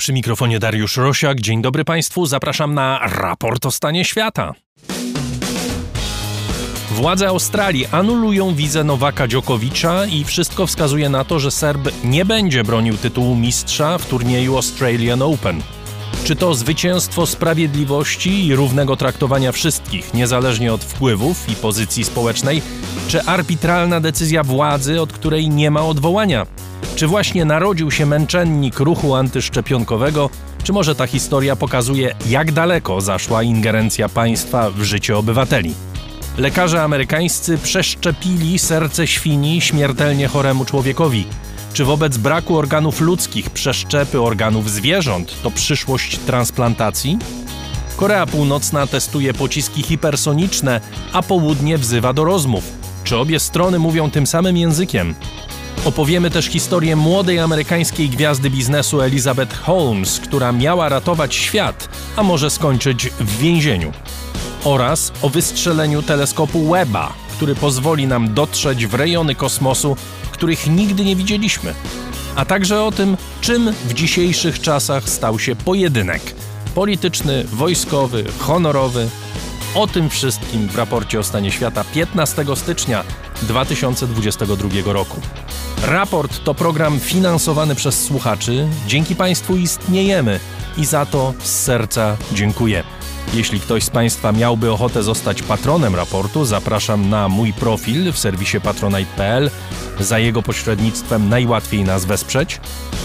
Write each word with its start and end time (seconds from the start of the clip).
Przy 0.00 0.12
mikrofonie 0.12 0.58
Dariusz 0.58 0.96
Rosiak. 0.96 1.40
Dzień 1.40 1.62
dobry 1.62 1.84
Państwu. 1.84 2.26
Zapraszam 2.26 2.74
na 2.74 2.98
raport 2.98 3.66
o 3.66 3.70
stanie 3.70 4.04
świata. 4.04 4.54
Władze 6.90 7.28
Australii 7.28 7.86
anulują 7.92 8.54
wizę 8.54 8.84
Nowaka 8.84 9.28
Dziokowicza 9.28 10.06
i 10.06 10.24
wszystko 10.24 10.66
wskazuje 10.66 11.08
na 11.08 11.24
to, 11.24 11.38
że 11.38 11.50
Serb 11.50 11.88
nie 12.04 12.24
będzie 12.24 12.64
bronił 12.64 12.96
tytułu 12.96 13.36
mistrza 13.36 13.98
w 13.98 14.06
turnieju 14.06 14.56
Australian 14.56 15.22
Open. 15.22 15.62
Czy 16.24 16.36
to 16.36 16.54
zwycięstwo 16.54 17.26
sprawiedliwości 17.26 18.46
i 18.46 18.54
równego 18.54 18.96
traktowania 18.96 19.52
wszystkich, 19.52 20.14
niezależnie 20.14 20.72
od 20.72 20.84
wpływów 20.84 21.48
i 21.48 21.54
pozycji 21.54 22.04
społecznej, 22.04 22.62
czy 23.08 23.22
arbitralna 23.22 24.00
decyzja 24.00 24.44
władzy, 24.44 25.00
od 25.00 25.12
której 25.12 25.48
nie 25.48 25.70
ma 25.70 25.82
odwołania? 25.82 26.46
Czy 26.96 27.06
właśnie 27.06 27.44
narodził 27.44 27.90
się 27.90 28.06
męczennik 28.06 28.80
ruchu 28.80 29.14
antyszczepionkowego, 29.14 30.30
czy 30.62 30.72
może 30.72 30.94
ta 30.94 31.06
historia 31.06 31.56
pokazuje, 31.56 32.14
jak 32.26 32.52
daleko 32.52 33.00
zaszła 33.00 33.42
ingerencja 33.42 34.08
państwa 34.08 34.70
w 34.70 34.82
życie 34.82 35.16
obywateli? 35.16 35.74
Lekarze 36.38 36.82
amerykańscy 36.82 37.58
przeszczepili 37.58 38.58
serce 38.58 39.06
świni 39.06 39.60
śmiertelnie 39.60 40.28
choremu 40.28 40.64
człowiekowi. 40.64 41.26
Czy 41.72 41.84
wobec 41.84 42.16
braku 42.16 42.58
organów 42.58 43.00
ludzkich 43.00 43.50
przeszczepy 43.50 44.20
organów 44.20 44.70
zwierząt 44.70 45.42
to 45.42 45.50
przyszłość 45.50 46.18
transplantacji? 46.18 47.18
Korea 47.96 48.26
Północna 48.26 48.86
testuje 48.86 49.34
pociski 49.34 49.82
hipersoniczne, 49.82 50.80
a 51.12 51.22
południe 51.22 51.78
wzywa 51.78 52.12
do 52.12 52.24
rozmów. 52.24 52.64
Czy 53.04 53.16
obie 53.16 53.40
strony 53.40 53.78
mówią 53.78 54.10
tym 54.10 54.26
samym 54.26 54.56
językiem? 54.56 55.14
Opowiemy 55.84 56.30
też 56.30 56.46
historię 56.46 56.96
młodej 56.96 57.38
amerykańskiej 57.38 58.08
gwiazdy 58.08 58.50
biznesu 58.50 59.00
Elizabeth 59.00 59.56
Holmes, 59.56 60.20
która 60.20 60.52
miała 60.52 60.88
ratować 60.88 61.34
świat, 61.34 61.88
a 62.16 62.22
może 62.22 62.50
skończyć 62.50 63.08
w 63.20 63.38
więzieniu. 63.38 63.92
Oraz 64.64 65.12
o 65.22 65.28
wystrzeleniu 65.28 66.02
teleskopu 66.02 66.70
Webba, 66.70 67.12
który 67.40 67.54
pozwoli 67.54 68.06
nam 68.06 68.34
dotrzeć 68.34 68.86
w 68.86 68.94
rejony 68.94 69.34
kosmosu, 69.34 69.96
których 70.30 70.66
nigdy 70.66 71.04
nie 71.04 71.16
widzieliśmy. 71.16 71.74
A 72.36 72.44
także 72.44 72.82
o 72.82 72.92
tym, 72.92 73.16
czym 73.40 73.72
w 73.72 73.94
dzisiejszych 73.94 74.60
czasach 74.60 75.08
stał 75.08 75.38
się 75.38 75.56
pojedynek 75.56 76.34
polityczny, 76.74 77.44
wojskowy, 77.44 78.24
honorowy. 78.38 79.08
O 79.74 79.86
tym 79.86 80.10
wszystkim 80.10 80.68
w 80.68 80.76
raporcie 80.76 81.18
o 81.18 81.22
stanie 81.22 81.50
świata 81.50 81.84
15 81.94 82.44
stycznia 82.54 83.04
2022 83.42 84.92
roku. 84.92 85.20
Raport 85.82 86.44
to 86.44 86.54
program 86.54 87.00
finansowany 87.00 87.74
przez 87.74 88.04
słuchaczy. 88.04 88.68
Dzięki 88.86 89.16
Państwu 89.16 89.56
istniejemy 89.56 90.40
i 90.76 90.84
za 90.84 91.06
to 91.06 91.34
z 91.42 91.62
serca 91.62 92.16
dziękuję. 92.32 92.99
Jeśli 93.34 93.60
ktoś 93.60 93.84
z 93.84 93.90
Państwa 93.90 94.32
miałby 94.32 94.72
ochotę 94.72 95.02
zostać 95.02 95.42
patronem 95.42 95.94
raportu, 95.94 96.44
zapraszam 96.44 97.08
na 97.08 97.28
mój 97.28 97.52
profil 97.52 98.12
w 98.12 98.18
serwisie 98.18 98.60
patronite.pl. 98.60 99.50
Za 100.00 100.18
jego 100.18 100.42
pośrednictwem 100.42 101.28
najłatwiej 101.28 101.84
nas 101.84 102.04
wesprzeć. 102.04 102.60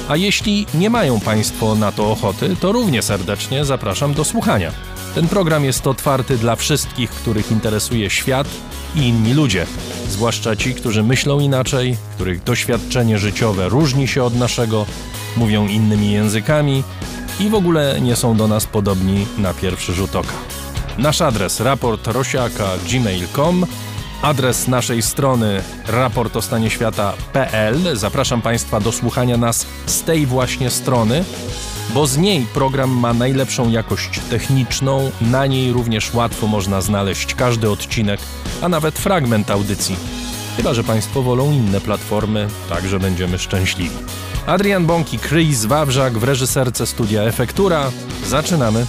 A 0.07 0.15
jeśli 0.15 0.65
nie 0.73 0.89
mają 0.89 1.19
Państwo 1.19 1.75
na 1.75 1.91
to 1.91 2.11
ochoty, 2.11 2.55
to 2.59 2.71
równie 2.71 3.01
serdecznie 3.01 3.65
zapraszam 3.65 4.13
do 4.13 4.23
słuchania. 4.23 4.71
Ten 5.15 5.27
program 5.27 5.65
jest 5.65 5.87
otwarty 5.87 6.37
dla 6.37 6.55
wszystkich, 6.55 7.09
których 7.09 7.51
interesuje 7.51 8.09
świat 8.09 8.47
i 8.95 8.99
inni 8.99 9.33
ludzie, 9.33 9.65
zwłaszcza 10.09 10.55
ci, 10.55 10.73
którzy 10.73 11.03
myślą 11.03 11.39
inaczej, 11.39 11.97
których 12.15 12.43
doświadczenie 12.43 13.19
życiowe 13.19 13.69
różni 13.69 14.07
się 14.07 14.23
od 14.23 14.35
naszego, 14.35 14.85
mówią 15.37 15.67
innymi 15.67 16.11
językami 16.11 16.83
i 17.39 17.49
w 17.49 17.55
ogóle 17.55 18.01
nie 18.01 18.15
są 18.15 18.37
do 18.37 18.47
nas 18.47 18.65
podobni 18.65 19.27
na 19.37 19.53
pierwszy 19.53 19.93
rzut 19.93 20.15
oka. 20.15 20.33
Nasz 20.97 21.21
adres 21.21 21.59
raportrosiaka.gmail.com 21.59 23.65
Adres 24.21 24.67
naszej 24.67 25.01
strony 25.01 25.63
raportostanieświata.pl 25.87 27.97
Zapraszam 27.97 28.41
Państwa 28.41 28.79
do 28.79 28.91
słuchania 28.91 29.37
nas 29.37 29.65
z 29.85 30.01
tej 30.01 30.25
właśnie 30.25 30.69
strony, 30.69 31.23
bo 31.93 32.07
z 32.07 32.17
niej 32.17 32.45
program 32.53 32.89
ma 32.89 33.13
najlepszą 33.13 33.69
jakość 33.69 34.19
techniczną, 34.29 35.11
na 35.21 35.45
niej 35.45 35.73
również 35.73 36.13
łatwo 36.13 36.47
można 36.47 36.81
znaleźć 36.81 37.35
każdy 37.35 37.69
odcinek, 37.69 38.19
a 38.61 38.69
nawet 38.69 38.99
fragment 38.99 39.51
audycji. 39.51 39.95
Chyba, 40.57 40.73
że 40.73 40.83
Państwo 40.83 41.21
wolą 41.21 41.51
inne 41.51 41.81
platformy, 41.81 42.47
także 42.69 42.99
będziemy 42.99 43.39
szczęśliwi. 43.39 43.95
Adrian 44.47 44.85
Bąki, 44.85 45.19
Chris 45.19 45.65
Wawrzak 45.65 46.17
w 46.17 46.23
reżyserce 46.23 46.85
studia 46.85 47.21
Efektura. 47.23 47.91
Zaczynamy. 48.27 48.85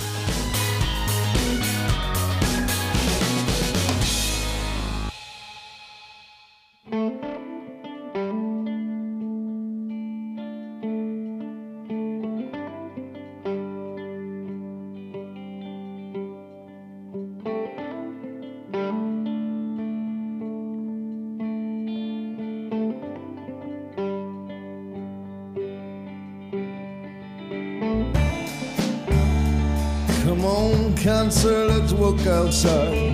Outside. 32.46 33.06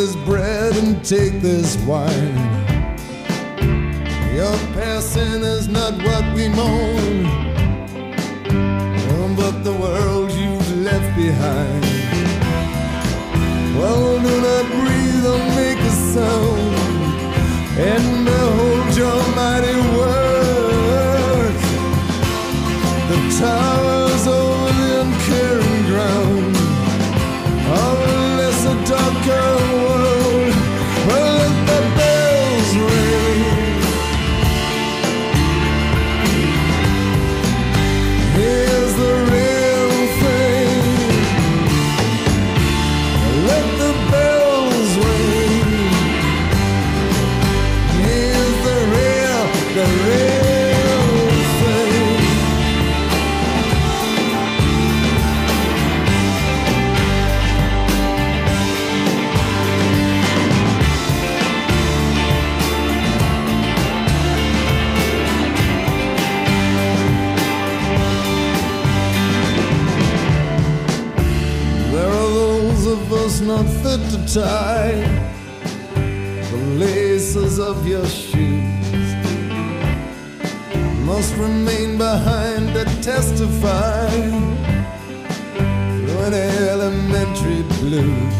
This 0.00 0.16
bread 0.24 0.74
and 0.76 1.04
take 1.04 1.42
this 1.42 1.76
wine. 1.84 2.34
Your 4.34 4.56
passing 4.72 5.42
is 5.42 5.68
not 5.68 5.92
what 6.02 6.24
we 6.34 6.48
mourn, 6.48 6.99
fit 74.32 74.42
to 74.42 74.48
tie 74.48 74.92
the 76.50 76.56
laces 76.78 77.58
of 77.58 77.86
your 77.86 78.06
shoes 78.06 79.14
must 81.04 81.34
remain 81.36 81.98
behind 81.98 82.72
to 82.74 82.84
testify 83.02 84.08
to 86.06 86.18
an 86.26 86.34
elementary 86.34 87.62
blues. 87.78 88.34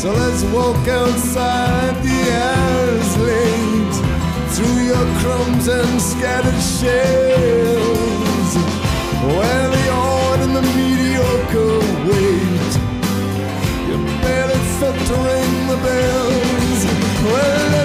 So 0.00 0.12
let's 0.12 0.42
walk 0.54 0.88
outside 0.88 1.94
the 2.02 2.20
hours 2.42 3.16
late 3.18 3.96
through 4.54 4.80
your 4.84 5.06
crumbs 5.20 5.68
and 5.68 6.00
scattered 6.00 6.62
shells 6.78 8.50
where 9.24 9.68
the 9.68 9.88
odd 9.90 10.40
and 10.40 10.54
the 10.56 10.62
mediocre 10.62 11.95
to 15.06 15.14
ring 15.14 15.68
the 15.68 15.76
bells. 15.76 16.84
Well, 17.22 17.75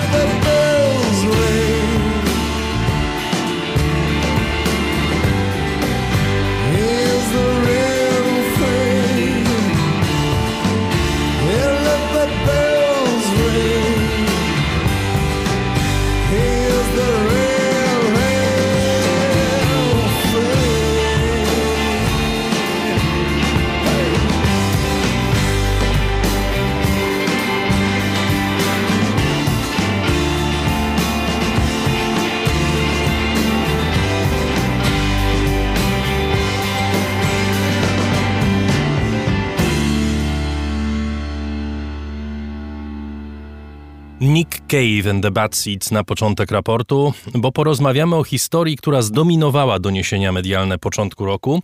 Cave 44.71 45.09
and 45.09 45.23
the 45.23 45.31
Bad 45.31 45.55
Seeds 45.55 45.91
na 45.91 46.03
początek 46.03 46.51
raportu, 46.51 47.13
bo 47.35 47.51
porozmawiamy 47.51 48.15
o 48.15 48.23
historii, 48.23 48.77
która 48.77 49.01
zdominowała 49.01 49.79
doniesienia 49.79 50.31
medialne 50.31 50.77
początku 50.77 51.25
roku, 51.25 51.61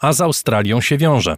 a 0.00 0.12
z 0.12 0.20
Australią 0.20 0.80
się 0.80 0.98
wiąże. 0.98 1.36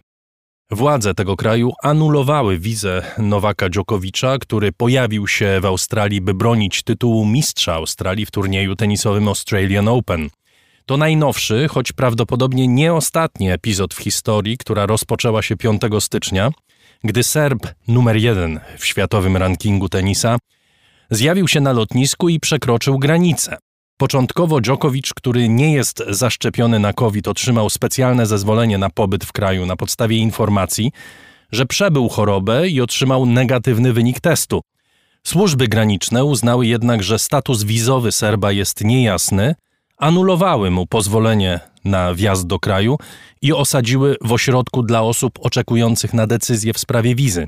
Władze 0.71 1.13
tego 1.13 1.35
kraju 1.35 1.73
anulowały 1.83 2.57
wizę 2.57 3.01
Nowaka 3.17 3.69
Dżokowicza, 3.69 4.37
który 4.37 4.71
pojawił 4.71 5.27
się 5.27 5.59
w 5.61 5.65
Australii, 5.65 6.21
by 6.21 6.33
bronić 6.33 6.83
tytułu 6.83 7.25
mistrza 7.25 7.73
Australii 7.73 8.25
w 8.25 8.31
turnieju 8.31 8.75
tenisowym 8.75 9.27
Australian 9.27 9.87
Open. 9.87 10.29
To 10.85 10.97
najnowszy, 10.97 11.67
choć 11.67 11.91
prawdopodobnie 11.91 12.67
nie 12.67 12.93
ostatni 12.93 13.51
epizod 13.51 13.93
w 13.93 13.99
historii, 13.99 14.57
która 14.57 14.85
rozpoczęła 14.85 15.41
się 15.41 15.57
5 15.57 15.81
stycznia, 15.99 16.49
gdy 17.03 17.23
Serb 17.23 17.67
numer 17.87 18.15
jeden 18.15 18.59
w 18.77 18.85
światowym 18.85 19.37
rankingu 19.37 19.89
tenisa 19.89 20.37
zjawił 21.09 21.47
się 21.47 21.61
na 21.61 21.71
lotnisku 21.71 22.29
i 22.29 22.39
przekroczył 22.39 22.99
granicę. 22.99 23.57
Początkowo 23.97 24.61
Djokovic, 24.61 25.13
który 25.13 25.49
nie 25.49 25.73
jest 25.73 26.03
zaszczepiony 26.09 26.79
na 26.79 26.93
COVID, 26.93 27.27
otrzymał 27.27 27.69
specjalne 27.69 28.25
zezwolenie 28.25 28.77
na 28.77 28.89
pobyt 28.89 29.25
w 29.25 29.31
kraju 29.31 29.65
na 29.65 29.75
podstawie 29.75 30.17
informacji, 30.17 30.91
że 31.51 31.65
przebył 31.65 32.09
chorobę 32.09 32.67
i 32.67 32.81
otrzymał 32.81 33.25
negatywny 33.25 33.93
wynik 33.93 34.19
testu. 34.19 34.61
Służby 35.23 35.67
graniczne 35.67 36.25
uznały 36.25 36.67
jednak, 36.67 37.03
że 37.03 37.19
status 37.19 37.63
wizowy 37.63 38.11
Serba 38.11 38.51
jest 38.51 38.83
niejasny, 38.83 39.55
anulowały 39.97 40.71
mu 40.71 40.87
pozwolenie 40.87 41.59
na 41.85 42.13
wjazd 42.13 42.47
do 42.47 42.59
kraju 42.59 42.97
i 43.41 43.53
osadziły 43.53 44.15
w 44.21 44.31
ośrodku 44.31 44.83
dla 44.83 45.01
osób 45.01 45.39
oczekujących 45.41 46.13
na 46.13 46.27
decyzję 46.27 46.73
w 46.73 46.77
sprawie 46.77 47.15
wizy. 47.15 47.47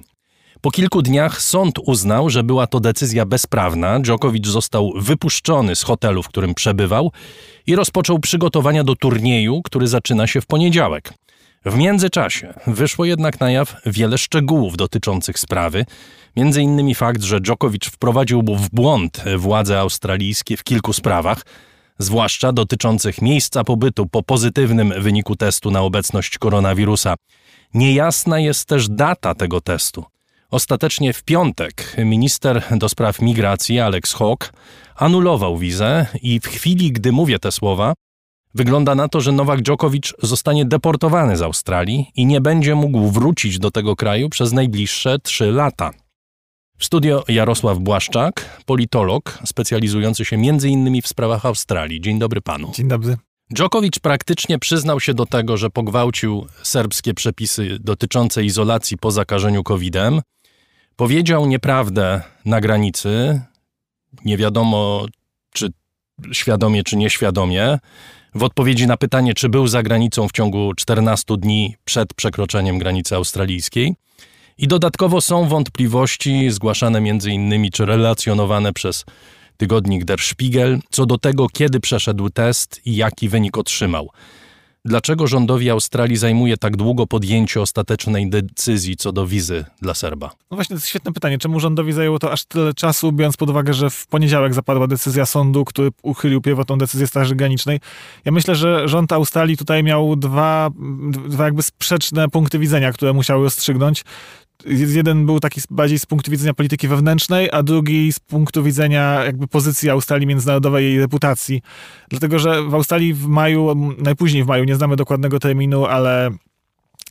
Po 0.61 0.71
kilku 0.71 1.01
dniach 1.01 1.41
sąd 1.41 1.79
uznał, 1.85 2.29
że 2.29 2.43
była 2.43 2.67
to 2.67 2.79
decyzja 2.79 3.25
bezprawna. 3.25 3.99
Djokovic 3.99 4.47
został 4.47 4.93
wypuszczony 4.95 5.75
z 5.75 5.83
hotelu, 5.83 6.23
w 6.23 6.27
którym 6.27 6.53
przebywał 6.53 7.11
i 7.67 7.75
rozpoczął 7.75 8.19
przygotowania 8.19 8.83
do 8.83 8.95
turnieju, 8.95 9.61
który 9.61 9.87
zaczyna 9.87 10.27
się 10.27 10.41
w 10.41 10.45
poniedziałek. 10.45 11.13
W 11.65 11.75
międzyczasie 11.75 12.53
wyszło 12.67 13.05
jednak 13.05 13.39
na 13.39 13.51
jaw 13.51 13.75
wiele 13.85 14.17
szczegółów 14.17 14.77
dotyczących 14.77 15.39
sprawy, 15.39 15.85
między 16.35 16.61
innymi 16.61 16.95
fakt, 16.95 17.23
że 17.23 17.39
Djokovic 17.39 17.85
wprowadził 17.85 18.41
w 18.41 18.69
błąd 18.69 19.23
władze 19.37 19.79
australijskie 19.79 20.57
w 20.57 20.63
kilku 20.63 20.93
sprawach, 20.93 21.45
zwłaszcza 21.99 22.53
dotyczących 22.53 23.21
miejsca 23.21 23.63
pobytu 23.63 24.05
po 24.05 24.23
pozytywnym 24.23 24.93
wyniku 24.97 25.35
testu 25.35 25.71
na 25.71 25.81
obecność 25.81 26.37
koronawirusa. 26.37 27.15
Niejasna 27.73 28.39
jest 28.39 28.65
też 28.65 28.89
data 28.89 29.35
tego 29.35 29.61
testu. 29.61 30.10
Ostatecznie 30.51 31.13
w 31.13 31.23
piątek 31.23 31.95
minister 31.97 32.63
do 32.71 32.89
spraw 32.89 33.21
migracji 33.21 33.79
Alex 33.79 34.13
Hawke 34.13 34.51
anulował 34.95 35.57
wizę 35.57 36.05
i 36.21 36.39
w 36.39 36.47
chwili, 36.47 36.91
gdy 36.91 37.11
mówię 37.11 37.39
te 37.39 37.51
słowa, 37.51 37.93
wygląda 38.55 38.95
na 38.95 39.07
to, 39.07 39.21
że 39.21 39.31
Nowak 39.31 39.61
Djokovic 39.61 40.13
zostanie 40.21 40.65
deportowany 40.65 41.37
z 41.37 41.41
Australii 41.41 42.11
i 42.15 42.25
nie 42.25 42.41
będzie 42.41 42.75
mógł 42.75 43.07
wrócić 43.07 43.59
do 43.59 43.71
tego 43.71 43.95
kraju 43.95 44.29
przez 44.29 44.53
najbliższe 44.53 45.19
trzy 45.19 45.51
lata. 45.51 45.91
W 46.77 46.85
studio 46.85 47.23
Jarosław 47.27 47.79
Błaszczak, 47.79 48.61
politolog 48.65 49.39
specjalizujący 49.45 50.25
się 50.25 50.35
m.in. 50.35 51.01
w 51.01 51.07
sprawach 51.07 51.45
Australii. 51.45 52.01
Dzień 52.01 52.19
dobry 52.19 52.41
panu. 52.41 52.71
Dzień 52.75 52.87
dobry. 52.87 53.17
Djokovic 53.49 53.99
praktycznie 53.99 54.59
przyznał 54.59 54.99
się 54.99 55.13
do 55.13 55.25
tego, 55.25 55.57
że 55.57 55.69
pogwałcił 55.69 56.47
serbskie 56.63 57.13
przepisy 57.13 57.77
dotyczące 57.79 58.43
izolacji 58.43 58.97
po 58.97 59.11
zakażeniu 59.11 59.63
COVID-em. 59.63 60.21
Powiedział 61.01 61.45
nieprawdę 61.45 62.21
na 62.45 62.61
granicy, 62.61 63.41
nie 64.25 64.37
wiadomo 64.37 65.05
czy 65.53 65.69
świadomie, 66.31 66.83
czy 66.83 66.97
nieświadomie, 66.97 67.79
w 68.35 68.43
odpowiedzi 68.43 68.87
na 68.87 68.97
pytanie, 68.97 69.33
czy 69.33 69.49
był 69.49 69.67
za 69.67 69.83
granicą 69.83 70.27
w 70.27 70.31
ciągu 70.31 70.73
14 70.73 71.37
dni 71.37 71.75
przed 71.85 72.13
przekroczeniem 72.13 72.79
granicy 72.79 73.15
australijskiej. 73.15 73.95
I 74.57 74.67
dodatkowo 74.67 75.21
są 75.21 75.47
wątpliwości 75.47 76.51
zgłaszane 76.51 77.01
między 77.01 77.31
innymi 77.31 77.71
czy 77.71 77.85
relacjonowane 77.85 78.73
przez 78.73 79.05
tygodnik 79.57 80.05
Der 80.05 80.19
Spiegel 80.19 80.79
co 80.89 81.05
do 81.05 81.17
tego, 81.17 81.47
kiedy 81.53 81.79
przeszedł 81.79 82.29
test 82.29 82.81
i 82.85 82.95
jaki 82.95 83.29
wynik 83.29 83.57
otrzymał. 83.57 84.09
Dlaczego 84.85 85.27
rządowi 85.27 85.69
Australii 85.69 86.17
zajmuje 86.17 86.57
tak 86.57 86.77
długo 86.77 87.07
podjęcie 87.07 87.61
ostatecznej 87.61 88.29
decyzji 88.29 88.97
co 88.97 89.11
do 89.11 89.27
wizy 89.27 89.65
dla 89.81 89.93
Serba? 89.93 90.31
No 90.51 90.55
właśnie, 90.55 90.73
to 90.73 90.77
jest 90.77 90.87
świetne 90.87 91.13
pytanie. 91.13 91.37
Czemu 91.37 91.59
rządowi 91.59 91.93
zajęło 91.93 92.19
to 92.19 92.31
aż 92.31 92.45
tyle 92.45 92.73
czasu, 92.73 93.11
biorąc 93.11 93.37
pod 93.37 93.49
uwagę, 93.49 93.73
że 93.73 93.89
w 93.89 94.07
poniedziałek 94.07 94.53
zapadła 94.53 94.87
decyzja 94.87 95.25
sądu, 95.25 95.65
który 95.65 95.89
uchylił 96.01 96.41
pierwotną 96.41 96.77
decyzję 96.77 97.07
Straży 97.07 97.35
Granicznej? 97.35 97.79
Ja 98.25 98.31
myślę, 98.31 98.55
że 98.55 98.87
rząd 98.87 99.11
Australii 99.11 99.57
tutaj 99.57 99.83
miał 99.83 100.15
dwa, 100.15 100.69
dwa 101.27 101.45
jakby 101.45 101.63
sprzeczne 101.63 102.29
punkty 102.29 102.59
widzenia, 102.59 102.91
które 102.91 103.13
musiały 103.13 103.43
rozstrzygnąć. 103.43 104.03
Jeden 104.65 105.25
był 105.25 105.39
taki 105.39 105.61
bardziej 105.69 105.99
z 105.99 106.05
punktu 106.05 106.31
widzenia 106.31 106.53
polityki 106.53 106.87
wewnętrznej, 106.87 107.49
a 107.51 107.63
drugi 107.63 108.13
z 108.13 108.19
punktu 108.19 108.63
widzenia 108.63 109.23
jakby 109.25 109.47
pozycji 109.47 109.89
Australii 109.89 110.27
międzynarodowej 110.27 110.85
i 110.85 110.87
jej 110.87 110.99
reputacji. 110.99 111.61
Dlatego, 112.09 112.39
że 112.39 112.63
w 112.63 112.75
Australii 112.75 113.13
w 113.13 113.27
maju, 113.27 113.75
najpóźniej 113.97 114.43
w 114.43 114.47
maju, 114.47 114.63
nie 114.63 114.75
znamy 114.75 114.95
dokładnego 114.95 115.39
terminu, 115.39 115.85
ale 115.85 116.31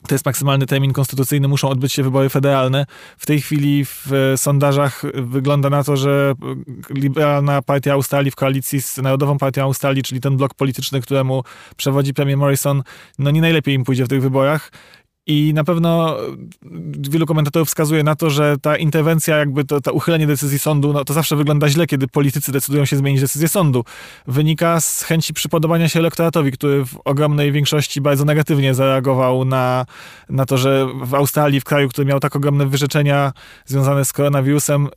to 0.08 0.14
jest 0.14 0.26
maksymalny 0.26 0.66
termin 0.66 0.92
konstytucyjny, 0.92 1.48
muszą 1.48 1.68
odbyć 1.68 1.92
się 1.92 2.02
wybory 2.02 2.28
federalne. 2.28 2.86
W 3.18 3.26
tej 3.26 3.40
chwili 3.40 3.84
w 3.84 4.06
sondażach 4.36 5.02
wygląda 5.14 5.70
na 5.70 5.84
to, 5.84 5.96
że 5.96 6.34
liberalna 6.90 7.62
partia 7.62 7.92
Australii 7.92 8.30
w 8.30 8.36
koalicji 8.36 8.82
z 8.82 8.96
Narodową 8.96 9.38
Partią 9.38 9.62
Australii, 9.62 10.02
czyli 10.02 10.20
ten 10.20 10.36
blok 10.36 10.54
polityczny, 10.54 11.00
któremu 11.00 11.44
przewodzi 11.76 12.14
premier 12.14 12.36
Morrison, 12.36 12.82
no 13.18 13.30
nie 13.30 13.40
najlepiej 13.40 13.74
im 13.74 13.84
pójdzie 13.84 14.04
w 14.04 14.08
tych 14.08 14.22
wyborach. 14.22 14.72
I 15.26 15.54
na 15.54 15.64
pewno 15.64 16.16
wielu 17.10 17.26
komentatorów 17.26 17.68
wskazuje 17.68 18.02
na 18.02 18.14
to, 18.14 18.30
że 18.30 18.56
ta 18.62 18.76
interwencja, 18.76 19.36
jakby 19.36 19.64
to, 19.64 19.80
to 19.80 19.92
uchylenie 19.92 20.26
decyzji 20.26 20.58
sądu, 20.58 20.92
no 20.92 21.04
to 21.04 21.14
zawsze 21.14 21.36
wygląda 21.36 21.68
źle, 21.68 21.86
kiedy 21.86 22.08
politycy 22.08 22.52
decydują 22.52 22.84
się 22.84 22.96
zmienić 22.96 23.20
decyzję 23.20 23.48
sądu. 23.48 23.84
Wynika 24.26 24.80
z 24.80 25.02
chęci 25.02 25.34
przypodobania 25.34 25.88
się 25.88 25.98
elektoratowi, 25.98 26.52
który 26.52 26.84
w 26.84 26.98
ogromnej 27.04 27.52
większości 27.52 28.00
bardzo 28.00 28.24
negatywnie 28.24 28.74
zareagował 28.74 29.44
na, 29.44 29.86
na 30.28 30.46
to, 30.46 30.58
że 30.58 30.86
w 31.02 31.14
Australii, 31.14 31.60
w 31.60 31.64
kraju, 31.64 31.88
który 31.88 32.06
miał 32.06 32.20
tak 32.20 32.36
ogromne 32.36 32.66
wyrzeczenia 32.66 33.32
związane 33.66 34.04
z 34.04 34.12
koronawirusem, 34.12 34.88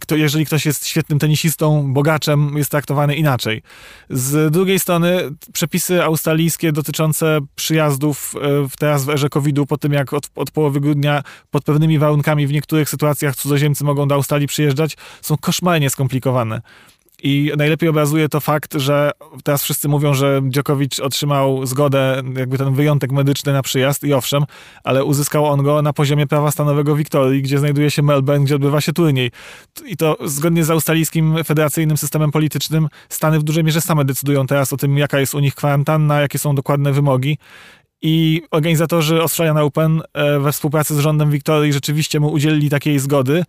kto, 0.00 0.16
jeżeli 0.16 0.46
ktoś 0.46 0.66
jest 0.66 0.86
świetnym 0.86 1.18
tenisistą, 1.18 1.92
bogaczem, 1.92 2.52
jest 2.56 2.70
traktowany 2.70 3.16
inaczej. 3.16 3.62
Z 4.10 4.52
drugiej 4.52 4.78
strony 4.78 5.18
przepisy 5.52 6.02
australijskie 6.02 6.72
dotyczące 6.72 7.38
przyjazdów 7.54 8.34
w 8.70 8.76
teraz 8.78 9.04
w 9.04 9.10
erze 9.10 9.28
COVID-u, 9.38 9.66
po 9.66 9.78
tym 9.78 9.92
jak 9.92 10.12
od, 10.12 10.30
od 10.34 10.50
połowy 10.50 10.80
grudnia 10.80 11.22
pod 11.50 11.64
pewnymi 11.64 11.98
warunkami 11.98 12.46
w 12.46 12.52
niektórych 12.52 12.90
sytuacjach 12.90 13.36
cudzoziemcy 13.36 13.84
mogą 13.84 14.08
do 14.08 14.14
Australii 14.14 14.48
przyjeżdżać, 14.48 14.96
są 15.22 15.36
koszmarnie 15.36 15.90
skomplikowane. 15.90 16.60
I 17.22 17.52
najlepiej 17.56 17.88
obrazuje 17.88 18.28
to 18.28 18.40
fakt, 18.40 18.74
że 18.74 19.10
teraz 19.44 19.62
wszyscy 19.62 19.88
mówią, 19.88 20.14
że 20.14 20.40
Dziokowicz 20.48 21.00
otrzymał 21.00 21.66
zgodę, 21.66 22.22
jakby 22.36 22.58
ten 22.58 22.74
wyjątek 22.74 23.12
medyczny 23.12 23.52
na 23.52 23.62
przyjazd 23.62 24.04
i 24.04 24.12
owszem, 24.12 24.44
ale 24.84 25.04
uzyskał 25.04 25.46
on 25.46 25.62
go 25.62 25.82
na 25.82 25.92
poziomie 25.92 26.26
prawa 26.26 26.50
stanowego 26.50 26.96
Wiktorii, 26.96 27.42
gdzie 27.42 27.58
znajduje 27.58 27.90
się 27.90 28.02
Melbourne, 28.02 28.44
gdzie 28.44 28.54
odbywa 28.54 28.80
się 28.80 28.92
turniej. 28.92 29.30
I 29.86 29.96
to 29.96 30.16
zgodnie 30.24 30.64
z 30.64 30.70
australijskim 30.70 31.44
federacyjnym 31.44 31.96
systemem 31.96 32.30
politycznym 32.30 32.88
Stany 33.08 33.38
w 33.38 33.42
dużej 33.42 33.64
mierze 33.64 33.80
same 33.80 34.04
decydują 34.04 34.46
teraz 34.46 34.72
o 34.72 34.76
tym, 34.76 34.98
jaka 34.98 35.20
jest 35.20 35.34
u 35.34 35.40
nich 35.40 35.54
kwarantanna, 35.54 36.20
jakie 36.20 36.38
są 36.38 36.54
dokładne 36.54 36.92
wymogi. 36.92 37.38
I 38.02 38.42
organizatorzy 38.50 39.20
Australian 39.20 39.58
Open 39.58 40.02
e, 40.14 40.38
we 40.38 40.52
współpracy 40.52 40.94
z 40.94 40.98
rządem 40.98 41.30
Wiktorii 41.30 41.72
rzeczywiście 41.72 42.20
mu 42.20 42.32
udzielili 42.32 42.70
takiej 42.70 42.98
zgody, 42.98 43.44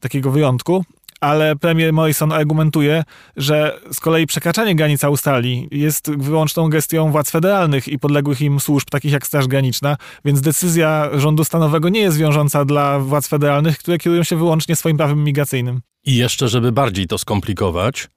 takiego 0.00 0.30
wyjątku 0.30 0.84
ale 1.24 1.56
premier 1.56 1.92
Morrison 1.92 2.32
argumentuje, 2.32 3.04
że 3.36 3.80
z 3.92 4.00
kolei 4.00 4.26
przekraczanie 4.26 4.74
granic 4.74 5.04
Australii 5.04 5.68
jest 5.70 6.10
wyłączną 6.10 6.68
gestią 6.68 7.12
władz 7.12 7.30
federalnych 7.30 7.88
i 7.88 7.98
podległych 7.98 8.40
im 8.40 8.60
służb, 8.60 8.90
takich 8.90 9.12
jak 9.12 9.26
Straż 9.26 9.46
Graniczna, 9.46 9.96
więc 10.24 10.40
decyzja 10.40 11.10
rządu 11.14 11.44
stanowego 11.44 11.88
nie 11.88 12.00
jest 12.00 12.18
wiążąca 12.18 12.64
dla 12.64 12.98
władz 12.98 13.28
federalnych, 13.28 13.78
które 13.78 13.98
kierują 13.98 14.22
się 14.22 14.36
wyłącznie 14.36 14.76
swoim 14.76 14.96
prawem 14.96 15.24
migracyjnym. 15.24 15.80
I 16.06 16.16
jeszcze, 16.16 16.48
żeby 16.48 16.72
bardziej 16.72 17.06
to 17.06 17.18
skomplikować, 17.18 18.08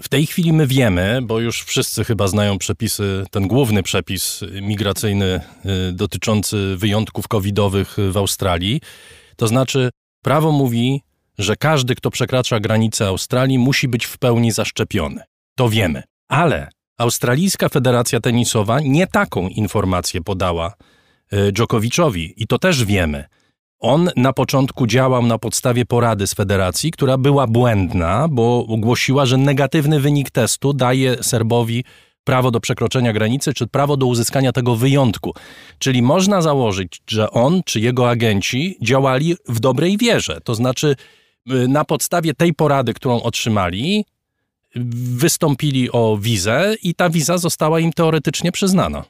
w 0.00 0.08
tej 0.08 0.26
chwili 0.26 0.52
my 0.52 0.66
wiemy, 0.66 1.20
bo 1.22 1.40
już 1.40 1.62
wszyscy 1.62 2.04
chyba 2.04 2.28
znają 2.28 2.58
przepisy, 2.58 3.24
ten 3.30 3.48
główny 3.48 3.82
przepis 3.82 4.40
migracyjny 4.62 5.40
y, 5.90 5.92
dotyczący 5.92 6.76
wyjątków 6.76 7.28
covidowych 7.28 7.96
w 8.10 8.16
Australii. 8.16 8.80
To 9.36 9.46
znaczy, 9.46 9.90
prawo 10.22 10.52
mówi, 10.52 11.02
że 11.38 11.56
każdy, 11.56 11.94
kto 11.94 12.10
przekracza 12.10 12.60
granicę 12.60 13.06
Australii, 13.06 13.58
musi 13.58 13.88
być 13.88 14.04
w 14.04 14.18
pełni 14.18 14.52
zaszczepiony. 14.52 15.22
To 15.56 15.68
wiemy. 15.68 16.02
Ale 16.28 16.68
Australijska 16.98 17.68
Federacja 17.68 18.20
Tenisowa 18.20 18.80
nie 18.80 19.06
taką 19.06 19.48
informację 19.48 20.20
podała 20.20 20.74
e, 21.32 21.52
Dżokowiczowi 21.52 22.34
i 22.36 22.46
to 22.46 22.58
też 22.58 22.84
wiemy. 22.84 23.24
On 23.82 24.10
na 24.16 24.32
początku 24.32 24.86
działał 24.86 25.26
na 25.26 25.38
podstawie 25.38 25.84
porady 25.84 26.26
z 26.26 26.34
federacji, 26.34 26.90
która 26.90 27.18
była 27.18 27.46
błędna, 27.46 28.28
bo 28.28 28.66
ogłosiła, 28.68 29.26
że 29.26 29.36
negatywny 29.36 30.00
wynik 30.00 30.30
testu 30.30 30.72
daje 30.72 31.22
Serbowi 31.22 31.84
prawo 32.24 32.50
do 32.50 32.60
przekroczenia 32.60 33.12
granicy, 33.12 33.54
czy 33.54 33.66
prawo 33.66 33.96
do 33.96 34.06
uzyskania 34.06 34.52
tego 34.52 34.76
wyjątku. 34.76 35.34
Czyli 35.78 36.02
można 36.02 36.42
założyć, 36.42 37.02
że 37.10 37.30
on 37.30 37.62
czy 37.64 37.80
jego 37.80 38.10
agenci 38.10 38.76
działali 38.82 39.36
w 39.48 39.60
dobrej 39.60 39.98
wierze. 39.98 40.38
To 40.44 40.54
znaczy, 40.54 40.96
Y, 41.50 41.68
na 41.68 41.84
podstawie 41.84 42.34
tej 42.34 42.54
porady, 42.54 42.94
którą 42.94 43.22
otrzymali, 43.22 44.04
wystąpili 45.16 45.92
o 45.92 46.18
wizę 46.20 46.74
i 46.82 46.94
ta 46.94 47.10
wiza 47.10 47.38
została 47.38 47.80
im 47.80 47.92
teoretycznie 47.92 48.52
przyznana. 48.52 49.04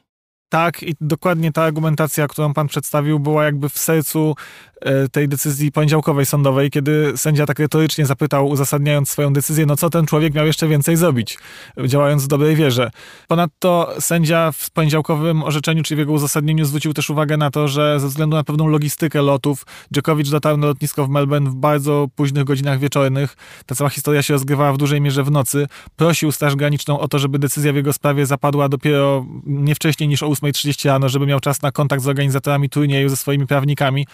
Tak, 0.53 0.83
i 0.83 0.95
dokładnie 1.01 1.51
ta 1.51 1.63
argumentacja, 1.63 2.27
którą 2.27 2.53
pan 2.53 2.67
przedstawił, 2.67 3.19
była 3.19 3.45
jakby 3.45 3.69
w 3.69 3.77
sercu 3.77 4.35
E, 4.83 5.09
tej 5.09 5.27
decyzji 5.27 5.71
poniedziałkowej 5.71 6.25
sądowej, 6.25 6.71
kiedy 6.71 7.13
sędzia 7.15 7.45
tak 7.45 7.59
retorycznie 7.59 8.05
zapytał, 8.05 8.47
uzasadniając 8.47 9.09
swoją 9.09 9.33
decyzję, 9.33 9.65
no 9.65 9.75
co 9.75 9.89
ten 9.89 10.05
człowiek 10.05 10.33
miał 10.33 10.45
jeszcze 10.45 10.67
więcej 10.67 10.95
zrobić, 10.95 11.37
działając 11.85 12.23
w 12.23 12.27
dobrej 12.27 12.55
wierze. 12.55 12.91
Ponadto 13.27 13.93
sędzia 13.99 14.51
w 14.51 14.71
poniedziałkowym 14.71 15.43
orzeczeniu, 15.43 15.83
czy 15.83 15.95
w 15.95 15.99
jego 15.99 16.11
uzasadnieniu 16.11 16.65
zwrócił 16.65 16.93
też 16.93 17.09
uwagę 17.09 17.37
na 17.37 17.51
to, 17.51 17.67
że 17.67 17.99
ze 17.99 18.07
względu 18.07 18.35
na 18.35 18.43
pewną 18.43 18.67
logistykę 18.67 19.21
lotów, 19.21 19.65
Djokovic 19.91 20.29
dotarł 20.29 20.57
na 20.57 20.67
lotnisko 20.67 21.05
w 21.05 21.09
Melbourne 21.09 21.49
w 21.49 21.55
bardzo 21.55 22.07
późnych 22.15 22.43
godzinach 22.43 22.79
wieczornych. 22.79 23.35
Ta 23.65 23.75
cała 23.75 23.89
historia 23.89 24.23
się 24.23 24.33
rozgrywała 24.33 24.73
w 24.73 24.77
dużej 24.77 25.01
mierze 25.01 25.23
w 25.23 25.31
nocy. 25.31 25.67
Prosił 25.95 26.31
Straż 26.31 26.55
Graniczną 26.55 26.99
o 26.99 27.07
to, 27.07 27.19
żeby 27.19 27.39
decyzja 27.39 27.73
w 27.73 27.75
jego 27.75 27.93
sprawie 27.93 28.25
zapadła 28.25 28.69
dopiero 28.69 29.25
nie 29.45 29.75
wcześniej 29.75 30.09
niż 30.09 30.23
o 30.23 30.27
8.30 30.43 30.87
rano, 30.87 31.09
żeby 31.09 31.25
miał 31.25 31.39
czas 31.39 31.61
na 31.61 31.71
kontakt 31.71 32.03
z 32.03 32.07
organizatorami 32.07 32.69
turnieju, 32.69 33.09
ze 33.09 33.15
swoimi 33.15 33.47
prawnikami. 33.47 34.07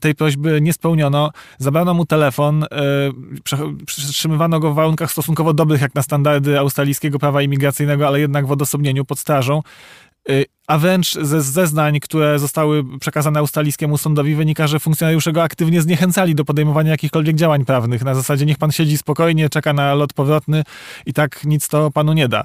Tej 0.00 0.14
prośby 0.14 0.60
nie 0.60 0.72
spełniono. 0.72 1.30
Zabrano 1.58 1.94
mu 1.94 2.06
telefon, 2.06 2.64
e, 2.64 2.66
przetrzymywano 3.86 4.60
go 4.60 4.72
w 4.72 4.74
warunkach 4.74 5.12
stosunkowo 5.12 5.54
dobrych, 5.54 5.80
jak 5.80 5.94
na 5.94 6.02
standardy 6.02 6.58
australijskiego 6.58 7.18
prawa 7.18 7.42
imigracyjnego, 7.42 8.06
ale 8.06 8.20
jednak 8.20 8.46
w 8.46 8.52
odosobnieniu 8.52 9.04
pod 9.04 9.18
strażą. 9.18 9.62
E, 10.28 10.44
a 10.66 10.78
wręcz 10.78 11.14
ze 11.14 11.42
zeznań, 11.42 12.00
które 12.00 12.38
zostały 12.38 12.84
przekazane 13.00 13.40
australijskiemu 13.40 13.98
sądowi, 13.98 14.34
wynika, 14.34 14.66
że 14.66 14.80
funkcjonariusze 14.80 15.32
go 15.32 15.42
aktywnie 15.42 15.82
zniechęcali 15.82 16.34
do 16.34 16.44
podejmowania 16.44 16.90
jakichkolwiek 16.90 17.36
działań 17.36 17.64
prawnych. 17.64 18.04
Na 18.04 18.14
zasadzie 18.14 18.46
niech 18.46 18.58
pan 18.58 18.72
siedzi 18.72 18.98
spokojnie, 18.98 19.48
czeka 19.48 19.72
na 19.72 19.94
lot 19.94 20.12
powrotny 20.12 20.64
i 21.06 21.12
tak 21.12 21.44
nic 21.44 21.68
to 21.68 21.90
panu 21.90 22.12
nie 22.12 22.28
da. 22.28 22.44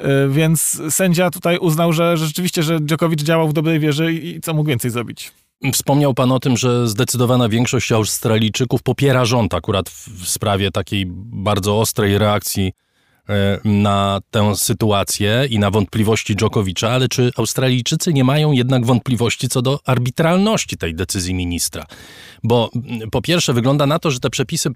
E, 0.00 0.28
więc 0.28 0.82
sędzia 0.90 1.30
tutaj 1.30 1.58
uznał, 1.58 1.92
że 1.92 2.16
rzeczywiście, 2.16 2.62
że 2.62 2.80
Djokovic 2.80 3.22
działał 3.22 3.48
w 3.48 3.52
dobrej 3.52 3.80
wierze 3.80 4.12
i 4.12 4.40
co 4.40 4.54
mógł 4.54 4.68
więcej 4.68 4.90
zrobić. 4.90 5.32
Wspomniał 5.72 6.14
Pan 6.14 6.32
o 6.32 6.40
tym, 6.40 6.56
że 6.56 6.88
zdecydowana 6.88 7.48
większość 7.48 7.92
Australijczyków 7.92 8.82
popiera 8.82 9.24
rząd 9.24 9.54
akurat 9.54 9.90
w 9.90 10.28
sprawie 10.28 10.70
takiej 10.70 11.06
bardzo 11.32 11.80
ostrej 11.80 12.18
reakcji 12.18 12.72
e, 13.28 13.60
na 13.64 14.20
tę 14.30 14.56
sytuację 14.56 15.46
i 15.50 15.58
na 15.58 15.70
wątpliwości 15.70 16.36
Dżokowicza, 16.36 16.90
ale 16.90 17.08
czy 17.08 17.30
Australijczycy 17.36 18.12
nie 18.12 18.24
mają 18.24 18.52
jednak 18.52 18.86
wątpliwości 18.86 19.48
co 19.48 19.62
do 19.62 19.78
arbitralności 19.86 20.76
tej 20.76 20.94
decyzji 20.94 21.34
ministra? 21.34 21.86
Bo 22.44 22.70
po 23.12 23.22
pierwsze 23.22 23.52
wygląda 23.52 23.86
na 23.86 23.98
to, 23.98 24.10
że 24.10 24.20
te 24.20 24.30
przepisy 24.30 24.70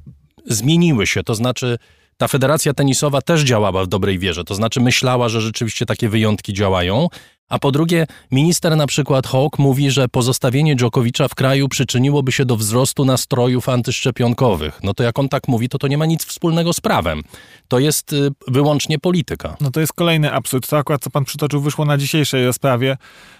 zmieniły 0.46 1.06
się, 1.06 1.22
to 1.22 1.34
znaczy 1.34 1.78
ta 2.16 2.28
federacja 2.28 2.74
tenisowa 2.74 3.22
też 3.22 3.42
działała 3.42 3.84
w 3.84 3.86
dobrej 3.86 4.18
wierze, 4.18 4.44
to 4.44 4.54
znaczy 4.54 4.80
myślała, 4.80 5.28
że 5.28 5.40
rzeczywiście 5.40 5.86
takie 5.86 6.08
wyjątki 6.08 6.52
działają, 6.52 7.08
a 7.48 7.58
po 7.58 7.72
drugie, 7.72 8.06
minister 8.32 8.76
na 8.76 8.86
przykład 8.86 9.26
Hawk 9.26 9.58
mówi, 9.58 9.90
że 9.90 10.08
pozostawienie 10.08 10.76
Dżokowicza 10.76 11.28
w 11.28 11.34
kraju 11.34 11.68
przyczyniłoby 11.68 12.32
się 12.32 12.44
do 12.44 12.56
wzrostu 12.56 13.04
nastrojów 13.04 13.68
antyszczepionkowych. 13.68 14.80
No 14.82 14.94
to 14.94 15.02
jak 15.02 15.18
on 15.18 15.28
tak 15.28 15.48
mówi, 15.48 15.68
to 15.68 15.78
to 15.78 15.88
nie 15.88 15.98
ma 15.98 16.06
nic 16.06 16.24
wspólnego 16.24 16.72
z 16.72 16.80
prawem. 16.80 17.22
To 17.68 17.78
jest 17.78 18.12
y, 18.12 18.30
wyłącznie 18.48 18.98
polityka. 18.98 19.56
No 19.60 19.70
to 19.70 19.80
jest 19.80 19.92
kolejny 19.92 20.32
absurd. 20.32 20.68
To 20.68 20.78
akurat, 20.78 21.02
co 21.02 21.10
pan 21.10 21.24
przytoczył, 21.24 21.60
wyszło 21.60 21.84
na 21.84 21.98
dzisiejszej 21.98 22.46
rozprawie. 22.46 22.96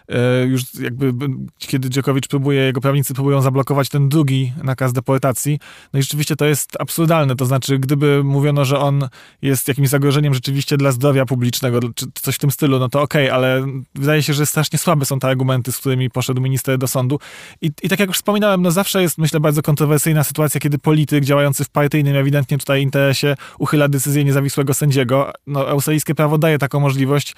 E, 0.09 0.45
już 0.45 0.63
jakby, 0.81 1.13
kiedy 1.59 1.91
Dziekowicz 1.91 2.29
próbuje, 2.29 2.61
jego 2.61 2.81
prawnicy 2.81 3.15
próbują 3.15 3.41
zablokować 3.41 3.89
ten 3.89 4.09
drugi 4.09 4.53
nakaz 4.63 4.93
deportacji. 4.93 5.59
No 5.93 5.99
i 5.99 6.03
rzeczywiście 6.03 6.37
to 6.37 6.45
jest 6.45 6.81
absurdalne. 6.81 7.37
To 7.37 7.47
znaczy, 7.47 7.79
gdyby 7.79 8.25
mówiono, 8.25 8.65
że 8.65 8.79
on 8.79 9.09
jest 9.43 9.69
jakimś 9.69 9.89
zagrożeniem 9.89 10.35
rzeczywiście 10.35 10.77
dla 10.77 10.93
zdrowia 10.93 11.25
publicznego, 11.25 11.81
czy 11.95 12.07
coś 12.15 12.35
w 12.35 12.39
tym 12.39 12.51
stylu, 12.51 12.79
no 12.79 12.89
to 12.89 13.03
okej, 13.03 13.27
okay, 13.27 13.37
ale 13.37 13.67
wydaje 14.05 14.23
się, 14.23 14.35
że 14.35 14.47
strasznie 14.47 14.79
słabe 14.79 15.05
są 15.05 15.19
te 15.19 15.29
argumenty, 15.29 15.73
z 15.73 15.79
którymi 15.79 16.11
poszedł 16.11 16.41
minister 16.41 16.79
do 16.79 16.89
sądu. 16.89 17.19
I, 17.61 17.71
I 17.83 17.89
tak 17.89 18.01
jak 18.01 18.09
już 18.09 18.17
wspominałem, 18.17 18.63
no 18.63 18.71
zawsze 18.71 19.03
jest, 19.03 19.19
myślę, 19.19 19.41
bardzo 19.41 19.63
kontrowersyjna 19.63 20.25
sytuacja, 20.25 20.61
kiedy 20.61 20.79
polityk 20.79 21.25
działający 21.25 21.65
w 21.65 21.69
partyjnym, 21.69 22.17
ewidentnie 22.17 22.59
tutaj 22.59 22.83
interesie, 22.83 23.37
uchyla 23.59 23.89
decyzję 23.89 24.25
niezawisłego 24.25 24.75
sędziego. 24.75 25.33
No, 25.47 25.69
australijskie 25.69 26.15
prawo 26.15 26.39
daje 26.39 26.59
taką 26.59 26.81
możliwość. 26.81 27.35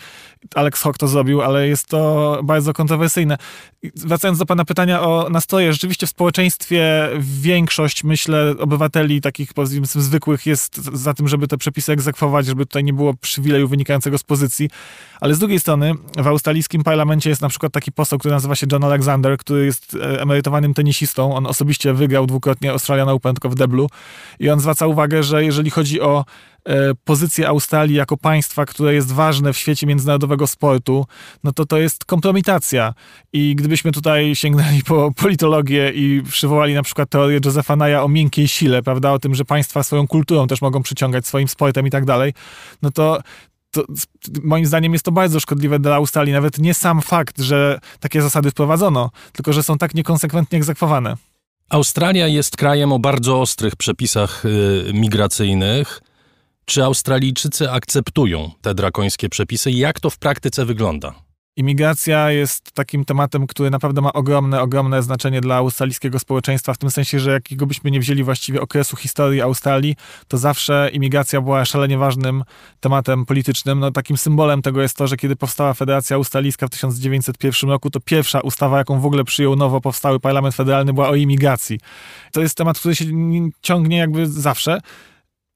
Alex 0.55 0.83
Hawk 0.83 0.99
to 0.99 1.09
zrobił, 1.09 1.43
ale 1.43 1.69
jest 1.69 1.87
to 1.87 2.41
bardzo 2.45 2.73
kontrowersyjne. 2.73 3.39
Wracając 3.97 4.39
do 4.39 4.47
pana 4.47 4.65
pytania 4.65 5.03
o 5.03 5.29
nastroje, 5.31 5.73
rzeczywiście 5.73 6.07
w 6.07 6.11
społeczeństwie 6.11 7.09
większość, 7.19 8.05
myślę, 8.05 8.55
obywateli 8.59 9.21
takich 9.21 9.55
powiedzmy 9.55 10.03
zwykłych 10.03 10.47
jest 10.47 10.77
za 10.77 11.15
tym, 11.15 11.29
żeby 11.29 11.49
te 11.49 11.59
przepisy 11.59 11.93
egzekwować, 11.93 12.47
żeby 12.47 12.67
tutaj 12.67 12.85
nie 12.85 12.93
było 12.93 13.15
przywileju 13.15 13.69
wynikającego 13.69 14.19
z 14.19 14.23
pozycji, 14.23 14.71
ale 15.21 15.35
z 15.35 15.39
drugiej 15.39 15.61
strony 15.61 15.95
w 16.19 16.27
australijskim 16.47 16.83
parlamencie 16.83 17.31
jest 17.31 17.43
na 17.43 17.49
przykład 17.49 17.73
taki 17.73 17.93
poseł, 17.93 18.19
który 18.19 18.35
nazywa 18.35 18.55
się 18.55 18.67
John 18.73 18.85
Alexander, 18.85 19.39
który 19.39 19.65
jest 19.65 19.95
e, 19.95 20.23
emerytowanym 20.23 20.75
tenisistą. 20.75 21.35
On 21.35 21.47
osobiście 21.47 21.95
wygrał 21.95 22.27
dwukrotnie 22.27 22.71
Australian 22.71 23.09
Open 23.09 23.35
tylko 23.35 23.49
w 23.49 23.55
deblu 23.55 23.89
i 24.41 24.51
on 24.51 24.61
zwraca 24.61 24.87
uwagę, 24.87 25.23
że 25.23 25.45
jeżeli 25.45 25.71
chodzi 25.71 26.01
o 26.01 26.25
e, 26.65 26.95
pozycję 27.05 27.49
Australii 27.49 27.97
jako 27.97 28.17
państwa, 28.17 28.67
które 28.67 28.95
jest 28.95 29.13
ważne 29.13 29.53
w 29.53 29.59
świecie 29.59 29.87
międzynarodowego 29.87 30.47
sportu, 30.47 31.07
no 31.45 31.53
to 31.53 31.67
to 31.67 31.79
jest 31.79 32.05
kompromitacja. 32.05 32.95
I 33.33 33.55
gdybyśmy 33.57 33.93
tutaj 33.93 34.37
sięgnęli 34.37 34.83
po 34.83 35.13
politologię 35.23 35.93
i 35.95 36.23
przywołali 36.31 36.75
na 36.75 36.83
przykład 36.83 37.11
teorię 37.11 37.41
Josepha 37.45 37.77
Naya 37.77 37.97
o 37.97 38.09
miękkiej 38.09 38.49
sile, 38.49 38.83
prawda, 38.83 39.13
o 39.13 39.19
tym, 39.19 39.35
że 39.35 39.45
państwa 39.45 39.83
swoją 39.83 40.07
kulturą 40.07 40.47
też 40.47 40.63
mogą 40.63 40.83
przyciągać, 40.83 41.27
swoim 41.27 41.49
sportem 41.49 41.87
i 41.87 41.91
tak 41.91 42.05
dalej, 42.05 42.33
no 42.83 42.91
to 42.91 43.21
to, 43.77 43.85
moim 44.43 44.67
zdaniem 44.67 44.93
jest 44.93 45.05
to 45.05 45.13
bardzo 45.13 45.41
szkodliwe 45.41 45.79
dla 45.79 45.95
Australii. 45.95 46.33
Nawet 46.33 46.59
nie 46.59 46.75
sam 46.75 47.03
fakt, 47.03 47.41
że 47.41 47.81
takie 48.01 48.23
zasady 48.23 48.51
wprowadzono, 48.51 49.11
tylko 49.33 49.53
że 49.53 49.63
są 49.63 49.79
tak 49.79 49.95
niekonsekwentnie 49.95 50.59
egzekwowane. 50.59 51.17
Australia 51.69 52.27
jest 52.27 52.57
krajem 52.57 52.93
o 52.93 52.99
bardzo 52.99 53.41
ostrych 53.41 53.77
przepisach 53.77 54.45
y, 54.45 54.91
migracyjnych. 54.95 56.01
Czy 56.65 56.85
Australijczycy 56.85 57.71
akceptują 57.71 58.51
te 58.61 58.75
drakońskie 58.75 59.29
przepisy 59.29 59.71
i 59.71 59.79
jak 59.79 60.01
to 60.01 60.11
w 60.11 60.19
praktyce 60.19 60.65
wygląda? 60.65 61.26
Imigracja 61.59 62.31
jest 62.31 62.73
takim 62.73 63.05
tematem, 63.05 63.47
który 63.47 63.71
naprawdę 63.71 64.01
ma 64.01 64.13
ogromne, 64.13 64.61
ogromne 64.61 65.03
znaczenie 65.03 65.41
dla 65.41 65.57
australijskiego 65.57 66.19
społeczeństwa, 66.19 66.75
w 66.75 66.79
tym 66.79 66.91
sensie, 66.91 67.21
że 67.21 67.31
jakiego 67.31 67.67
byśmy 67.67 67.91
nie 67.91 68.01
wzięli 68.01 68.23
właściwie 68.23 68.61
okresu 68.61 68.97
historii 68.97 69.41
Australii, 69.41 69.97
to 70.29 70.39
zawsze 70.39 70.91
imigracja 70.93 71.41
była 71.41 71.65
szalenie 71.65 71.99
ważnym 71.99 72.45
tematem 72.81 73.27
politycznym. 73.27 73.81
No, 73.81 73.91
takim 73.91 74.17
symbolem 74.17 74.63
tego 74.63 74.83
jest 74.83 74.97
to, 74.97 75.07
że 75.07 75.17
kiedy 75.17 75.37
powstała 75.37 75.75
Federacja 75.75 76.17
Australijska 76.17 76.67
w 76.67 76.71
1901 76.71 77.71
roku, 77.71 77.91
to 77.91 78.01
pierwsza 78.01 78.41
ustawa, 78.41 78.79
jaką 78.79 79.01
w 79.01 79.07
ogóle 79.07 79.25
przyjął 79.25 79.57
nowo 79.57 79.81
powstały 79.81 80.21
parlament 80.21 80.55
federalny, 80.55 80.93
była 80.93 81.09
o 81.09 81.15
imigracji. 81.15 81.81
To 82.33 82.41
jest 82.41 82.57
temat, 82.57 82.79
który 82.79 82.97
się 82.97 83.05
ciągnie 83.63 83.97
jakby 83.97 84.27
zawsze 84.27 84.81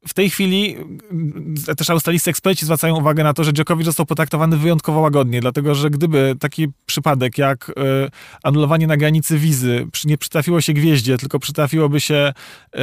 w 0.08 0.14
tej 0.14 0.30
chwili 0.30 0.76
e, 1.68 1.74
też 1.74 1.90
australijscy 1.90 2.30
eksperci 2.30 2.64
zwracają 2.64 2.96
uwagę 2.96 3.24
na 3.24 3.34
to, 3.34 3.44
że 3.44 3.52
Djokovic 3.52 3.86
został 3.86 4.06
potraktowany 4.06 4.56
wyjątkowo 4.56 5.00
łagodnie, 5.00 5.40
dlatego 5.40 5.74
że 5.74 5.90
gdyby 5.90 6.36
taki 6.40 6.68
przypadek 6.86 7.38
jak 7.38 7.68
y, 7.68 7.72
anulowanie 8.42 8.86
na 8.86 8.96
granicy 8.96 9.38
wizy 9.38 9.86
nie 10.04 10.18
przytrafiło 10.18 10.60
się 10.60 10.72
gwieździe, 10.72 11.18
tylko 11.18 11.38
przytrafiłoby 11.38 12.00
się, 12.00 12.32
y, 12.74 12.80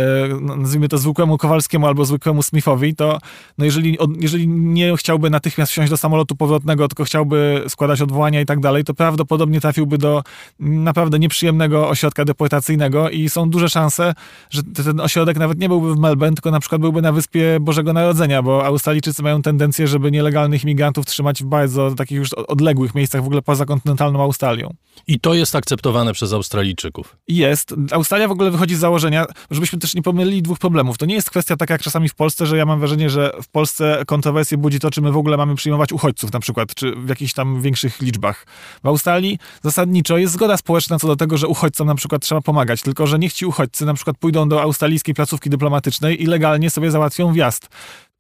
nazwijmy 0.58 0.88
to 0.88 0.98
zwykłemu 0.98 1.38
Kowalskiemu 1.38 1.88
albo 1.88 2.06
zwykłemu 2.06 2.44
Smithowi, 2.44 2.96
to 2.96 3.20
no 3.58 3.66
jeżeli, 3.66 3.98
jeżeli 4.20 4.48
nie 4.48 4.98
chciałby 4.98 5.30
natychmiast 5.30 5.72
wsiąść 5.72 5.90
do 5.90 5.98
samolotu 5.98 6.36
powrotnego, 6.36 6.88
tylko 6.88 7.04
chciałby 7.04 7.64
składać 7.68 8.02
odwołania 8.02 8.42
i 8.42 8.46
tak 8.46 8.60
dalej, 8.60 8.84
to 8.84 8.94
prawdopodobnie 8.94 9.62
trafiłby 9.62 9.98
do 9.98 10.24
naprawdę 10.60 11.20
nieprzyjemnego 11.20 11.90
ośrodka 11.90 12.26
deportacyjnego 12.26 13.10
i 13.10 13.30
są 13.30 13.50
duże 13.50 13.70
szanse, 13.70 14.14
że 14.50 14.64
ten 14.64 15.00
ośrodek 15.00 15.38
nawet 15.38 15.60
nie 15.60 15.70
byłby 15.70 15.96
w 15.96 15.98
Melbourne, 15.98 16.36
tylko 16.36 16.52
na 16.52 16.60
przykład 16.60 16.82
byłby 16.82 17.02
na 17.02 17.07
wyspie 17.12 17.58
Bożego 17.62 17.94
Narodzenia, 17.94 18.42
bo 18.42 18.66
Australijczycy 18.66 19.24
mają 19.24 19.42
tendencję, 19.42 19.88
żeby 19.88 20.12
nielegalnych 20.12 20.64
imigrantów 20.64 21.06
trzymać 21.06 21.44
w 21.44 21.46
bardzo 21.46 21.92
takich 21.92 22.18
już 22.18 22.34
odległych 22.34 22.96
miejscach, 22.96 23.24
w 23.24 23.26
ogóle 23.26 23.42
poza 23.42 23.66
kontynentalną 23.66 24.22
Australią. 24.22 24.74
I 25.08 25.20
to 25.20 25.34
jest 25.34 25.56
akceptowane 25.56 26.14
przez 26.14 26.34
Australijczyków. 26.34 27.18
Jest. 27.28 27.76
Australia 27.92 28.28
w 28.28 28.32
ogóle 28.32 28.52
wychodzi 28.52 28.76
z 28.76 28.80
założenia, 28.80 29.26
żebyśmy 29.52 29.80
też 29.80 29.96
nie 29.96 30.02
pomylili 30.02 30.42
dwóch 30.42 30.60
problemów. 30.60 30.98
To 30.98 31.06
nie 31.06 31.16
jest 31.16 31.30
kwestia 31.30 31.58
taka 31.58 31.74
jak 31.74 31.82
czasami 31.82 32.10
w 32.10 32.16
Polsce, 32.16 32.46
że 32.46 32.58
ja 32.58 32.66
mam 32.66 32.80
wrażenie, 32.80 33.10
że 33.10 33.32
w 33.42 33.48
Polsce 33.48 34.04
kontrowersje 34.08 34.58
budzi 34.58 34.80
to, 34.80 34.92
czy 34.92 35.02
my 35.02 35.12
w 35.12 35.18
ogóle 35.18 35.38
mamy 35.38 35.56
przyjmować 35.56 35.92
uchodźców 35.92 36.34
na 36.34 36.40
przykład, 36.40 36.76
czy 36.76 36.96
w 36.96 37.10
jakichś 37.10 37.34
tam 37.34 37.62
większych 37.62 38.02
liczbach. 38.02 38.46
W 38.84 38.88
Australii 38.88 39.40
zasadniczo 39.64 40.18
jest 40.18 40.34
zgoda 40.34 40.58
społeczna 40.58 41.00
co 41.00 41.08
do 41.08 41.16
tego, 41.16 41.38
że 41.38 41.48
uchodźcom 41.48 41.88
na 41.88 41.96
przykład 41.96 42.22
trzeba 42.22 42.42
pomagać, 42.42 42.82
tylko 42.82 43.08
że 43.08 43.20
niech 43.20 43.34
ci 43.34 43.46
uchodźcy 43.46 43.86
na 43.86 43.94
przykład 43.94 44.18
pójdą 44.18 44.50
do 44.50 44.62
australijskiej 44.62 45.16
placówki 45.16 45.50
dyplomatycznej 45.50 46.24
i 46.24 46.26
legalnie 46.26 46.70
sobie 46.70 46.92
załatwią 46.98 47.34
wjazd 47.34 47.70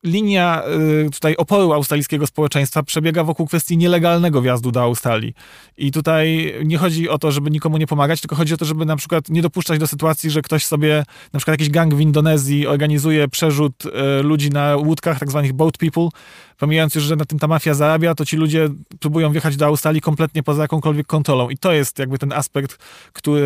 linia 0.04 0.64
y, 1.06 1.10
tutaj 1.12 1.36
oporu 1.36 1.74
australijskiego 1.74 2.28
społeczeństwa 2.28 2.84
przebiega 2.84 3.24
wokół 3.24 3.48
kwestii 3.48 3.78
nielegalnego 3.78 4.42
wjazdu 4.42 4.72
do 4.72 4.82
Australii. 4.82 5.34
I 5.78 5.92
tutaj 5.92 6.54
nie 6.66 6.78
chodzi 6.78 7.10
o 7.10 7.18
to, 7.18 7.32
żeby 7.32 7.52
nikomu 7.52 7.78
nie 7.78 7.88
pomagać, 7.88 8.22
tylko 8.22 8.36
chodzi 8.36 8.54
o 8.54 8.58
to, 8.58 8.66
żeby 8.66 8.86
na 8.86 8.96
przykład 8.96 9.30
nie 9.30 9.42
dopuszczać 9.42 9.80
do 9.80 9.88
sytuacji, 9.88 10.30
że 10.30 10.42
ktoś 10.42 10.66
sobie, 10.66 11.04
na 11.34 11.40
przykład 11.40 11.54
jakiś 11.54 11.70
gang 11.70 11.96
w 11.96 12.00
Indonezji 12.00 12.68
organizuje 12.68 13.28
przerzut 13.28 13.86
y, 13.86 14.24
ludzi 14.24 14.50
na 14.50 14.76
łódkach, 14.76 15.20
tak 15.20 15.30
zwanych 15.30 15.54
boat 15.54 15.78
people, 15.78 16.10
pomijając 16.58 16.96
już, 16.96 17.04
że 17.04 17.16
na 17.16 17.26
tym 17.26 17.40
ta 17.40 17.48
mafia 17.48 17.74
zarabia, 17.74 18.16
to 18.16 18.26
ci 18.26 18.38
ludzie 18.38 18.70
próbują 19.00 19.32
wjechać 19.32 19.56
do 19.56 19.66
Australii 19.66 20.02
kompletnie 20.02 20.44
poza 20.44 20.62
jakąkolwiek 20.62 21.08
kontrolą. 21.08 21.50
I 21.50 21.58
to 21.58 21.72
jest 21.72 22.00
jakby 22.00 22.18
ten 22.18 22.34
aspekt, 22.34 22.78
który 23.14 23.42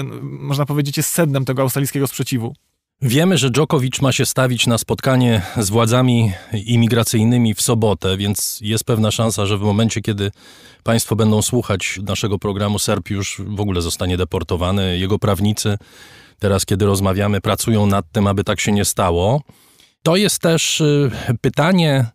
y, 0.00 0.12
można 0.22 0.66
powiedzieć 0.66 0.96
jest 0.96 1.10
sednem 1.10 1.44
tego 1.44 1.62
australijskiego 1.62 2.06
sprzeciwu. 2.06 2.54
Wiemy, 3.02 3.38
że 3.38 3.50
Djokovic 3.50 4.00
ma 4.00 4.12
się 4.12 4.26
stawić 4.26 4.66
na 4.66 4.78
spotkanie 4.78 5.42
z 5.56 5.70
władzami 5.70 6.32
imigracyjnymi 6.52 7.54
w 7.54 7.62
sobotę, 7.62 8.16
więc 8.16 8.58
jest 8.62 8.84
pewna 8.84 9.10
szansa, 9.10 9.46
że 9.46 9.58
w 9.58 9.60
momencie, 9.60 10.00
kiedy 10.00 10.30
Państwo 10.82 11.16
będą 11.16 11.42
słuchać 11.42 12.00
naszego 12.02 12.38
programu, 12.38 12.78
Serb 12.78 13.10
już 13.10 13.42
w 13.46 13.60
ogóle 13.60 13.82
zostanie 13.82 14.16
deportowany. 14.16 14.98
Jego 14.98 15.18
prawnicy, 15.18 15.78
teraz 16.38 16.66
kiedy 16.66 16.86
rozmawiamy, 16.86 17.40
pracują 17.40 17.86
nad 17.86 18.12
tym, 18.12 18.26
aby 18.26 18.44
tak 18.44 18.60
się 18.60 18.72
nie 18.72 18.84
stało. 18.84 19.42
To 20.02 20.16
jest 20.16 20.42
też 20.42 20.80
y, 20.80 21.10
pytanie, 21.40 22.06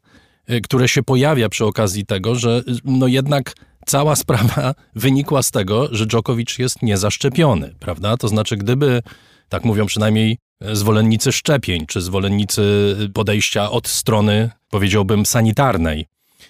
y, 0.49 0.61
które 0.61 0.87
się 0.87 1.03
pojawia 1.03 1.49
przy 1.49 1.65
okazji 1.65 2.05
tego, 2.05 2.35
że 2.35 2.63
y, 2.67 2.75
no 2.83 3.07
jednak 3.07 3.53
cała 3.85 4.15
sprawa 4.25 4.75
wynikła 4.95 5.43
z 5.43 5.51
tego, 5.51 5.87
że 5.91 6.05
Djokovic 6.05 6.57
jest 6.57 6.81
niezaszczepiony, 6.81 7.75
prawda? 7.79 8.17
To 8.17 8.27
znaczy, 8.27 8.57
gdyby 8.57 9.01
tak 9.49 9.65
mówią 9.65 9.85
przynajmniej 9.85 10.37
zwolennicy 10.61 11.31
szczepień, 11.31 11.85
czy 11.85 12.01
zwolennicy 12.01 12.95
podejścia 13.13 13.71
od 13.71 13.87
strony, 13.87 14.49
powiedziałbym, 14.69 15.25
sanitarnej, 15.25 16.05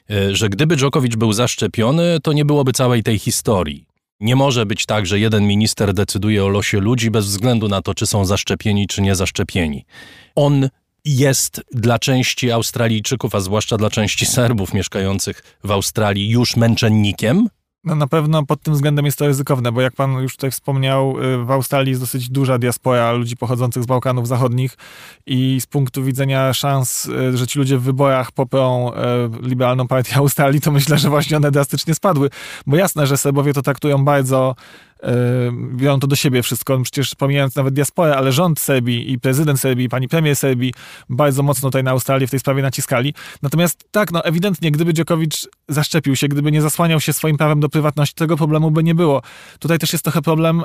e, 0.10 0.36
że 0.36 0.50
gdyby 0.50 0.76
Djokovic 0.76 1.15
był 1.15 1.34
zaszczepiony, 1.34 2.20
to 2.24 2.34
nie 2.34 2.46
byłoby 2.46 2.74
całej 2.74 3.04
tej 3.04 3.20
historii. 3.20 3.86
Nie 4.20 4.36
może 4.36 4.65
być 4.65 4.86
tak, 4.86 5.06
że 5.06 5.20
jeden 5.20 5.48
minister 5.48 5.94
decyduje 5.94 6.46
o 6.46 6.48
losie 6.48 6.80
ludzi 6.80 7.12
bez 7.12 7.26
względu 7.26 7.68
na 7.68 7.82
to, 7.82 7.94
czy 7.94 8.08
są 8.08 8.26
zaszczepieni, 8.26 8.88
czy 8.88 9.02
nie 9.02 9.15
zaszczepieni. 9.15 9.86
On 10.36 10.70
jest 11.06 11.62
dla 11.72 12.00
części 12.00 12.52
Australijczyków, 12.52 13.36
a 13.36 13.39
zwłaszcza 13.39 13.78
dla 13.78 13.89
części 13.89 14.26
Serbów 14.26 14.74
mieszkających 14.74 15.58
w 15.63 15.72
Australii, 15.72 16.30
już 16.30 16.56
męczennikiem, 16.56 17.50
no 17.86 17.95
na 17.95 18.08
pewno 18.08 18.45
pod 18.45 18.62
tym 18.62 18.74
względem 18.74 19.06
jest 19.06 19.17
to 19.17 19.28
ryzykowne, 19.28 19.71
bo 19.71 19.82
jak 19.82 19.93
pan 19.93 20.13
już 20.13 20.36
tutaj 20.36 20.52
wspomniał, 20.52 21.24
y, 21.24 21.45
w 21.45 21.52
Australii 21.52 21.89
jest 21.89 22.02
dosyć 22.02 22.30
duża 22.30 22.58
diaspora 22.58 23.12
ludzi 23.12 23.38
pochodzących 23.38 23.84
z 23.84 23.86
Bałkanów 23.86 24.28
Zachodnich 24.28 24.78
i 25.26 25.62
z 25.62 25.65
punktu 25.65 26.04
widzenia 26.04 26.54
szans, 26.54 27.06
y, 27.06 27.38
że 27.38 27.48
ci 27.48 27.60
ludzie 27.60 27.78
w 27.78 27.82
wyborach 27.82 28.32
poprą 28.32 28.91
y, 28.91 28.95
liberalną 29.41 29.88
partię 29.88 30.15
Australii, 30.26 30.62
to 30.62 30.71
myślę, 30.71 30.98
że 30.98 31.10
właśnie 31.10 31.38
one 31.38 31.52
drastycznie 31.52 31.95
spadły. 31.95 32.30
Bo 32.67 32.78
jasne, 32.78 33.08
że 33.08 33.17
Serbowie 33.17 33.54
to 33.54 33.62
traktują 33.62 34.06
bardzo 34.06 34.56
biorą 35.76 36.00
to 36.00 36.08
do 36.08 36.15
siebie 36.15 36.44
wszystko, 36.44 36.80
przecież 36.82 37.15
pomijając 37.15 37.56
nawet 37.56 37.74
diasporę, 37.74 38.18
ale 38.18 38.32
rząd 38.32 38.60
Serbii 38.60 39.12
i 39.12 39.20
prezydent 39.20 39.60
Serbii, 39.60 39.89
pani 39.89 40.08
premier 40.08 40.36
Serbii 40.36 40.74
bardzo 41.10 41.44
mocno 41.44 41.70
tutaj 41.70 41.84
na 41.84 41.91
Australię 41.91 42.28
w 42.28 42.32
tej 42.32 42.39
sprawie 42.39 42.62
naciskali. 42.62 43.13
Natomiast 43.41 43.88
tak, 43.91 44.12
no 44.12 44.24
ewidentnie, 44.24 44.72
gdyby 44.72 44.94
Dziokowicz 44.94 45.48
zaszczepił 45.70 46.15
się, 46.15 46.28
gdyby 46.28 46.52
nie 46.52 46.62
zasłaniał 46.62 47.00
się 47.00 47.13
swoim 47.13 47.38
prawem 47.38 47.60
do 47.60 47.70
prywatności, 47.70 48.15
tego 48.15 48.38
problemu 48.38 48.72
by 48.72 48.84
nie 48.84 48.96
było. 48.96 49.22
Tutaj 49.60 49.80
też 49.80 49.94
jest 49.94 50.04
trochę 50.04 50.22
problem, 50.22 50.63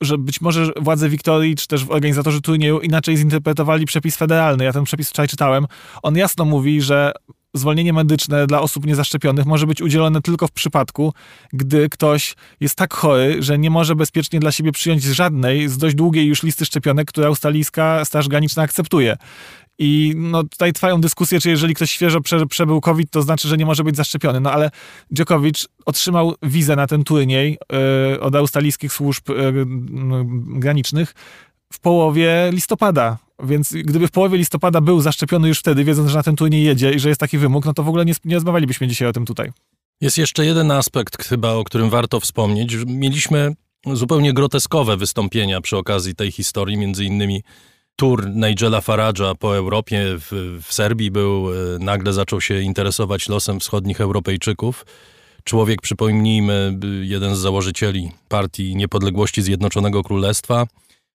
że 0.00 0.18
być 0.18 0.40
może 0.40 0.72
władze 0.80 1.08
Wiktorii, 1.08 1.56
czy 1.56 1.66
też 1.66 1.84
organizatorzy 1.88 2.40
turnieju 2.40 2.80
inaczej 2.80 3.16
zinterpretowali 3.16 3.86
przepis 3.86 4.16
federalny. 4.16 4.64
Ja 4.64 4.72
ten 4.72 4.84
przepis 4.84 5.10
wczoraj 5.10 5.28
czytałem. 5.28 5.66
On 6.02 6.16
jasno 6.16 6.44
mówi, 6.44 6.82
że 6.82 7.12
zwolnienie 7.54 7.92
medyczne 7.92 8.46
dla 8.46 8.60
osób 8.60 8.86
niezaszczepionych 8.86 9.46
może 9.46 9.66
być 9.66 9.82
udzielone 9.82 10.22
tylko 10.22 10.46
w 10.46 10.52
przypadku, 10.52 11.12
gdy 11.52 11.88
ktoś 11.88 12.34
jest 12.60 12.74
tak 12.74 12.94
chory, 12.94 13.42
że 13.42 13.58
nie 13.58 13.70
może 13.70 13.96
bezpiecznie 13.96 14.40
dla 14.40 14.52
siebie 14.52 14.72
przyjąć 14.72 15.02
żadnej 15.02 15.68
z 15.68 15.78
dość 15.78 15.94
długiej 15.94 16.26
już 16.26 16.42
listy 16.42 16.64
szczepionek, 16.64 17.08
które 17.08 17.26
australijska 17.26 18.04
Straż 18.04 18.28
Graniczna 18.28 18.62
akceptuje. 18.62 19.16
I 19.82 20.12
no, 20.16 20.44
tutaj 20.44 20.72
trwają 20.72 21.00
dyskusje, 21.00 21.40
czy 21.40 21.50
jeżeli 21.50 21.74
ktoś 21.74 21.90
świeżo 21.90 22.20
prze, 22.20 22.46
przebył 22.46 22.80
COVID, 22.80 23.10
to 23.10 23.22
znaczy, 23.22 23.48
że 23.48 23.56
nie 23.56 23.66
może 23.66 23.84
być 23.84 23.96
zaszczepiony. 23.96 24.40
No 24.40 24.52
ale 24.52 24.70
Djokovic 25.10 25.68
otrzymał 25.86 26.34
wizę 26.42 26.76
na 26.76 26.86
ten 26.86 27.04
turniej 27.04 27.58
yy, 28.12 28.20
od 28.20 28.34
australijskich 28.34 28.92
służb 28.92 29.28
yy, 29.28 29.66
granicznych 30.60 31.14
w 31.72 31.80
połowie 31.80 32.50
listopada. 32.52 33.18
Więc 33.42 33.72
gdyby 33.72 34.08
w 34.08 34.10
połowie 34.10 34.38
listopada 34.38 34.80
był 34.80 35.00
zaszczepiony 35.00 35.48
już 35.48 35.58
wtedy, 35.58 35.84
wiedząc, 35.84 36.10
że 36.10 36.16
na 36.16 36.22
ten 36.22 36.36
turniej 36.36 36.64
jedzie 36.64 36.92
i 36.92 36.98
że 36.98 37.08
jest 37.08 37.20
taki 37.20 37.38
wymóg, 37.38 37.64
no 37.64 37.74
to 37.74 37.82
w 37.82 37.88
ogóle 37.88 38.04
nie, 38.04 38.14
nie 38.24 38.34
rozmawialibyśmy 38.34 38.86
dzisiaj 38.86 39.08
o 39.08 39.12
tym 39.12 39.26
tutaj. 39.26 39.52
Jest 40.00 40.18
jeszcze 40.18 40.44
jeden 40.44 40.70
aspekt 40.70 41.24
chyba, 41.24 41.52
o 41.52 41.64
którym 41.64 41.90
warto 41.90 42.20
wspomnieć. 42.20 42.76
Mieliśmy 42.86 43.54
zupełnie 43.86 44.32
groteskowe 44.32 44.96
wystąpienia 44.96 45.60
przy 45.60 45.76
okazji 45.76 46.14
tej 46.14 46.32
historii, 46.32 46.76
między 46.76 47.04
innymi 47.04 47.42
tour 47.96 48.30
Nigela 48.34 48.80
Farage'a 48.80 49.34
po 49.34 49.56
Europie 49.56 50.04
w, 50.18 50.60
w 50.62 50.72
Serbii 50.72 51.10
był, 51.10 51.48
e, 51.52 51.78
nagle 51.78 52.12
zaczął 52.12 52.40
się 52.40 52.60
interesować 52.60 53.28
losem 53.28 53.60
wschodnich 53.60 54.00
Europejczyków. 54.00 54.86
Człowiek, 55.44 55.80
przypomnijmy, 55.80 56.78
jeden 57.02 57.36
z 57.36 57.38
założycieli 57.38 58.10
Partii 58.28 58.76
Niepodległości 58.76 59.42
Zjednoczonego 59.42 60.02
Królestwa, 60.02 60.66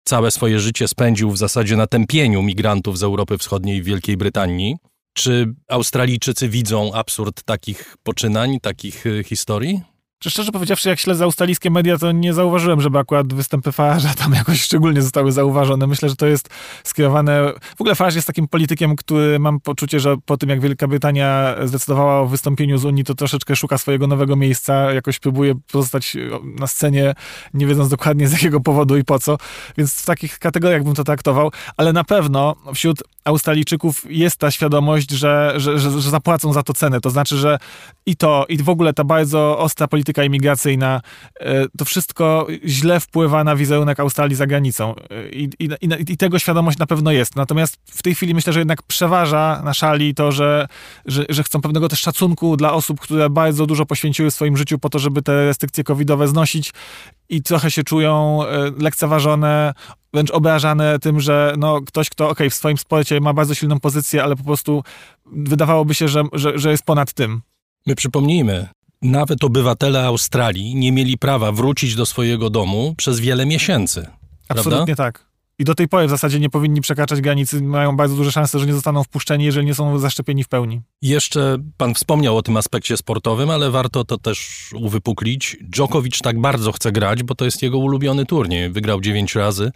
całe 0.08 0.32
swoje 0.32 0.60
życie 0.60 0.88
spędził 0.88 1.32
w 1.32 1.38
zasadzie 1.38 1.78
na 1.78 1.88
tępieniu 1.88 2.42
migrantów 2.42 2.98
z 2.98 3.04
Europy 3.04 3.38
Wschodniej 3.38 3.78
i 3.78 3.84
Wielkiej 3.84 4.18
Brytanii. 4.18 4.76
Czy 5.14 5.54
Australijczycy 5.70 6.50
widzą 6.50 6.94
absurd 6.94 7.44
takich 7.44 7.98
poczynań, 8.04 8.60
takich 8.60 9.06
y, 9.06 9.24
historii? 9.24 9.95
Szczerze 10.24 10.52
powiedziawszy, 10.52 10.90
jak 10.90 11.00
śledzę 11.00 11.24
australijskie 11.24 11.72
media, 11.72 11.98
to 11.98 12.12
nie 12.12 12.34
zauważyłem, 12.34 12.82
żeby 12.82 13.00
akurat 13.00 13.34
występy 13.34 13.70
Farage'a 13.70 14.14
tam 14.14 14.34
jakoś 14.42 14.62
szczególnie 14.62 15.02
zostały 15.02 15.32
zauważone. 15.32 15.88
Myślę, 15.88 16.10
że 16.10 16.16
to 16.16 16.28
jest 16.28 16.50
skierowane... 16.84 17.54
W 17.78 17.82
ogóle 17.82 17.96
Farage 17.96 18.16
jest 18.16 18.28
takim 18.28 18.48
politykiem, 18.48 18.96
który 18.96 19.40
mam 19.40 19.60
poczucie, 19.60 20.00
że 20.00 20.16
po 20.26 20.38
tym, 20.38 20.50
jak 20.50 20.62
Wielka 20.62 20.88
Brytania 20.88 21.56
zdecydowała 21.64 22.20
o 22.20 22.26
wystąpieniu 22.26 22.78
z 22.78 22.86
Unii, 22.86 23.04
to 23.04 23.16
troszeczkę 23.16 23.56
szuka 23.56 23.78
swojego 23.78 24.08
nowego 24.08 24.36
miejsca, 24.36 24.94
jakoś 24.94 25.20
próbuje 25.20 25.56
pozostać 25.72 26.18
na 26.60 26.68
scenie, 26.68 27.14
nie 27.54 27.68
wiedząc 27.68 27.90
dokładnie 27.90 28.28
z 28.28 28.32
jakiego 28.32 28.60
powodu 28.60 28.98
i 28.98 29.04
po 29.04 29.20
co. 29.20 29.38
Więc 29.78 30.02
w 30.02 30.06
takich 30.06 30.40
kategoriach 30.40 30.84
bym 30.84 30.96
to 30.96 31.04
traktował, 31.04 31.52
ale 31.78 31.94
na 31.94 32.04
pewno 32.04 32.56
wśród 32.74 33.04
Australijczyków 33.26 34.06
jest 34.10 34.38
ta 34.38 34.52
świadomość, 34.52 35.12
że, 35.12 35.54
że, 35.56 35.80
że, 35.80 36.02
że 36.02 36.10
zapłacą 36.10 36.54
za 36.54 36.64
to 36.64 36.74
cenę. 36.74 37.02
To 37.02 37.10
znaczy, 37.10 37.38
że 37.38 37.58
i 38.06 38.16
to, 38.16 38.46
i 38.50 38.58
w 38.58 38.70
ogóle 38.70 38.94
ta 38.94 39.04
bardzo 39.04 39.60
ostra 39.60 39.88
polityka 39.88 40.05
imigracyjna, 40.26 41.02
e, 41.40 41.66
to 41.78 41.86
wszystko 41.86 42.48
źle 42.66 43.00
wpływa 43.00 43.44
na 43.44 43.56
wizerunek 43.56 44.00
Australii 44.00 44.36
za 44.36 44.48
granicą. 44.48 44.96
E, 44.96 45.30
I, 45.30 45.50
i, 45.60 45.70
i, 46.10 46.18
tego 46.18 46.40
świadomość 46.40 46.78
na 46.78 46.86
pewno 46.86 47.12
jest. 47.12 47.36
Natomiast 47.36 47.78
w 47.86 48.04
tej 48.04 48.16
chwili 48.16 48.34
myślę, 48.34 48.54
że 48.54 48.60
jednak 48.60 48.84
przeważa 48.84 49.62
na 49.66 49.74
szali 49.74 50.16
to, 50.16 50.32
że, 50.32 50.68
że, 51.06 51.26
że 51.30 51.44
chcą 51.44 51.62
pewnego 51.62 51.90
też 51.90 52.00
szacunku 52.00 52.58
dla 52.58 52.74
osób, 52.74 53.00
które 53.00 53.30
bardzo 53.30 53.66
dużo 53.66 53.86
poświęciły 53.86 54.32
swoim 54.32 54.58
życiu 54.58 54.80
po 54.80 54.90
to, 54.90 55.00
żeby 55.00 55.22
te 55.22 55.46
restrykcje 55.46 55.84
covidowe 55.84 56.28
znosić 56.28 56.74
i 57.30 57.42
trochę 57.42 57.72
się 57.72 57.84
czują 57.84 58.40
e, 58.44 58.72
lekceważone, 58.80 59.74
wręcz 60.14 60.32
obrażane 60.32 61.00
tym, 61.00 61.20
że 61.20 61.54
no, 61.58 61.82
ktoś, 61.82 62.10
kto 62.10 62.30
ok, 62.30 62.40
w 62.50 62.54
swoim 62.54 62.78
sporcie 62.78 63.20
ma 63.20 63.34
bardzo 63.34 63.56
silną 63.56 63.80
pozycję, 63.80 64.24
ale 64.24 64.36
po 64.36 64.44
prostu 64.44 64.84
wydawałoby 65.26 65.96
się, 65.96 66.08
że, 66.08 66.24
że, 66.34 66.60
że 66.60 66.72
jest 66.72 66.84
ponad 66.84 67.14
tym. 67.14 67.42
My 67.88 67.96
przypomnijmy, 67.96 68.68
nawet 69.06 69.44
obywatele 69.44 70.06
Australii 70.06 70.76
nie 70.76 70.92
mieli 70.92 71.18
prawa 71.18 71.52
wrócić 71.52 71.96
do 71.96 72.06
swojego 72.06 72.50
domu 72.50 72.94
przez 72.98 73.20
wiele 73.20 73.46
miesięcy. 73.46 74.08
Absolutnie 74.50 74.96
prawda? 74.96 74.96
tak. 74.96 75.26
I 75.60 75.64
do 75.64 75.76
tej 75.76 75.88
pory 75.88 76.08
w 76.08 76.10
zasadzie 76.10 76.40
nie 76.40 76.50
powinni 76.50 76.82
przekraczać 76.82 77.22
granicy, 77.22 77.62
mają 77.62 77.96
bardzo 77.98 78.16
duże 78.16 78.32
szanse, 78.32 78.60
że 78.60 78.66
nie 78.66 78.74
zostaną 78.74 79.04
wpuszczeni, 79.04 79.46
jeżeli 79.46 79.66
nie 79.66 79.76
są 79.76 80.00
zaszczepieni 80.00 80.44
w 80.44 80.48
pełni. 80.48 80.82
Jeszcze 81.02 81.58
pan 81.78 81.94
wspomniał 81.94 82.38
o 82.38 82.42
tym 82.42 82.58
aspekcie 82.58 82.98
sportowym, 82.98 83.50
ale 83.50 83.72
warto 83.72 84.04
to 84.04 84.18
też 84.18 84.70
uwypuklić. 84.74 85.58
Djokovic 85.62 86.22
tak 86.22 86.42
bardzo 86.42 86.72
chce 86.72 86.92
grać, 86.92 87.24
bo 87.24 87.36
to 87.36 87.46
jest 87.46 87.62
jego 87.62 87.78
ulubiony 87.78 88.26
turniej. 88.26 88.70
Wygrał 88.70 89.02
dziewięć 89.02 89.36
razy. 89.36 89.72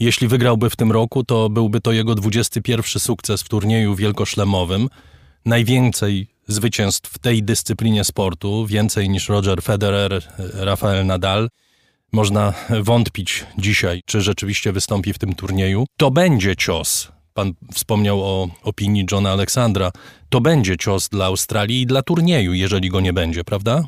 Jeśli 0.00 0.28
wygrałby 0.28 0.70
w 0.70 0.76
tym 0.76 0.92
roku, 0.92 1.24
to 1.24 1.48
byłby 1.48 1.80
to 1.80 1.92
jego 1.92 2.14
21 2.14 2.84
sukces 2.84 3.42
w 3.42 3.48
turnieju 3.48 3.94
wielkoszlemowym. 3.94 4.88
Najwięcej 5.44 6.28
zwycięstw 6.48 7.10
w 7.10 7.18
tej 7.18 7.42
dyscyplinie 7.42 8.04
sportu, 8.04 8.66
więcej 8.66 9.08
niż 9.08 9.28
Roger 9.28 9.62
Federer, 9.62 10.22
Rafael 10.54 11.06
Nadal. 11.06 11.48
Można 12.12 12.54
wątpić 12.82 13.46
dzisiaj, 13.58 14.00
czy 14.06 14.20
rzeczywiście 14.20 14.72
wystąpi 14.72 15.12
w 15.12 15.18
tym 15.18 15.34
turnieju. 15.34 15.86
To 15.96 16.10
będzie 16.10 16.56
cios. 16.56 17.12
Pan 17.34 17.52
wspomniał 17.72 18.22
o 18.22 18.48
opinii 18.62 19.06
Johna 19.12 19.30
Aleksandra. 19.30 19.90
To 20.28 20.40
będzie 20.40 20.76
cios 20.76 21.08
dla 21.08 21.24
Australii 21.24 21.82
i 21.82 21.86
dla 21.86 22.02
turnieju, 22.02 22.54
jeżeli 22.54 22.88
go 22.88 23.00
nie 23.00 23.12
będzie, 23.12 23.44
prawda? 23.44 23.84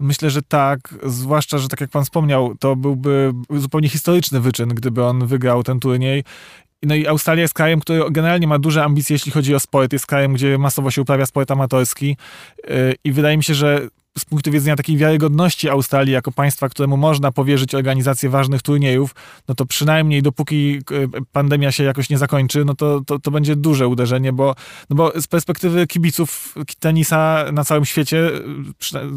Myślę, 0.00 0.30
że 0.30 0.42
tak, 0.42 0.94
zwłaszcza, 1.02 1.58
że 1.58 1.68
tak 1.68 1.80
jak 1.80 1.90
pan 1.90 2.04
wspomniał, 2.04 2.54
to 2.60 2.76
byłby 2.76 3.32
zupełnie 3.50 3.88
historyczny 3.88 4.40
wyczyn, 4.40 4.68
gdyby 4.68 5.04
on 5.04 5.26
wygrał 5.26 5.62
ten 5.62 5.80
turniej. 5.80 6.24
No 6.86 6.94
i 6.94 7.06
Australia 7.06 7.42
jest 7.42 7.54
krajem, 7.54 7.80
który 7.80 8.10
generalnie 8.10 8.46
ma 8.46 8.58
duże 8.58 8.84
ambicje, 8.84 9.14
jeśli 9.14 9.32
chodzi 9.32 9.54
o 9.54 9.60
sport. 9.60 9.92
Jest 9.92 10.06
krajem, 10.06 10.32
gdzie 10.32 10.58
masowo 10.58 10.90
się 10.90 11.02
uprawia 11.02 11.26
sport 11.26 11.50
amatorski. 11.50 12.16
Y, 12.70 12.94
I 13.04 13.12
wydaje 13.12 13.36
mi 13.36 13.44
się, 13.44 13.54
że 13.54 13.88
z 14.18 14.24
punktu 14.24 14.50
widzenia 14.50 14.76
takiej 14.76 14.96
wiarygodności 14.96 15.68
Australii 15.68 16.12
jako 16.12 16.32
państwa, 16.32 16.68
któremu 16.68 16.96
można 16.96 17.32
powierzyć 17.32 17.74
organizację 17.74 18.30
ważnych 18.30 18.62
turniejów, 18.62 19.14
no 19.48 19.54
to 19.54 19.66
przynajmniej 19.66 20.22
dopóki 20.22 20.78
e, 21.18 21.24
pandemia 21.32 21.72
się 21.72 21.84
jakoś 21.84 22.10
nie 22.10 22.18
zakończy, 22.18 22.64
no 22.64 22.74
to, 22.74 23.00
to, 23.06 23.18
to 23.18 23.30
będzie 23.30 23.56
duże 23.56 23.88
uderzenie, 23.88 24.32
bo, 24.32 24.54
no 24.90 24.96
bo 24.96 25.20
z 25.20 25.26
perspektywy 25.26 25.86
kibiców 25.86 26.54
tenisa 26.78 27.44
na 27.52 27.64
całym 27.64 27.84
świecie, 27.84 28.30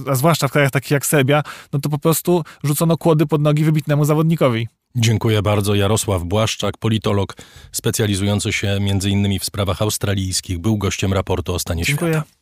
a 0.10 0.16
zwłaszcza 0.16 0.48
w 0.48 0.52
krajach 0.52 0.72
takich 0.72 0.92
jak 0.92 1.06
Serbia, 1.06 1.44
no 1.74 1.80
to 1.80 1.90
po 1.90 2.00
prostu 2.00 2.44
rzucono 2.64 2.98
kłody 2.98 3.26
pod 3.26 3.42
nogi 3.42 3.64
wybitnemu 3.64 4.06
zawodnikowi. 4.06 4.68
Dziękuję 4.96 5.42
bardzo. 5.42 5.76
Jarosław 5.76 6.24
Błaszczak, 6.24 6.78
politolog 6.78 7.36
specjalizujący 7.72 8.54
się 8.54 8.68
m.in. 8.68 9.40
w 9.40 9.46
sprawach 9.46 9.82
australijskich, 9.82 10.60
był 10.60 10.78
gościem 10.78 11.14
raportu 11.14 11.54
o 11.54 11.60
stanie 11.60 11.84
Dziękuję. 11.84 12.12
świata. 12.14 12.38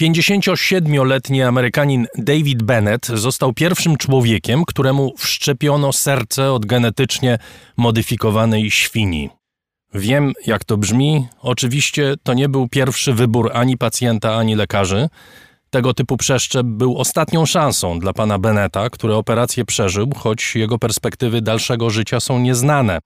57-letni 0.00 1.42
Amerykanin 1.42 2.06
David 2.18 2.62
Bennett 2.62 3.06
został 3.06 3.52
pierwszym 3.52 3.96
człowiekiem, 3.96 4.64
któremu 4.64 5.12
wszczepiono 5.18 5.92
serce 5.92 6.52
od 6.52 6.66
genetycznie 6.66 7.38
modyfikowanej 7.76 8.70
świni. 8.70 9.30
Wiem, 9.94 10.32
jak 10.46 10.64
to 10.64 10.76
brzmi. 10.76 11.26
Oczywiście 11.40 12.14
to 12.22 12.34
nie 12.34 12.48
był 12.48 12.68
pierwszy 12.68 13.12
wybór 13.12 13.50
ani 13.54 13.78
pacjenta, 13.78 14.36
ani 14.36 14.54
lekarzy. 14.54 15.08
Tego 15.72 15.94
typu 15.94 16.16
przeszczep 16.16 16.66
był 16.66 16.98
ostatnią 16.98 17.46
szansą 17.46 17.98
dla 17.98 18.12
pana 18.12 18.38
Beneta, 18.38 18.90
który 18.90 19.14
operację 19.14 19.64
przeżył, 19.64 20.10
choć 20.16 20.56
jego 20.56 20.78
perspektywy 20.78 21.42
dalszego 21.42 21.90
życia 21.90 22.20
są 22.20 22.38
nieznane. 22.38 22.98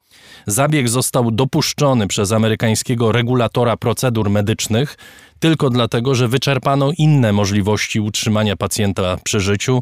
Zabieg 0.46 0.88
został 0.88 1.30
dopuszczony 1.30 2.06
przez 2.06 2.32
amerykańskiego 2.32 3.12
regulatora 3.12 3.76
procedur 3.76 4.30
medycznych 4.30 4.96
tylko 5.38 5.70
dlatego, 5.70 6.14
że 6.14 6.28
wyczerpano 6.28 6.90
inne 6.98 7.32
możliwości 7.32 8.00
utrzymania 8.00 8.56
pacjenta 8.56 9.16
przy 9.24 9.40
życiu. 9.40 9.80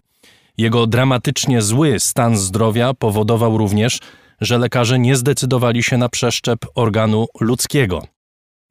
Jego 0.59 0.87
dramatycznie 0.87 1.63
zły 1.63 2.01
stan 2.01 2.37
zdrowia 2.37 2.95
powodował 2.95 3.59
również, 3.59 4.01
że 4.41 4.59
lekarze 4.59 4.99
nie 4.99 5.17
zdecydowali 5.17 5.83
się 5.83 5.99
na 5.99 6.09
przeszczep 6.09 6.59
organu 6.75 7.27
ludzkiego. 7.41 8.14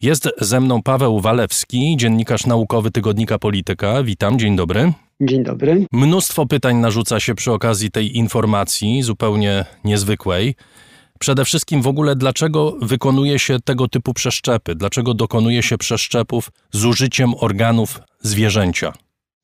Jest 0.02 0.30
ze 0.42 0.60
mną 0.60 0.84
Paweł 0.84 1.20
Walewski, 1.20 1.98
dziennikarz 1.98 2.46
naukowy 2.46 2.92
tygodnika 2.92 3.40
Polityka. 3.40 4.04
Witam, 4.04 4.40
dzień 4.40 4.56
dobry. 4.56 4.94
Dzień 5.22 5.44
dobry. 5.44 5.86
Mnóstwo 5.92 6.46
pytań 6.46 6.76
narzuca 6.78 7.20
się 7.20 7.36
przy 7.36 7.52
okazji 7.52 7.92
tej 7.92 8.18
informacji, 8.18 9.02
zupełnie 9.04 9.66
niezwykłej. 9.84 10.56
Przede 11.20 11.46
wszystkim 11.46 11.82
w 11.82 11.88
ogóle, 11.88 12.16
dlaczego 12.16 12.78
wykonuje 12.82 13.40
się 13.40 13.60
tego 13.60 13.88
typu 13.88 14.14
przeszczepy? 14.14 14.76
Dlaczego 14.76 15.14
dokonuje 15.14 15.64
się 15.64 15.78
przeszczepów 15.78 16.52
z 16.72 16.86
użyciem 16.86 17.34
organów 17.40 18.02
zwierzęcia? 18.22 18.94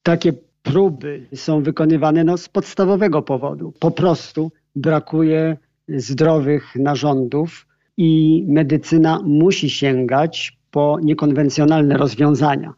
Takie 0.03 0.33
próby 0.63 1.27
są 1.35 1.63
wykonywane 1.63 2.23
no, 2.23 2.37
z 2.37 2.49
podstawowego 2.49 3.21
powodu. 3.21 3.73
Po 3.79 3.91
prostu 3.91 4.51
brakuje 4.75 5.57
zdrowych 5.87 6.75
narządów 6.75 7.65
i 8.01 8.45
medycyna 8.47 9.21
musi 9.25 9.69
sięgać 9.69 10.57
po 10.71 10.97
niekonwencjonalne 11.03 11.97
rozwiązania. 11.97 12.73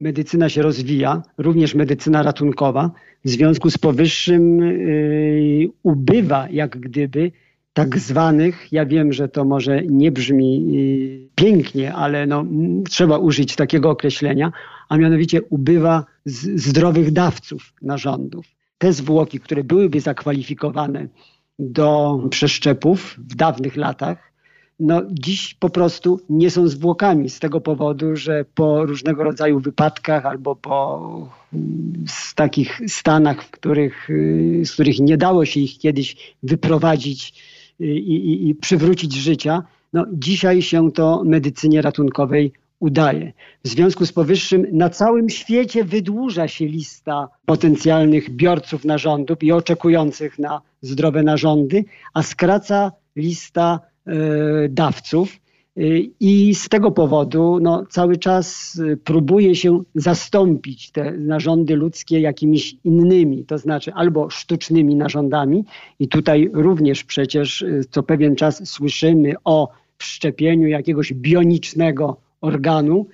Medycyna 0.00 0.48
się 0.48 0.62
rozwija, 0.62 1.22
również 1.38 1.74
medycyna 1.74 2.22
ratunkowa. 2.22 2.90
W 3.24 3.28
związku 3.28 3.70
z 3.70 3.78
powyższym 3.78 4.58
yy, 4.58 5.68
ubywa 5.82 6.48
jak 6.50 6.80
gdyby 6.80 7.32
tak 7.72 7.98
zwanych, 7.98 8.72
ja 8.72 8.86
wiem, 8.86 9.12
że 9.12 9.28
to 9.28 9.44
może 9.44 9.82
nie 9.82 10.12
brzmi 10.12 10.72
yy, 10.72 11.28
pięknie, 11.34 11.94
ale 11.94 12.26
no, 12.26 12.44
trzeba 12.90 13.18
użyć 13.18 13.56
takiego 13.56 13.90
określenia, 13.90 14.52
a 14.88 14.96
mianowicie 14.96 15.42
ubywa 15.42 16.04
zdrowych 16.54 17.10
dawców 17.10 17.72
narządów. 17.82 18.46
Te 18.78 18.92
zwłoki, 18.92 19.40
które 19.40 19.64
byłyby 19.64 20.00
zakwalifikowane 20.00 21.08
do 21.58 22.18
przeszczepów 22.30 23.16
w 23.18 23.34
dawnych 23.34 23.76
latach, 23.76 24.29
no, 24.80 25.02
dziś 25.10 25.54
po 25.54 25.70
prostu 25.70 26.20
nie 26.30 26.50
są 26.50 26.68
zwłokami 26.68 27.30
z 27.30 27.38
tego 27.38 27.60
powodu, 27.60 28.16
że 28.16 28.44
po 28.54 28.86
różnego 28.86 29.24
rodzaju 29.24 29.60
wypadkach 29.60 30.26
albo 30.26 30.56
po 30.56 31.28
takich 32.34 32.80
stanach, 32.88 33.42
w 33.42 33.50
których, 33.50 34.08
z 34.64 34.72
których 34.72 34.98
nie 35.00 35.16
dało 35.16 35.44
się 35.44 35.60
ich 35.60 35.78
kiedyś 35.78 36.34
wyprowadzić 36.42 37.34
i, 37.80 37.84
i, 37.84 38.48
i 38.48 38.54
przywrócić 38.54 39.14
życia, 39.14 39.62
no, 39.92 40.06
dzisiaj 40.12 40.62
się 40.62 40.92
to 40.92 41.22
medycynie 41.24 41.82
ratunkowej 41.82 42.52
udaje. 42.80 43.32
W 43.64 43.68
związku 43.68 44.06
z 44.06 44.12
powyższym 44.12 44.66
na 44.72 44.90
całym 44.90 45.30
świecie 45.30 45.84
wydłuża 45.84 46.48
się 46.48 46.66
lista 46.66 47.28
potencjalnych 47.46 48.30
biorców 48.30 48.84
narządów 48.84 49.42
i 49.42 49.52
oczekujących 49.52 50.38
na 50.38 50.60
zdrowe 50.82 51.22
narządy, 51.22 51.84
a 52.14 52.22
skraca 52.22 52.92
lista 53.16 53.80
dawców. 54.68 55.40
E, 55.76 55.82
I 56.20 56.54
z 56.54 56.68
tego 56.68 56.90
powodu 56.90 57.58
no, 57.62 57.86
cały 57.90 58.16
czas 58.16 58.78
e, 58.92 58.96
próbuje 58.96 59.54
się 59.54 59.82
zastąpić 59.94 60.90
te 60.90 61.12
narządy 61.12 61.76
ludzkie 61.76 62.20
jakimiś 62.20 62.76
innymi, 62.84 63.44
to 63.44 63.58
znaczy 63.58 63.92
albo 63.94 64.30
sztucznymi 64.30 64.96
narządami. 64.96 65.64
I 65.98 66.08
tutaj 66.08 66.50
również 66.52 67.04
przecież 67.04 67.64
co 67.90 68.02
pewien 68.02 68.36
czas 68.36 68.68
słyszymy 68.68 69.34
o 69.44 69.68
wszczepieniu 69.98 70.68
jakiegoś 70.68 71.12
bionicznego 71.12 72.16
organu, 72.40 73.06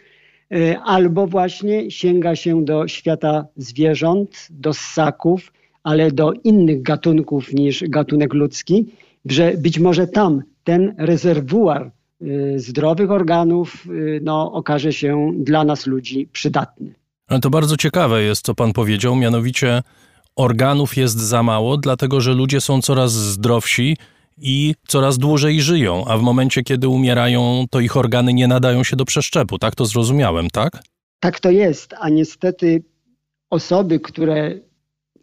e, 0.52 0.80
albo 0.80 1.26
właśnie 1.26 1.90
sięga 1.90 2.36
się 2.36 2.64
do 2.64 2.88
świata 2.88 3.46
zwierząt, 3.56 4.48
do 4.50 4.72
ssaków, 4.72 5.52
ale 5.82 6.10
do 6.10 6.32
innych 6.32 6.82
gatunków 6.82 7.52
niż 7.52 7.84
gatunek 7.88 8.34
ludzki, 8.34 8.86
że 9.24 9.54
być 9.56 9.78
może 9.78 10.06
tam 10.06 10.42
ten 10.66 10.94
rezerwuar 10.98 11.90
y, 12.22 12.54
zdrowych 12.56 13.10
organów 13.10 13.86
y, 13.86 14.20
no, 14.22 14.52
okaże 14.52 14.92
się 14.92 15.32
dla 15.38 15.64
nas 15.64 15.86
ludzi 15.86 16.28
przydatny. 16.32 16.94
Ale 17.26 17.40
to 17.40 17.50
bardzo 17.50 17.76
ciekawe 17.76 18.22
jest, 18.22 18.44
co 18.44 18.54
pan 18.54 18.72
powiedział, 18.72 19.16
mianowicie 19.16 19.82
organów 20.36 20.96
jest 20.96 21.18
za 21.18 21.42
mało, 21.42 21.76
dlatego 21.76 22.20
że 22.20 22.34
ludzie 22.34 22.60
są 22.60 22.82
coraz 22.82 23.12
zdrowsi 23.12 23.96
i 24.38 24.74
coraz 24.88 25.18
dłużej 25.18 25.60
żyją, 25.60 26.04
a 26.06 26.18
w 26.18 26.22
momencie, 26.22 26.62
kiedy 26.62 26.88
umierają, 26.88 27.64
to 27.70 27.80
ich 27.80 27.96
organy 27.96 28.32
nie 28.32 28.48
nadają 28.48 28.84
się 28.84 28.96
do 28.96 29.04
przeszczepu. 29.04 29.58
Tak 29.58 29.74
to 29.74 29.84
zrozumiałem, 29.84 30.50
tak? 30.50 30.82
Tak 31.20 31.40
to 31.40 31.50
jest, 31.50 31.94
a 32.00 32.08
niestety 32.08 32.82
osoby, 33.50 34.00
które 34.00 34.54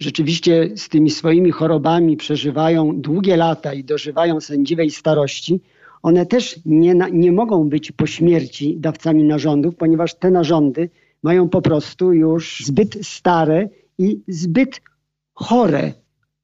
rzeczywiście 0.03 0.69
z 0.75 0.89
tymi 0.89 1.09
swoimi 1.09 1.51
chorobami 1.51 2.17
przeżywają 2.17 3.01
długie 3.01 3.37
lata 3.37 3.73
i 3.73 3.83
dożywają 3.83 4.41
sędziwej 4.41 4.91
starości, 4.91 5.61
one 6.01 6.25
też 6.25 6.59
nie, 6.65 6.95
nie 7.11 7.31
mogą 7.31 7.69
być 7.69 7.91
po 7.91 8.07
śmierci 8.07 8.77
dawcami 8.79 9.23
narządów, 9.23 9.75
ponieważ 9.75 10.15
te 10.15 10.31
narządy 10.31 10.89
mają 11.23 11.49
po 11.49 11.61
prostu 11.61 12.13
już 12.13 12.63
zbyt 12.65 13.07
stare 13.07 13.69
i 13.97 14.21
zbyt 14.27 14.81
chore, 15.33 15.93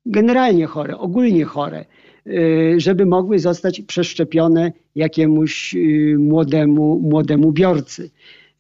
generalnie 0.06 0.66
chore, 0.66 0.98
ogólnie 0.98 1.46
chore, 1.46 1.86
y, 2.28 2.76
żeby 2.78 3.06
mogły 3.06 3.40
zostać 3.40 3.82
przeszczepione 3.82 4.72
jakiemuś 4.96 5.76
y, 5.76 6.16
młodemu, 6.20 7.00
młodemu 7.00 7.52
biorcy. 7.52 8.10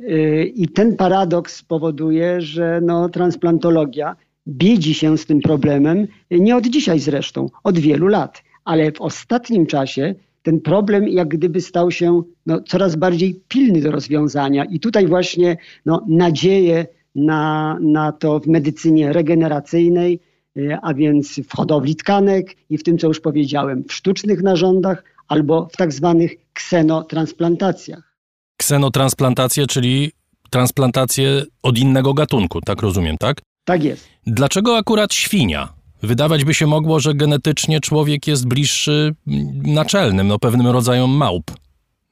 Y, 0.01 0.51
I 0.55 0.67
ten 0.67 0.95
paradoks 0.95 1.63
powoduje, 1.63 2.41
że 2.41 2.79
no, 2.83 3.09
transplantologia 3.09 4.15
biedzi 4.49 4.93
się 4.93 5.17
z 5.17 5.25
tym 5.25 5.41
problemem, 5.41 6.07
nie 6.31 6.55
od 6.55 6.67
dzisiaj 6.67 6.99
zresztą, 6.99 7.49
od 7.63 7.79
wielu 7.79 8.07
lat, 8.07 8.43
ale 8.65 8.91
w 8.91 9.01
ostatnim 9.01 9.65
czasie 9.65 10.15
ten 10.43 10.61
problem 10.61 11.07
jak 11.07 11.27
gdyby 11.27 11.61
stał 11.61 11.91
się 11.91 12.23
no, 12.45 12.61
coraz 12.61 12.95
bardziej 12.95 13.41
pilny 13.47 13.81
do 13.81 13.91
rozwiązania 13.91 14.65
i 14.65 14.79
tutaj 14.79 15.07
właśnie 15.07 15.57
no, 15.85 16.05
nadzieje 16.07 16.87
na, 17.15 17.77
na 17.81 18.11
to 18.11 18.39
w 18.39 18.47
medycynie 18.47 19.13
regeneracyjnej, 19.13 20.19
y, 20.57 20.77
a 20.81 20.93
więc 20.93 21.39
w 21.39 21.55
hodowli 21.55 21.95
tkanek 21.95 22.55
i 22.69 22.77
w 22.77 22.83
tym, 22.83 22.97
co 22.97 23.07
już 23.07 23.19
powiedziałem, 23.19 23.83
w 23.83 23.93
sztucznych 23.93 24.41
narządach 24.41 25.03
albo 25.27 25.67
w 25.73 25.77
tak 25.77 25.93
zwanych 25.93 26.31
ksenotransplantacjach. 26.53 28.15
Ksenotransplantacje, 28.57 29.67
czyli 29.67 30.11
transplantacje 30.49 31.43
od 31.63 31.77
innego 31.77 32.13
gatunku, 32.13 32.61
tak 32.61 32.81
rozumiem, 32.81 33.17
tak? 33.17 33.41
Tak 33.69 33.83
jest. 33.83 34.07
Dlaczego 34.27 34.77
akurat 34.77 35.13
świnia? 35.13 35.73
Wydawać 36.03 36.45
by 36.45 36.53
się 36.53 36.67
mogło, 36.67 36.99
że 36.99 37.13
genetycznie 37.13 37.79
człowiek 37.79 38.27
jest 38.27 38.47
bliższy 38.47 39.15
naczelnym, 39.63 40.27
no 40.27 40.39
pewnym 40.39 40.67
rodzajom 40.67 41.09
małp 41.11 41.51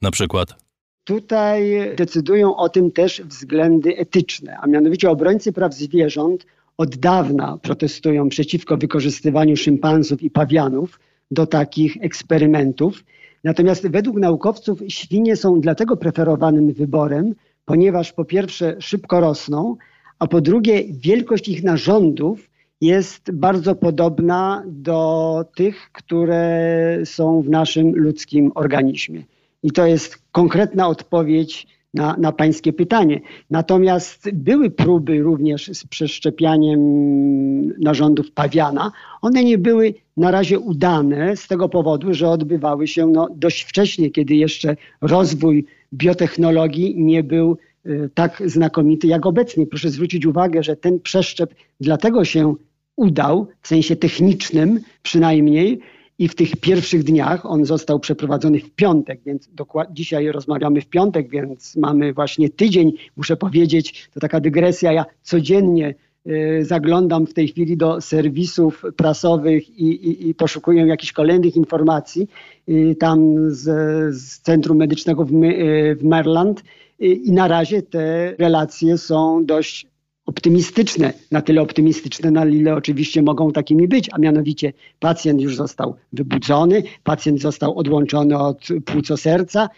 na 0.02 0.10
przykład. 0.10 0.54
Tutaj 1.04 1.80
decydują 1.96 2.56
o 2.56 2.68
tym 2.68 2.90
też 2.90 3.22
względy 3.24 3.96
etyczne, 3.96 4.56
a 4.60 4.66
mianowicie 4.66 5.10
obrońcy 5.10 5.52
praw 5.52 5.74
zwierząt 5.74 6.46
od 6.76 6.96
dawna 6.96 7.58
protestują 7.62 8.28
przeciwko 8.28 8.76
wykorzystywaniu 8.76 9.56
szympansów 9.56 10.22
i 10.22 10.30
pawianów 10.30 11.00
do 11.30 11.46
takich 11.46 11.96
eksperymentów. 12.00 13.04
Natomiast 13.44 13.88
według 13.88 14.16
naukowców 14.16 14.80
świnie 14.88 15.36
są 15.36 15.60
dlatego 15.60 15.96
preferowanym 15.96 16.72
wyborem, 16.72 17.34
ponieważ 17.64 18.12
po 18.12 18.24
pierwsze 18.24 18.76
szybko 18.80 19.20
rosną, 19.20 19.76
a 20.18 20.26
po 20.26 20.40
drugie 20.40 20.84
wielkość 20.90 21.48
ich 21.48 21.64
narządów 21.64 22.50
jest 22.80 23.32
bardzo 23.32 23.74
podobna 23.74 24.62
do 24.66 25.44
tych, 25.56 25.90
które 25.92 27.00
są 27.04 27.42
w 27.42 27.50
naszym 27.50 27.96
ludzkim 27.96 28.52
organizmie. 28.54 29.22
I 29.62 29.70
to 29.70 29.86
jest 29.86 30.18
konkretna 30.32 30.88
odpowiedź 30.88 31.66
na, 31.94 32.16
na 32.18 32.32
pańskie 32.32 32.72
pytanie. 32.72 33.20
Natomiast 33.50 34.30
były 34.32 34.70
próby 34.70 35.22
również 35.22 35.70
z 35.72 35.86
przeszczepianiem 35.86 36.80
narządów 37.80 38.32
pawiana. 38.32 38.92
One 39.22 39.44
nie 39.44 39.58
były 39.58 39.94
na 40.16 40.30
razie 40.30 40.58
udane 40.58 41.36
z 41.36 41.48
tego 41.48 41.68
powodu, 41.68 42.14
że 42.14 42.28
odbywały 42.28 42.86
się 42.86 43.06
no, 43.06 43.28
dość 43.36 43.62
wcześnie, 43.62 44.10
kiedy 44.10 44.34
jeszcze 44.34 44.76
rozwój 45.00 45.66
biotechnologii 45.92 46.94
nie 47.02 47.22
był 47.22 47.58
tak 48.14 48.42
znakomity 48.46 49.06
jak 49.06 49.26
obecnie. 49.26 49.66
Proszę 49.66 49.90
zwrócić 49.90 50.26
uwagę, 50.26 50.62
że 50.62 50.76
ten 50.76 51.00
przeszczep 51.00 51.54
dlatego 51.80 52.24
się 52.24 52.54
udał, 52.96 53.46
w 53.62 53.68
sensie 53.68 53.96
technicznym 53.96 54.80
przynajmniej, 55.02 55.80
i 56.18 56.28
w 56.28 56.34
tych 56.34 56.56
pierwszych 56.56 57.04
dniach 57.04 57.46
on 57.46 57.64
został 57.64 58.00
przeprowadzony 58.00 58.60
w 58.60 58.70
piątek, 58.70 59.20
więc 59.26 59.50
dzisiaj 59.90 60.32
rozmawiamy 60.32 60.80
w 60.80 60.86
piątek, 60.86 61.30
więc 61.30 61.76
mamy 61.76 62.12
właśnie 62.12 62.48
tydzień. 62.48 62.92
Muszę 63.16 63.36
powiedzieć, 63.36 64.08
to 64.14 64.20
taka 64.20 64.40
dygresja, 64.40 64.92
ja 64.92 65.04
codziennie 65.22 65.94
y, 66.26 66.64
zaglądam 66.64 67.26
w 67.26 67.34
tej 67.34 67.48
chwili 67.48 67.76
do 67.76 68.00
serwisów 68.00 68.82
prasowych 68.96 69.70
i, 69.70 69.84
i, 69.84 70.28
i 70.28 70.34
poszukuję 70.34 70.86
jakichś 70.86 71.12
kolejnych 71.12 71.56
informacji 71.56 72.28
y, 72.68 72.96
tam 73.00 73.50
z, 73.50 73.64
z 74.16 74.40
Centrum 74.40 74.78
Medycznego 74.78 75.24
w, 75.24 75.30
w 75.96 76.04
Maryland 76.04 76.62
i 76.98 77.32
na 77.32 77.48
razie 77.48 77.82
te 77.82 78.34
relacje 78.38 78.98
są 78.98 79.44
dość 79.46 79.86
optymistyczne, 80.26 81.12
na 81.30 81.42
tyle 81.42 81.62
optymistyczne, 81.62 82.30
na 82.30 82.46
ile 82.46 82.74
oczywiście 82.74 83.22
mogą 83.22 83.52
takimi 83.52 83.88
być, 83.88 84.08
a 84.12 84.18
mianowicie 84.18 84.72
pacjent 85.00 85.40
już 85.40 85.56
został 85.56 85.94
wybudzony, 86.12 86.82
pacjent 87.04 87.40
został 87.40 87.78
odłączony 87.78 88.38
od 88.38 88.68
płuco 88.84 89.16
serca. 89.16 89.68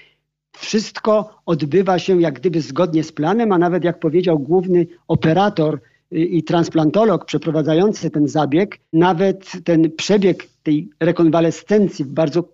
Wszystko 0.56 1.42
odbywa 1.46 1.98
się 1.98 2.20
jak 2.20 2.34
gdyby 2.34 2.60
zgodnie 2.60 3.04
z 3.04 3.12
planem, 3.12 3.52
a 3.52 3.58
nawet 3.58 3.84
jak 3.84 4.00
powiedział 4.00 4.38
główny 4.38 4.86
operator 5.08 5.80
i 6.10 6.42
transplantolog 6.42 7.24
przeprowadzający 7.24 8.10
ten 8.10 8.28
zabieg, 8.28 8.78
nawet 8.92 9.52
ten 9.64 9.90
przebieg 9.90 10.46
tej 10.62 10.90
rekonwalescencji 11.00 12.04
w 12.04 12.12
bardzo 12.12 12.44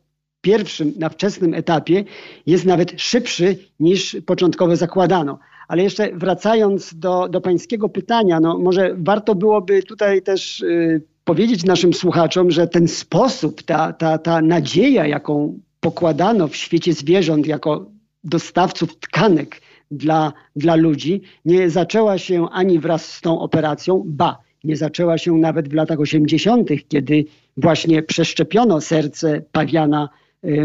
pierwszym, 0.47 0.93
na 0.99 1.09
wczesnym 1.09 1.55
etapie 1.55 2.05
jest 2.47 2.65
nawet 2.65 3.01
szybszy 3.01 3.59
niż 3.81 4.17
początkowo 4.27 4.77
zakładano. 4.77 5.39
Ale 5.69 5.83
jeszcze 5.83 6.11
wracając 6.13 6.95
do, 6.95 7.29
do 7.29 7.41
pańskiego 7.41 7.89
pytania, 7.89 8.41
no 8.41 8.59
może 8.59 8.95
warto 8.99 9.35
byłoby 9.35 9.83
tutaj 9.83 10.23
też 10.23 10.61
y, 10.61 11.03
powiedzieć 11.25 11.65
naszym 11.65 11.95
słuchaczom, 11.95 12.51
że 12.51 12.67
ten 12.67 12.89
sposób, 12.89 13.63
ta, 13.63 13.93
ta, 13.93 14.19
ta 14.19 14.43
nadzieja, 14.43 15.07
jaką 15.07 15.59
pokładano 15.81 16.49
w 16.49 16.57
świecie 16.57 16.93
zwierząt 16.93 17.47
jako 17.47 17.87
dostawców 18.25 18.99
tkanek 18.99 19.61
dla, 19.91 20.33
dla 20.57 20.75
ludzi, 20.75 21.23
nie 21.45 21.71
zaczęła 21.71 22.19
się 22.19 22.49
ani 22.53 22.79
wraz 22.79 23.13
z 23.13 23.21
tą 23.21 23.41
operacją, 23.41 24.03
ba, 24.07 24.39
nie 24.65 24.77
zaczęła 24.77 25.19
się 25.19 25.33
nawet 25.33 25.69
w 25.69 25.75
latach 25.75 26.01
80., 26.01 26.69
kiedy 26.89 27.25
właśnie 27.57 28.03
przeszczepiono 28.03 28.81
serce 28.81 29.43
pawiana 29.53 30.09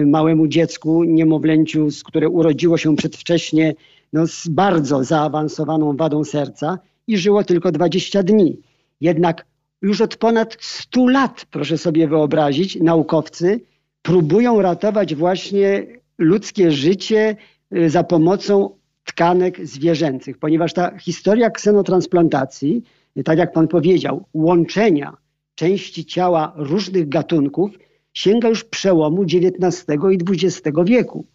małemu 0.05 0.47
dziecku, 0.47 1.03
niemowlęciu, 1.03 1.87
które 2.05 2.29
urodziło 2.29 2.77
się 2.77 2.95
przedwcześnie 2.95 3.73
no, 4.13 4.27
z 4.27 4.47
bardzo 4.47 5.03
zaawansowaną 5.03 5.97
wadą 5.97 6.23
serca 6.23 6.79
i 7.07 7.17
żyło 7.17 7.43
tylko 7.43 7.71
20 7.71 8.23
dni. 8.23 8.57
Jednak 9.01 9.45
już 9.81 10.01
od 10.01 10.15
ponad 10.15 10.57
100 10.59 11.07
lat, 11.07 11.45
proszę 11.51 11.77
sobie 11.77 12.07
wyobrazić, 12.07 12.75
naukowcy 12.75 13.61
próbują 14.01 14.61
ratować 14.61 15.15
właśnie 15.15 15.85
ludzkie 16.17 16.71
życie 16.71 17.35
y, 17.75 17.89
za 17.89 18.03
pomocą 18.03 18.69
tkanek 19.05 19.67
zwierzęcych, 19.67 20.37
ponieważ 20.37 20.73
ta 20.73 20.97
historia 20.97 21.49
ksenotransplantacji, 21.49 22.83
tak 23.25 23.37
jak 23.37 23.53
pan 23.53 23.67
powiedział, 23.67 24.25
łączenia 24.33 25.17
części 25.55 26.05
ciała 26.05 26.53
różnych 26.55 27.09
gatunków 27.09 27.71
sięga 28.13 28.49
już 28.49 28.63
przełomu 28.63 29.23
XIX 29.23 29.87
i 30.11 30.17
XX 30.31 30.69
wieku, 30.85 31.25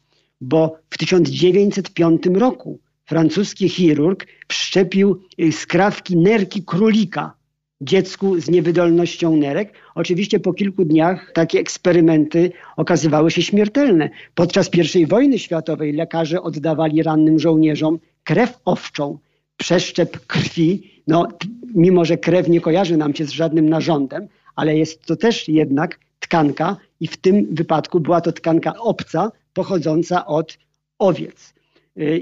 bo 0.41 0.77
w 0.91 0.99
1905 0.99 2.23
roku 2.35 2.81
francuski 3.05 3.69
chirurg 3.69 4.27
wszczepił 4.49 5.23
y, 5.41 5.53
skrawki 5.53 6.17
nerki 6.17 6.65
królika 6.65 7.37
dziecku 7.81 8.41
z 8.41 8.51
niewydolnością 8.51 9.37
nerek. 9.37 9.73
Oczywiście 9.95 10.41
po 10.41 10.53
kilku 10.53 10.85
dniach 10.85 11.33
takie 11.35 11.59
eksperymenty 11.59 12.53
okazywały 12.77 13.31
się 13.31 13.43
śmiertelne. 13.43 14.11
Podczas 14.35 14.71
I 14.95 15.07
wojny 15.07 15.39
światowej 15.39 15.93
lekarze 15.93 16.43
oddawali 16.43 17.03
rannym 17.03 17.39
żołnierzom 17.39 17.99
krew 18.25 18.59
owczą, 18.65 19.19
przeszczep 19.57 20.27
krwi. 20.27 21.03
No, 21.07 21.29
mimo, 21.75 22.05
że 22.05 22.17
krew 22.17 22.49
nie 22.49 22.61
kojarzy 22.61 22.97
nam 22.97 23.15
się 23.15 23.25
z 23.25 23.31
żadnym 23.31 23.69
narządem, 23.69 24.29
ale 24.57 24.77
jest 24.77 25.07
to 25.07 25.17
też 25.17 25.49
jednak 25.49 25.99
tkanka 26.21 26.77
i 27.01 27.07
w 27.07 27.17
tym 27.17 27.55
wypadku 27.55 28.01
była 28.01 28.21
to 28.21 28.33
tkanka 28.33 28.75
obca 28.79 29.33
pochodząca 29.53 30.27
od 30.27 30.59
owiec. 30.99 31.55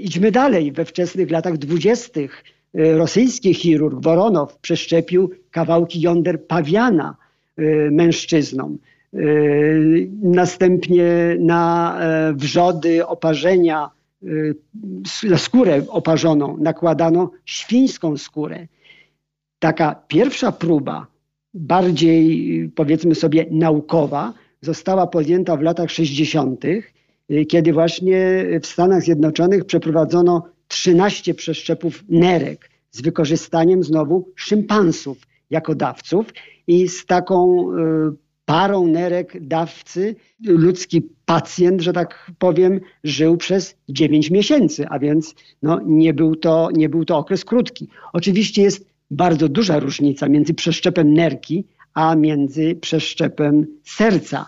Idźmy 0.01 0.31
dalej. 0.31 0.71
We 0.71 0.85
wczesnych 0.85 1.31
latach 1.31 1.57
dwudziestych 1.57 2.43
rosyjski 2.73 3.53
chirurg 3.53 4.03
Woronow 4.03 4.57
przeszczepił 4.57 5.31
kawałki 5.51 6.01
jąder 6.01 6.47
pawiana 6.47 7.15
mężczyznom. 7.91 8.77
Następnie 10.21 11.35
na 11.39 11.97
wrzody 12.33 13.07
oparzenia 13.07 13.89
na 15.23 15.37
skórę 15.37 15.81
oparzoną 15.89 16.57
nakładano 16.57 17.31
świńską 17.45 18.17
skórę. 18.17 18.67
Taka 19.59 19.95
pierwsza 20.07 20.51
próba, 20.51 21.07
bardziej 21.55 22.69
powiedzmy 22.75 23.15
sobie 23.15 23.45
naukowa, 23.51 24.33
została 24.61 25.07
podjęta 25.07 25.57
w 25.57 25.61
latach 25.61 25.91
60., 25.91 26.65
kiedy 27.47 27.73
właśnie 27.73 28.45
w 28.61 28.67
Stanach 28.67 29.01
Zjednoczonych 29.01 29.65
przeprowadzono 29.65 30.43
13 30.67 31.33
przeszczepów 31.33 32.03
nerek 32.09 32.69
z 32.91 33.01
wykorzystaniem 33.01 33.83
znowu 33.83 34.29
szympansów 34.35 35.17
jako 35.49 35.75
dawców 35.75 36.25
i 36.67 36.87
z 36.87 37.05
taką 37.05 37.67
y, 37.71 38.25
parą 38.45 38.87
nerek 38.87 39.47
dawcy 39.47 40.15
ludzki 40.45 41.01
pacjent, 41.25 41.81
że 41.81 41.93
tak 41.93 42.31
powiem, 42.39 42.79
żył 43.03 43.37
przez 43.37 43.75
9 43.89 44.31
miesięcy, 44.31 44.87
a 44.89 44.99
więc 44.99 45.35
no, 45.61 45.79
nie, 45.85 46.13
był 46.13 46.35
to, 46.35 46.69
nie 46.73 46.89
był 46.89 47.05
to 47.05 47.17
okres 47.17 47.45
krótki. 47.45 47.87
Oczywiście 48.13 48.61
jest 48.61 48.94
bardzo 49.11 49.49
duża 49.49 49.79
różnica 49.79 50.29
między 50.29 50.53
przeszczepem 50.53 51.13
nerki 51.13 51.65
a 51.95 52.15
między 52.15 52.75
przeszczepem 52.75 53.67
serca. 53.83 54.45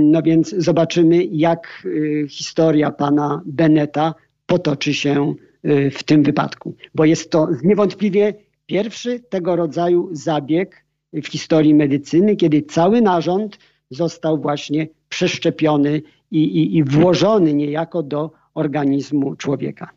No 0.00 0.22
więc 0.22 0.54
zobaczymy, 0.58 1.24
jak 1.24 1.82
y, 1.84 2.26
historia 2.30 2.90
pana 2.90 3.42
Beneta 3.46 4.14
potoczy 4.46 4.94
się 4.94 5.34
y, 5.64 5.90
w 5.90 6.02
tym 6.02 6.22
wypadku, 6.22 6.74
bo 6.94 7.04
jest 7.04 7.30
to 7.30 7.48
niewątpliwie 7.62 8.34
pierwszy 8.66 9.20
tego 9.20 9.56
rodzaju 9.56 10.08
zabieg 10.12 10.84
w 11.12 11.26
historii 11.26 11.74
medycyny, 11.74 12.36
kiedy 12.36 12.62
cały 12.62 13.00
narząd 13.00 13.58
został 13.90 14.40
właśnie 14.40 14.88
przeszczepiony 15.08 16.02
i, 16.30 16.44
i, 16.44 16.76
i 16.76 16.84
włożony 16.84 17.54
niejako 17.54 18.02
do 18.02 18.30
organizmu 18.54 19.36
człowieka. 19.36 19.90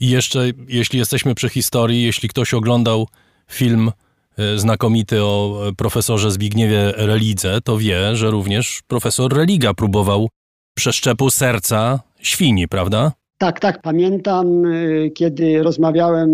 I 0.00 0.10
jeszcze, 0.10 0.44
jeśli 0.68 0.98
jesteśmy 0.98 1.34
przy 1.34 1.48
historii, 1.48 2.02
jeśli 2.02 2.28
ktoś 2.28 2.54
oglądał 2.54 3.08
film 3.50 3.90
e, 4.38 4.58
znakomity 4.58 5.22
o 5.22 5.62
profesorze 5.76 6.30
Zbigniewie 6.30 6.92
Relidze, 6.96 7.60
to 7.64 7.78
wie, 7.78 8.16
że 8.16 8.30
również 8.30 8.80
profesor 8.86 9.36
Religa 9.36 9.74
próbował 9.74 10.28
przeszczepu 10.74 11.30
serca 11.30 12.00
świni, 12.18 12.68
prawda? 12.68 13.12
Tak, 13.38 13.60
tak. 13.60 13.82
Pamiętam, 13.82 14.64
e, 14.64 15.10
kiedy 15.10 15.62
rozmawiałem 15.62 16.30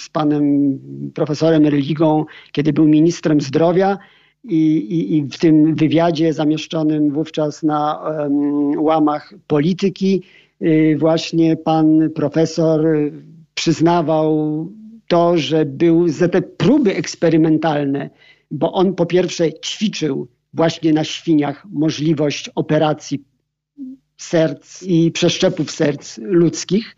z 0.00 0.08
panem 0.08 0.78
profesorem 1.14 1.66
Religą, 1.66 2.24
kiedy 2.52 2.72
był 2.72 2.88
ministrem 2.88 3.40
zdrowia. 3.40 3.98
I, 4.44 4.76
i, 4.76 5.16
I, 5.16 5.22
w 5.22 5.38
tym 5.38 5.74
wywiadzie 5.74 6.32
zamieszczonym 6.32 7.10
wówczas 7.10 7.62
na 7.62 7.98
um, 7.98 8.80
łamach 8.80 9.34
polityki, 9.46 10.22
właśnie 10.96 11.56
pan 11.56 12.10
profesor 12.14 12.86
przyznawał 13.54 14.68
to, 15.08 15.38
że 15.38 15.64
był 15.64 16.08
za 16.08 16.28
te 16.28 16.42
próby 16.42 16.96
eksperymentalne, 16.96 18.10
bo 18.50 18.72
on 18.72 18.94
po 18.94 19.06
pierwsze 19.06 19.52
ćwiczył 19.52 20.28
właśnie 20.54 20.92
na 20.92 21.04
świniach 21.04 21.66
możliwość 21.70 22.50
operacji 22.54 23.24
serc 24.16 24.82
i 24.82 25.12
przeszczepów 25.12 25.70
serc 25.70 26.18
ludzkich, 26.18 26.96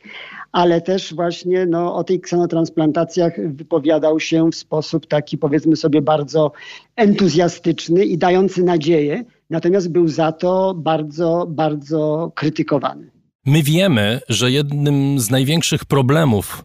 ale 0.52 0.80
też 0.80 1.14
właśnie 1.14 1.66
no, 1.66 1.94
o 1.94 2.04
tych 2.04 2.20
ksenotransplantacjach 2.20 3.32
wypowiadał 3.54 4.20
się 4.20 4.50
w 4.50 4.54
sposób 4.54 5.06
taki 5.06 5.38
powiedzmy 5.38 5.76
sobie 5.76 6.02
bardzo 6.02 6.52
entuzjastyczny 6.96 8.04
i 8.04 8.18
dający 8.18 8.62
nadzieję, 8.62 9.24
natomiast 9.50 9.92
był 9.92 10.08
za 10.08 10.32
to 10.32 10.74
bardzo, 10.74 11.46
bardzo 11.50 12.32
krytykowany. 12.34 13.17
My 13.46 13.62
wiemy, 13.62 14.20
że 14.28 14.50
jednym 14.50 15.20
z 15.20 15.30
największych 15.30 15.84
problemów 15.84 16.64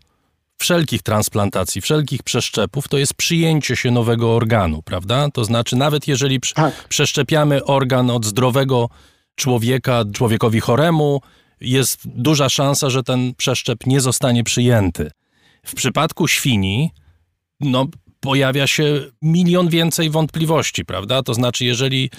wszelkich 0.60 1.02
transplantacji, 1.02 1.82
wszelkich 1.82 2.24
przeszczepów, 2.24 2.88
to 2.88 2.98
jest 2.98 3.14
przyjęcie 3.14 3.76
się 3.76 3.92
nowego 3.92 4.36
organu, 4.36 4.82
prawda? 4.82 5.30
To 5.34 5.46
znaczy, 5.46 5.76
nawet 5.76 6.08
jeżeli 6.08 6.40
tak. 6.56 6.88
przeszczepiamy 6.88 7.64
organ 7.64 8.10
od 8.10 8.26
zdrowego 8.26 8.90
człowieka, 9.36 10.04
człowiekowi 10.14 10.60
choremu, 10.60 11.22
jest 11.62 12.00
duża 12.06 12.50
szansa, 12.50 12.90
że 12.90 13.04
ten 13.04 13.34
przeszczep 13.36 13.86
nie 13.86 14.02
zostanie 14.02 14.44
przyjęty. 14.44 15.12
W 15.66 15.76
przypadku 15.76 16.28
świni, 16.28 16.92
no, 17.60 17.88
pojawia 18.20 18.68
się 18.68 19.06
milion 19.22 19.70
więcej 19.70 20.10
wątpliwości, 20.10 20.86
prawda? 20.86 21.24
To 21.24 21.34
znaczy, 21.34 21.66
jeżeli 21.66 22.10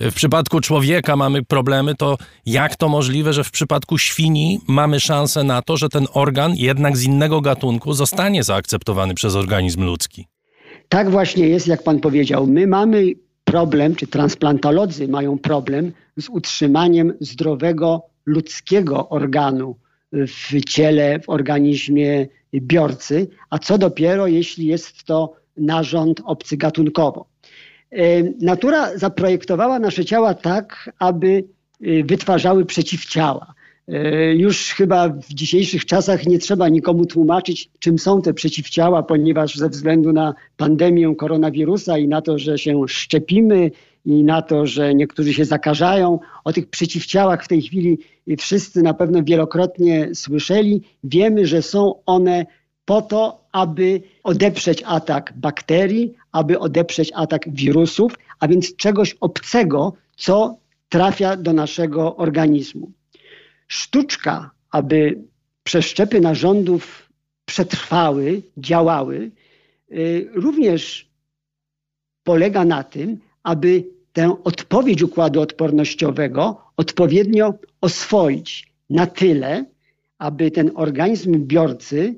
w 0.00 0.14
przypadku 0.14 0.60
człowieka 0.60 1.16
mamy 1.16 1.42
problemy, 1.42 1.94
to 1.94 2.16
jak 2.46 2.76
to 2.76 2.88
możliwe, 2.88 3.32
że 3.32 3.44
w 3.44 3.50
przypadku 3.50 3.98
świni 3.98 4.60
mamy 4.68 5.00
szansę 5.00 5.44
na 5.44 5.62
to, 5.62 5.76
że 5.76 5.88
ten 5.88 6.06
organ 6.12 6.54
jednak 6.56 6.96
z 6.96 7.04
innego 7.04 7.40
gatunku 7.40 7.92
zostanie 7.92 8.42
zaakceptowany 8.42 9.14
przez 9.14 9.36
organizm 9.36 9.84
ludzki? 9.84 10.26
Tak 10.88 11.10
właśnie 11.10 11.48
jest, 11.48 11.66
jak 11.66 11.82
pan 11.82 12.00
powiedział. 12.00 12.46
My 12.46 12.66
mamy 12.66 13.12
problem, 13.44 13.94
czy 13.94 14.06
transplantolodzy 14.06 15.08
mają 15.08 15.38
problem 15.38 15.92
z 16.16 16.28
utrzymaniem 16.28 17.12
zdrowego 17.20 18.02
ludzkiego 18.26 19.08
organu 19.08 19.76
w 20.12 20.64
ciele, 20.64 21.20
w 21.20 21.28
organizmie 21.28 22.26
biorcy, 22.54 23.28
a 23.50 23.58
co 23.58 23.78
dopiero 23.78 24.26
jeśli 24.26 24.66
jest 24.66 25.04
to 25.04 25.32
narząd 25.56 26.20
obcy 26.24 26.56
gatunkowo. 26.56 27.26
E, 27.26 27.31
natura 28.40 28.98
zaprojektowała 28.98 29.78
nasze 29.78 30.04
ciała 30.04 30.34
tak, 30.34 30.90
aby 30.98 31.44
e, 31.82 32.04
wytwarzały 32.04 32.64
przeciwciała. 32.66 33.54
E, 33.88 34.34
już 34.34 34.68
chyba 34.68 35.08
w 35.08 35.28
dzisiejszych 35.28 35.86
czasach 35.86 36.26
nie 36.26 36.38
trzeba 36.38 36.68
nikomu 36.68 37.06
tłumaczyć, 37.06 37.70
czym 37.78 37.98
są 37.98 38.22
te 38.22 38.34
przeciwciała, 38.34 39.02
ponieważ 39.02 39.56
ze 39.56 39.68
względu 39.68 40.12
na 40.12 40.34
pandemię 40.56 41.14
koronawirusa 41.16 41.98
i 41.98 42.08
na 42.08 42.22
to, 42.22 42.38
że 42.38 42.58
się 42.58 42.84
szczepimy 42.88 43.70
i 44.04 44.24
na 44.24 44.42
to, 44.42 44.66
że 44.66 44.94
niektórzy 44.94 45.34
się 45.34 45.44
zakażają. 45.44 46.18
O 46.44 46.52
tych 46.52 46.70
przeciwciałach 46.70 47.44
w 47.44 47.48
tej 47.48 47.62
chwili 47.62 47.98
wszyscy 48.38 48.82
na 48.82 48.94
pewno 48.94 49.22
wielokrotnie 49.22 50.08
słyszeli. 50.14 50.82
Wiemy, 51.04 51.46
że 51.46 51.62
są 51.62 51.94
one 52.06 52.46
po 52.84 53.02
to, 53.02 53.41
aby 53.52 54.02
odeprzeć 54.22 54.82
atak 54.86 55.32
bakterii, 55.36 56.12
aby 56.32 56.58
odeprzeć 56.58 57.10
atak 57.14 57.50
wirusów, 57.50 58.18
a 58.40 58.48
więc 58.48 58.76
czegoś 58.76 59.16
obcego, 59.20 59.92
co 60.16 60.56
trafia 60.88 61.36
do 61.36 61.52
naszego 61.52 62.16
organizmu. 62.16 62.92
Sztuczka, 63.68 64.50
aby 64.70 65.22
przeszczepy 65.64 66.20
narządów 66.20 67.08
przetrwały, 67.44 68.42
działały, 68.56 69.30
y, 69.92 70.28
również 70.34 71.10
polega 72.24 72.64
na 72.64 72.84
tym, 72.84 73.18
aby 73.42 73.84
tę 74.12 74.36
odpowiedź 74.44 75.02
układu 75.02 75.40
odpornościowego 75.40 76.62
odpowiednio 76.76 77.54
oswoić 77.80 78.72
na 78.90 79.06
tyle, 79.06 79.64
aby 80.18 80.50
ten 80.50 80.70
organizm 80.74 81.46
biorcy 81.46 82.14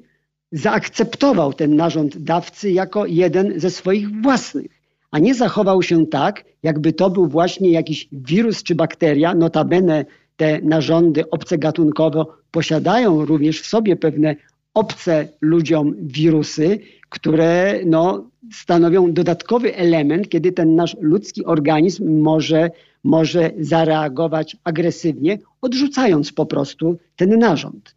zaakceptował 0.54 1.52
ten 1.52 1.76
narząd 1.76 2.18
dawcy 2.18 2.70
jako 2.70 3.06
jeden 3.06 3.60
ze 3.60 3.70
swoich 3.70 4.22
własnych, 4.22 4.66
a 5.10 5.18
nie 5.18 5.34
zachował 5.34 5.82
się 5.82 6.06
tak, 6.06 6.44
jakby 6.62 6.92
to 6.92 7.10
był 7.10 7.26
właśnie 7.26 7.70
jakiś 7.70 8.08
wirus 8.12 8.62
czy 8.62 8.74
bakteria. 8.74 9.34
Notabene 9.34 10.04
te 10.36 10.60
narządy 10.62 11.30
obcegatunkowo 11.30 12.36
posiadają 12.50 13.24
również 13.24 13.60
w 13.60 13.66
sobie 13.66 13.96
pewne 13.96 14.36
obce 14.74 15.28
ludziom 15.40 15.94
wirusy, 15.98 16.78
które 17.08 17.80
no, 17.86 18.30
stanowią 18.52 19.12
dodatkowy 19.12 19.76
element, 19.76 20.28
kiedy 20.28 20.52
ten 20.52 20.74
nasz 20.74 20.96
ludzki 21.00 21.44
organizm 21.44 22.20
może, 22.20 22.70
może 23.04 23.50
zareagować 23.58 24.56
agresywnie, 24.64 25.38
odrzucając 25.60 26.32
po 26.32 26.46
prostu 26.46 26.98
ten 27.16 27.38
narząd. 27.38 27.94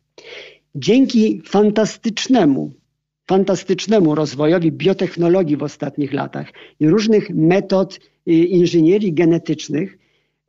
Dzięki 0.80 1.42
fantastycznemu, 1.46 2.72
fantastycznemu 3.28 4.16
rozwojowi 4.16 4.72
biotechnologii 4.72 5.58
w 5.58 5.64
ostatnich 5.64 6.14
latach 6.14 6.52
i 6.80 6.88
różnych 6.88 7.30
metod 7.30 8.00
y, 8.28 8.32
inżynierii 8.32 9.14
genetycznych, 9.14 9.98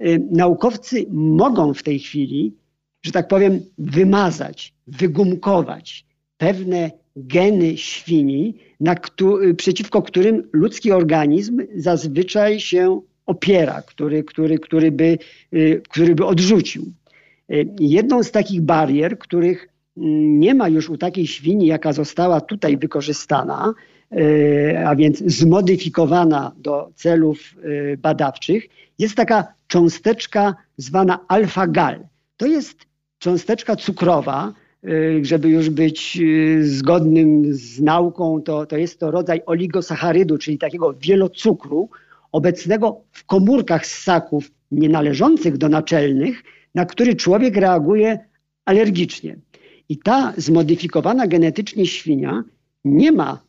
y, 0.00 0.26
naukowcy 0.30 1.06
mogą 1.10 1.74
w 1.74 1.82
tej 1.82 1.98
chwili, 1.98 2.54
że 3.02 3.12
tak 3.12 3.28
powiem, 3.28 3.60
wymazać, 3.78 4.74
wygumkować 4.86 6.06
pewne 6.36 6.90
geny 7.16 7.76
świni, 7.76 8.54
na, 8.80 8.94
przeciwko 9.56 10.02
którym 10.02 10.48
ludzki 10.52 10.92
organizm 10.92 11.62
zazwyczaj 11.76 12.60
się 12.60 13.00
opiera, 13.26 13.82
który, 13.82 14.24
który, 14.24 14.58
który, 14.58 14.92
by, 14.92 15.18
y, 15.54 15.82
który 15.88 16.14
by 16.14 16.24
odrzucił. 16.24 16.92
Jedną 17.80 18.22
z 18.22 18.30
takich 18.30 18.60
barier, 18.60 19.18
których 19.18 19.68
nie 20.38 20.54
ma 20.54 20.68
już 20.68 20.90
u 20.90 20.98
takiej 20.98 21.26
świni, 21.26 21.66
jaka 21.66 21.92
została 21.92 22.40
tutaj 22.40 22.76
wykorzystana, 22.76 23.74
a 24.86 24.96
więc 24.96 25.18
zmodyfikowana 25.18 26.52
do 26.56 26.90
celów 26.94 27.54
badawczych, 27.98 28.68
jest 28.98 29.14
taka 29.14 29.54
cząsteczka 29.66 30.54
zwana 30.76 31.18
alfa-gal. 31.28 32.06
To 32.36 32.46
jest 32.46 32.86
cząsteczka 33.18 33.76
cukrowa, 33.76 34.52
y, 34.84 35.20
żeby 35.22 35.48
już 35.48 35.70
być 35.70 36.20
zgodnym 36.60 37.54
z 37.54 37.80
nauką, 37.80 38.42
to, 38.42 38.66
to 38.66 38.76
jest 38.76 39.00
to 39.00 39.10
rodzaj 39.10 39.40
oligosacharydu, 39.46 40.38
czyli 40.38 40.58
takiego 40.58 40.94
wielocukru, 40.94 41.88
obecnego 42.32 43.00
w 43.12 43.24
komórkach 43.24 43.86
ssaków 43.86 44.50
nienależących 44.70 45.56
do 45.56 45.68
naczelnych, 45.68 46.42
na 46.74 46.86
który 46.86 47.16
człowiek 47.16 47.56
reaguje 47.56 48.18
alergicznie. 48.64 49.36
I 49.88 49.98
ta 49.98 50.32
zmodyfikowana 50.36 51.26
genetycznie 51.26 51.86
świnia 51.86 52.44
nie 52.84 53.12
ma 53.12 53.48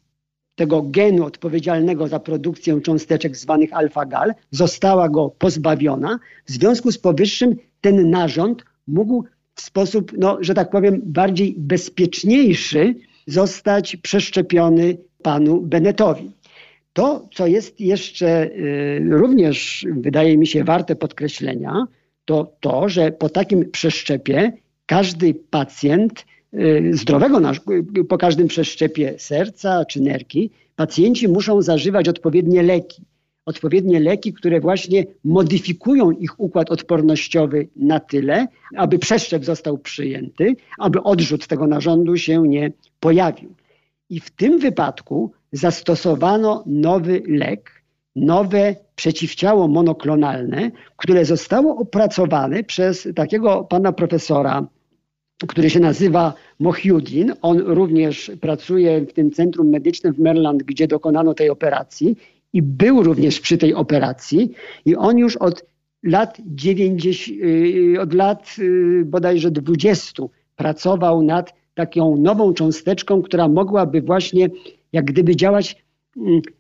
tego 0.56 0.82
genu 0.82 1.26
odpowiedzialnego 1.26 2.08
za 2.08 2.20
produkcję 2.20 2.82
cząsteczek 2.82 3.38
zwanych 3.38 3.74
alfa-gal, 3.74 4.34
została 4.52 5.10
go 5.10 5.30
pozbawiona. 5.30 6.20
W 6.46 6.52
związku 6.52 6.92
z 6.92 6.98
powyższym 6.98 7.56
ten 7.82 8.10
narząd 8.10 8.66
mógł 8.88 9.24
w 9.56 9.62
sposób, 9.62 10.12
no, 10.18 10.38
że 10.42 10.54
tak 10.54 10.70
powiem, 10.70 11.02
bardziej 11.06 11.56
bezpieczniejszy 11.58 12.96
zostać 13.28 13.96
przeszczepiony 13.96 14.98
panu 15.24 15.62
Bennettowi. 15.62 16.32
To, 16.94 17.28
co 17.34 17.48
jest 17.48 17.80
jeszcze 17.82 18.46
y, 18.46 19.00
również, 19.10 19.86
wydaje 19.92 20.38
mi 20.38 20.48
się, 20.48 20.64
warte 20.64 20.96
podkreślenia, 20.96 21.86
to 22.26 22.54
to, 22.60 22.90
że 22.90 23.12
po 23.12 23.30
takim 23.30 23.72
przeszczepie 23.72 24.54
każdy 24.90 25.34
pacjent 25.34 26.26
y, 26.54 26.92
zdrowego, 26.94 27.42
po 28.10 28.18
każdym 28.18 28.48
przeszczepie 28.48 29.14
serca 29.18 29.86
czy 29.86 30.02
nerki, 30.02 30.52
pacjenci 30.76 31.28
muszą 31.28 31.62
zażywać 31.62 32.10
odpowiednie 32.10 32.64
leki 32.64 33.02
odpowiednie 33.46 34.00
leki, 34.00 34.34
które 34.34 34.60
właśnie 34.60 35.06
modyfikują 35.24 36.12
ich 36.12 36.40
układ 36.40 36.72
odpornościowy 36.72 37.68
na 37.76 38.00
tyle, 38.00 38.48
aby 38.76 39.00
przeszczep 39.00 39.46
został 39.46 39.78
przyjęty, 39.78 40.56
aby 40.80 41.04
odrzut 41.04 41.48
tego 41.48 41.68
narządu 41.68 42.18
się 42.18 42.48
nie 42.48 42.72
pojawił. 43.00 43.56
I 44.10 44.20
w 44.20 44.30
tym 44.30 44.60
wypadku 44.60 45.32
zastosowano 45.52 46.64
nowy 46.66 47.24
lek, 47.28 47.84
nowe 48.16 48.76
przeciwciało 48.96 49.68
monoklonalne, 49.68 50.72
które 50.98 51.26
zostało 51.26 51.78
opracowane 51.78 52.64
przez 52.64 53.08
takiego 53.16 53.64
pana 53.64 53.92
profesora, 53.92 54.68
który 55.48 55.70
się 55.70 55.80
nazywa 55.80 56.34
Mohiuddin. 56.60 57.34
On 57.42 57.60
również 57.60 58.32
pracuje 58.42 59.02
w 59.02 59.14
tym 59.14 59.32
centrum 59.32 59.70
medycznym 59.70 60.14
w 60.14 60.20
Maryland, 60.20 60.64
gdzie 60.64 60.88
dokonano 60.88 61.34
tej 61.34 61.50
operacji 61.50 62.16
i 62.54 62.62
był 62.62 63.04
również 63.04 63.40
przy 63.40 63.58
tej 63.58 63.74
operacji 63.74 64.52
i 64.86 64.96
on 64.96 65.18
już 65.18 65.38
od 65.38 65.66
lat 66.04 66.38
90, 66.46 67.38
y, 67.44 68.02
od 68.02 68.14
lat 68.14 68.56
y, 68.60 69.04
bodajże 69.06 69.52
20 69.52 70.24
pracował 70.56 71.24
nad 71.24 71.54
taką 71.76 72.18
nową 72.18 72.54
cząsteczką, 72.54 73.22
która 73.22 73.48
mogłaby 73.48 74.02
właśnie 74.02 74.50
jak 74.94 75.06
gdyby 75.06 75.36
działać 75.36 75.84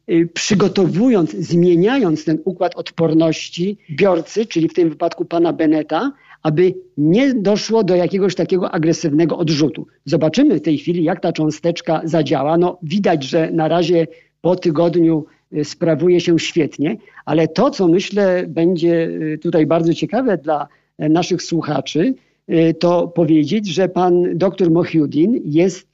y, 0.09 0.30
przygotowując, 0.34 1.32
zmieniając 1.32 2.25
ten 2.25 2.39
układ 2.45 2.75
odporności 2.75 3.77
biorcy, 3.91 4.45
czyli 4.45 4.69
w 4.69 4.73
tym 4.73 4.89
wypadku 4.89 5.25
pana 5.25 5.53
Beneta, 5.53 6.11
aby 6.43 6.73
nie 6.97 7.33
doszło 7.33 7.83
do 7.83 7.95
jakiegoś 7.95 8.35
takiego 8.35 8.71
agresywnego 8.71 9.37
odrzutu. 9.37 9.87
Zobaczymy 10.05 10.55
w 10.55 10.61
tej 10.61 10.77
chwili, 10.77 11.03
jak 11.03 11.19
ta 11.19 11.33
cząsteczka 11.33 12.01
zadziała. 12.03 12.57
No, 12.57 12.79
widać, 12.83 13.23
że 13.23 13.51
na 13.51 13.67
razie 13.67 14.07
po 14.41 14.55
tygodniu 14.55 15.25
Y, 15.57 15.65
sprawuje 15.65 16.19
się 16.19 16.39
świetnie, 16.39 16.97
ale 17.25 17.47
to, 17.47 17.69
co 17.69 17.87
myślę 17.87 18.45
będzie 18.47 19.07
y, 19.07 19.37
tutaj 19.41 19.65
bardzo 19.65 19.93
ciekawe 19.93 20.37
dla 20.37 20.67
e, 20.97 21.09
naszych 21.09 21.41
słuchaczy, 21.41 22.13
y, 22.49 22.73
to 22.79 23.07
powiedzieć, 23.07 23.67
że 23.67 23.89
pan 23.89 24.37
dr 24.37 24.71
Mohiuddin 24.71 25.41
jest 25.45 25.87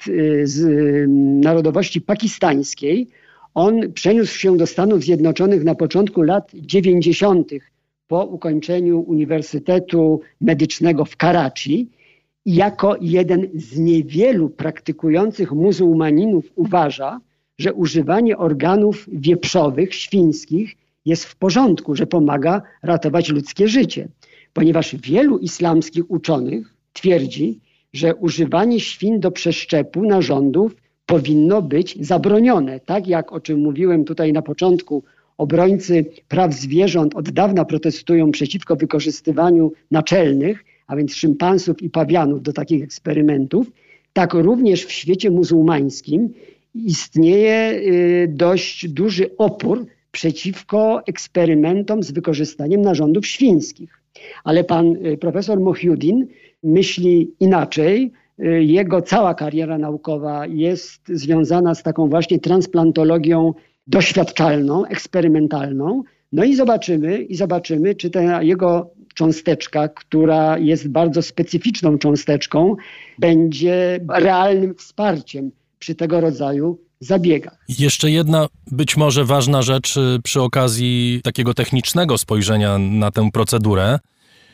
z 0.43 0.65
narodowości 1.43 2.01
pakistańskiej. 2.01 3.07
On 3.53 3.93
przeniósł 3.93 4.39
się 4.39 4.57
do 4.57 4.67
Stanów 4.67 5.03
Zjednoczonych 5.03 5.63
na 5.63 5.75
początku 5.75 6.21
lat 6.21 6.51
90. 6.53 7.51
po 8.07 8.25
ukończeniu 8.25 8.99
Uniwersytetu 8.99 10.21
Medycznego 10.41 11.05
w 11.05 11.17
Karachi 11.17 11.89
jako 12.45 12.95
jeden 13.01 13.47
z 13.53 13.77
niewielu 13.79 14.49
praktykujących 14.49 15.51
muzułmaninów 15.51 16.51
uważa, 16.55 17.19
że 17.57 17.73
używanie 17.73 18.37
organów 18.37 19.05
wieprzowych, 19.11 19.93
świńskich 19.93 20.75
jest 21.05 21.25
w 21.25 21.35
porządku, 21.35 21.95
że 21.95 22.07
pomaga 22.07 22.61
ratować 22.83 23.29
ludzkie 23.29 23.67
życie. 23.67 24.07
Ponieważ 24.53 24.95
wielu 24.95 25.37
islamskich 25.37 26.11
uczonych 26.11 26.73
twierdzi, 26.93 27.59
że 27.93 28.15
używanie 28.15 28.79
świn 28.79 29.19
do 29.19 29.31
przeszczepu 29.31 30.03
narządów 30.03 30.75
powinno 31.05 31.61
być 31.61 31.97
zabronione. 32.05 32.79
Tak 32.79 33.07
jak 33.07 33.31
o 33.31 33.39
czym 33.39 33.59
mówiłem 33.59 34.05
tutaj 34.05 34.33
na 34.33 34.41
początku, 34.41 35.03
obrońcy 35.37 36.05
praw 36.27 36.53
zwierząt 36.53 37.15
od 37.15 37.29
dawna 37.29 37.65
protestują 37.65 38.31
przeciwko 38.31 38.75
wykorzystywaniu 38.75 39.71
naczelnych, 39.91 40.65
a 40.87 40.95
więc 40.95 41.15
szympansów 41.15 41.81
i 41.81 41.89
pawianów 41.89 42.41
do 42.41 42.53
takich 42.53 42.83
eksperymentów, 42.83 43.71
tak 44.13 44.33
również 44.33 44.85
w 44.85 44.91
świecie 44.91 45.31
muzułmańskim 45.31 46.29
istnieje 46.75 47.71
y, 47.71 48.27
dość 48.29 48.87
duży 48.89 49.37
opór 49.37 49.85
przeciwko 50.11 51.01
eksperymentom 51.07 52.03
z 52.03 52.11
wykorzystaniem 52.11 52.81
narządów 52.81 53.25
świńskich. 53.25 54.01
Ale 54.43 54.63
pan 54.63 54.95
y, 55.05 55.17
profesor 55.17 55.59
Mohiuddin 55.59 56.27
myśli 56.63 57.31
inaczej. 57.39 58.11
Y, 58.39 58.63
jego 58.63 59.01
cała 59.01 59.33
kariera 59.33 59.77
naukowa 59.77 60.47
jest 60.47 61.01
związana 61.07 61.75
z 61.75 61.83
taką 61.83 62.09
właśnie 62.09 62.39
transplantologią 62.39 63.53
doświadczalną, 63.87 64.85
eksperymentalną. 64.85 66.03
No 66.31 66.43
i 66.43 66.55
zobaczymy, 66.55 67.17
i 67.17 67.35
zobaczymy, 67.35 67.95
czy 67.95 68.09
ta 68.09 68.43
jego 68.43 68.91
cząsteczka, 69.13 69.87
która 69.87 70.57
jest 70.57 70.87
bardzo 70.89 71.21
specyficzną 71.21 71.97
cząsteczką, 71.97 72.75
będzie 73.19 73.99
realnym 74.09 74.75
wsparciem 74.75 75.51
przy 75.79 75.95
tego 75.95 76.21
rodzaju 76.21 76.79
zabiegach. 76.99 77.57
Jeszcze 77.79 78.11
jedna 78.11 78.47
być 78.71 78.97
może 78.97 79.25
ważna 79.25 79.61
rzecz 79.61 79.97
y, 79.97 80.19
przy 80.23 80.41
okazji 80.41 81.21
takiego 81.23 81.53
technicznego 81.53 82.17
spojrzenia 82.17 82.77
na 82.77 83.11
tę 83.11 83.31
procedurę. 83.31 83.99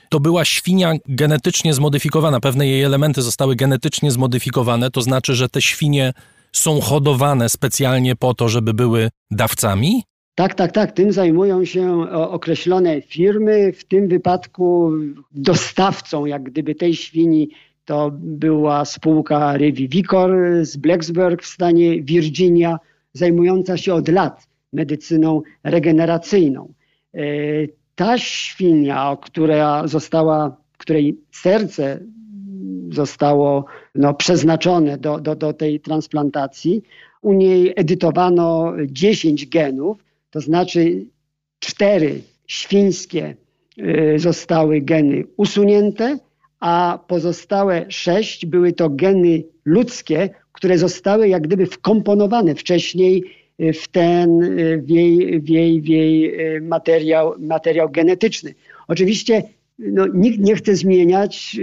To 0.09 0.19
była 0.19 0.45
świnia 0.45 0.93
genetycznie 1.07 1.73
zmodyfikowana, 1.73 2.39
pewne 2.39 2.67
jej 2.67 2.83
elementy 2.83 3.21
zostały 3.21 3.55
genetycznie 3.55 4.11
zmodyfikowane, 4.11 4.91
to 4.91 5.01
znaczy, 5.01 5.35
że 5.35 5.49
te 5.49 5.61
świnie 5.61 6.13
są 6.51 6.81
hodowane 6.81 7.49
specjalnie 7.49 8.15
po 8.15 8.33
to, 8.33 8.49
żeby 8.49 8.73
były 8.73 9.09
dawcami? 9.31 10.03
Tak, 10.35 10.53
tak, 10.53 10.71
tak. 10.71 10.91
Tym 10.91 11.11
zajmują 11.11 11.65
się 11.65 12.09
określone 12.11 13.01
firmy. 13.01 13.73
W 13.73 13.83
tym 13.83 14.07
wypadku 14.07 14.91
dostawcą, 15.31 16.25
jak 16.25 16.43
gdyby 16.43 16.75
tej 16.75 16.95
świni 16.95 17.49
to 17.85 18.11
była 18.13 18.85
spółka 18.85 19.57
Revivicor 19.57 20.31
z 20.61 20.77
Blacksburg 20.77 21.43
w 21.43 21.47
stanie 21.47 22.03
Virginia, 22.03 22.79
zajmująca 23.13 23.77
się 23.77 23.93
od 23.93 24.07
lat 24.07 24.47
medycyną 24.73 25.41
regeneracyjną. 25.63 26.73
E, 27.13 27.19
ta 27.95 28.17
świnia, 28.17 29.17
która 29.21 29.87
została, 29.87 30.57
której 30.77 31.17
serce 31.31 31.99
zostało 32.91 33.65
no, 33.95 34.13
przeznaczone 34.13 34.97
do, 34.97 35.19
do, 35.19 35.35
do 35.35 35.53
tej 35.53 35.79
transplantacji, 35.79 36.81
u 37.21 37.33
niej 37.33 37.73
edytowano 37.75 38.73
10 38.85 39.47
genów, 39.47 39.97
to 40.29 40.41
znaczy 40.41 41.05
cztery 41.59 42.21
świńskie 42.47 43.35
e, 43.77 44.19
zostały 44.19 44.81
geny 44.81 45.23
usunięte, 45.37 46.17
a 46.59 46.99
pozostałe 47.07 47.85
sześć 47.89 48.45
były 48.45 48.73
to 48.73 48.89
geny 48.89 49.43
ludzkie, 49.65 50.29
które 50.51 50.77
zostały 50.77 51.27
jak 51.27 51.41
gdyby 51.41 51.65
wkomponowane 51.65 52.55
wcześniej 52.55 53.23
y, 53.61 53.73
w 53.73 53.87
ten, 53.87 54.43
y, 54.43 54.81
w 54.81 54.89
jej, 54.89 55.41
w 55.41 55.49
jej, 55.49 55.81
w 55.81 55.87
jej 55.87 56.41
y, 56.55 56.61
materiał, 56.61 57.35
materiał 57.39 57.89
genetyczny. 57.89 58.53
Oczywiście 58.87 59.43
no, 59.81 60.07
nikt 60.13 60.39
nie 60.39 60.55
chce 60.55 60.75
zmieniać 60.75 61.57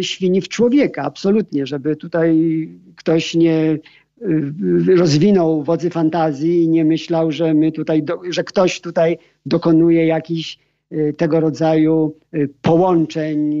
świni 0.00 0.40
w 0.40 0.48
człowieka, 0.48 1.02
absolutnie, 1.02 1.66
żeby 1.66 1.96
tutaj 1.96 2.68
ktoś 2.96 3.34
nie 3.34 3.78
rozwinął 4.96 5.62
wodzy 5.62 5.90
fantazji 5.90 6.62
i 6.62 6.68
nie 6.68 6.84
myślał, 6.84 7.32
że 7.32 7.54
my 7.54 7.72
tutaj, 7.72 8.04
że 8.30 8.44
ktoś 8.44 8.80
tutaj 8.80 9.18
dokonuje 9.46 10.06
jakichś 10.06 10.58
tego 11.16 11.40
rodzaju 11.40 12.16
połączeń 12.62 13.54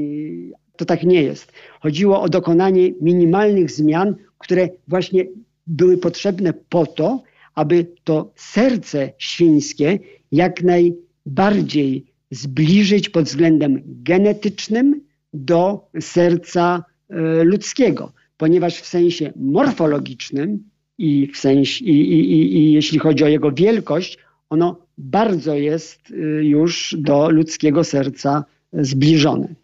To 0.76 0.84
tak 0.84 1.02
nie 1.02 1.22
jest. 1.22 1.52
Chodziło 1.80 2.22
o 2.22 2.28
dokonanie 2.28 2.92
minimalnych 3.00 3.70
zmian, 3.70 4.14
które 4.38 4.68
właśnie 4.88 5.26
były 5.66 5.98
potrzebne 5.98 6.52
po 6.68 6.86
to, 6.86 7.22
aby 7.54 7.86
to 8.04 8.32
serce 8.36 9.12
świńskie 9.18 9.98
jak 10.32 10.62
najbardziej 10.62 12.06
zbliżyć 12.36 13.08
pod 13.08 13.24
względem 13.24 13.82
genetycznym 13.86 15.00
do 15.34 15.88
serca 16.00 16.84
e, 17.10 17.44
ludzkiego, 17.44 18.12
ponieważ 18.36 18.80
w 18.80 18.86
sensie 18.86 19.32
morfologicznym 19.36 20.64
i 20.98 21.26
w 21.34 21.36
sensie, 21.36 21.84
i, 21.84 22.12
i, 22.12 22.56
i, 22.56 22.72
jeśli 22.72 22.98
chodzi 22.98 23.24
o 23.24 23.28
jego 23.28 23.52
wielkość, 23.52 24.18
ono 24.50 24.76
bardzo 24.98 25.54
jest 25.54 26.10
y, 26.10 26.14
już 26.44 26.96
do 26.98 27.30
ludzkiego 27.30 27.84
serca 27.84 28.44
zbliżone. 28.72 29.54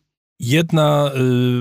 Jedna 0.40 1.10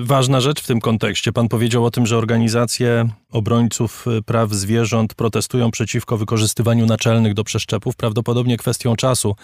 ważna 0.04 0.42
rzecz 0.42 0.62
w 0.62 0.68
tym 0.68 0.80
kontekście. 0.80 1.34
Pan 1.34 1.50
powiedział 1.50 1.86
o 1.86 1.92
tym, 1.92 2.06
że 2.06 2.18
organizacje 2.18 3.10
obrońców 3.32 4.06
praw 4.26 4.52
zwierząt 4.52 5.14
protestują 5.14 5.72
przeciwko 5.72 6.18
wykorzystywaniu 6.18 6.86
naczelnych 6.86 7.34
do 7.34 7.44
przeszczepów. 7.44 7.96
Prawdopodobnie 7.96 8.58
kwestią 8.58 8.96
czasu 8.96 9.36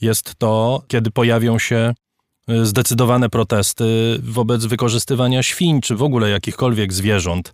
jest 0.00 0.34
to, 0.38 0.82
kiedy 0.88 1.10
pojawią 1.10 1.58
się 1.58 1.94
y, 2.50 2.66
zdecydowane 2.66 3.28
protesty 3.28 4.18
wobec 4.22 4.64
wykorzystywania 4.64 5.42
świń, 5.42 5.80
czy 5.80 5.96
w 5.96 6.02
ogóle 6.02 6.30
jakichkolwiek 6.30 6.92
zwierząt. 6.92 7.52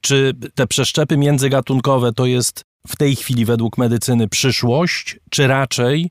Czy 0.00 0.32
te 0.54 0.66
przeszczepy 0.66 1.16
międzygatunkowe 1.16 2.12
to 2.12 2.26
jest 2.26 2.64
w 2.86 2.96
tej 2.96 3.16
chwili 3.16 3.44
według 3.44 3.78
medycyny 3.78 4.28
przyszłość, 4.28 5.18
czy 5.30 5.46
raczej 5.46 6.10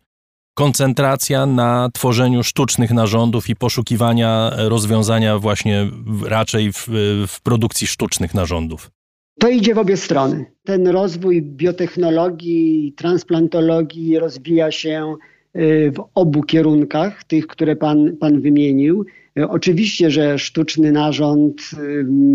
koncentracja 0.54 1.46
na 1.46 1.90
tworzeniu 1.94 2.44
sztucznych 2.44 2.92
narządów 2.92 3.50
i 3.50 3.56
poszukiwania 3.56 4.52
rozwiązania 4.58 5.40
właśnie 5.40 5.90
raczej 6.26 6.74
w, 6.74 6.88
w 7.28 7.42
produkcji 7.44 7.88
sztucznych 7.88 8.34
narządów? 8.34 8.92
To 9.40 9.50
idzie 9.50 9.76
w 9.76 9.78
obie 9.78 9.98
strony. 9.98 10.46
Ten 10.64 10.88
rozwój 10.88 11.42
biotechnologii, 11.42 12.94
transplantologii 12.98 14.20
rozwija 14.20 14.72
się 14.72 15.16
w 15.56 16.04
obu 16.16 16.44
kierunkach, 16.44 17.24
tych, 17.24 17.48
które 17.48 17.76
pan, 17.76 18.18
pan 18.18 18.42
wymienił. 18.42 19.06
Oczywiście, 19.50 20.12
że 20.12 20.40
sztuczny 20.40 20.92
narząd 20.92 21.62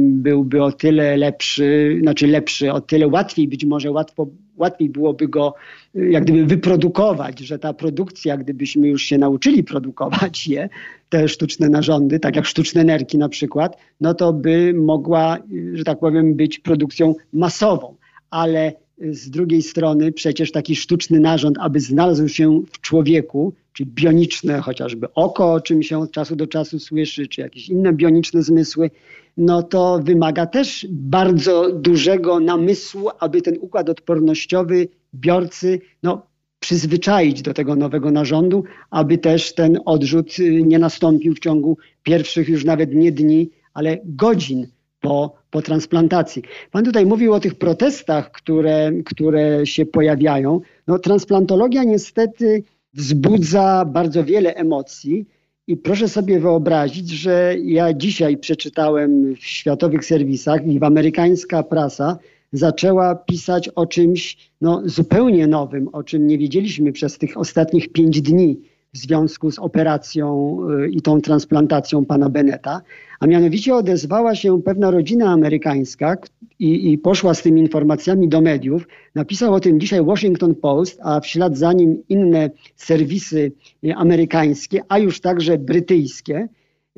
byłby 0.09 0.63
o 0.63 0.73
tyle 0.73 1.17
lepszy, 1.17 1.99
znaczy 2.03 2.27
lepszy, 2.27 2.73
o 2.73 2.81
tyle 2.81 3.09
łatwiej, 3.09 3.49
być 3.49 3.65
może 3.65 3.91
łatwo, 3.91 4.27
łatwiej 4.57 4.91
byłoby 4.91 5.29
go 5.29 5.55
jak 5.95 6.25
gdyby 6.25 6.47
wyprodukować, 6.47 7.39
że 7.39 7.59
ta 7.59 7.73
produkcja, 7.73 8.37
gdybyśmy 8.37 8.89
już 8.89 9.03
się 9.03 9.19
nauczyli 9.19 9.65
produkować 9.65 10.49
je, 10.49 10.69
te 11.09 11.29
sztuczne 11.29 11.69
narządy, 11.69 12.21
tak 12.21 12.37
jak 12.37 12.47
sztuczne 12.47 12.85
nerki 12.85 13.19
na 13.19 13.29
przykład, 13.29 13.77
no 14.01 14.15
to 14.15 14.33
by 14.33 14.75
mogła, 14.75 15.39
że 15.73 15.85
tak 15.85 15.99
powiem, 15.99 16.35
być 16.35 16.59
produkcją 16.59 17.15
masową. 17.33 17.95
Ale 18.31 18.73
z 18.99 19.31
drugiej 19.31 19.63
strony 19.63 20.13
przecież 20.13 20.53
taki 20.53 20.77
sztuczny 20.77 21.21
narząd, 21.21 21.57
aby 21.61 21.81
znalazł 21.81 22.29
się 22.29 22.63
w 22.73 22.81
człowieku, 22.81 23.53
czy 23.73 23.85
bioniczne 23.87 24.61
chociażby 24.61 25.07
oko, 25.15 25.53
o 25.53 25.61
czym 25.61 25.83
się 25.83 25.99
od 25.99 26.11
czasu 26.11 26.37
do 26.37 26.47
czasu 26.47 26.79
słyszy, 26.79 27.27
czy 27.27 27.41
jakieś 27.41 27.69
inne 27.69 27.93
bioniczne 27.93 28.43
zmysły, 28.43 28.91
no 29.37 29.63
to 29.63 30.01
wymaga 30.05 30.47
też 30.47 30.87
bardzo 30.91 31.73
dużego 31.73 32.41
namysłu, 32.41 33.09
aby 33.21 33.43
ten 33.43 33.55
układ 33.61 33.89
odpornościowy 33.89 34.89
biorcy 35.15 35.81
no, 36.03 36.27
przyzwyczaić 36.61 37.43
do 37.43 37.55
tego 37.55 37.77
nowego 37.77 38.11
narządu, 38.11 38.65
aby 38.91 39.19
też 39.19 39.55
ten 39.55 39.79
odrzut 39.85 40.39
y, 40.39 40.63
nie 40.63 40.79
nastąpił 40.79 41.35
w 41.35 41.39
ciągu 41.39 41.79
pierwszych 42.03 42.49
już 42.49 42.65
nawet 42.65 42.95
nie 42.95 43.13
dni, 43.13 43.51
ale 43.75 43.99
godzin 44.05 44.67
po, 45.01 45.35
po 45.57 45.63
transplantacji. 45.63 46.43
Pan 46.71 46.85
tutaj 46.85 47.07
mówił 47.07 47.35
o 47.35 47.41
tych 47.41 47.55
protestach, 47.55 48.31
które, 48.31 48.93
które 49.05 49.67
się 49.67 49.87
pojawiają. 49.87 50.61
No, 50.87 50.99
transplantologia 50.99 51.85
niestety 51.85 52.63
wzbudza 52.95 53.85
bardzo 53.85 54.25
wiele 54.25 54.55
emocji. 54.55 55.27
I 55.67 55.77
proszę 55.77 56.09
sobie 56.09 56.41
wyobrazić, 56.41 57.11
że 57.11 57.55
ja 57.65 57.93
dzisiaj 57.93 58.37
przeczytałem 58.37 59.35
w 59.35 59.45
światowych 59.45 60.05
serwisach 60.05 60.67
i 60.67 60.79
w 60.79 60.85
amerykańska 60.85 61.63
prasa 61.63 62.19
zaczęła 62.53 63.15
pisać 63.15 63.69
o 63.69 63.87
czymś 63.87 64.51
no, 64.61 64.83
zupełnie 64.85 65.47
nowym, 65.47 65.89
o 65.93 66.03
czym 66.03 66.27
nie 66.27 66.39
wiedzieliśmy 66.39 66.93
przez 66.93 67.19
tych 67.19 67.37
ostatnich 67.37 67.93
pięć 67.93 68.23
dni 68.23 68.61
w 68.95 68.99
związku 68.99 69.51
z 69.51 69.59
operacją 69.59 70.59
y, 70.85 70.89
i 70.89 71.01
tą 71.03 71.21
transplantacją 71.21 72.05
pana 72.05 72.29
Beneta, 72.29 72.81
a 73.21 73.27
mianowicie 73.27 73.75
odezwała 73.75 74.35
się 74.35 74.63
pewna 74.63 74.91
rodzina 74.91 75.31
amerykańska 75.31 76.17
i, 76.59 76.93
i, 76.93 76.99
poszła 76.99 77.35
z 77.35 77.43
tymi 77.43 77.61
informacjami 77.61 78.29
do 78.29 78.41
mediów. 78.41 78.89
Napisał 79.15 79.55
o 79.55 79.61
tym 79.61 79.81
dzisiaj 79.81 80.05
Washington 80.05 80.55
Post, 80.55 81.01
a 81.03 81.21
w 81.21 81.27
ślad 81.27 81.59
za 81.59 81.73
nim 81.73 82.03
inne 82.09 82.51
serwisy 82.77 83.53
y, 83.85 83.95
amerykańskie, 83.95 84.83
a 84.89 84.99
już 84.99 85.21
także 85.21 85.59
brytyjskie, 85.59 86.49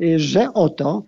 y, 0.02 0.18
że 0.18 0.52
oto 0.54 1.02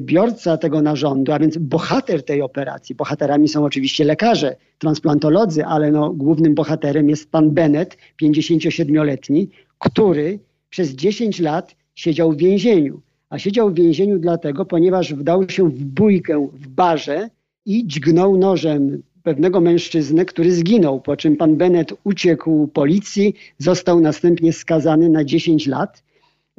biorca 0.00 0.56
tego 0.56 0.82
narządu, 0.82 1.32
a 1.32 1.38
więc 1.38 1.58
bohater 1.58 2.24
tej 2.24 2.42
operacji, 2.42 2.94
bohaterami 2.94 3.48
są 3.48 3.64
oczywiście 3.64 4.04
lekarze, 4.04 4.56
transplantolodzy, 4.78 5.64
ale 5.64 5.90
no, 5.90 6.10
głównym 6.10 6.54
bohaterem 6.54 7.08
jest 7.08 7.30
pan 7.30 7.50
Bennett, 7.50 7.96
57-letni, 8.22 9.48
który 9.82 10.38
przez 10.70 10.90
10 10.90 11.40
lat 11.40 11.76
siedział 11.94 12.32
w 12.32 12.36
więzieniu. 12.36 13.00
A 13.30 13.38
siedział 13.38 13.70
w 13.70 13.74
więzieniu 13.74 14.18
dlatego, 14.18 14.64
ponieważ 14.64 15.14
wdał 15.14 15.50
się 15.50 15.68
w 15.68 15.84
bójkę 15.84 16.48
w 16.52 16.68
barze 16.68 17.30
i 17.66 17.86
dźgnął 17.86 18.36
nożem 18.36 19.02
pewnego 19.22 19.60
mężczyznę, 19.60 20.24
który 20.24 20.52
zginął, 20.52 21.00
po 21.00 21.16
czym 21.16 21.36
pan 21.36 21.56
Bennett 21.56 21.94
uciekł 22.04 22.68
policji, 22.68 23.34
został 23.58 24.00
następnie 24.00 24.52
skazany 24.52 25.08
na 25.08 25.24
10 25.24 25.66
lat. 25.66 26.02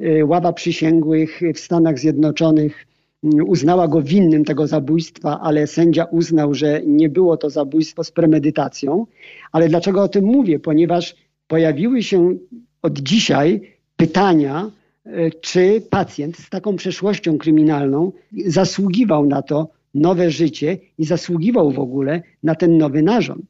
Y, 0.00 0.24
ława 0.24 0.52
przysięgłych 0.52 1.40
w 1.54 1.58
Stanach 1.58 1.98
Zjednoczonych 1.98 2.86
mm, 3.24 3.48
uznała 3.48 3.88
go 3.88 4.02
winnym 4.02 4.44
tego 4.44 4.66
zabójstwa, 4.66 5.40
ale 5.40 5.66
sędzia 5.66 6.04
uznał, 6.04 6.54
że 6.54 6.82
nie 6.86 7.08
było 7.08 7.36
to 7.36 7.50
zabójstwo 7.50 8.04
z 8.04 8.10
premedytacją. 8.10 9.06
Ale 9.52 9.68
dlaczego 9.68 10.02
o 10.02 10.08
tym 10.08 10.24
mówię? 10.24 10.58
Ponieważ 10.58 11.16
pojawiły 11.46 12.02
się 12.02 12.36
od 12.84 12.98
dzisiaj 12.98 13.60
pytania, 13.96 14.70
e, 15.06 15.30
czy 15.30 15.82
pacjent 15.90 16.36
z 16.36 16.50
taką 16.50 16.76
przeszłością 16.76 17.38
kryminalną 17.38 18.12
zasługiwał 18.46 19.26
na 19.26 19.42
to 19.42 19.68
nowe 19.94 20.30
życie 20.30 20.78
i 20.98 21.04
zasługiwał 21.04 21.72
w 21.72 21.78
ogóle 21.78 22.22
na 22.42 22.54
ten 22.54 22.78
nowy 22.78 23.02
narząd. 23.02 23.46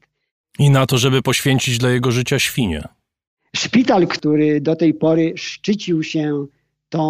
I 0.59 0.69
na 0.69 0.85
to, 0.85 0.97
żeby 0.97 1.21
poświęcić 1.21 1.77
dla 1.77 1.89
jego 1.89 2.11
życia 2.11 2.39
świnie. 2.39 2.83
Szpital, 3.55 4.07
który 4.07 4.61
do 4.61 4.75
tej 4.75 4.93
pory 4.93 5.33
szczycił 5.35 6.03
się 6.03 6.45
tą 6.89 7.01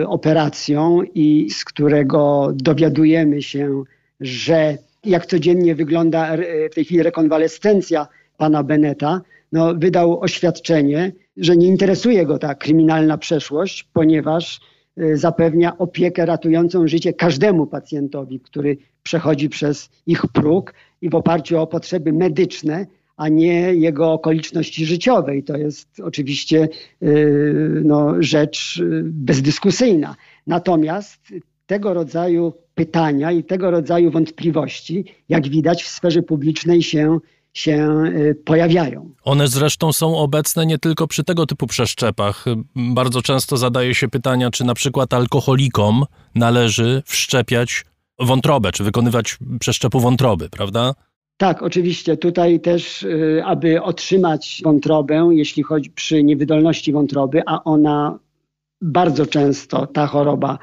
y, 0.00 0.08
operacją 0.08 1.02
i 1.14 1.50
z 1.50 1.64
którego 1.64 2.50
dowiadujemy 2.54 3.42
się, 3.42 3.82
że 4.20 4.78
jak 5.04 5.26
codziennie 5.26 5.74
wygląda 5.74 6.36
w 6.70 6.74
tej 6.74 6.84
chwili 6.84 7.02
rekonwalescencja 7.02 8.06
pana 8.36 8.62
Beneta, 8.62 9.20
no, 9.52 9.74
wydał 9.74 10.20
oświadczenie, 10.20 11.12
że 11.36 11.56
nie 11.56 11.66
interesuje 11.66 12.26
go 12.26 12.38
ta 12.38 12.54
kryminalna 12.54 13.18
przeszłość, 13.18 13.88
ponieważ 13.92 14.60
y, 14.98 15.16
zapewnia 15.16 15.78
opiekę 15.78 16.26
ratującą 16.26 16.88
życie 16.88 17.12
każdemu 17.12 17.66
pacjentowi, 17.66 18.40
który 18.40 18.76
przechodzi 19.02 19.48
przez 19.48 19.90
ich 20.06 20.26
próg 20.32 20.74
i 21.00 21.10
w 21.10 21.14
oparciu 21.14 21.58
o 21.58 21.66
potrzeby 21.66 22.12
medyczne, 22.12 22.86
a 23.16 23.28
nie 23.28 23.74
jego 23.74 24.12
okoliczności 24.12 24.86
życiowe. 24.86 25.36
I 25.36 25.42
to 25.42 25.56
jest 25.56 26.00
oczywiście 26.00 26.68
y, 27.02 27.82
no, 27.84 28.14
rzecz 28.22 28.76
y, 28.76 29.02
bezdyskusyjna. 29.04 30.16
Natomiast 30.46 31.20
tego 31.66 31.94
rodzaju 31.94 32.52
pytania 32.74 33.32
i 33.32 33.44
tego 33.44 33.70
rodzaju 33.70 34.10
wątpliwości, 34.10 35.04
jak 35.28 35.48
widać 35.48 35.82
w 35.82 35.88
sferze 35.88 36.22
publicznej 36.22 36.82
się 36.82 37.18
się 37.54 38.04
y, 38.06 38.34
pojawiają. 38.44 39.10
One 39.24 39.48
zresztą 39.48 39.92
są 39.92 40.16
obecne 40.16 40.66
nie 40.66 40.78
tylko 40.78 41.06
przy 41.06 41.24
tego 41.24 41.46
typu 41.46 41.66
przeszczepach. 41.66 42.44
Bardzo 42.76 43.22
często 43.22 43.56
zadaje 43.56 43.94
się 43.94 44.08
pytania, 44.08 44.50
czy 44.50 44.64
na 44.64 44.74
przykład 44.74 45.14
alkoholikom 45.14 46.04
należy 46.34 47.02
wszczepiać 47.06 47.84
wątrobę, 48.18 48.72
czy 48.72 48.84
wykonywać 48.84 49.38
przeszczepu 49.60 50.00
wątroby, 50.00 50.48
prawda? 50.48 50.94
Tak, 51.36 51.62
oczywiście. 51.62 52.16
Tutaj 52.16 52.60
też, 52.60 53.02
y, 53.02 53.42
aby 53.44 53.82
otrzymać 53.82 54.60
wątrobę, 54.64 55.28
jeśli 55.32 55.62
chodzi 55.62 55.90
przy 55.90 56.24
niewydolności 56.24 56.92
wątroby, 56.92 57.42
a 57.46 57.64
ona 57.64 58.18
bardzo 58.82 59.26
często, 59.26 59.86
ta 59.86 60.06
choroba 60.06 60.58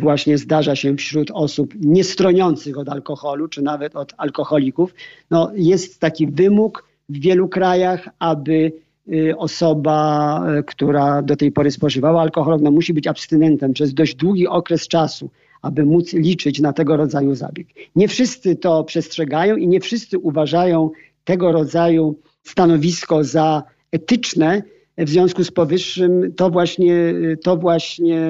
właśnie 0.00 0.38
zdarza 0.38 0.76
się 0.76 0.96
wśród 0.96 1.30
osób 1.30 1.74
niestroniących 1.80 2.78
od 2.78 2.88
alkoholu, 2.88 3.48
czy 3.48 3.62
nawet 3.62 3.96
od 3.96 4.14
alkoholików. 4.16 4.94
No, 5.30 5.52
jest 5.54 6.00
taki 6.00 6.26
wymóg 6.26 6.84
w 7.08 7.20
wielu 7.20 7.48
krajach, 7.48 8.08
aby 8.18 8.72
y, 9.12 9.36
osoba, 9.36 10.42
y, 10.58 10.62
która 10.62 11.22
do 11.22 11.36
tej 11.36 11.52
pory 11.52 11.70
spożywała 11.70 12.22
alkohol, 12.22 12.58
no 12.62 12.70
musi 12.70 12.94
być 12.94 13.06
abstynentem 13.06 13.72
przez 13.72 13.94
dość 13.94 14.14
długi 14.14 14.46
okres 14.48 14.88
czasu, 14.88 15.30
aby 15.62 15.84
móc 15.84 16.12
liczyć 16.12 16.60
na 16.60 16.72
tego 16.72 16.96
rodzaju 16.96 17.34
zabieg. 17.34 17.66
Nie 17.96 18.08
wszyscy 18.08 18.56
to 18.56 18.84
przestrzegają 18.84 19.56
i 19.56 19.68
nie 19.68 19.80
wszyscy 19.80 20.18
uważają 20.18 20.90
tego 21.24 21.52
rodzaju 21.52 22.16
stanowisko 22.42 23.24
za 23.24 23.62
etyczne, 23.92 24.62
w 24.98 25.08
związku 25.08 25.44
z 25.44 25.50
powyższym 25.50 26.32
to 26.36 26.50
właśnie, 26.50 27.14
to 27.42 27.56
właśnie 27.56 28.20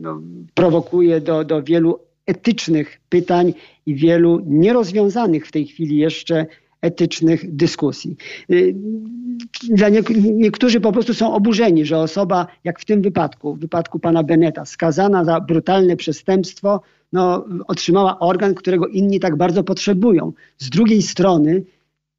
no, 0.00 0.22
prowokuje 0.54 1.20
do, 1.20 1.44
do 1.44 1.62
wielu 1.62 1.98
etycznych 2.26 3.00
pytań 3.08 3.54
i 3.86 3.94
wielu 3.94 4.40
nierozwiązanych 4.46 5.46
w 5.46 5.52
tej 5.52 5.66
chwili 5.66 5.96
jeszcze 5.96 6.46
etycznych 6.82 7.56
dyskusji. 7.56 8.16
Y, 8.50 8.74
dla 9.70 9.88
nie, 9.88 10.02
niektórzy 10.32 10.80
po 10.80 10.92
prostu 10.92 11.14
są 11.14 11.34
oburzeni, 11.34 11.84
że 11.84 11.98
osoba, 11.98 12.46
jak 12.64 12.80
w 12.80 12.84
tym 12.84 13.02
wypadku, 13.02 13.54
w 13.54 13.58
wypadku 13.58 13.98
pana 13.98 14.22
Beneta, 14.22 14.64
skazana 14.64 15.24
za 15.24 15.40
brutalne 15.40 15.96
przestępstwo, 15.96 16.80
no, 17.12 17.44
otrzymała 17.66 18.18
organ, 18.18 18.54
którego 18.54 18.86
inni 18.86 19.20
tak 19.20 19.36
bardzo 19.36 19.64
potrzebują. 19.64 20.32
Z 20.58 20.70
drugiej 20.70 21.02
strony, 21.02 21.62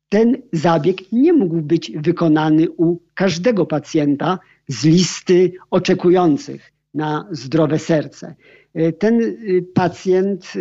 ten 0.10 0.42
zabieg 0.52 1.12
nie 1.12 1.34
mógł 1.34 1.62
być 1.62 1.92
wykonany 1.96 2.70
u 2.70 3.00
każdego 3.14 3.66
pacjenta 3.66 4.40
z 4.68 4.86
listy 4.86 5.52
oczekujących 5.72 6.72
na 6.94 7.28
zdrowe 7.32 7.80
serce. 7.80 8.36
Y, 8.80 8.94
ten 8.94 9.22
y, 9.22 9.66
pacjent 9.74 10.54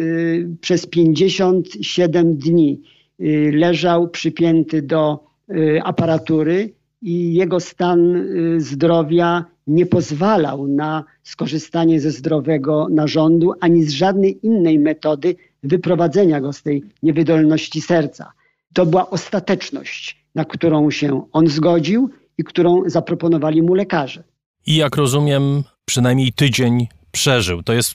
przez 0.60 0.86
57 0.86 2.36
dni 2.36 2.82
Y, 3.22 3.52
leżał 3.54 4.08
przypięty 4.08 4.82
do 4.82 5.24
y, 5.50 5.80
aparatury 5.82 6.72
i 7.02 7.34
jego 7.34 7.60
stan 7.60 8.16
y, 8.16 8.60
zdrowia 8.60 9.44
nie 9.66 9.86
pozwalał 9.86 10.68
na 10.68 11.04
skorzystanie 11.22 12.00
ze 12.00 12.10
zdrowego 12.10 12.88
narządu 12.90 13.52
ani 13.60 13.84
z 13.84 13.90
żadnej 13.90 14.46
innej 14.46 14.78
metody 14.78 15.36
wyprowadzenia 15.62 16.40
go 16.40 16.52
z 16.52 16.62
tej 16.62 16.82
niewydolności 17.02 17.80
serca. 17.80 18.32
To 18.72 18.86
była 18.86 19.10
ostateczność, 19.10 20.24
na 20.34 20.44
którą 20.44 20.90
się 20.90 21.26
on 21.32 21.46
zgodził 21.46 22.10
i 22.38 22.44
którą 22.44 22.82
zaproponowali 22.86 23.62
mu 23.62 23.74
lekarze. 23.74 24.24
I 24.66 24.76
jak 24.76 24.96
rozumiem, 24.96 25.62
przynajmniej 25.84 26.32
tydzień 26.32 26.88
przeżył. 27.12 27.62
To 27.62 27.72
jest 27.72 27.94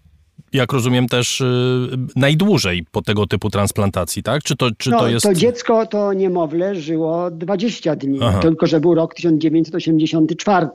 jak 0.54 0.74
rozumiem, 0.74 1.08
też 1.08 1.42
y, 1.42 1.46
najdłużej 2.16 2.86
po 2.92 3.02
tego 3.02 3.28
typu 3.28 3.50
transplantacji, 3.50 4.24
tak? 4.24 4.44
Czy 4.44 4.56
to, 4.56 4.70
czy 4.78 4.90
no, 4.90 5.00
to 5.00 5.08
jest... 5.08 5.26
To 5.26 5.34
dziecko, 5.34 5.86
to 5.86 6.14
niemowlę 6.14 6.76
żyło 6.76 7.32
20 7.32 7.96
dni, 7.96 8.20
Aha. 8.22 8.40
tylko 8.40 8.68
że 8.68 8.80
był 8.80 8.96
rok 8.96 9.14
1984 9.14 10.68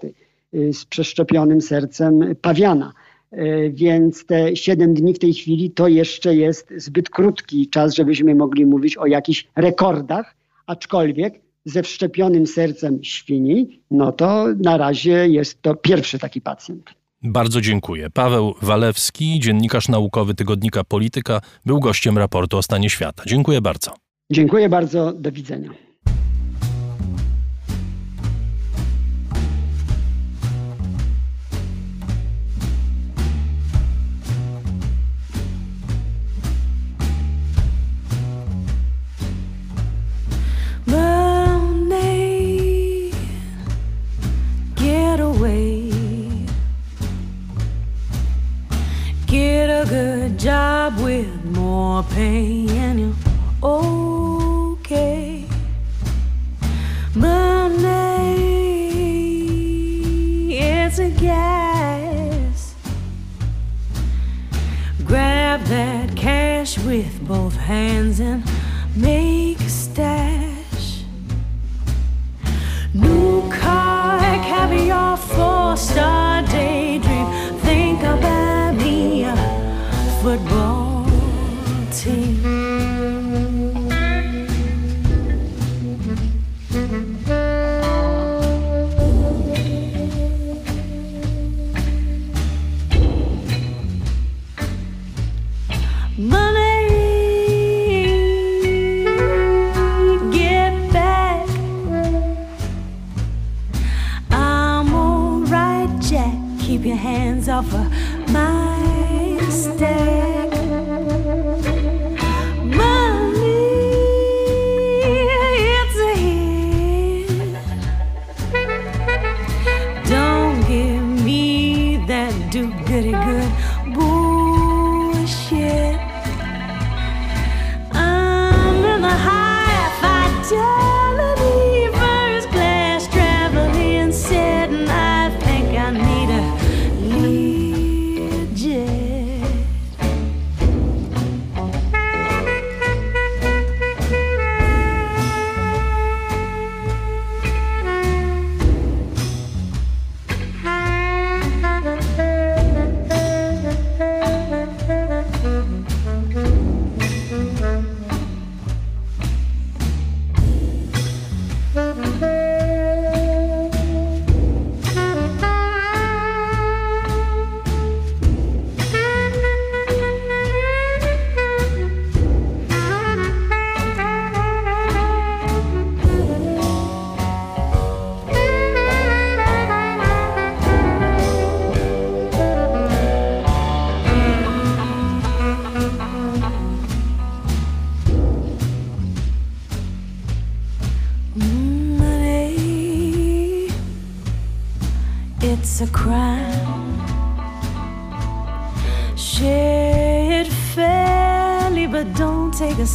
y, 0.55 0.72
z 0.72 0.84
przeszczepionym 0.84 1.61
sercem 1.61 2.36
pawiana. 2.42 2.92
Y, 3.33 3.72
więc 3.74 4.26
te 4.26 4.57
7 4.57 4.95
dni 4.95 5.14
w 5.14 5.18
tej 5.18 5.35
chwili 5.35 5.70
to 5.70 5.89
jeszcze 5.89 6.35
jest 6.35 6.72
zbyt 6.76 7.11
krótki 7.11 7.68
czas, 7.68 7.95
żebyśmy 7.95 8.35
mogli 8.35 8.66
mówić 8.66 8.97
o 8.97 9.07
jakichś 9.07 9.49
rekordach, 9.57 10.37
aczkolwiek 10.66 11.41
ze 11.64 11.83
wszczepionym 11.83 12.47
sercem 12.47 13.05
świni, 13.05 13.80
no 13.91 14.12
to 14.12 14.47
na 14.59 14.76
razie 14.76 15.28
jest 15.28 15.62
to 15.62 15.74
pierwszy 15.74 16.18
taki 16.18 16.41
pacjent. 16.41 16.91
Bardzo 17.22 17.61
dziękuję. 17.61 18.11
Paweł 18.11 18.55
Walewski, 18.62 19.41
dziennikarz 19.41 19.89
naukowy 19.89 20.35
tygodnika 20.35 20.85
Polityka, 20.85 21.41
był 21.66 21.80
gościem 21.80 22.18
raportu 22.18 22.59
o 22.59 22.62
stanie 22.62 22.91
świata. 22.91 23.22
Dziękuję 23.26 23.61
bardzo. 23.61 23.95
Dziękuję 24.33 24.68
bardzo. 24.68 25.12
Do 25.12 25.33
widzenia. 25.33 25.70
a 49.83 49.87
good 49.87 50.39
job 50.39 50.97
with 51.01 51.45
more 51.45 52.05
pay 52.05 52.68
and 52.68 53.01
you 53.01 53.14
oh 53.64 54.41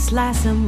slice 0.07 0.45
of 0.45 0.66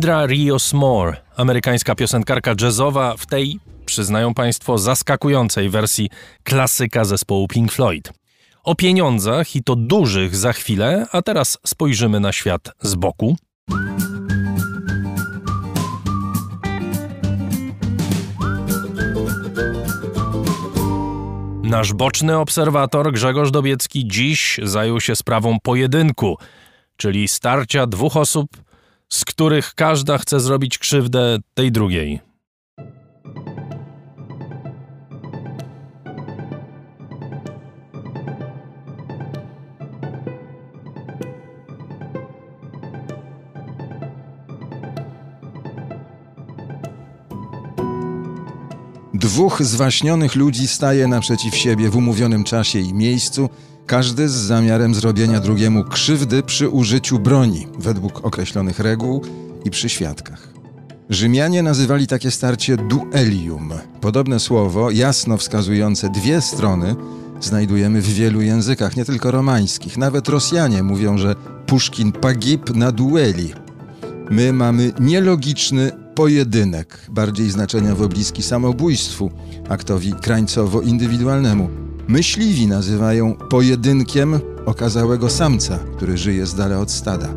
Indra 0.00 0.26
Rios 0.26 0.72
Moore, 0.72 1.16
amerykańska 1.36 1.94
piosenkarka 1.94 2.54
jazzowa 2.60 3.16
w 3.16 3.26
tej, 3.26 3.60
przyznają 3.86 4.34
Państwo, 4.34 4.78
zaskakującej 4.78 5.70
wersji 5.70 6.10
klasyka 6.42 7.04
zespołu 7.04 7.48
Pink 7.48 7.72
Floyd. 7.72 8.12
O 8.64 8.74
pieniądzach 8.74 9.56
i 9.56 9.62
to 9.62 9.76
dużych 9.76 10.36
za 10.36 10.52
chwilę, 10.52 11.06
a 11.12 11.22
teraz 11.22 11.58
spojrzymy 11.66 12.20
na 12.20 12.32
świat 12.32 12.72
z 12.82 12.94
boku. 12.94 13.36
Nasz 21.62 21.92
boczny 21.92 22.38
obserwator 22.38 23.12
Grzegorz 23.12 23.50
Dobiecki 23.50 24.08
dziś 24.08 24.60
zajął 24.62 25.00
się 25.00 25.16
sprawą 25.16 25.60
pojedynku, 25.62 26.38
czyli 26.96 27.28
starcia 27.28 27.86
dwóch 27.86 28.16
osób, 28.16 28.48
z 29.12 29.24
których 29.24 29.74
każda 29.74 30.18
chce 30.18 30.40
zrobić 30.40 30.78
krzywdę 30.78 31.38
tej 31.54 31.72
drugiej. 31.72 32.20
Dwóch 49.14 49.62
zwaśnionych 49.62 50.36
ludzi 50.36 50.68
staje 50.68 51.08
naprzeciw 51.08 51.56
siebie 51.56 51.90
w 51.90 51.96
umówionym 51.96 52.44
czasie 52.44 52.78
i 52.78 52.94
miejscu, 52.94 53.48
każdy 53.90 54.28
z 54.28 54.32
zamiarem 54.32 54.94
zrobienia 54.94 55.40
drugiemu 55.40 55.84
krzywdy 55.84 56.42
przy 56.42 56.68
użyciu 56.68 57.18
broni, 57.18 57.66
według 57.78 58.24
określonych 58.24 58.78
reguł 58.78 59.22
i 59.64 59.70
przy 59.70 59.88
świadkach. 59.88 60.48
Rzymianie 61.08 61.62
nazywali 61.62 62.06
takie 62.06 62.30
starcie 62.30 62.76
duelium. 62.76 63.72
Podobne 64.00 64.40
słowo, 64.40 64.90
jasno 64.90 65.36
wskazujące 65.36 66.08
dwie 66.08 66.40
strony, 66.40 66.96
znajdujemy 67.40 68.02
w 68.02 68.14
wielu 68.14 68.40
językach, 68.40 68.96
nie 68.96 69.04
tylko 69.04 69.30
romańskich. 69.30 69.96
Nawet 69.96 70.28
Rosjanie 70.28 70.82
mówią, 70.82 71.18
że 71.18 71.34
Puszkin 71.66 72.12
pagib 72.12 72.76
na 72.76 72.92
dueli. 72.92 73.52
My 74.30 74.52
mamy 74.52 74.92
nielogiczny 75.00 75.92
pojedynek, 76.14 77.06
bardziej 77.08 77.50
znaczeniowo 77.50 78.08
bliski 78.08 78.42
samobójstwu, 78.42 79.30
aktowi 79.68 80.12
krańcowo-indywidualnemu. 80.14 81.68
Myśliwi 82.10 82.66
nazywają 82.66 83.34
pojedynkiem 83.34 84.40
okazałego 84.66 85.30
samca, 85.30 85.78
który 85.96 86.16
żyje 86.16 86.46
z 86.46 86.54
dala 86.54 86.78
od 86.78 86.90
stada. 86.90 87.28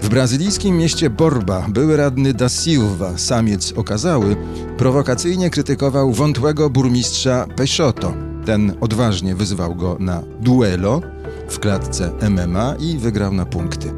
W 0.00 0.08
brazylijskim 0.08 0.76
mieście 0.76 1.10
Borba 1.10 1.66
były 1.68 1.96
radny 1.96 2.34
da 2.34 2.48
Silva, 2.48 3.18
samiec 3.18 3.72
okazały, 3.76 4.36
prowokacyjnie 4.78 5.50
krytykował 5.50 6.12
wątłego 6.12 6.70
burmistrza 6.70 7.46
Peixoto. 7.56 8.14
Ten 8.44 8.72
odważnie 8.80 9.34
wyzwał 9.34 9.74
go 9.74 9.96
na 10.00 10.22
duelo 10.40 11.00
w 11.48 11.58
klatce 11.58 12.12
MMA 12.30 12.74
i 12.80 12.98
wygrał 12.98 13.32
na 13.32 13.46
punkty. 13.46 13.92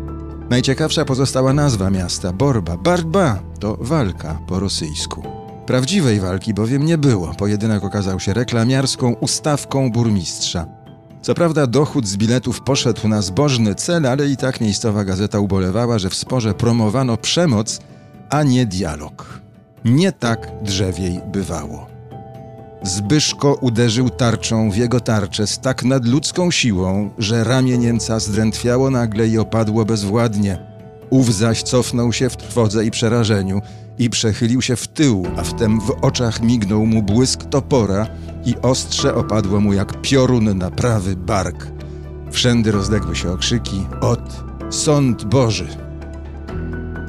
Najciekawsza 0.50 1.04
pozostała 1.04 1.52
nazwa 1.52 1.90
miasta 1.90 2.32
Borba. 2.32 2.76
Barba 2.76 3.38
to 3.60 3.76
walka 3.80 4.38
po 4.48 4.60
rosyjsku. 4.60 5.35
Prawdziwej 5.66 6.20
walki 6.20 6.54
bowiem 6.54 6.84
nie 6.84 6.98
było. 6.98 7.34
Pojedynek 7.34 7.84
okazał 7.84 8.20
się 8.20 8.34
reklamiarską 8.34 9.12
ustawką 9.12 9.92
burmistrza. 9.92 10.66
Co 11.22 11.34
prawda 11.34 11.66
dochód 11.66 12.06
z 12.06 12.16
biletów 12.16 12.60
poszedł 12.60 13.08
na 13.08 13.22
zbożny 13.22 13.74
cel, 13.74 14.06
ale 14.06 14.28
i 14.28 14.36
tak 14.36 14.60
miejscowa 14.60 15.04
gazeta 15.04 15.38
ubolewała, 15.38 15.98
że 15.98 16.10
w 16.10 16.14
sporze 16.14 16.54
promowano 16.54 17.16
przemoc, 17.16 17.80
a 18.30 18.42
nie 18.42 18.66
dialog. 18.66 19.40
Nie 19.84 20.12
tak 20.12 20.50
drzewiej 20.62 21.20
bywało. 21.32 21.86
Zbyszko 22.82 23.54
uderzył 23.54 24.10
tarczą 24.10 24.70
w 24.70 24.76
jego 24.76 25.00
tarczę 25.00 25.46
z 25.46 25.58
tak 25.58 25.84
nadludzką 25.84 26.50
siłą, 26.50 27.10
że 27.18 27.44
ramię 27.44 27.78
Niemca 27.78 28.20
zdrętwiało 28.20 28.90
nagle 28.90 29.28
i 29.28 29.38
opadło 29.38 29.84
bezwładnie. 29.84 30.75
Ów 31.10 31.34
zaś 31.34 31.62
cofnął 31.62 32.12
się 32.12 32.30
w 32.30 32.36
trwodze 32.36 32.84
i 32.84 32.90
przerażeniu 32.90 33.62
i 33.98 34.10
przechylił 34.10 34.62
się 34.62 34.76
w 34.76 34.88
tył, 34.88 35.26
a 35.36 35.42
wtem 35.42 35.80
w 35.80 35.90
oczach 36.02 36.42
mignął 36.42 36.86
mu 36.86 37.02
błysk 37.02 37.44
topora 37.44 38.06
i 38.44 38.54
ostrze 38.62 39.14
opadło 39.14 39.60
mu 39.60 39.72
jak 39.72 40.00
piorun 40.00 40.58
na 40.58 40.70
prawy 40.70 41.16
bark. 41.16 41.66
Wszędy 42.30 42.72
rozległy 42.72 43.16
się 43.16 43.32
okrzyki 43.32 43.86
od 44.00 44.44
Sąd 44.70 45.24
Boży. 45.24 45.68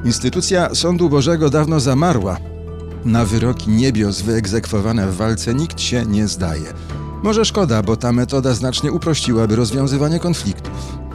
Instytucja 0.06 0.76
Sądu 0.76 1.10
Bożego 1.10 1.50
dawno 1.50 1.80
zamarła. 1.80 2.38
Na 3.06 3.26
wyroki 3.26 3.70
niebios 3.70 4.22
wyegzekwowane 4.22 5.08
w 5.08 5.16
walce 5.16 5.54
nikt 5.54 5.82
się 5.82 6.06
nie 6.06 6.28
zdaje. 6.28 6.74
Może 7.24 7.46
szkoda, 7.46 7.84
bo 7.84 7.98
ta 7.98 8.12
metoda 8.12 8.54
znacznie 8.54 8.92
uprościłaby 8.92 9.56
rozwiązywanie 9.56 10.20
konfliktów. 10.20 11.07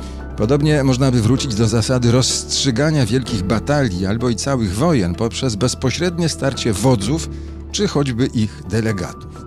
Podobnie 0.42 0.84
można 0.84 1.10
by 1.10 1.22
wrócić 1.22 1.54
do 1.54 1.68
zasady 1.68 2.12
rozstrzygania 2.12 3.06
wielkich 3.06 3.42
batalii 3.42 4.06
albo 4.06 4.28
i 4.28 4.36
całych 4.36 4.74
wojen 4.74 5.14
poprzez 5.14 5.56
bezpośrednie 5.56 6.28
starcie 6.28 6.72
wodzów 6.72 7.28
czy 7.72 7.88
choćby 7.88 8.26
ich 8.26 8.62
delegatów. 8.70 9.44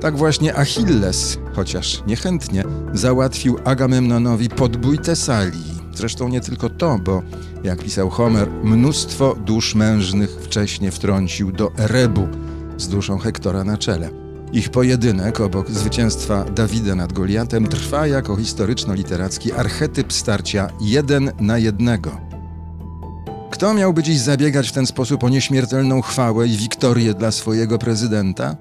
Tak 0.00 0.16
właśnie 0.16 0.56
Achilles, 0.56 1.38
chociaż 1.54 2.02
niechętnie, 2.06 2.64
załatwił 2.92 3.58
Agamemnonowi 3.64 4.48
podbój 4.48 4.98
Tesalii. 4.98 5.80
Zresztą 5.94 6.28
nie 6.28 6.40
tylko 6.40 6.70
to, 6.70 6.98
bo 7.04 7.22
jak 7.64 7.82
pisał 7.82 8.10
Homer, 8.10 8.50
mnóstwo 8.64 9.36
dusz 9.46 9.74
mężnych 9.74 10.30
wcześniej 10.30 10.90
wtrącił 10.90 11.52
do 11.52 11.72
Erebu 11.78 12.28
z 12.76 12.88
duszą 12.88 13.18
Hektora 13.18 13.64
na 13.64 13.78
czele. 13.78 14.21
Ich 14.52 14.68
pojedynek 14.68 15.40
obok 15.40 15.70
zwycięstwa 15.70 16.44
Dawida 16.44 16.94
nad 16.94 17.12
Goliatem 17.12 17.66
trwa 17.66 18.06
jako 18.06 18.36
historyczno-literacki 18.36 19.52
archetyp 19.52 20.12
starcia 20.12 20.68
jeden 20.80 21.30
na 21.40 21.58
jednego. 21.58 22.20
Kto 23.50 23.74
miałby 23.74 24.02
dziś 24.02 24.18
zabiegać 24.18 24.68
w 24.68 24.72
ten 24.72 24.86
sposób 24.86 25.24
o 25.24 25.28
nieśmiertelną 25.28 26.02
chwałę 26.02 26.46
i 26.46 26.56
wiktorię 26.56 27.14
dla 27.14 27.30
swojego 27.30 27.78
prezydenta? 27.78 28.56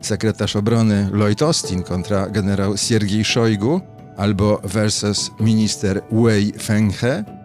Sekretarz 0.00 0.56
obrony 0.56 1.08
Lloyd 1.12 1.42
Austin 1.42 1.82
kontra 1.82 2.28
generał 2.28 2.76
Siergiej 2.76 3.24
Szojgu 3.24 3.80
albo 4.16 4.60
versus 4.64 5.30
minister 5.40 6.02
Wei 6.12 6.52
Fenghe? 6.52 7.39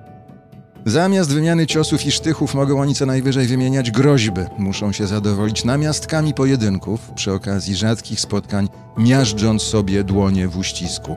Zamiast 0.88 1.34
wymiany 1.34 1.68
ciosów 1.68 2.06
i 2.06 2.12
sztychów 2.12 2.54
mogą 2.54 2.82
oni 2.82 2.96
co 2.96 3.06
najwyżej 3.06 3.48
wymieniać 3.48 3.92
groźby. 3.92 4.42
Muszą 4.58 4.92
się 4.92 5.08
zadowolić 5.08 5.64
namiastkami 5.64 6.34
pojedynków 6.34 7.12
przy 7.16 7.34
okazji 7.34 7.76
rzadkich 7.76 8.20
spotkań, 8.20 8.70
miażdżąc 8.98 9.62
sobie 9.62 10.04
dłonie 10.04 10.48
w 10.48 10.58
uścisku. 10.58 11.16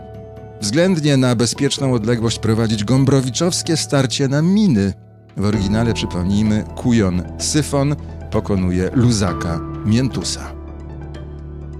Względnie 0.61 1.17
na 1.17 1.35
bezpieczną 1.37 1.93
odległość 1.93 2.39
prowadzić 2.39 2.85
gombrowiczowskie 2.85 3.77
starcie 3.77 4.29
na 4.29 4.43
miny. 4.43 4.93
W 5.37 5.45
oryginale 5.45 5.95
przypomnijmy, 5.95 6.65
kujon 6.77 7.23
Syfon 7.39 7.97
pokonuje 8.31 8.91
luzaka 8.95 9.61
Miętusa. 9.85 10.58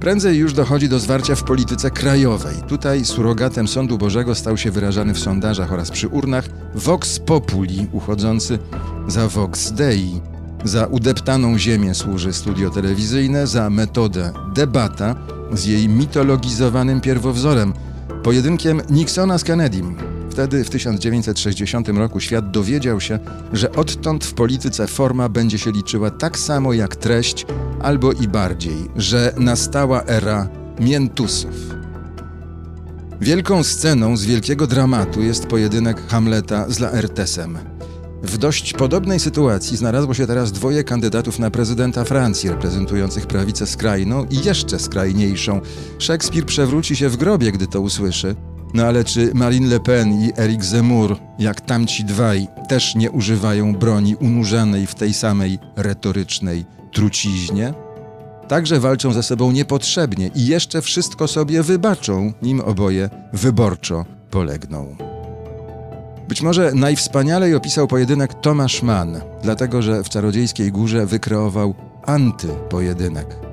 Prędzej 0.01 0.39
już 0.39 0.53
dochodzi 0.53 0.89
do 0.89 0.99
zwarcia 0.99 1.35
w 1.35 1.45
polityce 1.45 1.91
krajowej. 1.91 2.57
Tutaj 2.69 3.05
surogatem 3.05 3.69
Sądu 3.69 3.99
Bożego 3.99 4.35
stał 4.35 4.57
się 4.57 4.71
wyrażany 4.71 5.15
w 5.15 5.19
sondażach 5.19 5.73
oraz 5.73 5.91
przy 5.91 6.09
urnach 6.09 6.49
Vox 6.75 7.19
Populi, 7.19 7.87
uchodzący 7.93 8.59
za 9.09 9.29
Vox 9.29 9.73
Dei. 9.73 10.21
Za 10.65 10.87
udeptaną 10.87 11.59
ziemię 11.59 11.95
służy 11.95 12.33
studio 12.33 12.71
telewizyjne, 12.71 13.47
za 13.47 13.71
metodę 13.71 14.33
debata 14.55 15.17
z 15.53 15.65
jej 15.65 15.89
mitologizowanym 15.89 17.01
pierwowzorem, 17.01 17.73
pojedynkiem 18.23 18.83
Nixona 18.91 19.39
z 19.39 19.45
Kennedym. 19.45 20.18
Wtedy, 20.39 20.65
w 20.65 20.71
1960 20.71 21.89
roku, 21.89 22.21
świat 22.21 22.51
dowiedział 22.51 23.01
się, 23.01 23.19
że 23.53 23.73
odtąd 23.73 24.25
w 24.25 24.35
polityce 24.35 24.87
forma 24.87 25.29
będzie 25.29 25.59
się 25.59 25.73
liczyła 25.73 26.11
tak 26.11 26.39
samo 26.39 26.73
jak 26.73 26.97
treść, 26.97 27.47
albo 27.81 28.13
i 28.13 28.29
bardziej, 28.29 28.77
że 28.97 29.35
nastała 29.39 30.05
era 30.05 30.49
miętusów. 30.81 31.55
Wielką 33.21 33.63
sceną 33.63 34.17
z 34.17 34.25
wielkiego 34.25 34.67
dramatu 34.67 35.23
jest 35.23 35.47
pojedynek 35.47 36.07
Hamleta 36.09 36.71
z 36.71 36.79
Laertesem. 36.79 37.59
W 38.23 38.39
dość 38.39 38.73
podobnej 38.73 39.21
sytuacji 39.21 39.77
znalazło 39.77 40.15
się 40.15 40.27
teraz 40.27 40.53
dwoje 40.53 40.85
kandydatów 40.85 41.39
na 41.39 41.51
prezydenta 41.51 42.05
Francji, 42.05 42.51
reprezentujących 42.51 43.27
prawicę 43.27 43.67
skrajną 43.67 44.25
i 44.25 44.45
jeszcze 44.45 44.79
skrajniejszą. 44.79 45.61
Szekspir 45.99 46.47
przewróci 46.47 46.97
się 46.97 47.09
w 47.09 47.17
grobie, 47.17 47.53
gdy 47.53 47.67
to 47.67 47.81
usłyszy. 47.81 48.37
No 48.75 48.85
ale 48.85 49.05
czy 49.05 49.31
Marine 49.35 49.69
Le 49.69 49.81
Pen 49.81 50.23
i 50.23 50.33
Eric 50.37 50.65
Zemmour, 50.65 51.17
jak 51.39 51.61
tamci 51.61 52.05
dwaj, 52.05 52.49
też 52.69 52.95
nie 52.95 53.11
używają 53.11 53.75
broni 53.75 54.17
unurzanej 54.17 54.87
w 54.87 54.95
tej 54.95 55.15
samej 55.15 55.59
retorycznej 55.77 56.65
truciźnie? 56.93 57.75
Także 58.49 58.81
walczą 58.81 59.13
ze 59.13 59.23
sobą 59.23 59.53
niepotrzebnie 59.53 60.31
i 60.35 60.47
jeszcze 60.47 60.83
wszystko 60.83 61.29
sobie 61.29 61.63
wybaczą, 61.63 62.33
nim 62.43 62.61
oboje 62.61 63.11
wyborczo 63.33 64.05
polegną. 64.31 64.97
Być 66.29 66.43
może 66.43 66.73
najwspanialej 66.75 67.55
opisał 67.55 67.87
pojedynek 67.87 68.35
Tomasz 68.35 68.83
Mann, 68.83 69.21
dlatego 69.43 69.83
że 69.83 70.05
w 70.05 70.09
Czarodziejskiej 70.09 70.73
Górze 70.73 71.07
wykreował 71.07 71.75
antypojedynek. 72.07 73.48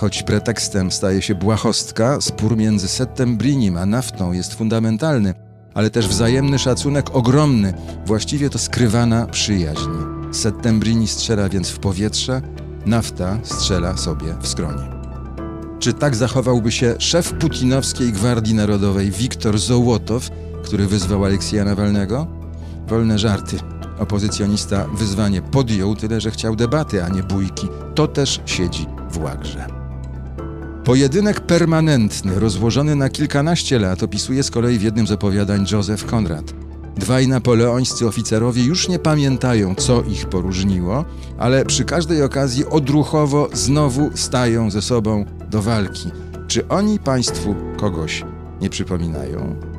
Choć 0.00 0.22
pretekstem 0.22 0.90
staje 0.90 1.22
się 1.22 1.34
błahostka, 1.34 2.20
spór 2.20 2.56
między 2.56 2.88
Settembrinim 2.88 3.76
a 3.76 3.86
naftą 3.86 4.32
jest 4.32 4.54
fundamentalny, 4.54 5.34
ale 5.74 5.90
też 5.90 6.08
wzajemny 6.08 6.58
szacunek 6.58 7.16
ogromny, 7.16 7.74
właściwie 8.06 8.50
to 8.50 8.58
skrywana 8.58 9.26
przyjaźń. 9.26 9.90
Settembrini 10.32 11.08
strzela 11.08 11.48
więc 11.48 11.68
w 11.68 11.78
powietrze, 11.78 12.42
nafta 12.86 13.38
strzela 13.42 13.96
sobie 13.96 14.34
w 14.40 14.48
skronie. 14.48 14.82
Czy 15.78 15.92
tak 15.92 16.16
zachowałby 16.16 16.72
się 16.72 16.94
szef 16.98 17.32
putinowskiej 17.32 18.12
Gwardii 18.12 18.54
Narodowej 18.54 19.10
Wiktor 19.10 19.58
Zołotow, 19.58 20.30
który 20.64 20.86
wyzwał 20.86 21.24
Aleksija 21.24 21.64
Nawalnego? 21.64 22.26
Wolne 22.86 23.18
żarty. 23.18 23.56
Opozycjonista 23.98 24.86
wyzwanie 24.94 25.42
podjął, 25.42 25.96
tyle 25.96 26.20
że 26.20 26.30
chciał 26.30 26.56
debaty, 26.56 27.04
a 27.04 27.08
nie 27.08 27.22
bójki. 27.22 27.68
To 27.94 28.08
też 28.08 28.40
siedzi 28.46 28.86
w 29.10 29.18
łagrze. 29.18 29.79
Pojedynek 30.84 31.40
permanentny, 31.40 32.40
rozłożony 32.40 32.96
na 32.96 33.08
kilkanaście 33.08 33.78
lat, 33.78 34.02
opisuje 34.02 34.42
z 34.42 34.50
kolei 34.50 34.78
w 34.78 34.82
jednym 34.82 35.06
z 35.06 35.12
opowiadań 35.12 35.66
Józef 35.72 36.04
Konrad. 36.04 36.54
Dwaj 36.96 37.28
napoleońscy 37.28 38.06
oficerowie 38.06 38.64
już 38.64 38.88
nie 38.88 38.98
pamiętają, 38.98 39.74
co 39.74 40.02
ich 40.02 40.26
poróżniło, 40.26 41.04
ale 41.38 41.64
przy 41.64 41.84
każdej 41.84 42.22
okazji 42.22 42.66
odruchowo 42.66 43.48
znowu 43.52 44.10
stają 44.14 44.70
ze 44.70 44.82
sobą 44.82 45.24
do 45.50 45.62
walki. 45.62 46.10
Czy 46.48 46.68
oni 46.68 46.98
państwu 46.98 47.54
kogoś 47.76 48.24
nie 48.60 48.70
przypominają? 48.70 49.69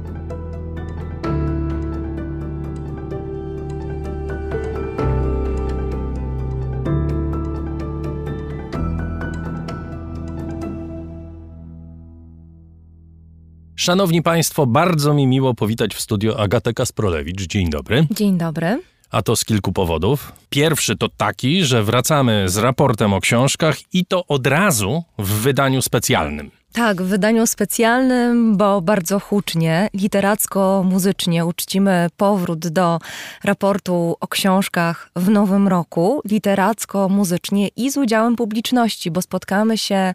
Szanowni 13.81 14.21
Państwo, 14.21 14.65
bardzo 14.65 15.13
mi 15.13 15.27
miło 15.27 15.53
powitać 15.53 15.95
w 15.95 16.01
studio 16.01 16.39
Agatę 16.39 16.73
Kasprolewicz. 16.73 17.41
Dzień 17.41 17.69
dobry. 17.69 18.07
Dzień 18.11 18.37
dobry. 18.37 18.81
A 19.11 19.21
to 19.21 19.35
z 19.35 19.45
kilku 19.45 19.73
powodów. 19.73 20.31
Pierwszy 20.49 20.97
to 20.97 21.09
taki, 21.09 21.63
że 21.63 21.83
wracamy 21.83 22.49
z 22.49 22.57
raportem 22.57 23.13
o 23.13 23.21
książkach 23.21 23.77
i 23.93 24.05
to 24.05 24.27
od 24.27 24.47
razu 24.47 25.03
w 25.17 25.27
wydaniu 25.27 25.81
specjalnym. 25.81 26.51
Tak, 26.73 27.01
w 27.01 27.05
wydaniu 27.05 27.47
specjalnym, 27.47 28.57
bo 28.57 28.81
bardzo 28.81 29.19
hucznie, 29.19 29.89
literacko-muzycznie 29.93 31.45
uczcimy 31.45 32.07
powrót 32.17 32.67
do 32.67 32.99
raportu 33.43 34.15
o 34.19 34.27
książkach 34.27 35.09
w 35.15 35.29
nowym 35.29 35.67
roku, 35.67 36.21
literacko-muzycznie 36.25 37.67
i 37.67 37.91
z 37.91 37.97
udziałem 37.97 38.35
publiczności, 38.35 39.11
bo 39.11 39.21
spotkamy 39.21 39.77
się 39.77 40.13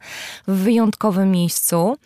w 0.48 0.52
wyjątkowym 0.52 1.30
miejscu. 1.30 1.96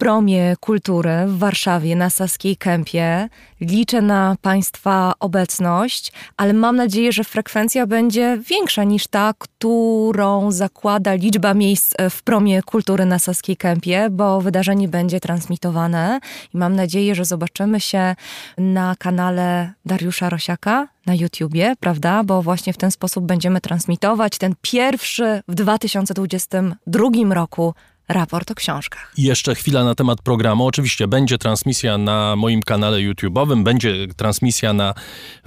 Promie 0.00 0.56
kultury 0.60 1.10
w 1.26 1.38
Warszawie 1.38 1.96
na 1.96 2.10
Saskiej 2.10 2.56
Kępie. 2.56 3.28
Liczę 3.60 4.02
na 4.02 4.36
Państwa 4.42 5.12
obecność, 5.20 6.12
ale 6.36 6.52
mam 6.52 6.76
nadzieję, 6.76 7.12
że 7.12 7.24
frekwencja 7.24 7.86
będzie 7.86 8.38
większa 8.48 8.84
niż 8.84 9.06
ta, 9.06 9.34
którą 9.38 10.52
zakłada 10.52 11.14
liczba 11.14 11.54
miejsc 11.54 11.94
w 12.10 12.22
promie 12.22 12.62
kultury 12.62 13.04
na 13.04 13.18
Saskiej 13.18 13.56
Kępie, 13.56 14.08
bo 14.10 14.40
wydarzenie 14.40 14.88
będzie 14.88 15.20
transmitowane 15.20 16.20
i 16.54 16.56
mam 16.56 16.76
nadzieję, 16.76 17.14
że 17.14 17.24
zobaczymy 17.24 17.80
się 17.80 18.16
na 18.58 18.94
kanale 18.98 19.72
Dariusza 19.86 20.30
Rosiaka 20.30 20.88
na 21.06 21.14
YouTubie, 21.14 21.74
prawda? 21.80 22.24
Bo 22.24 22.42
właśnie 22.42 22.72
w 22.72 22.76
ten 22.76 22.90
sposób 22.90 23.24
będziemy 23.24 23.60
transmitować 23.60 24.38
ten 24.38 24.54
pierwszy 24.62 25.42
w 25.48 25.54
2022 25.54 27.34
roku 27.34 27.74
raport 28.10 28.50
o 28.50 28.54
książkach. 28.54 29.12
I 29.16 29.22
jeszcze 29.22 29.54
chwila 29.54 29.84
na 29.84 29.94
temat 29.94 30.22
programu. 30.22 30.66
Oczywiście 30.66 31.08
będzie 31.08 31.38
transmisja 31.38 31.98
na 31.98 32.36
moim 32.36 32.62
kanale 32.62 32.98
YouTube'owym, 32.98 33.62
będzie 33.62 34.06
transmisja 34.16 34.72
na 34.72 34.94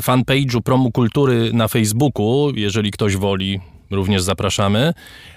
fanpage'u 0.01 0.61
Promu 0.61 0.91
Kultury 0.91 1.53
na 1.53 1.67
Facebooku, 1.67 2.51
jeżeli 2.55 2.91
ktoś 2.91 3.17
woli, 3.17 3.59
również 3.91 4.23
zapraszamy. 4.23 4.93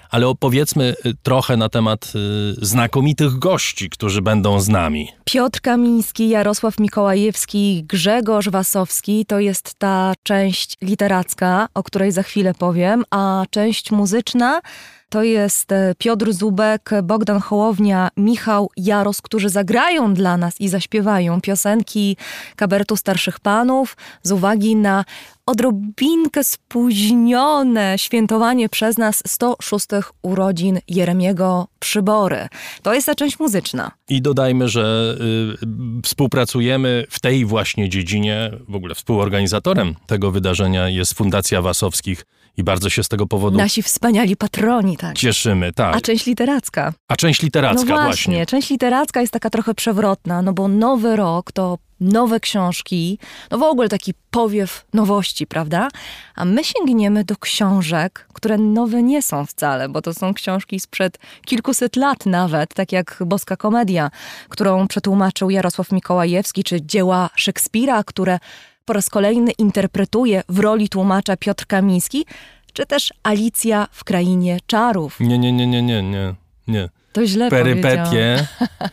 Ale 0.09 0.27
opowiedzmy 0.27 0.95
y, 1.05 1.13
trochę 1.23 1.57
na 1.57 1.69
temat 1.69 2.13
y, 2.61 2.65
znakomitych 2.65 3.39
gości, 3.39 3.89
którzy 3.89 4.21
będą 4.21 4.59
z 4.59 4.69
nami. 4.69 5.07
Piotr 5.25 5.61
Kamiński, 5.61 6.29
Jarosław 6.29 6.79
Mikołajewski, 6.79 7.83
Grzegorz 7.87 8.49
Wasowski 8.49 9.25
to 9.25 9.39
jest 9.39 9.73
ta 9.77 10.13
część 10.23 10.77
literacka, 10.81 11.67
o 11.73 11.83
której 11.83 12.11
za 12.11 12.23
chwilę 12.23 12.53
powiem, 12.53 13.03
a 13.11 13.45
część 13.49 13.91
muzyczna 13.91 14.61
to 15.09 15.23
jest 15.23 15.71
e, 15.71 15.95
Piotr 15.97 16.33
Zubek, 16.33 16.89
Bogdan 17.03 17.39
Hołownia, 17.39 18.09
Michał 18.17 18.69
Jaros, 18.77 19.21
którzy 19.21 19.49
zagrają 19.49 20.13
dla 20.13 20.37
nas 20.37 20.61
i 20.61 20.69
zaśpiewają 20.69 21.41
piosenki 21.41 22.17
kabaretu 22.55 22.95
starszych 22.95 23.39
panów 23.39 23.97
z 24.23 24.31
uwagi 24.31 24.75
na 24.75 25.05
odrobinkę 25.45 26.43
spóźnione 26.43 27.97
świętowanie 27.97 28.69
przez 28.69 28.97
nas 28.97 29.23
106 29.27 29.85
urodzin 30.21 30.79
Jeremiego 30.87 31.67
Przybory. 31.79 32.47
To 32.81 32.93
jest 32.93 33.05
ta 33.05 33.15
część 33.15 33.39
muzyczna. 33.39 33.91
I 34.09 34.21
dodajmy, 34.21 34.69
że 34.69 35.17
y, 35.63 36.01
współpracujemy 36.03 37.05
w 37.09 37.19
tej 37.19 37.45
właśnie 37.45 37.89
dziedzinie, 37.89 38.51
w 38.69 38.75
ogóle 38.75 38.95
współorganizatorem 38.95 39.95
tego 40.07 40.31
wydarzenia 40.31 40.89
jest 40.89 41.13
Fundacja 41.13 41.61
Wasowskich 41.61 42.25
i 42.57 42.63
bardzo 42.63 42.89
się 42.89 43.03
z 43.03 43.07
tego 43.07 43.27
powodu 43.27 43.57
Nasi 43.57 43.83
wspaniali 43.83 44.35
patroni, 44.35 44.97
tak. 44.97 45.17
cieszymy. 45.17 45.73
Tak. 45.73 45.95
A 45.95 46.01
część 46.01 46.25
literacka. 46.25 46.93
A 47.07 47.15
część 47.15 47.41
literacka 47.41 47.79
no 47.79 47.85
właśnie, 47.85 48.05
właśnie. 48.05 48.45
część 48.45 48.69
literacka 48.69 49.21
jest 49.21 49.33
taka 49.33 49.49
trochę 49.49 49.73
przewrotna, 49.73 50.41
no 50.41 50.53
bo 50.53 50.67
nowy 50.67 51.15
rok 51.15 51.51
to 51.51 51.77
nowe 51.99 52.39
książki, 52.39 53.19
no 53.51 53.57
w 53.57 53.63
ogóle 53.63 53.89
taki 53.89 54.13
powiew 54.31 54.85
nowości, 54.93 55.47
prawda? 55.47 55.87
A 56.35 56.45
my 56.45 56.63
sięgniemy 56.63 57.23
do 57.23 57.35
książek, 57.35 58.27
które 58.33 58.57
nowe 58.57 59.03
nie 59.03 59.21
są 59.21 59.45
wcale, 59.45 59.89
bo 59.89 60.01
to 60.01 60.13
są 60.13 60.33
książki 60.33 60.79
sprzed 60.79 61.19
kilkuset 61.45 61.95
lat 61.95 62.25
nawet, 62.25 62.73
tak 62.73 62.91
jak 62.91 63.23
Boska 63.25 63.57
Komedia, 63.57 64.11
którą 64.49 64.87
przetłumaczył 64.87 65.49
Jarosław 65.49 65.91
Mikołajewski, 65.91 66.63
czy 66.63 66.81
dzieła 66.81 67.29
Szekspira, 67.35 68.03
które 68.03 68.39
po 68.87 68.93
raz 68.93 69.09
kolejny 69.09 69.51
interpretuje 69.51 70.43
w 70.49 70.59
roli 70.59 70.89
tłumacza 70.89 71.37
Piotr 71.37 71.65
Kamiński, 71.65 72.25
czy 72.73 72.85
też 72.85 73.13
Alicja 73.23 73.87
w 73.91 74.03
Krainie 74.03 74.59
Czarów. 74.67 75.19
Nie, 75.19 75.37
nie, 75.37 75.51
nie, 75.51 75.67
nie, 75.67 75.81
nie, 75.81 76.03
nie, 76.03 76.35
nie. 76.67 76.89
To 77.13 77.27
źle. 77.27 77.49
Perypetie, 77.49 78.47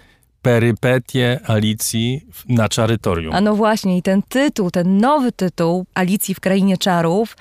perypetie 0.45 1.40
Alicji 1.47 2.26
na 2.49 2.68
Czarytorium. 2.68 3.34
A 3.34 3.40
no 3.40 3.55
właśnie, 3.55 3.99
i 3.99 4.03
ten 4.03 4.22
tytuł, 4.22 4.70
ten 4.70 4.99
nowy 4.99 5.32
tytuł 5.32 5.86
Alicji 5.95 6.34
w 6.34 6.40
Krainie 6.40 6.78
Czarów 6.78 7.36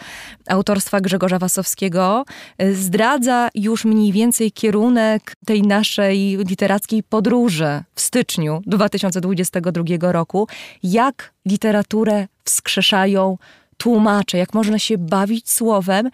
autorstwa 0.47 1.01
Grzegorza 1.01 1.39
Wasowskiego 1.39 2.25
y, 2.61 2.75
zdradza 2.75 3.49
już 3.55 3.85
mniej 3.85 4.11
więcej 4.11 4.51
kierunek 4.51 5.35
tej 5.45 5.61
naszej 5.61 6.37
literackiej 6.37 7.03
podróży 7.03 7.83
w 7.95 8.01
styczniu 8.01 8.61
2022 8.65 10.11
roku. 10.11 10.47
Jak 10.83 11.33
literaturę 11.45 12.27
wskrzeszają 12.43 13.37
tłumacze, 13.77 14.37
jak 14.37 14.53
można 14.53 14.79
się 14.79 14.97
bawić 14.97 15.51
słowem. 15.51 16.09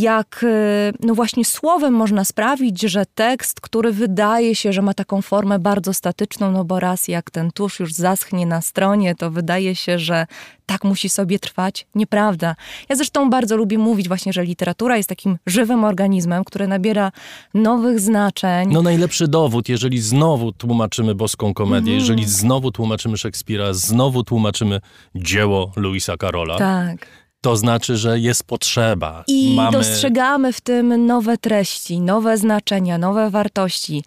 Jak 0.00 0.40
y, 0.42 0.92
no 1.00 1.14
właśnie 1.14 1.44
słowem 1.44 1.94
można 1.94 2.24
sprawić, 2.24 2.82
że 2.82 3.04
tekst, 3.14 3.60
który 3.60 3.92
wydaje 3.92 4.54
się, 4.54 4.72
że 4.72 4.82
ma 4.82 4.94
taką 4.94 5.22
formę 5.22 5.58
bardzo 5.58 5.94
statyczną, 5.94 6.52
no 6.52 6.64
bo 6.64 6.80
raz 6.80 7.08
jak 7.08 7.30
ten 7.30 7.50
tusz 7.50 7.80
już 7.80 7.92
zaschnie 7.92 8.46
na 8.46 8.60
stronie, 8.60 9.14
to 9.14 9.30
wydaje 9.30 9.74
się, 9.74 9.98
że 9.98 10.26
tak 10.66 10.84
musi 10.84 11.08
sobie 11.08 11.38
trwać. 11.38 11.86
Nieprawda. 11.94 12.56
Ja 12.88 12.96
zresztą 12.96 13.30
bardzo 13.30 13.56
lubię 13.56 13.78
mówić 13.78 14.08
właśnie, 14.08 14.32
że 14.32 14.44
literatura 14.44 14.96
jest 14.96 15.08
takim 15.08 15.38
żywym 15.46 15.84
organizmem, 15.84 16.44
który 16.44 16.68
nabiera 16.68 17.12
nowych 17.54 18.00
znaczeń. 18.00 18.68
No 18.72 18.82
najlepszy 18.82 19.28
dowód, 19.28 19.68
jeżeli 19.68 20.00
znowu 20.00 20.52
tłumaczymy 20.52 21.14
boską 21.14 21.54
komedię, 21.54 21.92
Mhm. 21.92 21.98
jeżeli 22.00 22.24
znowu 22.28 22.70
tłumaczymy 22.72 23.16
Szekspira, 23.16 23.72
znowu 23.72 24.24
tłumaczymy 24.24 24.80
dzieło 25.14 25.72
Louisa 25.76 26.16
Carola, 26.16 26.58
Tak. 26.58 27.06
To 27.44 27.56
znaczy, 27.56 27.96
że 27.96 28.18
jest 28.18 28.44
potrzeba. 28.44 29.24
I 29.26 29.54
Mamy... 29.56 29.78
dostrzegamy 29.78 30.52
w 30.52 30.60
tym 30.60 31.06
nowe 31.06 31.38
treści, 31.38 32.00
nowe 32.00 32.38
znaczenia, 32.38 32.98
nowe 32.98 33.30
wartości. 33.30 34.04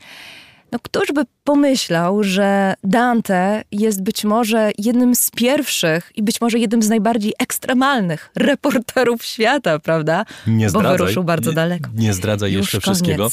No, 0.71 0.79
któż 0.79 1.11
by 1.13 1.21
pomyślał, 1.43 2.23
że 2.23 2.73
Dante 2.83 3.61
jest 3.71 4.03
być 4.03 4.23
może 4.23 4.71
jednym 4.77 5.15
z 5.15 5.31
pierwszych 5.31 6.11
i 6.15 6.23
być 6.23 6.41
może 6.41 6.59
jednym 6.59 6.81
z 6.81 6.89
najbardziej 6.89 7.33
ekstremalnych 7.39 8.29
reporterów 8.35 9.25
świata, 9.25 9.79
prawda? 9.79 10.25
Nie 10.47 10.65
Bo 10.65 10.69
zdradzaj. 10.69 10.97
wyruszył 10.97 11.23
bardzo 11.23 11.49
Nie- 11.49 11.55
daleko. 11.55 11.89
Nie 11.95 12.13
zdradzaj 12.13 12.51
Już 12.51 12.59
jeszcze 12.73 12.81
koniec. 12.81 12.97
wszystkiego. 12.97 13.29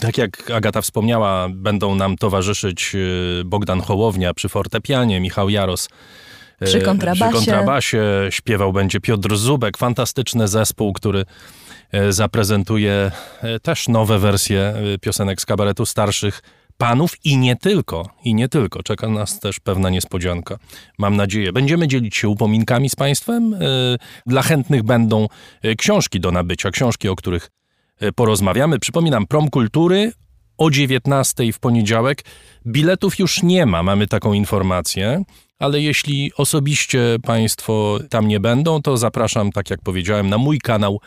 Tak 0.00 0.18
jak 0.18 0.50
Agata 0.50 0.80
wspomniała, 0.82 1.48
będą 1.50 1.94
nam 1.94 2.16
towarzyszyć 2.16 2.92
y, 2.94 3.42
Bogdan 3.44 3.80
Hołownia 3.80 4.34
przy 4.34 4.48
fortepianie, 4.48 5.20
Michał 5.20 5.48
Jaros 5.48 5.88
Przy 6.64 6.80
kontrabasie. 6.80 7.24
przy 7.24 7.34
kontrabasie. 7.34 8.02
Śpiewał 8.30 8.72
będzie 8.72 9.00
Piotr 9.00 9.36
Zubek, 9.36 9.78
fantastyczny 9.78 10.48
zespół, 10.48 10.92
który 10.92 11.24
y, 11.94 12.12
zaprezentuje 12.12 13.10
y, 13.56 13.60
też 13.60 13.88
nowe 13.88 14.18
wersje 14.18 14.74
piosenek 15.00 15.40
z 15.40 15.46
kabaretu 15.46 15.86
starszych 15.86 16.42
panów 16.76 17.24
i 17.24 17.36
nie 17.36 17.56
tylko, 17.56 18.10
i 18.24 18.34
nie 18.34 18.48
tylko. 18.48 18.82
Czeka 18.82 19.08
nas 19.08 19.40
też 19.40 19.60
pewna 19.60 19.90
niespodzianka. 19.90 20.58
Mam 20.98 21.16
nadzieję. 21.16 21.52
Będziemy 21.52 21.88
dzielić 21.88 22.16
się 22.16 22.28
upominkami 22.28 22.90
z 22.90 22.96
Państwem. 22.96 23.56
Dla 24.26 24.42
chętnych 24.42 24.82
będą 24.82 25.28
książki 25.78 26.20
do 26.20 26.30
nabycia, 26.30 26.70
książki, 26.70 27.08
o 27.08 27.16
których 27.16 27.50
porozmawiamy. 28.14 28.78
Przypominam, 28.78 29.26
prom 29.26 29.50
kultury 29.50 30.12
o 30.58 30.70
19 30.70 31.52
w 31.52 31.58
poniedziałek. 31.58 32.24
Biletów 32.66 33.18
już 33.18 33.42
nie 33.42 33.66
ma, 33.66 33.82
mamy 33.82 34.06
taką 34.06 34.32
informację. 34.32 35.22
Ale 35.58 35.80
jeśli 35.80 36.32
osobiście 36.36 37.16
Państwo 37.22 37.98
tam 38.10 38.28
nie 38.28 38.40
będą, 38.40 38.82
to 38.82 38.96
zapraszam, 38.96 39.52
tak 39.52 39.70
jak 39.70 39.80
powiedziałem, 39.80 40.28
na 40.28 40.38
mój 40.38 40.58
kanał 40.58 41.00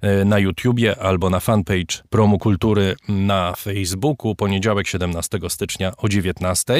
e, 0.00 0.24
na 0.24 0.38
YouTubie 0.38 1.02
albo 1.02 1.30
na 1.30 1.40
fanpage 1.40 2.02
Promu 2.10 2.38
Kultury 2.38 2.94
na 3.08 3.54
Facebooku, 3.56 4.34
poniedziałek 4.34 4.86
17 4.86 5.38
stycznia 5.48 5.92
o 5.96 6.08
19. 6.08 6.78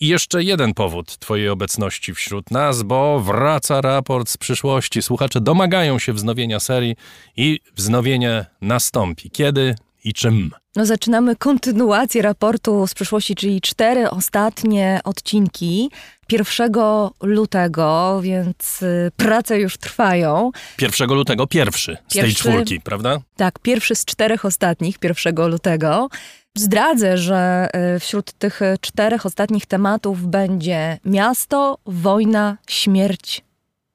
I 0.00 0.08
jeszcze 0.08 0.44
jeden 0.44 0.74
powód 0.74 1.18
Twojej 1.18 1.48
obecności 1.48 2.14
wśród 2.14 2.50
nas, 2.50 2.82
bo 2.82 3.20
wraca 3.20 3.80
raport 3.80 4.28
z 4.28 4.36
przyszłości. 4.36 5.02
Słuchacze 5.02 5.40
domagają 5.40 5.98
się 5.98 6.12
wznowienia 6.12 6.60
serii 6.60 6.96
i 7.36 7.60
wznowienie 7.76 8.46
nastąpi. 8.60 9.30
Kiedy 9.30 9.74
i 10.04 10.12
czym? 10.12 10.50
No, 10.76 10.86
zaczynamy 10.86 11.36
kontynuację 11.36 12.22
raportu 12.22 12.86
z 12.86 12.94
przyszłości, 12.94 13.34
czyli 13.34 13.60
cztery 13.60 14.10
ostatnie 14.10 15.00
odcinki. 15.04 15.90
1 16.32 16.72
lutego, 17.22 18.20
więc 18.22 18.82
y, 18.82 19.10
prace 19.16 19.60
już 19.60 19.76
trwają. 19.76 20.50
1 20.80 21.08
lutego 21.08 21.46
pierwszy 21.46 21.96
z 22.08 22.14
tej 22.14 22.34
czwórki, 22.34 22.80
prawda? 22.80 23.18
Tak, 23.36 23.58
pierwszy 23.58 23.94
z 23.94 24.04
czterech 24.04 24.44
ostatnich, 24.44 24.96
1 25.02 25.48
lutego. 25.48 26.08
Zdradzę, 26.56 27.18
że 27.18 27.68
y, 27.96 28.00
wśród 28.00 28.32
tych 28.32 28.62
y, 28.62 28.76
czterech 28.80 29.26
ostatnich 29.26 29.66
tematów 29.66 30.26
będzie 30.26 30.98
miasto, 31.04 31.78
wojna, 31.86 32.56
śmierć 32.68 33.44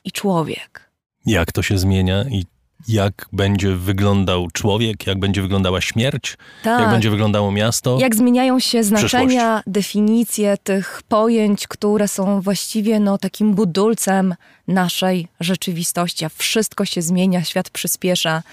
i 0.03 0.11
człowiek. 0.11 0.89
jak 1.25 1.51
to 1.51 1.61
się 1.61 1.77
zmienia 1.77 2.23
i 2.29 2.45
jak 2.87 3.27
będzie 3.33 3.75
wyglądał 3.75 4.47
człowiek, 4.53 5.07
jak 5.07 5.19
będzie 5.19 5.41
wyglądała 5.41 5.81
śmierć, 5.81 6.37
Tak. 6.63 6.81
jak 6.81 6.89
będzie 6.89 7.09
wyglądało 7.09 7.51
miasto. 7.51 7.97
Jak 7.99 8.15
zmieniają 8.15 8.59
się 8.59 8.83
znaczenia, 8.83 9.63
definicje 9.67 10.57
tych 10.63 11.01
pojęć, 11.07 11.67
które 11.67 12.07
są 12.07 12.41
właściwie 12.41 12.99
no, 12.99 13.17
takim 13.17 13.53
budulcem 13.53 14.35
naszej 14.67 15.27
rzeczywistości, 15.39 16.25
a 16.25 16.29
wszystko 16.29 16.85
się 16.85 17.01
zmienia, 17.01 17.43
świat 17.43 17.69
przyspiesza. 17.69 18.43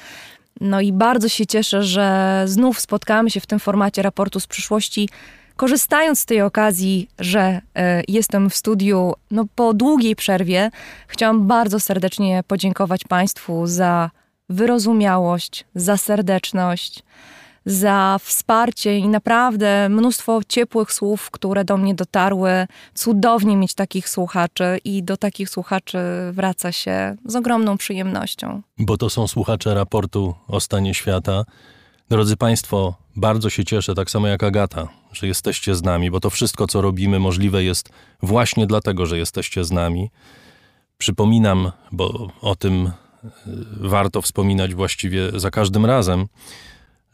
No 0.61 0.81
i 0.81 0.93
bardzo 0.93 1.29
się 1.29 1.47
cieszę, 1.47 1.83
że 1.83 2.43
znów 2.47 2.81
spotkamy 2.81 3.31
się 3.31 3.41
w 3.41 3.47
tym 3.47 3.59
formacie 3.59 4.03
raportu 4.03 4.41
z 4.41 4.47
przyszłości, 4.47 5.09
korzystając 5.57 6.21
z 6.21 6.25
tej 6.25 6.43
okazji, 6.43 7.09
że 7.19 7.61
e, 7.75 8.03
jestem 8.09 8.51
w 8.51 8.55
studiu 8.55 9.13
no, 9.31 9.45
po 9.55 9.75
długiej 9.75 10.17
przerwie. 10.17 10.71
Chciałam 11.07 11.47
bardzo 11.47 11.81
serdecznie 11.81 12.43
podziękować 12.47 13.05
Państwu 13.05 13.67
za 13.67 14.11
wyrozumiałość, 14.51 15.65
za 15.75 15.97
serdeczność 15.97 17.03
za 17.67 18.17
wsparcie 18.23 18.99
i 18.99 19.09
naprawdę 19.09 19.89
mnóstwo 19.89 20.41
ciepłych 20.49 20.93
słów, 20.93 21.31
które 21.31 21.65
do 21.65 21.77
mnie 21.77 21.95
dotarły. 21.95 22.67
Cudownie 22.95 23.57
mieć 23.57 23.75
takich 23.75 24.09
słuchaczy 24.09 24.79
i 24.85 25.03
do 25.03 25.17
takich 25.17 25.51
słuchaczy 25.51 25.99
wraca 26.33 26.73
się 26.73 27.17
z 27.25 27.37
ogromną 27.37 27.77
przyjemnością. 27.77 28.63
Bo 28.79 28.97
to 28.97 29.11
są 29.11 29.29
słuchacze 29.29 29.75
raportu 29.75 30.35
o 30.49 30.61
stanie 30.61 30.95
świata. 30.95 31.45
Drodzy 32.09 32.37
Państwo, 32.37 32.95
bardzo 33.17 33.51
się 33.51 33.65
cieszę, 33.65 33.95
tak 33.95 34.11
samo 34.11 34.27
jak 34.29 34.43
Agata, 34.43 34.89
że 35.13 35.27
jesteście 35.27 35.75
z 35.75 35.83
nami, 35.83 36.11
bo 36.11 36.21
to 36.21 36.31
wszystko, 36.31 36.67
co 36.67 36.81
robimy, 36.81 37.19
możliwe 37.19 37.65
jest 37.65 37.89
właśnie 38.23 38.67
dlatego, 38.67 39.07
że 39.07 39.19
jesteście 39.19 39.65
z 39.65 39.71
nami. 39.71 40.11
Przypominam, 40.99 41.73
bo 41.93 42.29
o 42.41 42.55
tym 42.57 42.91
warto 43.81 44.23
wspominać 44.23 44.75
właściwie 44.75 45.41
za 45.41 45.51
każdym 45.51 45.87
razem, 45.87 46.27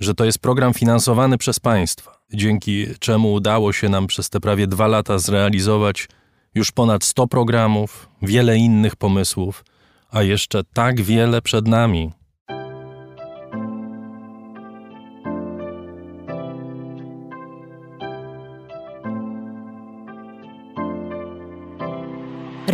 że 0.00 0.14
to 0.14 0.24
jest 0.24 0.38
program 0.38 0.74
finansowany 0.74 1.38
przez 1.38 1.60
państwa, 1.60 2.18
dzięki 2.34 2.86
czemu 2.98 3.32
udało 3.32 3.72
się 3.72 3.88
nam 3.88 4.06
przez 4.06 4.30
te 4.30 4.40
prawie 4.40 4.66
dwa 4.66 4.86
lata 4.86 5.18
zrealizować 5.18 6.08
już 6.54 6.72
ponad 6.72 7.04
100 7.04 7.26
programów, 7.26 8.08
wiele 8.22 8.56
innych 8.56 8.96
pomysłów, 8.96 9.64
a 10.10 10.22
jeszcze 10.22 10.64
tak 10.64 11.00
wiele 11.00 11.42
przed 11.42 11.68
nami. 11.68 12.12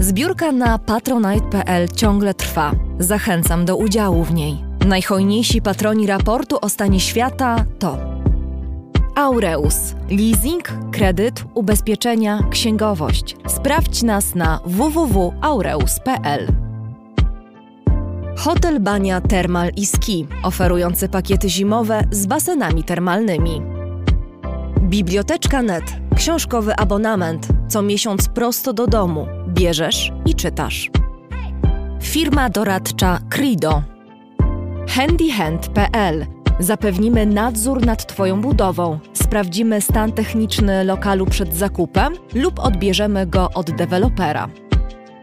Zbiórka 0.00 0.52
na 0.52 0.78
patronite.pl 0.78 1.88
ciągle 1.88 2.34
trwa. 2.34 2.72
Zachęcam 2.98 3.64
do 3.64 3.76
udziału 3.76 4.24
w 4.24 4.34
niej. 4.34 4.64
Najhojniejsi 4.86 5.62
patroni 5.62 6.06
raportu 6.06 6.58
o 6.60 6.68
stanie 6.68 7.00
świata 7.00 7.64
to 7.78 7.98
Aureus. 9.14 9.94
Leasing, 10.10 10.72
kredyt, 10.92 11.44
ubezpieczenia, 11.54 12.40
księgowość. 12.50 13.36
Sprawdź 13.46 14.02
nas 14.02 14.34
na 14.34 14.60
www.aureus.pl. 14.66 16.46
Hotel 18.36 18.80
Bania 18.80 19.20
Termal 19.20 19.70
i 19.76 19.86
Ski, 19.86 20.26
oferujący 20.42 21.08
pakiety 21.08 21.48
zimowe 21.48 22.04
z 22.10 22.26
basenami 22.26 22.84
termalnymi. 22.84 23.62
Biblioteczka 24.82 25.62
Net, 25.62 26.05
książkowy 26.16 26.76
abonament, 26.76 27.48
co 27.68 27.82
miesiąc 27.82 28.28
prosto 28.28 28.72
do 28.72 28.86
domu. 28.86 29.26
Bierzesz 29.48 30.12
i 30.26 30.34
czytasz. 30.34 30.90
Firma 32.02 32.48
doradcza 32.48 33.18
Crido. 33.30 33.82
handyhand.pl 34.88 36.26
Zapewnimy 36.60 37.26
nadzór 37.26 37.86
nad 37.86 38.06
Twoją 38.06 38.40
budową, 38.40 38.98
sprawdzimy 39.12 39.80
stan 39.80 40.12
techniczny 40.12 40.84
lokalu 40.84 41.26
przed 41.26 41.54
zakupem 41.54 42.14
lub 42.34 42.58
odbierzemy 42.58 43.26
go 43.26 43.50
od 43.54 43.70
dewelopera. 43.70 44.48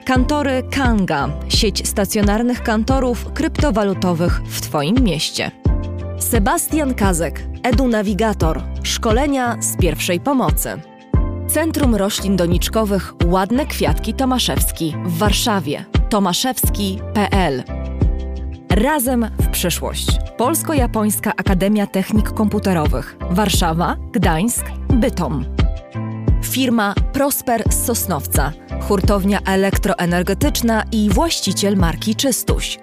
Kantory 0.06 0.64
Kanga, 0.72 1.30
sieć 1.50 1.88
stacjonarnych 1.88 2.64
kantorów 2.64 3.34
kryptowalutowych 3.34 4.42
w 4.46 4.62
Twoim 4.62 4.96
mieście. 5.04 5.52
Sebastian 6.30 6.94
Kazek, 6.94 7.44
EduNavigator, 7.64 8.64
szkolenia 8.84 9.62
z 9.62 9.78
pierwszej 9.78 10.20
pomocy. 10.20 10.82
Centrum 11.48 11.96
Roślin 11.96 12.36
Doniczkowych 12.36 13.14
Ładne 13.26 13.66
Kwiatki 13.66 14.14
Tomaszewski 14.14 14.96
w 15.06 15.18
Warszawie. 15.18 15.86
tomaszewski.pl 16.10 17.64
Razem 18.70 19.28
w 19.40 19.48
przyszłość. 19.48 20.08
Polsko-Japońska 20.38 21.32
Akademia 21.38 21.88
Technik 21.88 22.30
Komputerowych. 22.30 23.18
Warszawa, 23.30 23.96
Gdańsk, 24.12 24.66
Bytom. 24.90 25.46
Firma 26.44 26.96
Prosper 27.14 27.64
z 27.70 27.86
Sosnowca, 27.86 28.52
hurtownia 28.82 29.40
elektroenergetyczna 29.46 30.84
i 30.92 31.10
właściciel 31.10 31.78
marki 31.78 32.16
Czystuś. 32.16 32.80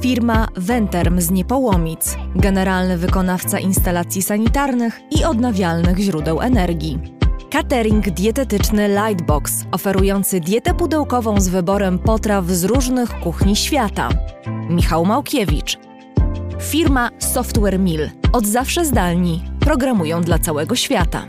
Firma 0.00 0.48
Venterm 0.56 1.20
z 1.20 1.30
Niepołomic, 1.30 2.16
generalny 2.34 2.98
wykonawca 2.98 3.58
instalacji 3.58 4.22
sanitarnych 4.22 5.00
i 5.10 5.24
odnawialnych 5.24 5.98
źródeł 5.98 6.40
energii. 6.40 6.98
Catering 7.50 8.10
dietetyczny 8.10 8.88
Lightbox, 8.88 9.64
oferujący 9.72 10.40
dietę 10.40 10.74
pudełkową 10.74 11.40
z 11.40 11.48
wyborem 11.48 11.98
potraw 11.98 12.46
z 12.46 12.64
różnych 12.64 13.20
kuchni 13.20 13.56
świata. 13.56 14.08
Michał 14.68 15.04
Małkiewicz. 15.04 15.78
Firma 16.60 17.10
Software 17.18 17.78
Mill. 17.78 18.10
Od 18.32 18.46
zawsze 18.46 18.84
zdalni. 18.84 19.44
Programują 19.60 20.22
dla 20.22 20.38
całego 20.38 20.76
świata. 20.76 21.26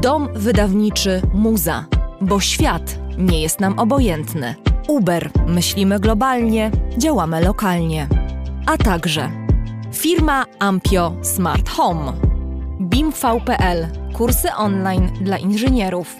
Dom 0.00 0.28
wydawniczy 0.34 1.22
Muza. 1.34 1.84
Bo 2.20 2.40
świat 2.40 2.98
nie 3.18 3.42
jest 3.42 3.60
nam 3.60 3.78
obojętny. 3.78 4.54
Uber. 4.88 5.30
Myślimy 5.46 6.00
globalnie, 6.00 6.70
działamy 6.98 7.40
lokalnie. 7.40 8.08
A 8.66 8.76
także 8.76 9.30
firma 9.92 10.44
Ampio 10.58 11.12
Smart 11.22 11.68
Home. 11.68 12.12
BIMV.pl. 12.80 13.86
Kursy 14.12 14.48
online 14.56 15.08
dla 15.20 15.38
inżynierów. 15.38 16.16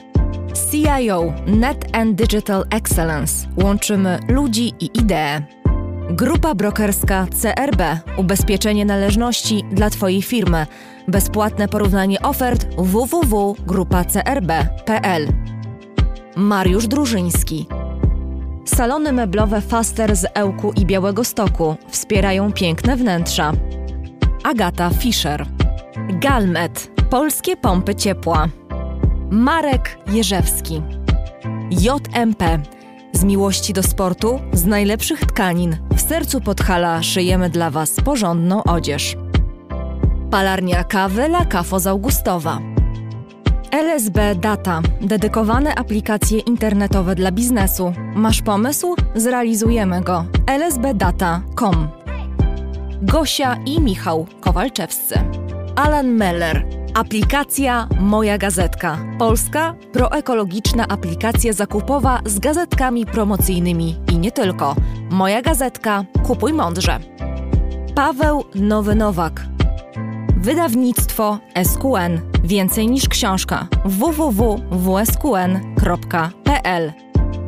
CIO 0.71 1.33
Net 1.47 1.97
and 1.97 2.15
Digital 2.15 2.65
Excellence. 2.71 3.49
Łączymy 3.63 4.19
ludzi 4.29 4.73
i 4.81 4.99
idee. 4.99 5.43
Grupa 6.11 6.55
brokerska 6.55 7.27
CRB. 7.43 7.83
Ubezpieczenie 8.17 8.85
należności 8.85 9.65
dla 9.73 9.91
Twojej 9.91 10.23
firmy. 10.23 10.67
Bezpłatne 11.09 11.69
porównanie 11.69 12.23
ofert 12.23 12.67
www.grupacrb.pl. 12.79 15.29
Mariusz 16.37 16.87
Drużyński. 16.87 17.67
Salony 18.67 19.13
meblowe 19.13 19.61
Faster 19.61 20.17
z 20.17 20.27
Ełku 20.35 20.73
i 20.73 20.87
Białego 20.87 21.25
Stoku 21.25 21.77
wspierają 21.89 22.53
piękne 22.53 22.97
wnętrza. 22.97 23.53
Agata 24.45 24.91
Fischer. 24.91 25.47
Galmet. 26.09 26.91
Polskie 27.11 27.57
pompy 27.57 27.95
ciepła. 27.95 28.49
Marek 29.31 29.99
Jerzewski. 30.07 30.83
JMP. 31.71 32.59
Z 33.13 33.25
miłości 33.25 33.73
do 33.73 33.83
sportu, 33.83 34.41
z 34.53 34.67
najlepszych 34.67 35.21
tkanin, 35.21 35.77
w 35.97 36.01
sercu 36.01 36.41
Podhala 36.41 37.03
szyjemy 37.03 37.51
dla 37.51 37.71
Was 37.71 37.91
porządną 38.05 38.65
odzież. 38.65 39.17
Palarnia 40.31 40.85
kawy 40.85 41.23
La 41.23 41.45
Cafo 41.45 41.81
z 41.81 41.87
Augustowa. 41.87 42.59
LSB 43.73 44.35
Data. 44.35 44.83
Dedykowane 45.01 45.75
aplikacje 45.75 46.39
internetowe 46.39 47.15
dla 47.15 47.31
biznesu. 47.33 47.93
Masz 48.15 48.43
pomysł? 48.43 48.97
Zrealizujemy 49.15 50.01
go. 50.01 50.25
lsbdata.com 50.59 51.89
Gosia 53.03 53.57
i 53.67 53.81
Michał 53.81 54.27
Kowalczewscy. 54.41 55.15
Alan 55.77 56.09
Meller. 56.09 56.67
Aplikacja 56.95 57.89
Moja 58.01 58.39
Gazetka. 58.39 58.99
Polska 59.19 59.75
proekologiczna 59.93 60.89
aplikacja 60.89 61.53
zakupowa 61.53 62.21
z 62.27 62.39
gazetkami 62.39 63.07
promocyjnymi 63.07 63.97
i 64.13 64.19
nie 64.19 64.33
tylko. 64.33 64.77
Moja 65.11 65.43
Gazetka. 65.43 66.05
Kupuj 66.27 66.53
mądrze. 66.53 66.99
Paweł 67.95 68.45
Nowy 68.55 68.95
Nowak. 68.95 69.47
Wydawnictwo 70.37 71.39
SQN. 71.65 72.36
Więcej 72.47 72.89
niż 72.89 73.09
książka. 73.09 73.69
www.wsqn.pl 73.85 74.67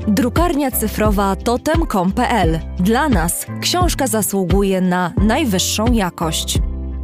Drukarnia 0.08 0.70
cyfrowa 0.70 1.36
totem.com.pl. 1.36 2.58
Dla 2.80 3.08
nas 3.08 3.46
książka 3.60 4.06
zasługuje 4.06 4.80
na 4.80 5.12
najwyższą 5.16 5.92
jakość. 5.92 6.58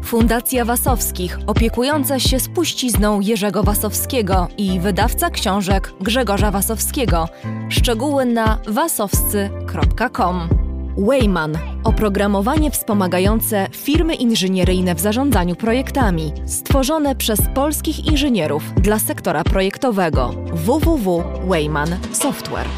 Fundacja 0.04 0.64
Wasowskich, 0.64 1.38
opiekująca 1.46 2.18
się 2.18 2.40
spuścizną 2.40 3.20
Jerzego 3.20 3.62
Wasowskiego 3.62 4.48
i 4.58 4.80
wydawca 4.80 5.30
książek 5.30 5.92
Grzegorza 6.00 6.50
Wasowskiego. 6.50 7.28
Szczegóły 7.68 8.24
na 8.24 8.58
wasowscy.com. 8.66 10.63
Wayman 10.98 11.58
oprogramowanie 11.84 12.70
wspomagające 12.70 13.68
firmy 13.72 14.14
inżynieryjne 14.14 14.94
w 14.94 15.00
zarządzaniu 15.00 15.56
projektami, 15.56 16.32
stworzone 16.46 17.14
przez 17.16 17.40
polskich 17.54 18.06
inżynierów 18.06 18.62
dla 18.74 18.98
sektora 18.98 19.44
projektowego 19.44 20.30
www.wayman 20.52 21.96
Software. 22.12 22.68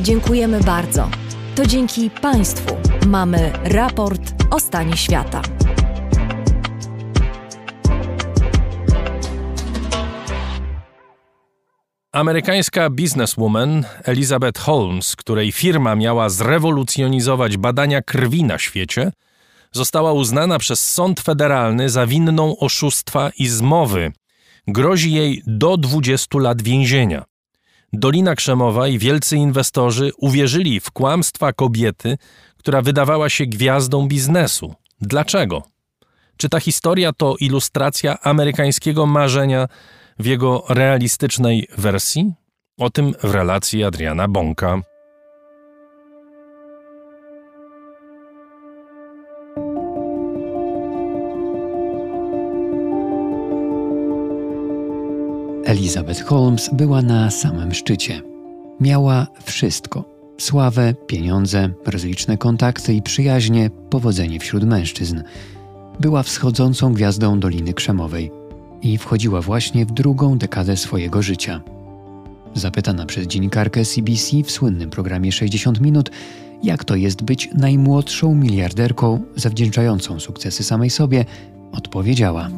Dziękujemy 0.00 0.60
bardzo. 0.60 1.08
To 1.54 1.66
dzięki 1.66 2.10
Państwu 2.10 2.76
mamy 3.06 3.52
raport 3.64 4.22
o 4.50 4.60
stanie 4.60 4.96
świata. 4.96 5.61
Amerykańska 12.12 12.90
bizneswoman 12.90 13.84
Elizabeth 14.04 14.60
Holmes, 14.60 15.16
której 15.16 15.52
firma 15.52 15.96
miała 15.96 16.28
zrewolucjonizować 16.28 17.56
badania 17.56 18.02
krwi 18.02 18.44
na 18.44 18.58
świecie, 18.58 19.12
została 19.72 20.12
uznana 20.12 20.58
przez 20.58 20.90
sąd 20.90 21.20
federalny 21.20 21.90
za 21.90 22.06
winną 22.06 22.56
oszustwa 22.58 23.30
i 23.38 23.48
zmowy. 23.48 24.12
Grozi 24.66 25.12
jej 25.12 25.42
do 25.46 25.76
20 25.76 26.38
lat 26.38 26.62
więzienia. 26.62 27.24
Dolina 27.92 28.34
Krzemowa 28.34 28.88
i 28.88 28.98
wielcy 28.98 29.36
inwestorzy 29.36 30.10
uwierzyli 30.16 30.80
w 30.80 30.90
kłamstwa 30.90 31.52
kobiety, 31.52 32.18
która 32.56 32.82
wydawała 32.82 33.28
się 33.28 33.46
gwiazdą 33.46 34.08
biznesu. 34.08 34.74
Dlaczego? 35.00 35.62
Czy 36.36 36.48
ta 36.48 36.60
historia 36.60 37.12
to 37.12 37.36
ilustracja 37.40 38.20
amerykańskiego 38.20 39.06
marzenia 39.06 39.68
w 40.18 40.26
jego 40.26 40.64
realistycznej 40.68 41.68
wersji? 41.78 42.32
O 42.78 42.90
tym 42.90 43.14
w 43.22 43.34
relacji 43.34 43.84
Adriana 43.84 44.28
Bąka. 44.28 44.82
Elizabeth 55.64 56.24
Holmes 56.24 56.70
była 56.72 57.02
na 57.02 57.30
samym 57.30 57.74
szczycie. 57.74 58.22
Miała 58.80 59.26
wszystko: 59.44 60.04
sławę, 60.40 60.94
pieniądze, 61.06 61.70
rozliczne 61.86 62.38
kontakty 62.38 62.94
i 62.94 63.02
przyjaźnie, 63.02 63.70
powodzenie 63.90 64.40
wśród 64.40 64.64
mężczyzn. 64.64 65.22
Była 66.00 66.22
wschodzącą 66.22 66.92
gwiazdą 66.92 67.40
Doliny 67.40 67.74
Krzemowej 67.74 68.30
i 68.82 68.98
wchodziła 68.98 69.40
właśnie 69.40 69.86
w 69.86 69.92
drugą 69.92 70.38
dekadę 70.38 70.76
swojego 70.76 71.22
życia. 71.22 71.60
Zapytana 72.54 73.06
przez 73.06 73.26
dziennikarkę 73.26 73.84
CBC 73.84 74.42
w 74.44 74.50
słynnym 74.50 74.90
programie 74.90 75.32
60 75.32 75.80
minut, 75.80 76.10
jak 76.62 76.84
to 76.84 76.96
jest 76.96 77.22
być 77.22 77.50
najmłodszą 77.54 78.34
miliarderką 78.34 79.20
zawdzięczającą 79.36 80.20
sukcesy 80.20 80.64
samej 80.64 80.90
sobie, 80.90 81.24
odpowiedziała: 81.72 82.50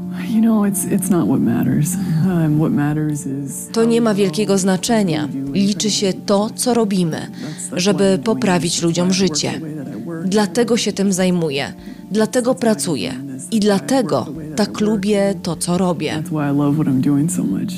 To 3.72 3.84
nie 3.84 4.00
ma 4.00 4.14
wielkiego 4.14 4.58
znaczenia. 4.58 5.28
Liczy 5.52 5.90
się 5.90 6.12
to, 6.12 6.50
co 6.54 6.74
robimy, 6.74 7.30
żeby 7.72 8.18
poprawić 8.24 8.82
ludziom 8.82 9.12
życie. 9.12 9.60
Dlatego 10.24 10.76
się 10.76 10.92
tym 10.92 11.12
zajmuję, 11.12 11.72
dlatego 12.10 12.54
pracuję 12.54 13.14
i 13.50 13.60
dlatego 13.60 14.26
tak 14.56 14.80
lubię 14.80 15.34
to, 15.42 15.56
co 15.56 15.78
robię. 15.78 16.22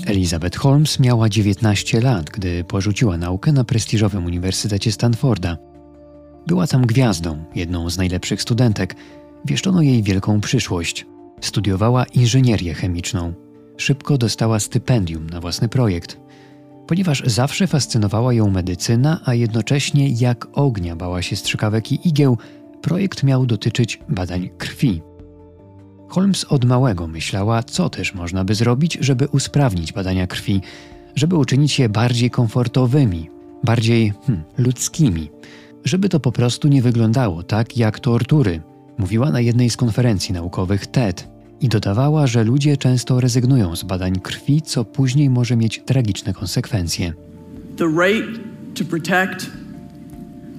Elizabeth 0.06 0.58
Holmes 0.58 1.00
miała 1.00 1.28
19 1.28 2.00
lat, 2.00 2.30
gdy 2.30 2.64
porzuciła 2.64 3.18
naukę 3.18 3.52
na 3.52 3.64
prestiżowym 3.64 4.24
Uniwersytecie 4.24 4.92
Stanforda. 4.92 5.56
Była 6.46 6.66
tam 6.66 6.86
gwiazdą, 6.86 7.44
jedną 7.54 7.90
z 7.90 7.98
najlepszych 7.98 8.42
studentek. 8.42 8.96
Wieszczono 9.44 9.82
jej 9.82 10.02
wielką 10.02 10.40
przyszłość. 10.40 11.06
Studiowała 11.40 12.04
inżynierię 12.04 12.74
chemiczną. 12.74 13.32
Szybko 13.76 14.18
dostała 14.18 14.60
stypendium 14.60 15.30
na 15.30 15.40
własny 15.40 15.68
projekt. 15.68 16.20
Ponieważ 16.86 17.22
zawsze 17.26 17.66
fascynowała 17.66 18.32
ją 18.32 18.50
medycyna, 18.50 19.20
a 19.24 19.34
jednocześnie 19.34 20.08
jak 20.08 20.46
ognia 20.52 20.96
bała 20.96 21.22
się 21.22 21.36
strzykawek 21.36 21.92
i 21.92 22.08
igieł, 22.08 22.38
projekt 22.82 23.22
miał 23.22 23.46
dotyczyć 23.46 24.00
badań 24.08 24.50
krwi. 24.58 25.02
Holmes 26.08 26.44
od 26.44 26.64
małego 26.64 27.06
myślała, 27.06 27.62
co 27.62 27.90
też 27.90 28.14
można 28.14 28.44
by 28.44 28.54
zrobić, 28.54 28.98
żeby 29.00 29.28
usprawnić 29.28 29.92
badania 29.92 30.26
krwi, 30.26 30.60
żeby 31.14 31.36
uczynić 31.36 31.78
je 31.78 31.88
bardziej 31.88 32.30
komfortowymi, 32.30 33.30
bardziej 33.64 34.12
hmm, 34.26 34.44
ludzkimi, 34.58 35.30
żeby 35.84 36.08
to 36.08 36.20
po 36.20 36.32
prostu 36.32 36.68
nie 36.68 36.82
wyglądało 36.82 37.42
tak 37.42 37.76
jak 37.76 38.00
tortury, 38.00 38.62
mówiła 38.98 39.31
na 39.31 39.40
jednej 39.40 39.70
z 39.70 39.77
konferencji 39.77 40.35
naukowych 40.35 40.86
TED 40.86 41.28
i 41.60 41.68
dodawała, 41.68 42.27
że 42.27 42.44
ludzie 42.44 42.77
często 42.77 43.20
rezygnują 43.20 43.77
z 43.77 43.82
badań 43.82 44.20
krwi, 44.20 44.62
co 44.62 44.85
później 44.85 45.31
może 45.31 45.56
mieć 45.56 45.82
tragiczne 45.86 46.35
konsekwencje. 46.35 47.12
The 47.77 47.85
right 47.85 48.40
to 48.78 48.85
protect 48.85 49.47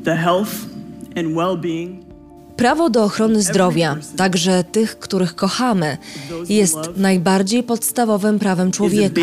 the 0.04 0.16
health 0.16 0.52
and 1.16 1.28
well-being 1.28 2.08
Prawo 2.58 2.90
do 2.90 3.04
ochrony 3.04 3.42
zdrowia, 3.42 3.98
także 4.16 4.64
tych, 4.64 5.00
których 5.00 5.36
kochamy, 5.36 5.98
jest 6.50 6.78
najbardziej 6.98 7.64
podstawowym 7.64 8.40
prawem 8.40 8.72
człowieka. 8.72 9.22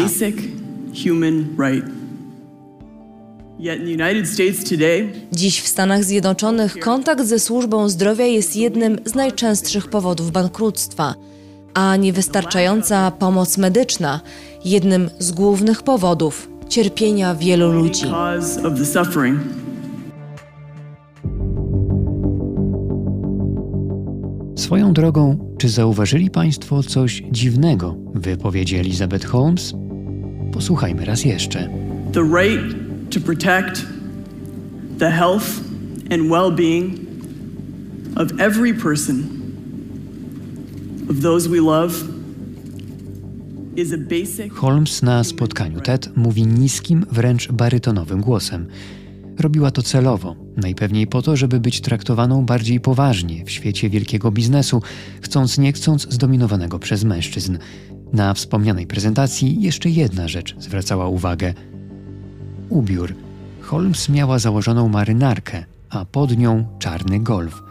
Dziś 5.33 5.61
w 5.61 5.69
Stanach 5.69 6.05
Zjednoczonych 6.05 6.79
kontakt 6.79 7.25
ze 7.25 7.39
służbą 7.39 7.89
zdrowia 7.89 8.27
jest 8.27 8.57
jednym 8.57 8.99
z 9.05 9.15
najczęstszych 9.15 9.89
powodów 9.89 10.31
bankructwa, 10.33 11.15
a 11.75 11.97
niewystarczająca 11.97 13.11
pomoc 13.11 13.59
medyczna 13.59 14.21
jednym 14.65 15.11
z 15.19 15.33
głównych 15.33 15.83
powodów 15.83 16.49
cierpienia 16.69 17.35
wielu 17.35 17.73
ludzi. 17.73 18.05
Swoją 24.57 24.93
drogą, 24.93 25.55
czy 25.59 25.69
zauważyli 25.69 26.31
Państwo 26.31 26.83
coś 26.83 27.23
dziwnego 27.31 27.97
w 28.15 28.21
wypowiedzi 28.21 28.77
Elizabeth 28.77 29.27
Holmes? 29.27 29.75
Posłuchajmy 30.53 31.05
raz 31.05 31.25
jeszcze. 31.25 31.69
The 32.13 32.23
right 32.23 32.84
to 33.15 33.21
protect 33.21 33.87
the 34.99 35.11
health 35.11 35.61
and 36.11 36.31
well-being 36.31 36.99
of 38.17 38.41
every 38.41 38.75
person, 38.75 39.19
of 41.09 41.23
those 41.23 41.49
we 41.49 41.61
love, 41.61 42.15
Holmes 44.57 45.03
na 45.03 45.25
spotkaniu 45.25 45.81
TED 45.81 46.11
mówi 46.17 46.47
niskim, 46.47 47.07
wręcz 47.11 47.53
barytonowym 47.53 48.21
głosem. 48.21 48.67
Robiła 49.39 49.71
to 49.71 49.83
celowo, 49.83 50.37
najpewniej 50.57 51.07
po 51.07 51.23
to, 51.23 51.37
żeby 51.37 51.61
być 51.61 51.81
traktowaną 51.81 52.47
bardziej 52.47 52.81
poważnie 52.81 53.45
w 53.45 53.51
świecie 53.51 53.91
wielkiego 53.91 54.31
biznesu, 54.31 54.83
chcąc 55.21 55.59
nie 55.59 55.73
chcąc 55.73 56.07
zdominowanego 56.11 56.79
przez 56.79 57.05
mężczyzn. 57.05 57.59
Na 58.13 58.35
wspomnianej 58.35 58.87
prezentacji 58.87 59.63
jeszcze 59.63 59.91
jedna 59.91 60.29
rzecz 60.29 60.57
zwracała 60.59 61.09
uwagę. 61.09 61.55
Ubiór. 62.69 63.15
Holmes 63.61 64.09
miała 64.09 64.39
założoną 64.39 64.89
marynarkę, 64.89 65.65
a 65.91 66.05
pod 66.05 66.37
nią 66.37 66.67
czarny 66.79 67.21
golf. 67.21 67.63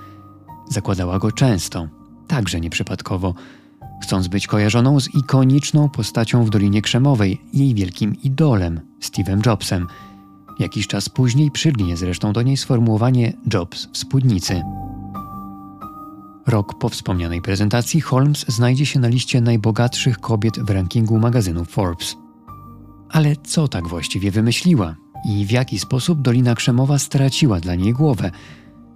Zakładała 0.70 1.20
go 1.20 1.32
często, 1.32 1.88
także 2.28 2.62
nieprzypadkowo, 2.62 3.34
chcąc 4.02 4.28
być 4.28 4.48
kojarzoną 4.48 5.00
z 5.00 5.16
ikoniczną 5.16 5.90
postacią 5.90 6.46
w 6.46 6.50
Dolinie 6.50 6.82
Krzemowej, 6.82 7.42
jej 7.54 7.74
wielkim 7.74 8.16
idolem, 8.24 8.80
Steve'em 9.02 9.46
Jobsem. 9.46 9.88
Jakiś 10.60 10.88
czas 10.88 11.10
później 11.10 11.52
przylgnie 11.52 11.98
zresztą 11.98 12.34
do 12.34 12.42
niej 12.42 12.58
sformułowanie 12.58 13.34
Jobs 13.54 13.88
w 13.94 13.98
spódnicy. 13.98 14.62
Rok 16.48 16.80
po 16.80 16.90
wspomnianej 16.90 17.42
prezentacji 17.42 18.02
Holmes 18.02 18.46
znajdzie 18.48 18.86
się 18.86 19.00
na 19.00 19.08
liście 19.08 19.42
najbogatszych 19.42 20.20
kobiet 20.20 20.60
w 20.60 20.70
rankingu 20.70 21.20
magazynu 21.20 21.66
Forbes. 21.66 22.23
Ale 23.14 23.36
co 23.36 23.68
tak 23.68 23.88
właściwie 23.88 24.32
wymyśliła 24.32 24.96
i 25.26 25.46
w 25.46 25.52
jaki 25.52 25.80
sposób 25.80 26.22
Dolina 26.22 26.56
Krzemowa 26.56 27.00
straciła 27.00 27.60
dla 27.60 27.76
niej 27.76 27.94
głowę? 27.94 28.32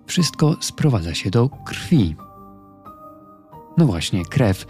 Wszystko 0.06 0.56
sprowadza 0.60 1.14
się 1.16 1.30
do 1.30 1.50
krwi. 1.66 2.16
No 3.78 3.86
właśnie, 3.86 4.26
krew. 4.26 4.66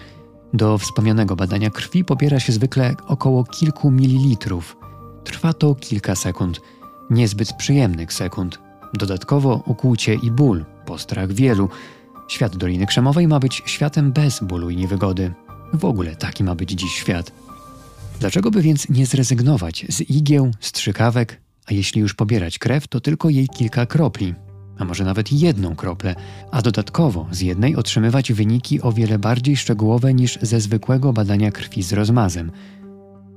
Do 0.54 0.78
wspomnianego 0.78 1.36
badania 1.36 1.70
krwi 1.70 2.04
pobiera 2.06 2.40
się 2.40 2.54
zwykle 2.54 2.96
około 3.08 3.44
kilku 3.44 3.92
mililitrów. 3.92 4.78
Trwa 5.24 5.54
to 5.54 5.76
kilka 5.76 6.16
sekund, 6.16 6.62
niezbyt 7.10 7.54
przyjemnych 7.54 8.14
sekund. 8.14 8.60
Dodatkowo 8.94 9.64
ukłucie 9.66 10.14
i 10.14 10.32
ból, 10.32 10.66
postrach 10.86 11.32
wielu. 11.32 11.70
Świat 12.28 12.58
Doliny 12.58 12.86
Krzemowej 12.86 13.28
ma 13.28 13.40
być 13.40 13.64
światem 13.66 14.12
bez 14.12 14.44
bólu 14.44 14.70
i 14.70 14.76
niewygody. 14.76 15.34
W 15.74 15.86
ogóle 15.86 16.16
taki 16.16 16.44
ma 16.44 16.56
być 16.56 16.72
dziś 16.72 16.94
świat. 16.94 17.47
Dlaczego 18.20 18.52
by 18.52 18.62
więc 18.62 18.90
nie 18.90 19.06
zrezygnować 19.06 19.86
z 19.90 20.02
igieł, 20.02 20.52
strzykawek, 20.60 21.42
a 21.66 21.74
jeśli 21.74 22.02
już 22.02 22.14
pobierać 22.14 22.60
krew, 22.60 22.88
to 22.88 23.00
tylko 23.00 23.30
jej 23.30 23.48
kilka 23.48 23.86
kropli, 23.86 24.36
a 24.78 24.86
może 24.86 25.06
nawet 25.06 25.32
jedną 25.32 25.76
kroplę, 25.76 26.16
a 26.52 26.62
dodatkowo 26.62 27.28
z 27.32 27.42
jednej 27.42 27.76
otrzymywać 27.76 28.34
wyniki 28.34 28.82
o 28.82 28.92
wiele 28.92 29.20
bardziej 29.20 29.58
szczegółowe 29.58 30.14
niż 30.14 30.40
ze 30.42 30.62
zwykłego 30.62 31.14
badania 31.14 31.52
krwi 31.52 31.84
z 31.84 31.94
rozmazem. 31.94 32.52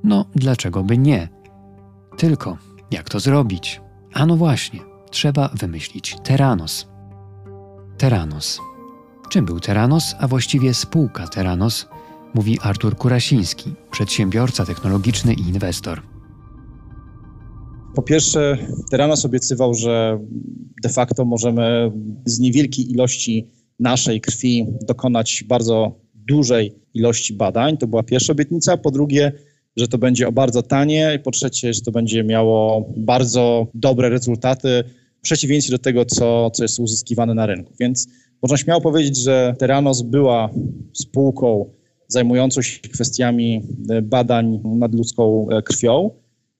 No, 0.04 0.24
dlaczego 0.34 0.82
by 0.82 0.98
nie? 0.98 1.28
Tylko 2.16 2.58
jak 2.90 3.08
to 3.08 3.20
zrobić? 3.20 3.80
A 4.12 4.26
no 4.26 4.36
właśnie, 4.36 4.80
trzeba 5.10 5.48
wymyślić 5.48 6.16
Teranos. 6.24 6.88
Teranos. 7.98 8.60
Czym 9.28 9.44
był 9.44 9.60
Teranos, 9.60 10.14
a 10.18 10.28
właściwie 10.28 10.74
spółka 10.74 11.28
Teranos, 11.28 11.88
mówi 12.34 12.58
Artur 12.62 12.96
Kurasiński, 12.96 13.72
przedsiębiorca 13.90 14.66
technologiczny 14.66 15.34
i 15.34 15.40
inwestor. 15.40 16.02
Po 17.94 18.02
pierwsze, 18.02 18.58
Teranos 18.90 19.24
obiecywał, 19.24 19.74
że 19.74 20.18
de 20.82 20.88
facto 20.88 21.24
możemy 21.24 21.92
z 22.24 22.38
niewielkiej 22.38 22.92
ilości 22.92 23.48
naszej 23.78 24.20
krwi 24.20 24.66
dokonać 24.88 25.44
bardzo 25.48 26.00
dużej 26.14 26.74
ilości 26.94 27.34
badań. 27.34 27.76
To 27.76 27.86
była 27.86 28.02
pierwsza 28.02 28.32
obietnica. 28.32 28.76
Po 28.76 28.90
drugie, 28.90 29.32
że 29.76 29.88
to 29.88 29.98
będzie 29.98 30.28
o 30.28 30.32
bardzo 30.32 30.62
tanie. 30.62 31.12
I 31.16 31.18
po 31.18 31.30
trzecie, 31.30 31.74
że 31.74 31.80
to 31.80 31.92
będzie 31.92 32.24
miało 32.24 32.88
bardzo 32.96 33.66
dobre 33.74 34.08
rezultaty 34.08 34.84
w 35.18 35.22
przeciwieństwie 35.22 35.72
do 35.72 35.78
tego, 35.78 36.04
co, 36.04 36.50
co 36.50 36.64
jest 36.64 36.80
uzyskiwane 36.80 37.34
na 37.34 37.46
rynku. 37.46 37.72
Więc 37.80 38.08
można 38.42 38.56
śmiało 38.56 38.80
powiedzieć, 38.80 39.16
że 39.16 39.54
Teranos 39.58 40.02
była 40.02 40.50
spółką 40.92 41.70
zajmującą 42.12 42.62
się 42.62 42.80
kwestiami 42.80 43.62
badań 44.02 44.60
nad 44.64 44.94
ludzką 44.94 45.46
krwią. 45.64 46.10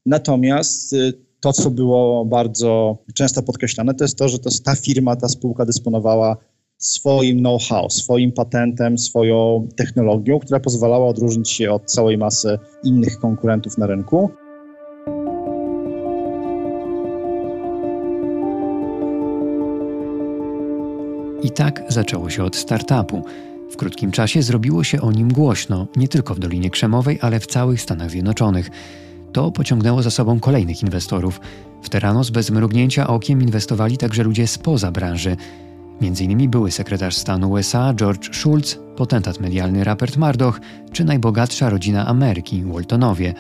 Natomiast 0.07 0.93
y, 0.93 1.13
to, 1.41 1.53
co 1.53 1.71
było 1.71 2.25
bardzo 2.25 2.99
często 3.15 3.43
podkreślane, 3.43 3.95
to 3.95 4.05
jest 4.05 4.19
to, 4.19 4.29
że 4.29 4.39
to 4.39 4.51
ta 4.65 4.75
firma, 4.75 5.17
ta 5.17 5.29
spółka 5.29 5.65
dysponowała 5.65 6.37
swoim 6.79 7.39
know-how, 7.39 7.91
swoim 7.91 8.33
patentem, 8.33 8.99
swoją 8.99 9.69
technologią, 9.77 10.39
która 10.39 10.61
pozwalała 10.61 11.09
odróżnić 11.09 11.51
się 11.51 11.73
od 11.73 11.85
całej 11.85 12.19
masy 12.19 12.59
innych 12.85 13.19
konkurentów 13.19 13.79
na 13.79 13.87
rynku. 13.87 14.31
I 21.43 21.51
tak 21.51 21.85
zaczęło 21.89 22.31
się 22.31 22.45
od 22.45 22.57
startupu. 22.57 23.23
W 23.71 23.77
krótkim 23.77 24.11
czasie 24.11 24.43
zrobiło 24.43 24.85
się 24.85 25.01
o 25.01 25.13
nim 25.13 25.33
głośno, 25.33 25.87
nie 25.97 26.09
tylko 26.09 26.35
w 26.35 26.39
Dolinie 26.39 26.71
Krzemowej, 26.71 27.19
ale 27.23 27.41
w 27.41 27.47
całych 27.47 27.81
Stanach 27.81 28.11
Zjednoczonych. 28.11 28.71
To 29.33 29.51
pociągnęło 29.51 30.03
za 30.03 30.11
sobą 30.11 30.41
kolejnych 30.41 30.83
inwestorów. 30.83 31.41
W 31.83 31.89
Teranos 31.89 32.31
bez 32.31 32.51
mrugnięcia 32.51 33.07
okiem 33.07 33.43
inwestowali 33.43 33.99
także 33.99 34.23
ludzie 34.23 34.47
spoza 34.47 34.93
branży. 34.93 35.37
Między 36.01 36.25
innymi 36.25 36.49
były 36.49 36.71
sekretarz 36.71 37.17
stanu 37.17 37.51
USA 37.51 37.95
George 37.95 38.37
Shultz, 38.37 38.79
potentat 38.97 39.41
medialny 39.41 39.85
Rupert 39.85 40.17
Murdoch 40.17 40.61
czy 40.93 41.05
najbogatsza 41.05 41.71
rodzina 41.71 42.07
Ameryki, 42.07 42.65
Waltonowie. 42.65 43.35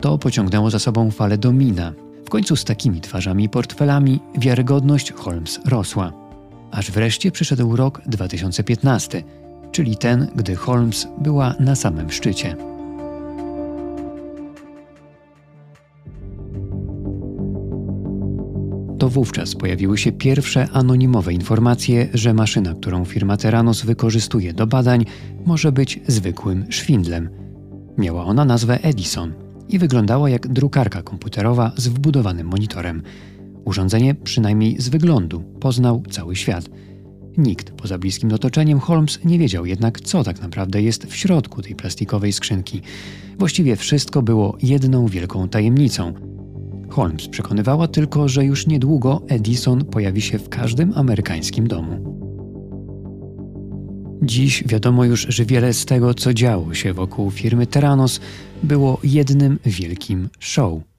To 0.00 0.18
pociągnęło 0.18 0.70
za 0.70 0.78
sobą 0.78 1.10
falę 1.10 1.38
domina. 1.38 1.92
W 2.26 2.30
końcu 2.30 2.56
z 2.56 2.64
takimi 2.64 3.00
twarzami 3.00 3.44
i 3.44 3.48
portfelami 3.48 4.20
wiarygodność 4.38 5.12
Holmes 5.12 5.60
rosła. 5.64 6.12
Aż 6.70 6.90
wreszcie 6.90 7.30
przyszedł 7.30 7.76
rok 7.76 8.02
2015, 8.06 9.22
czyli 9.72 9.96
ten, 9.96 10.26
gdy 10.36 10.56
Holmes 10.56 11.08
była 11.18 11.54
na 11.60 11.74
samym 11.74 12.10
szczycie. 12.10 12.56
To 18.98 19.08
wówczas 19.08 19.54
pojawiły 19.54 19.98
się 19.98 20.12
pierwsze 20.12 20.68
anonimowe 20.72 21.32
informacje, 21.32 22.08
że 22.14 22.34
maszyna, 22.34 22.74
którą 22.74 23.04
firma 23.04 23.36
Teranos 23.36 23.82
wykorzystuje 23.82 24.52
do 24.52 24.66
badań, 24.66 25.04
może 25.46 25.72
być 25.72 26.00
zwykłym 26.06 26.66
szwindlem. 26.72 27.30
Miała 27.98 28.24
ona 28.24 28.44
nazwę 28.44 28.78
Edison 28.82 29.32
i 29.68 29.78
wyglądała 29.78 30.30
jak 30.30 30.48
drukarka 30.48 31.02
komputerowa 31.02 31.72
z 31.76 31.88
wbudowanym 31.88 32.46
monitorem. 32.46 33.02
Urządzenie, 33.64 34.14
przynajmniej 34.14 34.80
z 34.80 34.88
wyglądu, 34.88 35.42
poznał 35.60 36.02
cały 36.10 36.36
świat. 36.36 36.70
Nikt 37.38 37.70
poza 37.70 37.98
bliskim 37.98 38.32
otoczeniem 38.32 38.80
Holmes 38.80 39.18
nie 39.24 39.38
wiedział 39.38 39.66
jednak, 39.66 40.00
co 40.00 40.24
tak 40.24 40.40
naprawdę 40.40 40.82
jest 40.82 41.06
w 41.06 41.16
środku 41.16 41.62
tej 41.62 41.74
plastikowej 41.74 42.32
skrzynki. 42.32 42.80
Właściwie 43.38 43.76
wszystko 43.76 44.22
było 44.22 44.56
jedną 44.62 45.06
wielką 45.06 45.48
tajemnicą. 45.48 46.14
Holmes 46.88 47.28
przekonywała 47.28 47.88
tylko, 47.88 48.28
że 48.28 48.44
już 48.44 48.66
niedługo 48.66 49.22
Edison 49.28 49.84
pojawi 49.84 50.20
się 50.20 50.38
w 50.38 50.48
każdym 50.48 50.92
amerykańskim 50.94 51.68
domu. 51.68 52.22
Dziś 54.22 54.64
wiadomo 54.66 55.04
już, 55.04 55.26
że 55.28 55.44
wiele 55.44 55.72
z 55.72 55.84
tego, 55.84 56.14
co 56.14 56.34
działo 56.34 56.74
się 56.74 56.92
wokół 56.92 57.30
firmy 57.30 57.66
Terranos, 57.66 58.20
było 58.62 59.00
jednym 59.04 59.58
wielkim 59.64 60.28
show. 60.40 60.91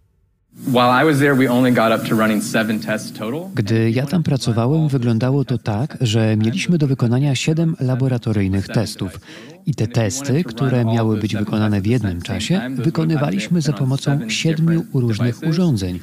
Gdy 3.56 3.92
ja 3.92 4.06
tam 4.06 4.24
pracowałem, 4.24 4.88
wyglądało 4.88 5.46
to 5.46 5.58
tak, 5.58 5.98
że 6.02 6.38
mieliśmy 6.38 6.78
do 6.78 6.88
wykonania 6.88 7.36
siedem 7.36 7.76
laboratoryjnych 7.80 8.68
testów. 8.68 9.20
I 9.66 9.76
te 9.76 9.88
testy, 9.88 10.44
które 10.44 10.86
miały 10.86 11.18
być 11.18 11.36
wykonane 11.36 11.82
w 11.82 11.86
jednym 11.86 12.22
czasie, 12.22 12.62
wykonywaliśmy 12.76 13.62
za 13.62 13.74
pomocą 13.74 14.30
siedmiu 14.30 14.86
różnych 14.94 15.44
urządzeń. 15.44 16.00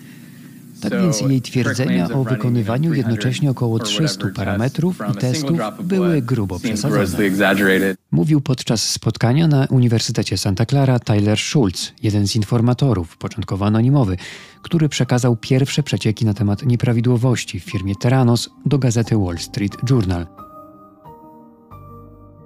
Tak 0.80 0.92
więc 0.92 1.20
jej 1.20 1.42
twierdzenia 1.42 2.08
o 2.10 2.24
wykonywaniu 2.24 2.94
jednocześnie 2.94 3.50
około 3.50 3.78
300 3.78 4.28
parametrów 4.34 4.98
i 5.12 5.16
testów 5.16 5.60
były 5.82 6.22
grubo 6.22 6.58
przesadzone. 6.58 7.94
Mówił 8.10 8.40
podczas 8.40 8.90
spotkania 8.90 9.48
na 9.48 9.66
Uniwersytecie 9.70 10.38
Santa 10.38 10.66
Clara 10.66 10.98
Tyler 10.98 11.38
Schultz, 11.38 11.92
jeden 12.02 12.26
z 12.26 12.36
informatorów, 12.36 13.16
początkowo 13.16 13.66
anonimowy, 13.66 14.16
który 14.62 14.88
przekazał 14.88 15.36
pierwsze 15.36 15.82
przecieki 15.82 16.24
na 16.24 16.34
temat 16.34 16.66
nieprawidłowości 16.66 17.60
w 17.60 17.64
firmie 17.64 17.94
Terranos 17.96 18.50
do 18.66 18.78
gazety 18.78 19.16
Wall 19.16 19.38
Street 19.38 19.76
Journal. 19.90 20.39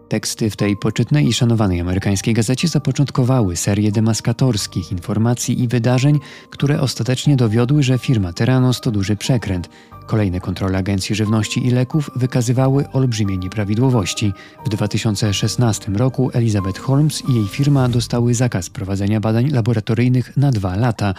Teksty 0.08 0.50
w 0.50 0.56
tej 0.56 0.76
poczytnej 0.76 1.28
i 1.28 1.32
szanowanej 1.32 1.80
amerykańskiej 1.80 2.34
gazecie 2.34 2.68
zapoczątkowały 2.68 3.56
serię 3.56 3.92
demaskatorskich 3.92 4.92
informacji 4.92 5.62
i 5.62 5.68
wydarzeń, 5.68 6.20
które 6.50 6.80
ostatecznie 6.80 7.36
dowiodły, 7.36 7.82
że 7.82 7.98
firma 7.98 8.32
Terranos 8.32 8.80
to 8.80 8.90
duży 8.90 9.16
przekręt. 9.16 9.68
Kolejne 10.06 10.40
kontrole 10.40 10.78
Agencji 10.78 11.14
Żywności 11.14 11.66
i 11.66 11.70
Leków 11.70 12.10
wykazywały 12.16 12.90
olbrzymie 12.92 13.36
nieprawidłowości. 13.36 14.32
W 14.66 14.68
2016 14.68 15.92
roku 15.92 16.30
Elizabeth 16.32 16.80
Holmes 16.80 17.22
i 17.28 17.34
jej 17.34 17.48
firma 17.48 17.88
dostały 17.88 18.34
zakaz 18.34 18.70
prowadzenia 18.70 19.20
badań 19.20 19.50
laboratoryjnych 19.50 20.36
na 20.36 20.50
dwa 20.52 20.76
lata. 20.76 21.14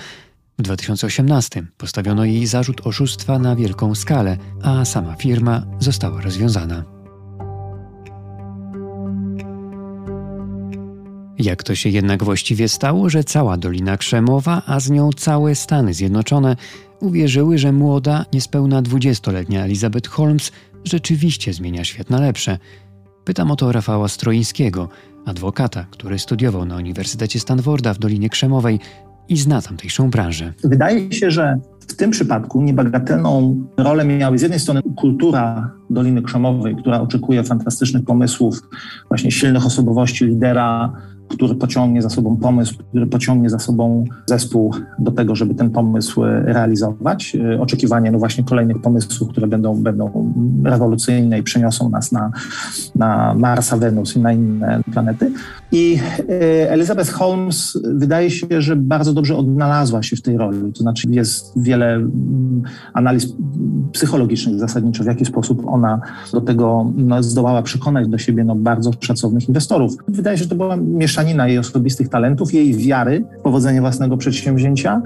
W 0.60 0.62
2018 0.62 1.64
postawiono 1.78 2.26
jej 2.26 2.48
zarzut 2.48 2.88
oszustwa 2.88 3.40
na 3.40 3.56
wielką 3.56 3.96
skalę, 3.96 4.38
a 4.64 4.86
sama 4.86 5.16
firma 5.16 5.64
została 5.80 6.22
rozwiązana. 6.22 6.95
Jak 11.40 11.64
to 11.64 11.76
się 11.76 11.90
jednak 11.90 12.24
właściwie 12.24 12.70
stało, 12.70 13.10
że 13.10 13.24
cała 13.24 13.58
Dolina 13.58 13.98
Krzemowa, 13.98 14.62
a 14.66 14.80
z 14.80 14.90
nią 14.90 15.10
całe 15.14 15.56
Stany 15.56 15.94
Zjednoczone 15.94 16.56
uwierzyły, 17.00 17.58
że 17.58 17.72
młoda, 17.72 18.26
niespełna 18.34 18.82
dwudziestoletnia 18.82 19.64
Elizabeth 19.66 20.10
Holmes 20.10 20.52
rzeczywiście 20.84 21.54
zmienia 21.54 21.84
świat 21.84 22.10
na 22.10 22.20
lepsze? 22.20 22.58
Pytam 23.26 23.52
o 23.52 23.56
to 23.56 23.72
Rafała 23.72 24.08
Stroińskiego, 24.08 24.90
adwokata, 25.26 25.86
który 25.92 26.20
studiował 26.20 26.66
na 26.66 26.76
Uniwersytecie 26.76 27.40
Stanforda 27.40 27.94
w 27.94 28.00
Dolinie 28.00 28.30
Krzemowej 28.30 28.80
i 29.30 29.38
zna 29.38 29.62
tamtejszą 29.62 30.10
branżę. 30.10 30.54
Wydaje 30.64 31.12
się, 31.12 31.32
że 31.32 31.60
w 31.88 31.96
tym 31.96 32.12
przypadku 32.12 32.62
niebagatelną 32.62 33.64
rolę 33.78 34.06
miały 34.06 34.38
z 34.38 34.42
jednej 34.42 34.60
strony 34.60 34.82
kultura 34.96 35.72
Doliny 35.90 36.22
Krzemowej, 36.22 36.76
która 36.76 37.02
oczekuje 37.02 37.44
fantastycznych 37.44 38.06
pomysłów, 38.06 38.62
właśnie 39.10 39.32
silnych 39.32 39.66
osobowości 39.66 40.26
lidera, 40.26 40.94
który 41.28 41.56
pociągnie 41.56 42.02
za 42.02 42.10
sobą 42.10 42.38
pomysł, 42.38 42.76
który 42.90 43.08
pociągnie 43.08 43.50
za 43.50 43.60
sobą 43.60 44.06
zespół 44.26 44.74
do 45.00 45.12
tego, 45.12 45.36
żeby 45.36 45.56
ten 45.56 45.70
pomysł 45.70 46.22
realizować. 46.24 47.38
E, 47.54 47.62
oczekiwanie 47.62 48.12
no 48.12 48.20
właśnie 48.20 48.44
kolejnych 48.44 48.82
pomysłów, 48.82 49.30
które 49.30 49.48
będą, 49.48 49.84
będą 49.84 50.34
rewolucyjne 50.64 51.40
i 51.40 51.44
przeniosą 51.44 51.90
nas 51.90 52.12
na, 52.12 52.32
na 52.96 53.34
Marsa, 53.38 53.78
Wenus 53.78 54.16
i 54.16 54.20
na 54.20 54.34
inne 54.34 54.82
planety. 54.94 55.32
I 55.72 56.00
e, 56.30 56.72
Elizabeth 56.72 57.12
Holmes 57.12 57.80
wydaje 57.84 58.32
się, 58.32 58.48
że 58.60 58.76
bardzo 58.76 59.14
dobrze 59.14 59.38
odnalazła 59.38 60.04
się 60.04 60.16
w 60.16 60.22
tej 60.22 60.38
roli. 60.38 60.74
To 60.74 60.80
znaczy 60.80 61.08
jest 61.10 61.54
wiele 61.56 61.94
mm, 61.94 62.64
analiz 62.94 63.34
psychologicznych 63.92 64.60
zasadniczo, 64.60 65.04
w 65.04 65.08
jaki 65.08 65.26
sposób 65.26 65.64
ona 65.68 66.02
do 66.34 66.42
tego 66.42 66.92
no, 66.96 67.24
zdołała 67.24 67.62
przekonać 67.62 68.08
do 68.08 68.18
siebie 68.18 68.44
no, 68.44 68.56
bardzo 68.56 68.92
szacownych 69.00 69.48
inwestorów. 69.48 69.94
Wydaje 70.08 70.38
się, 70.38 70.44
że 70.44 70.50
to 70.50 70.56
była 70.56 70.78
mieszanina 71.16 71.48
jej 71.48 71.58
osobistych 71.58 72.10
talentów, 72.10 72.54
jej 72.54 72.74
wiary 72.74 73.26
w 73.40 73.42
powodzenie 73.42 73.82
własnego 73.82 74.18
przedsięwzięcia 74.18 75.02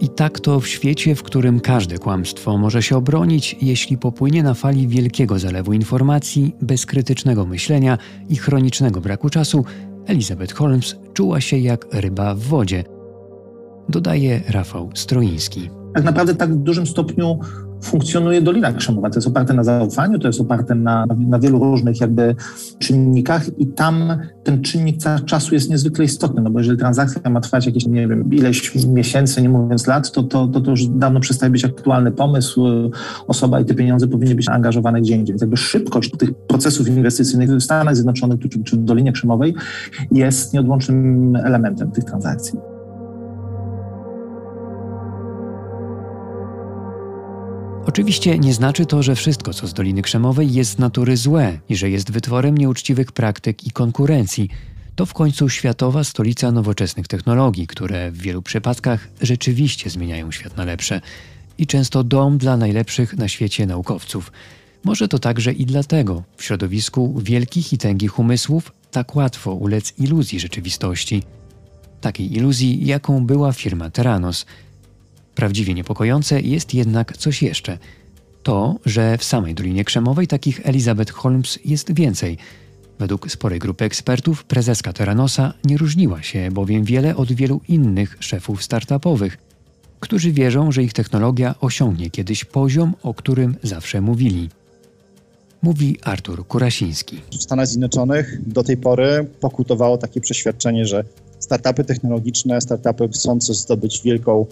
I 0.00 0.08
tak 0.08 0.40
to 0.40 0.60
w 0.60 0.68
świecie, 0.68 1.14
w 1.14 1.22
którym 1.22 1.60
każde 1.60 1.98
kłamstwo 1.98 2.58
może 2.58 2.82
się 2.82 2.96
obronić, 2.96 3.56
jeśli 3.62 3.98
popłynie 3.98 4.42
na 4.42 4.54
fali 4.54 4.88
wielkiego 4.88 5.38
zalewu 5.38 5.72
informacji, 5.72 6.56
bezkrytycznego 6.62 7.46
myślenia 7.46 7.98
i 8.28 8.36
chronicznego 8.36 9.00
braku 9.00 9.30
czasu, 9.30 9.64
Elizabeth 10.06 10.54
Holmes 10.54 10.96
czuła 11.14 11.40
się 11.40 11.58
jak 11.58 11.86
ryba 11.92 12.34
w 12.34 12.38
wodzie. 12.40 12.84
Dodaje 13.88 14.40
Rafał 14.48 14.90
Stroiński. 14.94 15.70
Tak 15.94 16.04
naprawdę 16.04 16.34
tak 16.34 16.54
w 16.54 16.58
dużym 16.58 16.86
stopniu 16.86 17.38
funkcjonuje 17.82 18.42
Dolina 18.42 18.72
Krzemowa. 18.72 19.10
To 19.10 19.16
jest 19.16 19.28
oparte 19.28 19.54
na 19.54 19.64
zaufaniu, 19.64 20.18
to 20.18 20.26
jest 20.26 20.40
oparte 20.40 20.74
na, 20.74 21.06
na 21.18 21.38
wielu 21.38 21.58
różnych 21.58 22.00
jakby 22.00 22.34
czynnikach 22.78 23.58
i 23.58 23.66
tam 23.66 24.18
ten 24.44 24.62
czynnik 24.62 24.96
czasu 25.26 25.54
jest 25.54 25.70
niezwykle 25.70 26.04
istotny, 26.04 26.42
no 26.42 26.50
bo 26.50 26.58
jeżeli 26.58 26.78
transakcja 26.78 27.30
ma 27.30 27.40
trwać 27.40 27.66
jakieś, 27.66 27.86
nie 27.86 28.08
wiem, 28.08 28.32
ileś 28.32 28.86
miesięcy, 28.86 29.42
nie 29.42 29.48
mówiąc 29.48 29.86
lat, 29.86 30.12
to, 30.12 30.22
to, 30.22 30.48
to, 30.48 30.60
to 30.60 30.70
już 30.70 30.86
dawno 30.86 31.20
przestaje 31.20 31.52
być 31.52 31.64
aktualny 31.64 32.12
pomysł, 32.12 32.66
osoba 33.26 33.60
i 33.60 33.64
te 33.64 33.74
pieniądze 33.74 34.08
powinny 34.08 34.34
być 34.34 34.48
angażowane 34.48 35.00
gdzie 35.00 35.14
indziej. 35.14 35.32
Więc 35.32 35.40
jakby 35.40 35.56
szybkość 35.56 36.10
tych 36.18 36.34
procesów 36.34 36.88
inwestycyjnych 36.88 37.50
w 37.50 37.60
Stanach 37.60 37.94
Zjednoczonych 37.94 38.40
czy, 38.40 38.64
czy 38.64 38.76
w 38.76 38.84
Dolinie 38.84 39.12
Krzemowej 39.12 39.54
jest 40.12 40.52
nieodłącznym 40.54 41.36
elementem 41.36 41.90
tych 41.90 42.04
transakcji. 42.04 42.75
Oczywiście 47.86 48.38
nie 48.38 48.54
znaczy 48.54 48.86
to, 48.86 49.02
że 49.02 49.14
wszystko, 49.14 49.54
co 49.54 49.66
z 49.66 49.74
Doliny 49.74 50.02
Krzemowej, 50.02 50.52
jest 50.52 50.70
z 50.70 50.78
natury 50.78 51.16
złe 51.16 51.58
i 51.68 51.76
że 51.76 51.90
jest 51.90 52.10
wytworem 52.10 52.58
nieuczciwych 52.58 53.12
praktyk 53.12 53.66
i 53.66 53.70
konkurencji. 53.70 54.48
To 54.96 55.06
w 55.06 55.14
końcu 55.14 55.48
światowa 55.48 56.04
stolica 56.04 56.52
nowoczesnych 56.52 57.08
technologii, 57.08 57.66
które 57.66 58.10
w 58.10 58.18
wielu 58.18 58.42
przypadkach 58.42 59.08
rzeczywiście 59.22 59.90
zmieniają 59.90 60.32
świat 60.32 60.56
na 60.56 60.64
lepsze 60.64 61.00
i 61.58 61.66
często 61.66 62.04
dom 62.04 62.38
dla 62.38 62.56
najlepszych 62.56 63.16
na 63.16 63.28
świecie 63.28 63.66
naukowców. 63.66 64.32
Może 64.84 65.08
to 65.08 65.18
także 65.18 65.52
i 65.52 65.66
dlatego 65.66 66.22
w 66.36 66.44
środowisku 66.44 67.20
wielkich 67.22 67.72
i 67.72 67.78
tęgich 67.78 68.18
umysłów 68.18 68.72
tak 68.90 69.16
łatwo 69.16 69.52
ulec 69.52 69.94
iluzji 69.98 70.40
rzeczywistości. 70.40 71.22
Takiej 72.00 72.36
iluzji, 72.36 72.86
jaką 72.86 73.26
była 73.26 73.52
firma 73.52 73.90
Terranos– 73.90 74.46
Prawdziwie 75.36 75.74
niepokojące 75.74 76.40
jest 76.40 76.74
jednak 76.74 77.16
coś 77.16 77.42
jeszcze. 77.42 77.78
To, 78.42 78.78
że 78.84 79.18
w 79.18 79.24
samej 79.24 79.54
Dolinie 79.54 79.84
Krzemowej 79.84 80.26
takich 80.26 80.60
Elizabeth 80.66 81.12
Holmes 81.12 81.58
jest 81.64 81.94
więcej. 81.94 82.38
Według 82.98 83.30
sporej 83.30 83.58
grupy 83.58 83.84
ekspertów 83.84 84.44
prezeska 84.44 84.92
Terranosa 84.92 85.54
nie 85.64 85.76
różniła 85.76 86.22
się 86.22 86.50
bowiem 86.50 86.84
wiele 86.84 87.16
od 87.16 87.32
wielu 87.32 87.60
innych 87.68 88.16
szefów 88.20 88.62
startupowych, 88.62 89.38
którzy 90.00 90.32
wierzą, 90.32 90.72
że 90.72 90.82
ich 90.82 90.92
technologia 90.92 91.54
osiągnie 91.60 92.10
kiedyś 92.10 92.44
poziom, 92.44 92.94
o 93.02 93.14
którym 93.14 93.56
zawsze 93.62 94.00
mówili. 94.00 94.48
Mówi 95.62 95.96
Artur 96.02 96.46
Kurasiński. 96.46 97.20
W 97.30 97.42
Stanach 97.42 97.66
Zjednoczonych 97.66 98.48
do 98.48 98.62
tej 98.62 98.76
pory 98.76 99.26
pokutowało 99.40 99.98
takie 99.98 100.20
przeświadczenie, 100.20 100.86
że 100.86 101.04
startupy 101.38 101.84
technologiczne, 101.84 102.60
startupy 102.60 103.08
chcące 103.08 103.54
zdobyć 103.54 104.02
wielką 104.02 104.46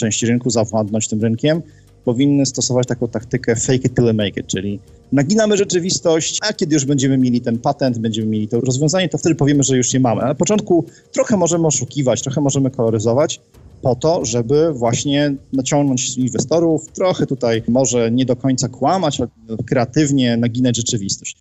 części 0.00 0.26
rynku, 0.26 0.50
zawładnąć 0.50 1.08
tym 1.08 1.20
rynkiem, 1.20 1.62
powinny 2.04 2.46
stosować 2.46 2.86
taką 2.86 3.08
taktykę 3.08 3.56
fake 3.56 3.74
it 3.74 3.94
till 3.94 4.14
make 4.14 4.36
it, 4.36 4.46
czyli 4.46 4.80
naginamy 5.12 5.56
rzeczywistość, 5.56 6.38
a 6.48 6.52
kiedy 6.52 6.74
już 6.74 6.84
będziemy 6.84 7.18
mieli 7.18 7.40
ten 7.40 7.58
patent, 7.58 7.98
będziemy 7.98 8.28
mieli 8.28 8.48
to 8.48 8.60
rozwiązanie, 8.60 9.08
to 9.08 9.18
wtedy 9.18 9.34
powiemy, 9.34 9.62
że 9.62 9.76
już 9.76 9.92
nie 9.92 10.00
mamy. 10.00 10.22
na 10.22 10.34
początku 10.34 10.84
trochę 11.12 11.36
możemy 11.36 11.66
oszukiwać, 11.66 12.22
trochę 12.22 12.40
możemy 12.40 12.70
koloryzować, 12.70 13.40
po 13.82 13.94
to, 13.94 14.24
żeby 14.24 14.72
właśnie 14.72 15.34
naciągnąć 15.52 16.16
inwestorów, 16.16 16.92
trochę 16.92 17.26
tutaj 17.26 17.62
może 17.68 18.10
nie 18.10 18.24
do 18.24 18.36
końca 18.36 18.68
kłamać, 18.68 19.20
ale 19.20 19.28
kreatywnie 19.66 20.36
naginać 20.36 20.76
rzeczywistość. 20.76 21.36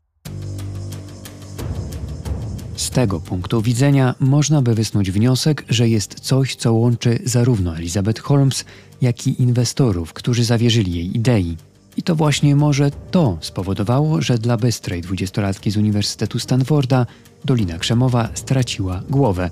Z 2.80 2.89
tego 2.89 3.19
punktu 3.19 3.61
widzenia 3.61 4.15
można 4.19 4.61
by 4.61 4.76
wysnuć 4.76 5.11
wniosek, 5.11 5.65
że 5.69 5.89
jest 5.89 6.19
coś, 6.19 6.56
co 6.56 6.73
łączy 6.73 7.19
zarówno 7.26 7.77
Elizabeth 7.77 8.22
Holmes, 8.22 8.65
jak 9.01 9.27
i 9.27 9.41
inwestorów, 9.41 10.14
którzy 10.14 10.43
zawierzyli 10.43 10.93
jej 10.93 11.18
idei. 11.18 11.57
I 11.97 12.03
to 12.03 12.15
właśnie 12.15 12.56
może 12.56 12.91
to 13.11 13.38
spowodowało, 13.41 14.22
że 14.22 14.38
dla 14.38 14.57
bystrej 14.57 15.01
dwudziestolatki 15.01 15.72
z 15.72 15.77
Uniwersytetu 15.77 16.39
Stanforda 16.39 17.06
Dolina 17.45 17.77
Krzemowa 17.77 18.30
straciła 18.34 19.03
głowę. 19.10 19.49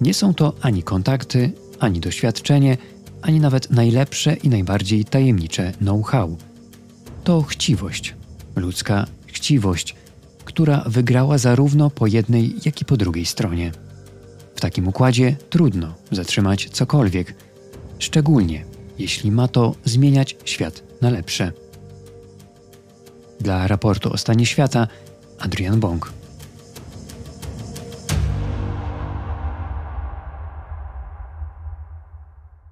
Nie 0.00 0.14
są 0.14 0.34
to 0.34 0.52
ani 0.60 0.82
kontakty, 0.82 1.52
ani 1.78 2.00
doświadczenie, 2.00 2.76
ani 3.22 3.40
nawet 3.40 3.70
najlepsze 3.70 4.34
i 4.34 4.48
najbardziej 4.48 5.04
tajemnicze 5.04 5.72
know-how. 5.72 6.36
To 7.24 7.42
chciwość, 7.42 8.14
ludzka 8.56 9.06
chciwość, 9.26 9.99
która 10.50 10.84
wygrała 10.86 11.38
zarówno 11.38 11.90
po 11.90 12.06
jednej, 12.06 12.54
jak 12.64 12.82
i 12.82 12.84
po 12.84 12.96
drugiej 12.96 13.26
stronie. 13.26 13.72
W 14.54 14.60
takim 14.60 14.88
układzie 14.88 15.36
trudno 15.50 15.94
zatrzymać 16.10 16.68
cokolwiek, 16.70 17.34
szczególnie 17.98 18.64
jeśli 18.98 19.30
ma 19.30 19.48
to 19.48 19.74
zmieniać 19.84 20.36
świat 20.44 20.82
na 21.00 21.10
lepsze. 21.10 21.52
Dla 23.40 23.68
raportu 23.68 24.12
o 24.12 24.16
stanie 24.16 24.46
świata 24.46 24.86
Adrian 25.38 25.80
Bong. 25.80 26.12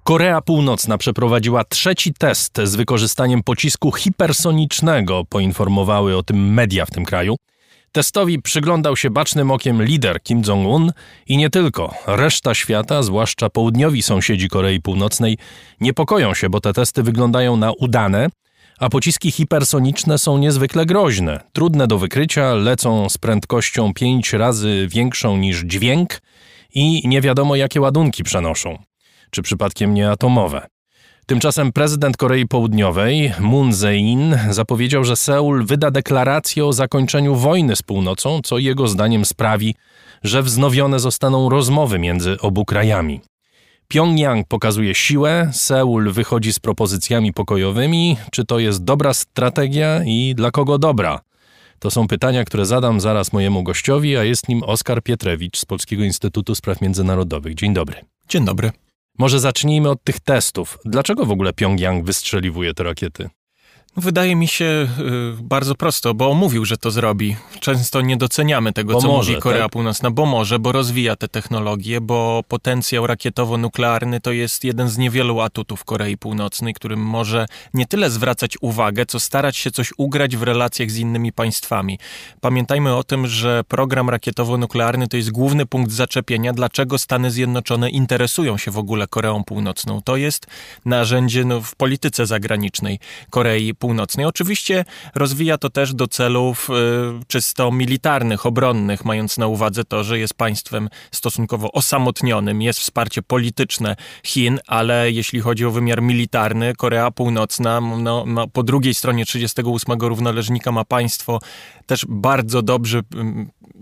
Korea 0.03 0.41
Północna 0.41 0.97
przeprowadziła 0.97 1.63
trzeci 1.63 2.13
test 2.13 2.57
z 2.63 2.75
wykorzystaniem 2.75 3.43
pocisku 3.43 3.91
hipersonicznego, 3.91 5.25
poinformowały 5.29 6.17
o 6.17 6.23
tym 6.23 6.53
media 6.53 6.85
w 6.85 6.91
tym 6.91 7.05
kraju. 7.05 7.35
Testowi 7.91 8.41
przyglądał 8.41 8.97
się 8.97 9.09
bacznym 9.09 9.51
okiem 9.51 9.83
lider 9.83 10.23
Kim 10.23 10.41
Jong-un 10.41 10.91
i 11.27 11.37
nie 11.37 11.49
tylko. 11.49 11.93
Reszta 12.07 12.53
świata, 12.55 13.03
zwłaszcza 13.03 13.49
południowi 13.49 14.01
sąsiedzi 14.01 14.47
Korei 14.47 14.81
Północnej, 14.81 15.37
niepokoją 15.81 16.33
się, 16.33 16.49
bo 16.49 16.61
te 16.61 16.73
testy 16.73 17.03
wyglądają 17.03 17.57
na 17.57 17.71
udane, 17.71 18.29
a 18.79 18.89
pociski 18.89 19.31
hipersoniczne 19.31 20.17
są 20.17 20.37
niezwykle 20.37 20.85
groźne. 20.85 21.39
Trudne 21.53 21.87
do 21.87 21.97
wykrycia, 21.97 22.53
lecą 22.53 23.09
z 23.09 23.17
prędkością 23.17 23.93
pięć 23.93 24.33
razy 24.33 24.87
większą 24.91 25.37
niż 25.37 25.61
dźwięk 25.61 26.21
i 26.73 27.07
nie 27.07 27.21
wiadomo 27.21 27.55
jakie 27.55 27.81
ładunki 27.81 28.23
przenoszą. 28.23 28.83
Czy 29.31 29.41
przypadkiem 29.41 29.93
nie 29.93 30.11
atomowe. 30.11 30.67
Tymczasem 31.29 31.71
prezydent 31.71 32.17
Korei 32.17 32.47
Południowej, 32.47 33.33
Moon 33.39 33.71
Jae-in, 33.81 34.37
zapowiedział, 34.49 35.03
że 35.03 35.15
Seul 35.15 35.65
wyda 35.65 35.91
deklarację 35.91 36.65
o 36.65 36.73
zakończeniu 36.73 37.35
wojny 37.35 37.75
z 37.75 37.81
północą, 37.81 38.39
co 38.43 38.57
jego 38.57 38.87
zdaniem 38.87 39.25
sprawi, 39.25 39.75
że 40.23 40.43
wznowione 40.43 40.99
zostaną 40.99 41.49
rozmowy 41.49 41.99
między 41.99 42.37
obu 42.41 42.65
krajami. 42.65 43.21
Pjongjang 43.87 44.47
pokazuje 44.47 44.95
siłę, 44.95 45.49
Seul 45.53 46.11
wychodzi 46.11 46.53
z 46.53 46.59
propozycjami 46.59 47.33
pokojowymi. 47.33 48.17
Czy 48.31 48.45
to 48.45 48.59
jest 48.59 48.83
dobra 48.83 49.13
strategia 49.13 50.01
i 50.05 50.33
dla 50.35 50.51
kogo 50.51 50.77
dobra? 50.77 51.19
To 51.79 51.91
są 51.91 52.07
pytania, 52.07 52.45
które 52.45 52.65
zadam 52.65 52.99
zaraz 52.99 53.33
mojemu 53.33 53.63
gościowi, 53.63 54.17
a 54.17 54.23
jest 54.23 54.49
nim 54.49 54.63
Oskar 54.63 55.03
Pietrewicz 55.03 55.57
z 55.57 55.65
Polskiego 55.65 56.03
Instytutu 56.03 56.55
Spraw 56.55 56.81
Międzynarodowych. 56.81 57.55
Dzień 57.55 57.73
dobry. 57.73 57.95
Dzień 58.29 58.45
dobry. 58.45 58.71
Może 59.19 59.39
zacznijmy 59.39 59.89
od 59.89 60.03
tych 60.03 60.19
testów. 60.19 60.77
Dlaczego 60.85 61.25
w 61.25 61.31
ogóle 61.31 61.53
Pjongjang 61.53 62.05
wystrzeliwuje 62.05 62.73
te 62.73 62.83
rakiety? 62.83 63.29
Wydaje 63.97 64.35
mi 64.35 64.47
się 64.47 64.65
y, 64.65 65.43
bardzo 65.43 65.75
prosto, 65.75 66.13
bo 66.13 66.33
mówił, 66.33 66.65
że 66.65 66.77
to 66.77 66.91
zrobi. 66.91 67.35
Często 67.59 68.01
nie 68.01 68.17
doceniamy 68.17 68.73
tego, 68.73 68.93
Bo 68.93 69.01
co 69.01 69.07
może, 69.07 69.31
mówi 69.31 69.41
Korea 69.41 69.63
tak? 69.63 69.71
Północna, 69.71 70.11
bo 70.11 70.25
może, 70.25 70.59
bo 70.59 70.71
rozwija 70.71 71.15
te 71.15 71.27
technologie, 71.27 72.01
bo 72.01 72.43
potencjał 72.47 73.07
rakietowo-nuklearny 73.07 74.19
to 74.21 74.31
jest 74.31 74.63
jeden 74.63 74.89
z 74.89 74.97
niewielu 74.97 75.41
atutów 75.41 75.83
Korei 75.83 76.17
Północnej, 76.17 76.73
którym 76.73 76.99
może 76.99 77.45
nie 77.73 77.85
tyle 77.85 78.09
zwracać 78.09 78.57
uwagę, 78.61 79.05
co 79.05 79.19
starać 79.19 79.57
się 79.57 79.71
coś 79.71 79.93
ugrać 79.97 80.37
w 80.37 80.43
relacjach 80.43 80.91
z 80.91 80.97
innymi 80.97 81.31
państwami. 81.31 81.99
Pamiętajmy 82.41 82.95
o 82.95 83.03
tym, 83.03 83.27
że 83.27 83.63
program 83.67 84.09
rakietowo-nuklearny 84.09 85.07
to 85.07 85.17
jest 85.17 85.31
główny 85.31 85.65
punkt 85.65 85.91
zaczepienia, 85.91 86.53
dlaczego 86.53 86.97
Stany 86.97 87.31
Zjednoczone 87.31 87.89
interesują 87.89 88.57
się 88.57 88.71
w 88.71 88.77
ogóle 88.77 89.07
Koreą 89.07 89.43
Północną. 89.43 90.01
To 90.01 90.15
jest 90.15 90.47
narzędzie 90.85 91.45
no, 91.45 91.61
w 91.61 91.75
polityce 91.75 92.25
zagranicznej 92.25 92.99
Korei 93.29 93.73
Północnej. 93.79 94.25
Oczywiście 94.25 94.85
rozwija 95.15 95.57
to 95.57 95.69
też 95.69 95.93
do 95.93 96.07
celów 96.07 96.69
y, 96.69 97.25
czysto 97.27 97.71
militarnych, 97.71 98.45
obronnych, 98.45 99.05
mając 99.05 99.37
na 99.37 99.47
uwadze 99.47 99.83
to, 99.83 100.03
że 100.03 100.19
jest 100.19 100.33
państwem 100.33 100.89
stosunkowo 101.11 101.71
osamotnionym, 101.71 102.61
jest 102.61 102.79
wsparcie 102.79 103.21
polityczne 103.21 103.95
Chin, 104.23 104.59
ale 104.67 105.11
jeśli 105.11 105.39
chodzi 105.39 105.65
o 105.65 105.71
wymiar 105.71 106.01
militarny, 106.01 106.75
Korea 106.75 107.11
Północna 107.11 107.81
no, 107.81 108.23
no, 108.27 108.47
po 108.47 108.63
drugiej 108.63 108.93
stronie 108.93 109.25
38 109.25 109.99
równoleżnika 109.99 110.71
ma 110.71 110.85
państwo 110.85 111.39
też 111.85 112.05
bardzo 112.09 112.61
dobrze 112.61 113.01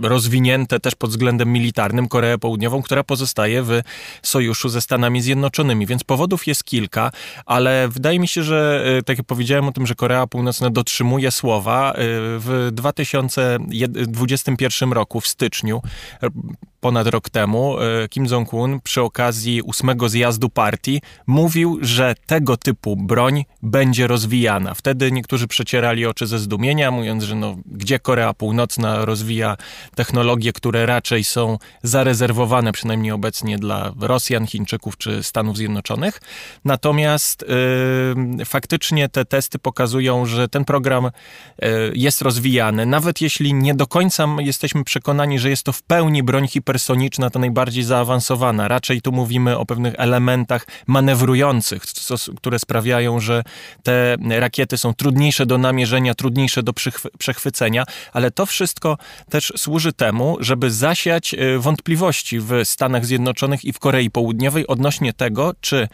rozwinięte 0.02 0.80
też 0.80 0.96
pod 0.96 1.10
względem 1.10 1.54
militarnym 1.54 2.08
Koreę 2.08 2.38
Południową, 2.38 2.82
która 2.82 3.04
pozostaje 3.04 3.64
w 3.64 3.82
sojuszu 4.24 4.70
ze 4.70 4.82
Stanami 4.82 5.22
Zjednoczonymi, 5.22 5.86
więc 5.86 6.04
powodów 6.04 6.48
jest 6.48 6.64
kilka, 6.64 7.12
ale 7.46 7.88
wydaje 7.88 8.20
mi 8.20 8.28
się, 8.28 8.44
że 8.44 8.86
y, 9.00 9.04
tak 9.04 9.18
jak 9.18 9.28
powiedziałem 9.28 9.68
o 9.68 9.72
tym, 9.72 9.88
że 9.88 9.96
Korea 9.96 10.28
Północna 10.28 10.70
dotrzymuje 10.70 11.32
słowa, 11.32 11.92
y, 11.92 11.96
w 12.40 12.70
2021 12.72 14.94
roku 14.94 15.22
w 15.22 15.28
styczniu 15.28 15.82
ponad 16.80 17.08
rok 17.08 17.30
temu 17.30 17.78
y, 18.04 18.10
Kim 18.10 18.26
Jong-un 18.26 18.80
przy 18.84 19.02
okazji 19.02 19.62
ósmego 19.62 20.10
zjazdu 20.10 20.50
partii 20.50 21.02
mówił, 21.28 21.78
że 21.82 22.16
tego 22.26 22.58
typu 22.58 22.96
broń 22.96 23.46
będzie 23.64 24.08
rozwijana. 24.08 24.74
Wtedy 24.74 25.12
niektórzy 25.12 25.48
przecierali 25.48 26.06
oczy 26.06 26.28
ze 26.28 26.40
zdumienia, 26.40 26.92
mówiąc, 26.92 27.24
że 27.24 27.36
no, 27.36 27.56
gdzie 27.66 28.00
Korea 28.00 28.34
Północna 28.34 29.06
rozwija 29.06 29.58
technologie, 29.96 30.54
które 30.54 30.86
raczej 30.86 31.24
są 31.24 31.58
zarezerwowane 31.84 32.72
przynajmniej 32.72 33.12
obecnie 33.12 33.58
dla 33.58 33.94
Rosjan, 34.00 34.48
Chińczyków 34.48 34.98
czy 34.98 35.24
Stanów 35.24 35.58
Zjednoczonych. 35.58 36.22
Natomiast 36.66 37.44
y, 38.42 38.46
faktycznie 38.46 39.10
te 39.10 39.26
testy 39.26 39.60
pokazują, 39.60 40.26
że 40.26 40.48
ten 40.48 40.66
program 40.66 41.06
y, 41.06 41.12
jest 41.94 42.22
rozwijany. 42.22 42.86
Nawet 42.86 43.22
jeśli 43.22 43.54
nie 43.54 43.76
do 43.76 43.88
końca 43.88 44.28
jesteśmy 44.40 44.84
przekonani, 44.84 45.40
że 45.40 45.50
jest 45.50 45.64
to 45.64 45.72
w 45.72 45.84
pełni 45.84 46.24
broń 46.24 46.48
hipersoniczna, 46.68 47.30
ta 47.30 47.40
najbardziej 47.40 47.84
zaawansowana. 47.84 48.68
Raczej 48.68 49.02
tu 49.02 49.12
mówimy 49.12 49.58
o 49.58 49.66
pewnych 49.66 49.94
elementach 49.98 50.68
manewrujących, 50.88 51.86
co, 51.86 52.16
które 52.38 52.60
sprawiają, 52.60 53.20
że 53.20 53.44
te 53.84 54.18
rakiety 54.30 54.78
są 54.78 54.94
trudniejsze 54.94 55.46
do 55.46 55.58
namierzenia, 55.58 56.16
trudniejsze 56.16 56.64
do 56.64 56.74
przechwycenia, 57.20 57.84
ale 58.14 58.32
to 58.32 58.46
wszystko 58.46 58.98
też 59.30 59.54
służy 59.58 59.94
temu, 59.94 60.38
żeby 60.40 60.72
zasiać 60.72 61.34
y, 61.34 61.60
wątpliwości 61.60 62.40
w 62.40 62.52
Stanach 62.64 63.06
Zjednoczonych 63.06 63.66
i 63.66 63.74
w 63.74 63.80
Korei 63.80 64.10
Południowej 64.10 64.68
odnośnie 64.68 65.14
tego, 65.14 65.54
czy 65.62 65.88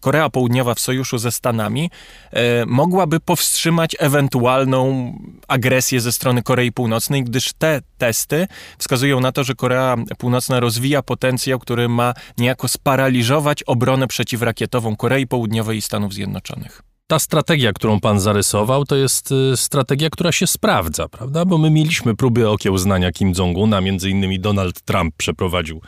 Korea 0.00 0.30
Południowa 0.30 0.74
w 0.74 0.80
sojuszu 0.80 1.18
ze 1.18 1.32
Stanami 1.32 1.90
e, 2.30 2.66
mogłaby 2.66 3.20
powstrzymać 3.20 3.96
ewentualną 3.98 5.12
agresję 5.48 6.00
ze 6.00 6.12
strony 6.12 6.42
Korei 6.42 6.72
Północnej, 6.72 7.24
gdyż 7.24 7.52
te 7.52 7.80
testy 7.98 8.46
wskazują 8.78 9.20
na 9.20 9.32
to, 9.32 9.44
że 9.44 9.54
Korea 9.54 9.96
Północna 10.18 10.60
rozwija 10.60 11.02
potencjał, 11.02 11.58
który 11.58 11.88
ma 11.88 12.14
niejako 12.38 12.68
sparaliżować 12.68 13.62
obronę 13.62 14.06
przeciwrakietową 14.06 14.96
Korei 14.96 15.26
Południowej 15.26 15.78
i 15.78 15.82
Stanów 15.82 16.14
Zjednoczonych. 16.14 16.82
Ta 17.08 17.18
strategia, 17.18 17.72
którą 17.72 18.00
pan 18.00 18.20
zarysował, 18.20 18.84
to 18.84 18.96
jest 18.96 19.32
y, 19.32 19.56
strategia, 19.56 20.10
która 20.10 20.32
się 20.32 20.46
sprawdza, 20.46 21.08
prawda? 21.08 21.44
Bo 21.44 21.58
my 21.58 21.70
mieliśmy 21.70 22.16
próby 22.16 22.48
okiełznania 22.48 23.12
Kim 23.12 23.32
Jong-una, 23.38 23.80
między 23.80 24.10
innymi 24.10 24.40
Donald 24.40 24.80
Trump 24.82 25.14
przeprowadził 25.16 25.80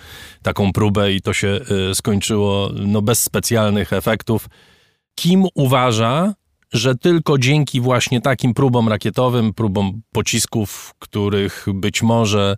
taką 0.42 0.72
próbę 0.72 1.12
i 1.12 1.20
to 1.20 1.32
się 1.32 1.60
y, 1.90 1.94
skończyło 1.94 2.70
no, 2.74 3.02
bez 3.02 3.20
specjalnych 3.20 3.92
efektów. 3.92 4.48
Kim 5.14 5.46
uważa, 5.54 6.34
że 6.72 6.94
tylko 6.94 7.38
dzięki 7.38 7.80
właśnie 7.80 8.20
takim 8.20 8.54
próbom 8.54 8.88
rakietowym, 8.88 9.54
próbom 9.54 10.02
pocisków, 10.12 10.94
których 10.98 11.66
być 11.74 12.02
może 12.02 12.56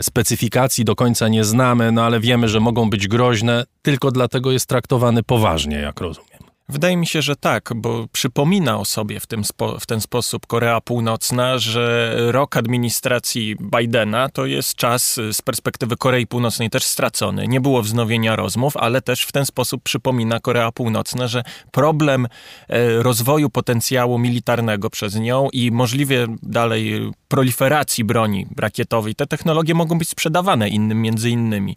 specyfikacji 0.00 0.84
do 0.84 0.94
końca 0.96 1.28
nie 1.28 1.44
znamy, 1.44 1.92
no 1.92 2.02
ale 2.02 2.20
wiemy, 2.20 2.48
że 2.48 2.60
mogą 2.60 2.90
być 2.90 3.08
groźne, 3.08 3.64
tylko 3.82 4.10
dlatego 4.10 4.52
jest 4.52 4.66
traktowany 4.66 5.22
poważnie, 5.22 5.76
jak 5.76 6.00
rozumiem. 6.00 6.47
Wydaje 6.70 6.96
mi 6.96 7.06
się, 7.06 7.22
że 7.22 7.36
tak, 7.36 7.70
bo 7.76 8.06
przypomina 8.12 8.78
o 8.78 8.84
sobie 8.84 9.20
w, 9.20 9.26
tym 9.26 9.44
spo, 9.44 9.80
w 9.80 9.86
ten 9.86 10.00
sposób 10.00 10.46
Korea 10.46 10.80
Północna, 10.80 11.58
że 11.58 12.14
rok 12.16 12.56
administracji 12.56 13.56
Bidena 13.78 14.28
to 14.28 14.46
jest 14.46 14.74
czas 14.74 15.20
z 15.32 15.42
perspektywy 15.42 15.96
Korei 15.96 16.26
Północnej 16.26 16.70
też 16.70 16.84
stracony. 16.84 17.48
Nie 17.48 17.60
było 17.60 17.82
wznowienia 17.82 18.36
rozmów, 18.36 18.76
ale 18.76 19.02
też 19.02 19.22
w 19.22 19.32
ten 19.32 19.46
sposób 19.46 19.82
przypomina 19.82 20.40
Korea 20.40 20.72
Północna, 20.72 21.28
że 21.28 21.42
problem 21.72 22.26
e, 22.68 23.02
rozwoju 23.02 23.50
potencjału 23.50 24.18
militarnego 24.18 24.90
przez 24.90 25.14
nią 25.14 25.48
i 25.52 25.70
możliwie 25.70 26.26
dalej 26.42 27.10
proliferacji 27.28 28.04
broni 28.04 28.46
rakietowej, 28.58 29.14
te 29.14 29.26
technologie 29.26 29.74
mogą 29.74 29.98
być 29.98 30.08
sprzedawane 30.08 30.68
innym 30.68 31.02
między 31.02 31.30
innymi, 31.30 31.76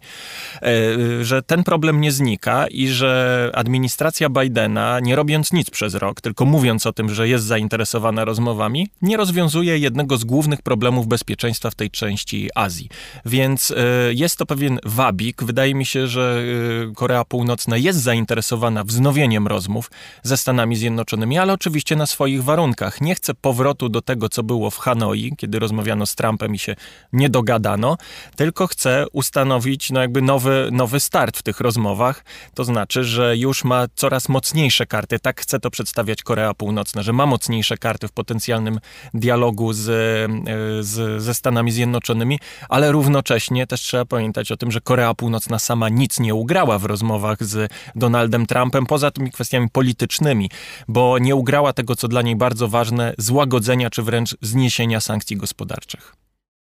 e, 0.62 1.24
że 1.24 1.42
ten 1.42 1.64
problem 1.64 2.00
nie 2.00 2.12
znika 2.12 2.66
i 2.66 2.88
że 2.88 3.50
administracja 3.54 4.28
Bidena, 4.28 4.81
nie 5.02 5.16
robiąc 5.16 5.52
nic 5.52 5.70
przez 5.70 5.94
rok, 5.94 6.20
tylko 6.20 6.44
mówiąc 6.44 6.86
o 6.86 6.92
tym, 6.92 7.14
że 7.14 7.28
jest 7.28 7.44
zainteresowana 7.44 8.24
rozmowami, 8.24 8.88
nie 9.02 9.16
rozwiązuje 9.16 9.78
jednego 9.78 10.16
z 10.16 10.24
głównych 10.24 10.62
problemów 10.62 11.06
bezpieczeństwa 11.06 11.70
w 11.70 11.74
tej 11.74 11.90
części 11.90 12.48
Azji. 12.54 12.88
Więc 13.26 13.70
e, 13.70 13.74
jest 14.12 14.36
to 14.36 14.46
pewien 14.46 14.78
wabik. 14.84 15.44
Wydaje 15.44 15.74
mi 15.74 15.86
się, 15.86 16.06
że 16.06 16.42
e, 16.90 16.94
Korea 16.94 17.24
Północna 17.24 17.76
jest 17.76 18.02
zainteresowana 18.02 18.84
wznowieniem 18.84 19.46
rozmów 19.46 19.90
ze 20.22 20.36
Stanami 20.36 20.76
Zjednoczonymi, 20.76 21.38
ale 21.38 21.52
oczywiście 21.52 21.96
na 21.96 22.06
swoich 22.06 22.44
warunkach. 22.44 23.00
Nie 23.00 23.14
chce 23.14 23.34
powrotu 23.34 23.88
do 23.88 24.02
tego, 24.02 24.28
co 24.28 24.42
było 24.42 24.70
w 24.70 24.78
Hanoi, 24.78 25.32
kiedy 25.36 25.58
rozmawiano 25.58 26.06
z 26.06 26.14
Trumpem 26.14 26.54
i 26.54 26.58
się 26.58 26.76
nie 27.12 27.30
dogadano, 27.30 27.96
tylko 28.36 28.66
chce 28.66 29.06
ustanowić 29.12 29.90
no 29.90 30.00
jakby 30.00 30.22
nowy, 30.22 30.68
nowy 30.72 31.00
start 31.00 31.38
w 31.38 31.42
tych 31.42 31.60
rozmowach. 31.60 32.24
To 32.54 32.64
znaczy, 32.64 33.04
że 33.04 33.36
już 33.36 33.64
ma 33.64 33.86
coraz 33.94 34.28
mocniejsze 34.28 34.71
karty. 34.86 35.18
Tak 35.18 35.40
chce 35.40 35.60
to 35.60 35.70
przedstawiać 35.70 36.22
Korea 36.22 36.54
Północna, 36.54 37.02
że 37.02 37.12
ma 37.12 37.26
mocniejsze 37.26 37.78
karty 37.78 38.08
w 38.08 38.12
potencjalnym 38.12 38.80
dialogu 39.14 39.72
z, 39.72 39.88
e, 39.88 40.82
z, 40.82 41.22
ze 41.22 41.34
Stanami 41.34 41.72
Zjednoczonymi, 41.72 42.38
ale 42.68 42.92
równocześnie 42.92 43.66
też 43.66 43.80
trzeba 43.80 44.04
pamiętać 44.04 44.52
o 44.52 44.56
tym, 44.56 44.70
że 44.70 44.80
Korea 44.80 45.14
Północna 45.14 45.58
sama 45.58 45.88
nic 45.88 46.20
nie 46.20 46.34
ugrała 46.34 46.78
w 46.78 46.84
rozmowach 46.84 47.44
z 47.44 47.72
Donaldem 47.94 48.46
Trumpem, 48.46 48.86
poza 48.86 49.10
tymi 49.10 49.30
kwestiami 49.30 49.68
politycznymi, 49.70 50.50
bo 50.88 51.18
nie 51.18 51.34
ugrała 51.34 51.72
tego, 51.72 51.96
co 51.96 52.08
dla 52.08 52.22
niej 52.22 52.36
bardzo 52.36 52.68
ważne, 52.68 53.14
złagodzenia 53.18 53.90
czy 53.90 54.02
wręcz 54.02 54.36
zniesienia 54.40 55.00
sankcji 55.00 55.36
gospodarczych. 55.36 56.22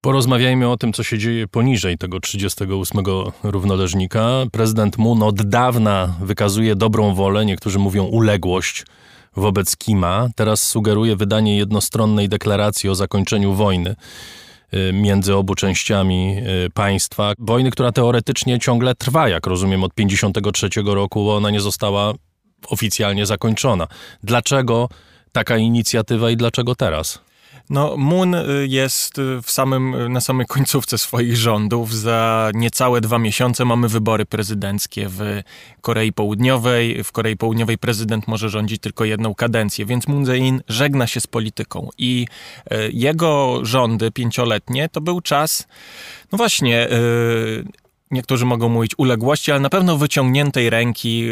Porozmawiajmy 0.03 0.69
o 0.69 0.77
tym, 0.77 0.93
co 0.93 1.03
się 1.03 1.17
dzieje 1.17 1.47
poniżej 1.47 1.97
tego 1.97 2.19
38 2.19 3.03
równoleżnika. 3.43 4.29
Prezydent 4.51 4.97
Moon 4.97 5.23
od 5.23 5.41
dawna 5.41 6.15
wykazuje 6.21 6.75
dobrą 6.75 7.15
wolę, 7.15 7.45
niektórzy 7.45 7.79
mówią 7.79 8.03
uległość 8.03 8.85
wobec 9.35 9.77
Kima. 9.77 10.29
Teraz 10.35 10.63
sugeruje 10.63 11.15
wydanie 11.15 11.57
jednostronnej 11.57 12.29
deklaracji 12.29 12.89
o 12.89 12.95
zakończeniu 12.95 13.53
wojny 13.53 13.95
y, 14.73 14.93
między 14.93 15.35
obu 15.35 15.55
częściami 15.55 16.37
y, 16.65 16.69
państwa. 16.69 17.33
Wojny, 17.39 17.71
która 17.71 17.91
teoretycznie 17.91 18.59
ciągle 18.59 18.95
trwa, 18.95 19.29
jak 19.29 19.47
rozumiem, 19.47 19.83
od 19.83 19.93
53 19.93 20.69
roku, 20.85 21.25
bo 21.25 21.35
ona 21.35 21.49
nie 21.49 21.61
została 21.61 22.13
oficjalnie 22.67 23.25
zakończona. 23.25 23.87
Dlaczego 24.23 24.89
taka 25.31 25.57
inicjatywa 25.57 26.31
i 26.31 26.37
dlaczego 26.37 26.75
teraz? 26.75 27.22
No, 27.69 27.97
Moon 27.97 28.35
y, 28.35 28.67
jest 28.69 29.19
y, 29.19 29.41
w 29.41 29.51
samym, 29.51 29.95
y, 29.95 30.09
na 30.09 30.21
samej 30.21 30.45
końcówce 30.45 30.97
swoich 30.97 31.37
rządów. 31.37 31.95
Za 31.95 32.51
niecałe 32.53 33.01
dwa 33.01 33.19
miesiące 33.19 33.65
mamy 33.65 33.89
wybory 33.89 34.25
prezydenckie 34.25 35.09
w 35.09 35.41
Korei 35.81 36.13
Południowej. 36.13 37.03
W 37.03 37.11
Korei 37.11 37.37
Południowej 37.37 37.77
prezydent 37.77 38.27
może 38.27 38.49
rządzić 38.49 38.81
tylko 38.81 39.05
jedną 39.05 39.35
kadencję, 39.35 39.85
więc 39.85 40.07
Moon 40.07 40.25
Jae-in 40.25 40.61
żegna 40.67 41.07
się 41.07 41.21
z 41.21 41.27
polityką. 41.27 41.89
I 41.97 42.27
jego 42.91 43.59
rządy 43.65 44.11
pięcioletnie 44.11 44.89
to 44.89 45.01
był 45.01 45.21
czas, 45.21 45.67
no 46.31 46.37
właśnie, 46.37 46.87
niektórzy 48.13 48.45
mogą 48.45 48.69
mówić 48.69 48.91
uległości, 48.97 49.51
ale 49.51 49.59
na 49.59 49.69
pewno 49.69 49.97
wyciągniętej 49.97 50.69
ręki 50.69 51.27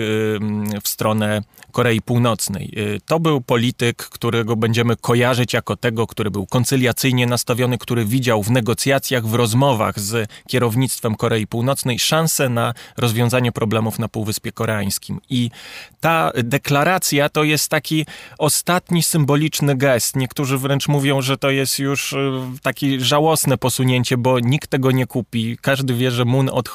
w 0.83 0.87
stronę 0.87 1.41
Korei 1.71 2.01
Północnej. 2.01 2.73
Y, 2.77 3.01
to 3.05 3.19
był 3.19 3.41
polityk, 3.41 3.97
którego 3.97 4.55
będziemy 4.55 4.95
kojarzyć 4.95 5.53
jako 5.53 5.75
tego, 5.75 6.07
który 6.07 6.31
był 6.31 6.47
koncyliacyjnie 6.47 7.27
nastawiony, 7.27 7.77
który 7.77 8.05
widział 8.05 8.43
w 8.43 8.51
negocjacjach, 8.51 9.27
w 9.27 9.33
rozmowach 9.33 9.99
z 9.99 10.29
kierownictwem 10.47 11.15
Korei 11.15 11.47
Północnej 11.47 11.99
szansę 11.99 12.49
na 12.49 12.73
rozwiązanie 12.97 13.51
problemów 13.51 13.99
na 13.99 14.07
Półwyspie 14.07 14.51
Koreańskim. 14.51 15.19
I 15.29 15.51
ta 15.99 16.31
deklaracja 16.43 17.29
to 17.29 17.43
jest 17.43 17.69
taki 17.69 18.05
ostatni 18.37 19.03
symboliczny 19.03 19.75
gest. 19.75 20.15
Niektórzy 20.15 20.57
wręcz 20.57 20.87
mówią, 20.87 21.21
że 21.21 21.37
to 21.37 21.49
jest 21.49 21.79
już 21.79 22.13
y, 22.13 22.41
takie 22.61 22.99
żałosne 22.99 23.57
posunięcie, 23.57 24.17
bo 24.17 24.39
nikt 24.39 24.69
tego 24.69 24.91
nie 24.91 25.07
kupi. 25.07 25.57
Każdy 25.61 25.93
wie, 25.93 26.11
że 26.11 26.25
Moon 26.25 26.49
odchodzi. 26.49 26.70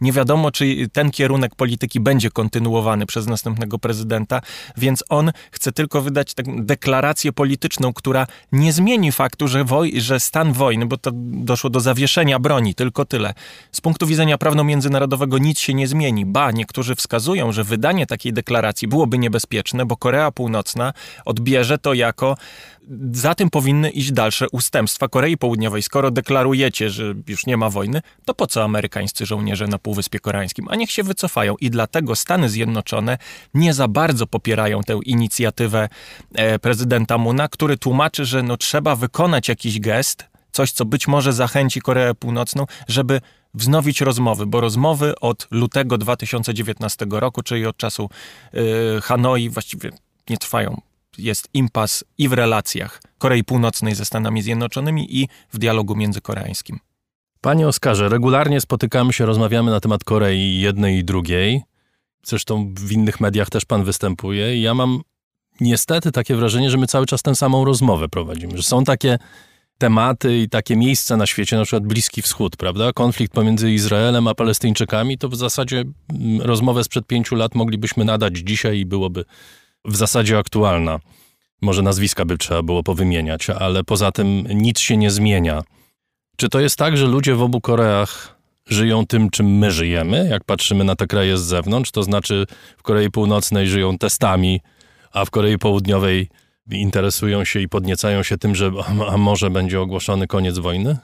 Nie 0.00 0.12
wiadomo, 0.12 0.50
czy 0.50 0.88
ten 0.92 1.10
kierunek 1.10 1.54
polityki 1.54 2.00
będzie 2.00 2.30
kontynuowany 2.30 3.06
przez 3.06 3.26
następnego 3.26 3.78
prezydenta 3.78 4.40
więc 4.76 5.04
on 5.08 5.32
chce 5.50 5.72
tylko 5.72 6.02
wydać 6.02 6.34
taką 6.34 6.64
deklarację 6.64 7.32
polityczną, 7.32 7.92
która 7.92 8.26
nie 8.52 8.72
zmieni 8.72 9.12
faktu, 9.12 9.48
że, 9.48 9.64
woj- 9.64 10.00
że 10.00 10.20
stan 10.20 10.52
wojny, 10.52 10.86
bo 10.86 10.96
to 10.96 11.10
doszło 11.14 11.70
do 11.70 11.80
zawieszenia 11.80 12.38
broni, 12.38 12.74
tylko 12.74 13.04
tyle. 13.04 13.34
Z 13.72 13.80
punktu 13.80 14.06
widzenia 14.06 14.38
prawno-międzynarodowego 14.38 15.38
nic 15.38 15.58
się 15.58 15.74
nie 15.74 15.86
zmieni. 15.86 16.26
Ba, 16.26 16.50
niektórzy 16.50 16.94
wskazują, 16.94 17.52
że 17.52 17.64
wydanie 17.64 18.06
takiej 18.06 18.32
deklaracji 18.32 18.88
byłoby 18.88 19.18
niebezpieczne, 19.18 19.86
bo 19.86 19.96
Korea 19.96 20.30
Północna 20.30 20.92
odbierze 21.24 21.78
to 21.78 21.94
jako 21.94 22.36
za 23.12 23.34
tym 23.34 23.50
powinny 23.50 23.90
iść 23.90 24.12
dalsze 24.12 24.46
ustępstwa 24.48 25.08
Korei 25.08 25.36
Południowej. 25.36 25.82
Skoro 25.82 26.10
deklarujecie, 26.10 26.90
że 26.90 27.14
już 27.28 27.46
nie 27.46 27.56
ma 27.56 27.70
wojny, 27.70 28.02
to 28.24 28.34
po 28.34 28.46
co 28.46 28.64
amerykańscy 28.64 29.26
żołnierze 29.32 29.66
na 29.66 29.78
Półwyspie 29.78 30.20
Koreańskim? 30.20 30.68
A 30.70 30.76
niech 30.76 30.90
się 30.90 31.02
wycofają. 31.02 31.56
I 31.56 31.70
dlatego 31.70 32.16
Stany 32.16 32.48
Zjednoczone 32.48 33.18
nie 33.54 33.74
za 33.74 33.88
bardzo 33.88 34.26
popierają 34.26 34.80
tę 34.80 35.00
inicjatywę 35.04 35.88
e, 36.34 36.58
prezydenta 36.58 37.18
Muna, 37.18 37.48
który 37.48 37.78
tłumaczy, 37.78 38.24
że 38.24 38.42
no, 38.42 38.56
trzeba 38.56 38.96
wykonać 38.96 39.48
jakiś 39.48 39.80
gest, 39.80 40.24
coś, 40.52 40.72
co 40.72 40.84
być 40.84 41.08
może 41.08 41.32
zachęci 41.32 41.80
Koreę 41.80 42.14
Północną, 42.14 42.66
żeby 42.88 43.20
wznowić 43.54 44.00
rozmowy, 44.00 44.46
bo 44.46 44.60
rozmowy 44.60 45.20
od 45.20 45.48
lutego 45.50 45.98
2019 45.98 47.06
roku, 47.10 47.42
czyli 47.42 47.66
od 47.66 47.76
czasu 47.76 48.10
y, 48.54 49.00
Hanoi, 49.02 49.48
właściwie 49.48 49.90
nie 50.30 50.38
trwają 50.38 50.80
jest 51.18 51.48
impas 51.54 52.04
i 52.18 52.28
w 52.28 52.32
relacjach 52.32 53.02
Korei 53.18 53.44
Północnej 53.44 53.94
ze 53.94 54.04
Stanami 54.04 54.42
Zjednoczonymi 54.42 55.20
i 55.20 55.28
w 55.52 55.58
dialogu 55.58 55.96
międzykoreańskim. 55.96 56.78
Panie 57.42 57.68
Oskarze, 57.68 58.08
regularnie 58.08 58.60
spotykamy 58.60 59.12
się, 59.12 59.26
rozmawiamy 59.26 59.70
na 59.70 59.80
temat 59.80 60.04
Korei 60.04 60.60
jednej 60.60 60.98
i 60.98 61.04
drugiej. 61.04 61.62
Zresztą 62.26 62.74
w 62.78 62.92
innych 62.92 63.20
mediach 63.20 63.50
też 63.50 63.64
pan 63.64 63.84
występuje. 63.84 64.56
I 64.56 64.62
ja 64.62 64.74
mam 64.74 65.00
niestety 65.60 66.12
takie 66.12 66.36
wrażenie, 66.36 66.70
że 66.70 66.78
my 66.78 66.86
cały 66.86 67.06
czas 67.06 67.22
tę 67.22 67.34
samą 67.34 67.64
rozmowę 67.64 68.08
prowadzimy. 68.08 68.56
Że 68.56 68.62
są 68.62 68.84
takie 68.84 69.18
tematy 69.78 70.38
i 70.38 70.48
takie 70.48 70.76
miejsca 70.76 71.16
na 71.16 71.26
świecie, 71.26 71.56
na 71.56 71.64
przykład 71.64 71.86
Bliski 71.86 72.22
Wschód, 72.22 72.56
prawda? 72.56 72.92
Konflikt 72.92 73.32
pomiędzy 73.32 73.70
Izraelem 73.70 74.28
a 74.28 74.34
Palestyńczykami, 74.34 75.18
to 75.18 75.28
w 75.28 75.36
zasadzie 75.36 75.84
mm, 76.10 76.40
rozmowę 76.40 76.84
sprzed 76.84 77.06
pięciu 77.06 77.34
lat 77.34 77.54
moglibyśmy 77.54 78.04
nadać 78.04 78.36
dzisiaj 78.36 78.78
i 78.78 78.86
byłoby 78.86 79.24
w 79.84 79.96
zasadzie 79.96 80.38
aktualna. 80.38 81.00
Może 81.62 81.82
nazwiska 81.82 82.24
by 82.24 82.38
trzeba 82.38 82.62
było 82.62 82.82
powymieniać, 82.82 83.50
ale 83.50 83.84
poza 83.84 84.12
tym 84.12 84.44
nic 84.54 84.78
się 84.78 84.96
nie 84.96 85.10
zmienia. 85.10 85.62
Czy 86.36 86.48
to 86.48 86.60
jest 86.60 86.76
tak, 86.76 86.96
że 86.96 87.06
ludzie 87.06 87.34
w 87.34 87.42
obu 87.42 87.60
Koreach 87.60 88.38
żyją 88.66 89.06
tym, 89.06 89.30
czym 89.30 89.58
my 89.58 89.70
żyjemy, 89.70 90.28
jak 90.30 90.44
patrzymy 90.44 90.84
na 90.84 90.96
te 90.96 91.06
kraje 91.06 91.38
z 91.38 91.42
zewnątrz? 91.42 91.90
To 91.90 92.02
znaczy 92.02 92.46
w 92.76 92.82
Korei 92.82 93.10
Północnej 93.10 93.68
żyją 93.68 93.98
testami, 93.98 94.60
a 95.12 95.24
w 95.24 95.30
Korei 95.30 95.58
Południowej 95.58 96.28
interesują 96.70 97.44
się 97.44 97.60
i 97.60 97.68
podniecają 97.68 98.22
się 98.22 98.38
tym, 98.38 98.54
że 98.54 98.70
a 99.08 99.16
może 99.16 99.50
będzie 99.50 99.80
ogłoszony 99.80 100.26
koniec 100.26 100.58
wojny? 100.58 100.96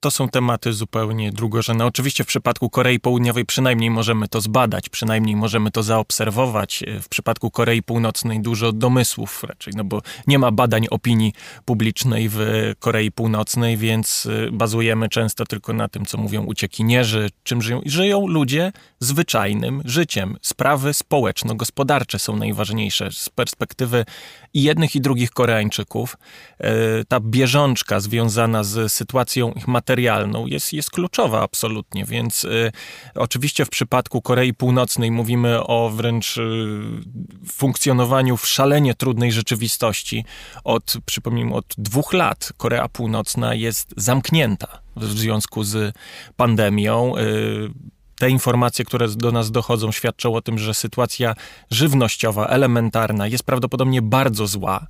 To 0.00 0.10
są 0.10 0.28
tematy 0.28 0.72
zupełnie 0.72 1.32
drugorzędne. 1.32 1.86
Oczywiście 1.86 2.24
w 2.24 2.26
przypadku 2.26 2.70
Korei 2.70 3.00
Południowej 3.00 3.44
przynajmniej 3.44 3.90
możemy 3.90 4.28
to 4.28 4.40
zbadać, 4.40 4.88
przynajmniej 4.88 5.36
możemy 5.36 5.70
to 5.70 5.82
zaobserwować. 5.82 6.84
W 7.02 7.08
przypadku 7.08 7.50
Korei 7.50 7.82
Północnej 7.82 8.40
dużo 8.40 8.72
domysłów 8.72 9.44
raczej, 9.44 9.72
no 9.76 9.84
bo 9.84 10.02
nie 10.26 10.38
ma 10.38 10.50
badań 10.52 10.86
opinii 10.90 11.32
publicznej 11.64 12.28
w 12.28 12.38
Korei 12.78 13.12
Północnej, 13.12 13.76
więc 13.76 14.26
y, 14.26 14.48
bazujemy 14.52 15.08
często 15.08 15.44
tylko 15.44 15.72
na 15.72 15.88
tym, 15.88 16.06
co 16.06 16.18
mówią 16.18 16.44
uciekinierzy, 16.44 17.30
czym 17.42 17.62
żyją. 17.62 17.80
Żyją 17.86 18.26
ludzie 18.26 18.72
zwyczajnym 19.00 19.82
życiem. 19.84 20.36
Sprawy 20.42 20.94
społeczno-gospodarcze 20.94 22.18
są 22.18 22.36
najważniejsze 22.36 23.12
z 23.12 23.28
perspektywy 23.28 24.04
i 24.54 24.62
jednych 24.62 24.96
i 24.96 25.00
drugich 25.00 25.30
Koreańczyków. 25.30 26.16
Y, 26.60 27.04
ta 27.08 27.20
bieżączka 27.20 28.00
związana 28.00 28.64
z 28.64 28.92
sytuacją 28.92 29.52
ich 29.52 29.68
materialną, 29.68 30.46
jest, 30.46 30.72
jest 30.72 30.90
kluczowa 30.90 31.42
absolutnie, 31.42 32.04
więc 32.04 32.44
y, 32.44 32.72
oczywiście 33.14 33.64
w 33.64 33.70
przypadku 33.70 34.22
Korei 34.22 34.54
Północnej 34.54 35.10
mówimy 35.10 35.66
o 35.66 35.90
wręcz 35.90 36.36
y, 36.36 36.42
funkcjonowaniu 37.52 38.36
w 38.36 38.46
szalenie 38.46 38.94
trudnej 38.94 39.32
rzeczywistości. 39.32 40.24
Od, 40.64 40.94
przypomnijmy, 41.06 41.54
od 41.54 41.74
dwóch 41.78 42.12
lat 42.12 42.52
Korea 42.56 42.88
Północna 42.88 43.54
jest 43.54 43.94
zamknięta 43.96 44.78
w 44.96 45.04
związku 45.04 45.64
z 45.64 45.94
pandemią. 46.36 47.12
Te 48.18 48.30
informacje, 48.30 48.84
które 48.84 49.08
do 49.08 49.32
nas 49.32 49.50
dochodzą, 49.50 49.92
świadczą 49.92 50.34
o 50.34 50.42
tym, 50.42 50.58
że 50.58 50.74
sytuacja 50.74 51.34
żywnościowa, 51.70 52.46
elementarna 52.46 53.26
jest 53.26 53.44
prawdopodobnie 53.44 54.02
bardzo 54.02 54.46
zła, 54.46 54.86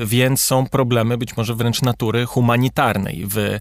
więc 0.00 0.42
są 0.42 0.66
problemy 0.66 1.18
być 1.18 1.36
może 1.36 1.54
wręcz 1.54 1.82
natury 1.82 2.26
humanitarnej 2.26 3.24
w 3.26 3.38
e, 3.38 3.58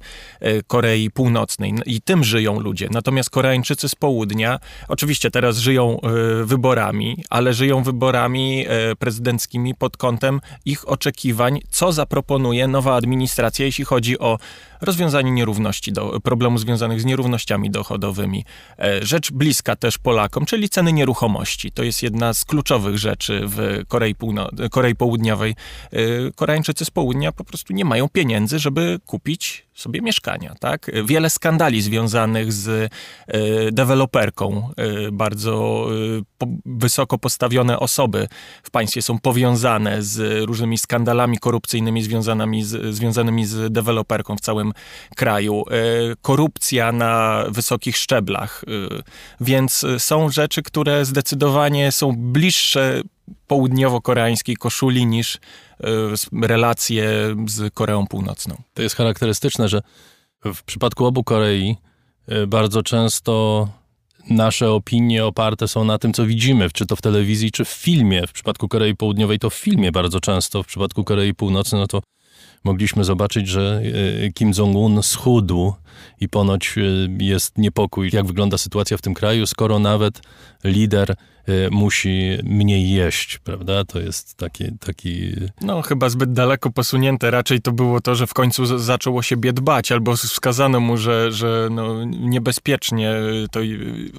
Korei 0.67 1.11
Północnej 1.11 1.73
i 1.85 2.01
tym 2.01 2.23
żyją 2.23 2.59
ludzie. 2.59 2.87
Natomiast 2.91 3.29
Koreańczycy 3.29 3.89
z 3.89 3.95
południa 3.95 4.59
oczywiście 4.87 5.31
teraz 5.31 5.57
żyją 5.57 6.01
e, 6.01 6.43
wyborami, 6.45 7.23
ale 7.29 7.53
żyją 7.53 7.83
wyborami 7.83 8.65
prezydenckimi 8.99 9.75
pod 9.75 9.97
kątem 9.97 10.41
ich 10.65 10.89
oczekiwań, 10.89 11.59
co 11.69 11.91
zaproponuje 11.91 12.67
nowa 12.67 12.95
administracja, 12.95 13.65
jeśli 13.65 13.85
chodzi 13.85 14.19
o 14.19 14.37
rozwiązanie 14.81 15.31
nierówności, 15.31 15.91
do, 15.91 16.19
problemu 16.19 16.57
związanych 16.57 17.01
z 17.01 17.05
nierównościami 17.05 17.71
dochodowymi. 17.71 18.45
E, 18.79 19.05
rzecz 19.05 19.31
bliska 19.31 19.75
też 19.75 19.97
Polakom, 19.97 20.45
czyli 20.45 20.69
ceny 20.69 20.93
nieruchomości. 20.93 21.71
To 21.71 21.83
jest 21.83 22.03
jedna 22.03 22.33
z 22.33 22.45
kluczowych 22.45 22.97
rzeczy 22.97 23.41
w 23.45 23.83
Korei, 23.87 24.15
Półno- 24.15 24.69
Korei 24.69 24.95
Południowej. 24.95 25.55
E, 26.27 26.31
Koreańczycy 26.35 26.85
z 26.85 26.91
południa 26.91 27.31
po 27.31 27.43
prostu 27.43 27.73
nie 27.73 27.85
mają 27.85 28.09
pieniędzy, 28.09 28.59
żeby 28.59 28.99
kupić 29.05 29.67
sobie 29.73 30.01
mieszkania, 30.01 30.55
tak? 30.59 30.91
Wiele 31.05 31.29
skandali 31.29 31.81
związanych 31.81 32.53
z 32.53 32.67
y, 32.67 32.89
deweloperką. 33.71 34.69
Y, 35.07 35.11
bardzo 35.11 35.87
po, 36.37 36.47
wysoko 36.65 37.17
postawione 37.17 37.79
osoby 37.79 38.27
w 38.63 38.71
państwie 38.71 39.01
są 39.01 39.19
powiązane 39.19 40.03
z 40.03 40.43
różnymi 40.45 40.77
skandalami 40.77 41.37
korupcyjnymi 41.37 42.03
związanymi 42.03 42.63
z, 42.63 42.95
związanymi 42.95 43.45
z 43.45 43.73
deweloperką 43.73 44.35
w 44.35 44.41
całym 44.41 44.73
kraju. 45.15 45.65
korupcja 46.21 46.91
na 46.91 47.43
wysokich 47.49 47.97
szczeblach. 47.97 48.65
więc 49.41 49.85
są 49.97 50.29
rzeczy, 50.29 50.63
które 50.63 51.05
zdecydowanie 51.05 51.91
są 51.91 52.13
bliższe 52.17 53.01
południowo-koreańskiej 53.47 54.57
koszuli 54.57 55.05
niż 55.05 55.35
e, 55.35 55.39
relacje 56.41 57.35
z 57.47 57.73
Koreą 57.73 58.07
Północną. 58.07 58.55
To 58.73 58.81
jest 58.81 58.95
charakterystyczne, 58.95 59.69
że 59.69 59.81
w 60.45 60.63
przypadku 60.63 61.05
obu 61.05 61.23
Korei 61.23 61.75
e, 62.27 62.47
bardzo 62.47 62.83
często 62.83 63.67
nasze 64.29 64.71
opinie 64.71 65.25
oparte 65.25 65.67
są 65.67 65.83
na 65.85 65.99
tym, 65.99 66.13
co 66.13 66.25
widzimy, 66.25 66.69
czy 66.73 66.85
to 66.85 66.95
w 66.95 67.01
telewizji, 67.01 67.51
czy 67.51 67.65
w 67.65 67.69
filmie. 67.69 68.27
W 68.27 68.31
przypadku 68.31 68.67
Korei 68.67 68.95
Południowej 68.95 69.39
to 69.39 69.49
w 69.49 69.53
filmie 69.53 69.91
bardzo 69.91 70.19
często, 70.19 70.63
w 70.63 70.67
przypadku 70.67 71.03
Korei 71.03 71.33
Północnej, 71.33 71.81
no 71.81 71.87
to 71.87 72.01
mogliśmy 72.63 73.03
zobaczyć, 73.03 73.47
że 73.47 73.81
e, 74.25 74.31
Kim 74.31 74.51
Jong-un 74.57 75.03
schudł 75.03 75.73
i 76.19 76.29
ponoć 76.29 76.75
jest 77.19 77.57
niepokój, 77.57 78.09
jak 78.13 78.25
wygląda 78.25 78.57
sytuacja 78.57 78.97
w 78.97 79.01
tym 79.01 79.13
kraju, 79.13 79.45
skoro 79.45 79.79
nawet 79.79 80.21
lider 80.63 81.15
Y, 81.49 81.69
musi 81.71 82.37
mniej 82.43 82.91
jeść, 82.91 83.37
prawda? 83.37 83.85
To 83.85 83.99
jest 83.99 84.37
taki, 84.37 84.65
taki... 84.79 85.33
No, 85.61 85.81
chyba 85.81 86.09
zbyt 86.09 86.33
daleko 86.33 86.71
posunięte. 86.71 87.31
Raczej 87.31 87.61
to 87.61 87.71
było 87.71 88.01
to, 88.01 88.15
że 88.15 88.27
w 88.27 88.33
końcu 88.33 88.79
zaczął 88.79 89.17
o 89.17 89.21
siebie 89.21 89.53
dbać, 89.53 89.91
albo 89.91 90.15
wskazano 90.15 90.79
mu, 90.79 90.97
że, 90.97 91.31
że 91.31 91.67
no, 91.71 92.03
niebezpiecznie 92.05 93.13
to 93.51 93.59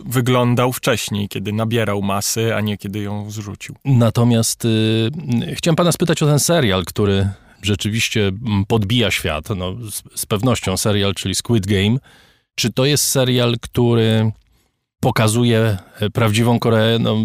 wyglądał 0.04 0.72
wcześniej, 0.72 1.28
kiedy 1.28 1.52
nabierał 1.52 2.02
masy, 2.02 2.54
a 2.54 2.60
nie 2.60 2.78
kiedy 2.78 2.98
ją 2.98 3.30
zrzucił. 3.30 3.74
Natomiast 3.84 4.64
y, 4.64 5.10
chciałem 5.54 5.76
pana 5.76 5.92
spytać 5.92 6.22
o 6.22 6.26
ten 6.26 6.38
serial, 6.38 6.84
który 6.84 7.28
rzeczywiście 7.62 8.28
mm, 8.28 8.64
podbija 8.68 9.10
świat. 9.10 9.48
No, 9.56 9.74
z, 9.90 10.20
z 10.20 10.26
pewnością 10.26 10.76
serial, 10.76 11.14
czyli 11.14 11.34
Squid 11.34 11.66
Game. 11.66 11.98
Czy 12.54 12.72
to 12.72 12.84
jest 12.84 13.04
serial, 13.04 13.56
który 13.60 14.32
pokazuje 15.02 15.78
e, 16.00 16.10
prawdziwą 16.10 16.58
Koreę. 16.58 16.98
No, 16.98 17.16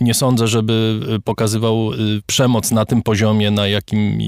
nie 0.00 0.14
sądzę, 0.14 0.46
żeby 0.46 1.00
e, 1.16 1.18
pokazywał 1.18 1.92
e, 1.92 1.96
przemoc 2.26 2.70
na 2.70 2.84
tym 2.84 3.02
poziomie, 3.02 3.50
na 3.50 3.68
jakim 3.68 4.18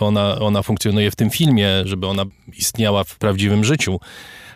ona, 0.00 0.38
ona 0.38 0.62
funkcjonuje 0.62 1.10
w 1.10 1.16
tym 1.16 1.30
filmie, 1.30 1.68
żeby 1.84 2.06
ona 2.06 2.24
istniała 2.58 3.04
w 3.04 3.18
prawdziwym 3.18 3.64
życiu. 3.64 4.00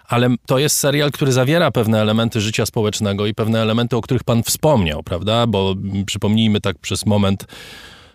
Ale 0.09 0.35
to 0.47 0.59
jest 0.59 0.77
serial, 0.77 1.11
który 1.11 1.33
zawiera 1.33 1.71
pewne 1.71 2.01
elementy 2.01 2.41
życia 2.41 2.67
społecznego 2.67 3.27
i 3.27 3.35
pewne 3.35 3.63
elementy, 3.63 3.97
o 3.97 4.01
których 4.01 4.25
pan 4.25 4.43
wspomniał, 4.43 5.03
prawda? 5.03 5.47
Bo 5.47 5.75
przypomnijmy 6.07 6.61
tak 6.61 6.79
przez 6.79 7.07
moment, 7.07 7.47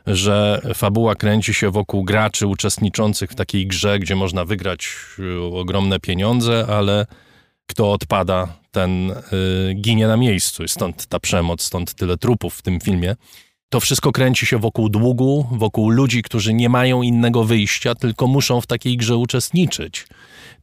że 0.07 0.61
fabuła 0.73 1.15
kręci 1.15 1.53
się 1.53 1.71
wokół 1.71 2.03
graczy 2.03 2.47
uczestniczących 2.47 3.31
w 3.31 3.35
takiej 3.35 3.67
grze, 3.67 3.99
gdzie 3.99 4.15
można 4.15 4.45
wygrać 4.45 4.89
ogromne 5.51 5.99
pieniądze, 5.99 6.65
ale 6.69 7.05
kto 7.67 7.91
odpada, 7.91 8.47
ten 8.71 9.11
y, 9.11 9.73
ginie 9.73 10.07
na 10.07 10.17
miejscu. 10.17 10.67
Stąd 10.67 11.05
ta 11.05 11.19
przemoc, 11.19 11.61
stąd 11.61 11.93
tyle 11.93 12.17
trupów 12.17 12.55
w 12.55 12.61
tym 12.61 12.79
filmie. 12.79 13.15
To 13.69 13.79
wszystko 13.79 14.11
kręci 14.11 14.45
się 14.45 14.57
wokół 14.57 14.89
długu, 14.89 15.47
wokół 15.51 15.89
ludzi, 15.89 16.23
którzy 16.23 16.53
nie 16.53 16.69
mają 16.69 17.01
innego 17.01 17.43
wyjścia, 17.43 17.95
tylko 17.95 18.27
muszą 18.27 18.61
w 18.61 18.67
takiej 18.67 18.97
grze 18.97 19.17
uczestniczyć. 19.17 20.07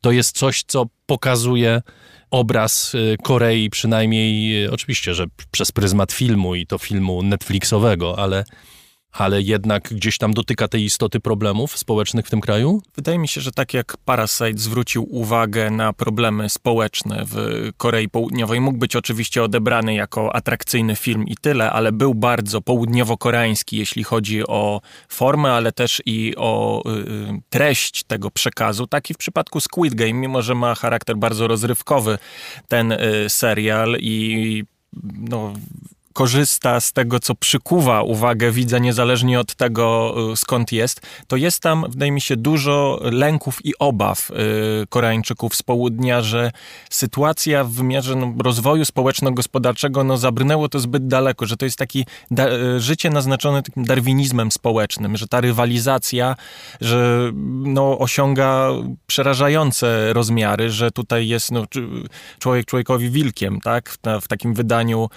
To 0.00 0.10
jest 0.10 0.38
coś, 0.38 0.62
co 0.66 0.86
pokazuje 1.06 1.82
obraz 2.30 2.94
y, 2.94 3.16
Korei, 3.22 3.70
przynajmniej 3.70 4.64
y, 4.64 4.72
oczywiście, 4.72 5.14
że 5.14 5.26
przez 5.50 5.72
pryzmat 5.72 6.12
filmu 6.12 6.54
i 6.54 6.66
to 6.66 6.78
filmu 6.78 7.22
Netflixowego, 7.22 8.18
ale 8.18 8.44
ale 9.12 9.42
jednak 9.42 9.88
gdzieś 9.94 10.18
tam 10.18 10.34
dotyka 10.34 10.68
tej 10.68 10.84
istoty 10.84 11.20
problemów 11.20 11.78
społecznych 11.78 12.26
w 12.26 12.30
tym 12.30 12.40
kraju? 12.40 12.82
Wydaje 12.96 13.18
mi 13.18 13.28
się, 13.28 13.40
że 13.40 13.52
tak 13.52 13.74
jak 13.74 13.96
Parasite 14.04 14.58
zwrócił 14.58 15.06
uwagę 15.10 15.70
na 15.70 15.92
problemy 15.92 16.48
społeczne 16.48 17.24
w 17.26 17.68
Korei 17.76 18.08
Południowej, 18.08 18.60
mógł 18.60 18.78
być 18.78 18.96
oczywiście 18.96 19.42
odebrany 19.42 19.94
jako 19.94 20.36
atrakcyjny 20.36 20.96
film 20.96 21.28
i 21.28 21.36
tyle, 21.36 21.70
ale 21.70 21.92
był 21.92 22.14
bardzo 22.14 22.60
południowo-koreański, 22.60 23.78
jeśli 23.78 24.04
chodzi 24.04 24.46
o 24.46 24.80
formę, 25.08 25.52
ale 25.52 25.72
też 25.72 26.02
i 26.06 26.34
o 26.36 26.82
y, 26.86 26.90
y 26.90 27.42
treść 27.50 28.04
tego 28.04 28.30
przekazu. 28.30 28.86
Tak 28.86 29.10
i 29.10 29.14
w 29.14 29.18
przypadku 29.18 29.60
Squid 29.60 29.94
Game, 29.94 30.12
mimo 30.12 30.42
że 30.42 30.54
ma 30.54 30.74
charakter 30.74 31.16
bardzo 31.16 31.48
rozrywkowy 31.48 32.18
ten 32.68 32.92
y, 32.92 32.98
serial 33.28 33.96
i 34.00 34.64
no, 35.18 35.52
korzysta 36.12 36.80
z 36.80 36.92
tego, 36.92 37.20
co 37.20 37.34
przykuwa 37.34 38.02
uwagę 38.02 38.50
widza, 38.50 38.78
niezależnie 38.78 39.40
od 39.40 39.54
tego, 39.54 40.14
y, 40.32 40.36
skąd 40.36 40.72
jest, 40.72 41.00
to 41.26 41.36
jest 41.36 41.60
tam, 41.60 41.84
wydaje 41.88 42.12
mi 42.12 42.20
się, 42.20 42.36
dużo 42.36 43.00
lęków 43.02 43.66
i 43.66 43.72
obaw 43.78 44.30
y, 44.30 44.34
Koreańczyków 44.88 45.54
z 45.54 45.62
południa, 45.62 46.22
że 46.22 46.50
sytuacja 46.90 47.64
w 47.64 47.70
wymiarze 47.70 48.16
no, 48.16 48.34
rozwoju 48.44 48.84
społeczno-gospodarczego 48.84 50.04
no, 50.04 50.16
zabrnęło 50.16 50.68
to 50.68 50.80
zbyt 50.80 51.06
daleko, 51.06 51.46
że 51.46 51.56
to 51.56 51.64
jest 51.64 51.78
takie 51.78 52.00
y, 52.00 52.80
życie 52.80 53.10
naznaczone 53.10 53.62
takim 53.62 53.84
darwinizmem 53.84 54.52
społecznym, 54.52 55.16
że 55.16 55.28
ta 55.28 55.40
rywalizacja, 55.40 56.36
że 56.80 57.32
no, 57.64 57.98
osiąga 57.98 58.68
przerażające 59.06 60.12
rozmiary, 60.12 60.70
że 60.70 60.90
tutaj 60.90 61.28
jest 61.28 61.50
no, 61.50 61.66
człowiek 62.38 62.66
człowiekowi 62.66 63.10
wilkiem, 63.10 63.60
tak? 63.60 63.90
W, 63.90 63.98
w 64.22 64.28
takim 64.28 64.54
wydaniu 64.54 65.08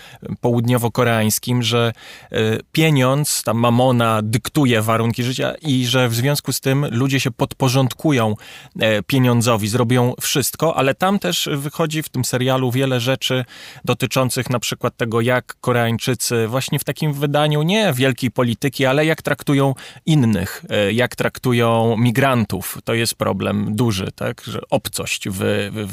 południowo 0.42 0.85
koreańskim, 0.92 1.64
że 1.64 1.94
e, 2.32 2.38
pieniądz, 2.72 3.44
ta 3.44 3.54
mamona 3.54 4.20
dyktuje 4.24 4.82
warunki 4.82 5.24
życia 5.24 5.54
i 5.62 5.86
że 5.86 6.10
w 6.10 6.16
związku 6.16 6.54
z 6.54 6.62
tym 6.62 6.86
ludzie 6.92 7.20
się 7.20 7.32
podporządkują 7.32 8.36
e, 8.80 9.04
pieniądzowi, 9.04 9.68
zrobią 9.68 10.14
wszystko, 10.22 10.78
ale 10.78 10.96
tam 10.96 11.20
też 11.20 11.50
wychodzi 11.52 12.04
w 12.04 12.10
tym 12.10 12.26
serialu 12.26 12.72
wiele 12.72 13.00
rzeczy 13.00 13.46
dotyczących 13.86 14.50
na 14.50 14.60
przykład 14.60 14.98
tego, 14.98 15.22
jak 15.22 15.56
Koreańczycy 15.62 16.48
właśnie 16.48 16.80
w 16.80 16.84
takim 16.84 17.14
wydaniu 17.14 17.64
nie 17.64 17.94
wielkiej 17.94 18.32
polityki, 18.32 18.86
ale 18.86 19.06
jak 19.06 19.22
traktują 19.22 19.74
innych, 20.06 20.66
e, 20.70 20.94
jak 20.94 21.16
traktują 21.16 21.98
migrantów. 21.98 22.78
To 22.84 22.94
jest 22.94 23.16
problem 23.16 23.76
duży, 23.76 24.12
tak, 24.16 24.42
że 24.44 24.60
obcość 24.70 25.30
w, 25.30 25.40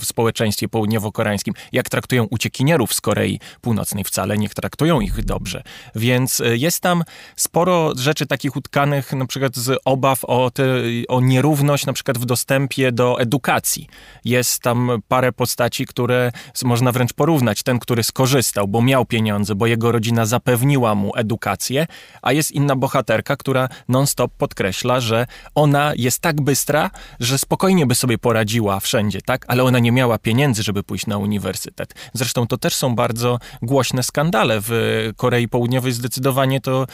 w 0.01 0.05
społeczeństwie 0.05 0.69
południowo-koreańskim, 0.69 1.55
jak 1.73 1.89
traktują 1.89 2.25
uciekinierów 2.25 2.95
z 2.95 3.01
Korei 3.01 3.41
Północnej, 3.61 4.05
wcale 4.05 4.39
nie 4.39 4.49
traktują 4.49 4.82
traktują 4.83 5.01
ich 5.01 5.25
dobrze. 5.25 5.63
Więc 5.95 6.41
e, 6.41 6.57
jest 6.57 6.81
tam 6.81 7.05
sporo 7.37 7.93
rzeczy 7.97 8.27
takich 8.27 8.57
utkanych 8.57 9.13
na 9.13 9.27
przykład 9.27 9.57
z 9.57 9.81
obaw 9.85 10.25
o, 10.25 10.51
te, 10.51 10.65
o 11.09 11.21
nierówność 11.21 11.87
na 11.87 11.93
przykład 11.93 12.19
w 12.19 12.25
dostępie 12.25 12.93
do 12.93 13.21
edukacji. 13.21 13.89
Jest 14.25 14.63
tam 14.63 14.91
parę 15.09 15.33
postaci, 15.33 15.87
które 15.87 16.33
można 16.65 16.93
wręcz 16.93 17.13
porównać. 17.13 17.63
Ten, 17.63 17.79
który 17.79 18.03
skorzystał, 18.03 18.69
bo 18.69 18.83
miał 18.83 19.05
pieniądze, 19.05 19.55
bo 19.55 19.67
jego 19.67 19.93
rodzina 19.93 20.27
zapewniła 20.27 20.95
mu 20.95 21.13
edukację, 21.17 21.87
a 22.23 22.33
jest 22.33 22.51
inna 22.51 22.77
bohaterka, 22.77 23.37
która 23.37 23.69
non-stop 23.89 24.33
podkreśla, 24.39 25.01
że 25.01 25.27
ona 25.55 25.93
jest 25.97 26.21
tak 26.21 26.41
bystra, 26.41 26.91
że 27.21 27.39
spokojnie 27.39 27.87
by 27.87 27.95
sobie 27.95 28.19
poradziła 28.19 28.81
wszędzie, 28.81 29.23
tak? 29.23 29.45
Ale 29.49 29.65
ona 29.65 29.79
nie 29.79 29.93
miała 29.93 30.19
pieniędzy, 30.19 30.63
żeby 30.63 30.83
pójść 30.83 31.07
na 31.07 31.19
uniwersytet. 31.19 31.95
Zresztą 32.15 32.47
to 32.47 32.59
też 32.59 32.75
są 32.75 32.95
bardzo 32.95 33.39
głośne 33.63 34.03
skandale. 34.03 34.61
W 34.61 34.72
Korei 35.17 35.49
Południowej 35.49 35.93
zdecydowanie 35.93 36.61
to 36.61 36.87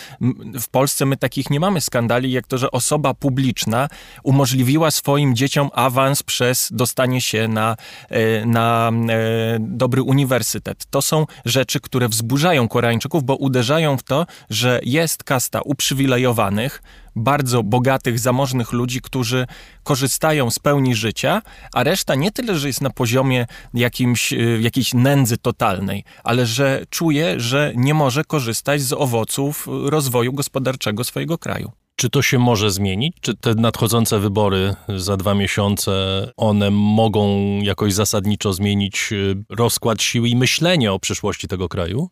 w 0.61 0.69
Polsce 0.69 1.07
my 1.07 1.17
takich 1.17 1.51
nie 1.51 1.61
mamy 1.61 1.81
skandali, 1.81 2.33
jak 2.33 2.47
to, 2.47 2.59
że 2.59 2.71
osoba 2.71 3.15
publiczna 3.15 3.89
umożliwiła 4.23 4.91
swoim 4.91 5.37
dzieciom 5.37 5.71
awans 5.73 6.23
przez 6.23 6.69
dostanie 6.73 7.21
się 7.21 7.49
na, 7.49 7.77
e, 8.09 8.47
na 8.47 8.91
e, 9.09 9.59
dobry 9.61 10.03
uniwersytet. 10.03 10.87
To 10.91 11.03
są 11.03 11.27
rzeczy, 11.45 11.81
które 11.81 12.09
wzburzają 12.09 12.69
Koreańczyków, 12.69 13.25
bo 13.25 13.37
uderzają 13.37 13.97
w 13.97 14.03
to, 14.03 14.27
że 14.51 14.81
jest 14.85 15.25
kasta 15.25 15.61
uprzywilejowanych, 15.63 16.83
bardzo 17.17 17.63
bogatych, 17.63 18.19
zamożnych 18.19 18.73
ludzi, 18.73 19.01
którzy 19.01 19.47
korzystają 19.83 20.51
z 20.51 20.59
pełni 20.59 20.95
życia, 20.95 21.43
a 21.73 21.85
reszta 21.85 22.15
nie 22.15 22.31
tyle, 22.31 22.59
że 22.59 22.67
jest 22.67 22.81
na 22.81 22.91
poziomie 22.91 23.47
jakimś, 23.75 24.33
y, 24.33 24.59
jakiejś 24.63 24.95
nędzy 24.95 25.37
totalnej, 25.37 26.05
ale 26.25 26.47
że 26.47 26.85
czuje, 26.91 27.41
że 27.41 27.73
nie 27.77 27.95
może 27.95 28.25
korzystać 28.25 28.83
z 28.83 28.93
owoców 28.93 29.69
rozwoju 29.85 30.33
gospodarczego 30.33 31.05
swojego 31.05 31.39
kraju. 31.39 31.73
Czy 31.97 32.11
to 32.11 32.23
się 32.23 32.39
może 32.39 32.71
zmienić? 32.71 33.17
Czy 33.21 33.37
te 33.37 33.55
nadchodzące 33.55 34.19
wybory 34.19 34.75
za 34.97 35.17
dwa 35.17 35.35
miesiące, 35.35 35.93
one 36.37 36.71
mogą 36.71 37.39
jakoś 37.63 37.95
zasadniczo 37.95 38.53
zmienić 38.53 39.09
y, 39.13 39.45
rozkład 39.49 40.03
sił 40.03 40.27
i 40.27 40.37
myślenie 40.37 40.93
o 40.93 40.99
przyszłości 40.99 41.49
tego 41.49 41.69
kraju? 41.69 42.09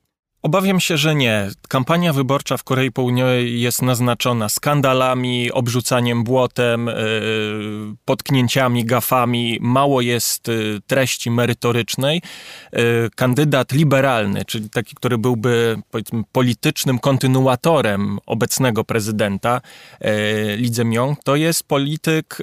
Obawiam 0.46 0.80
się, 0.80 0.96
że 0.96 1.14
nie. 1.14 1.48
Kampania 1.68 2.12
wyborcza 2.12 2.56
w 2.56 2.64
Korei 2.64 2.92
Południowej 2.92 3.60
jest 3.60 3.82
naznaczona 3.82 4.48
skandalami, 4.48 5.52
obrzucaniem 5.52 6.24
błotem, 6.24 6.88
e, 6.88 6.94
potknięciami, 8.04 8.84
gafami. 8.84 9.58
Mało 9.60 10.00
jest 10.00 10.48
e, 10.48 10.52
treści 10.86 11.30
merytorycznej. 11.30 12.22
E, 12.72 12.80
kandydat 13.16 13.72
liberalny, 13.72 14.44
czyli 14.44 14.70
taki, 14.70 14.94
który 14.94 15.18
byłby 15.18 15.78
politycznym 16.32 16.98
kontynuatorem 16.98 18.18
obecnego 18.26 18.84
prezydenta 18.84 19.60
Lee 20.56 20.70
Jae-myung, 20.70 21.16
to 21.24 21.36
jest 21.36 21.68
polityk, 21.68 22.38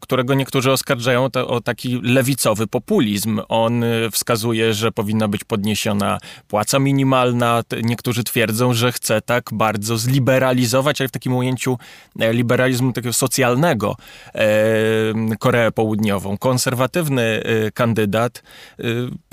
którego 0.00 0.34
niektórzy 0.34 0.72
oskarżają 0.72 1.28
o 1.46 1.60
taki 1.60 2.00
lewicowy 2.02 2.66
populizm. 2.66 3.40
On 3.48 3.84
wskazuje, 4.12 4.74
że 4.74 4.92
powinna 4.92 5.28
być 5.28 5.44
podniesiona 5.44 6.18
płaca 6.48 6.78
minimalna, 6.78 7.27
liberalna. 7.28 7.62
Niektórzy 7.82 8.24
twierdzą, 8.24 8.74
że 8.74 8.92
chce 8.92 9.20
tak 9.20 9.50
bardzo 9.52 9.98
zliberalizować, 9.98 11.00
ale 11.00 11.08
w 11.08 11.12
takim 11.12 11.36
ujęciu 11.36 11.78
e, 12.20 12.32
liberalizmu 12.32 12.92
takiego 12.92 13.12
socjalnego 13.12 13.96
e, 14.34 14.48
Koreę 15.38 15.72
Południową. 15.72 16.38
Konserwatywny 16.38 17.22
e, 17.22 17.70
kandydat 17.70 18.42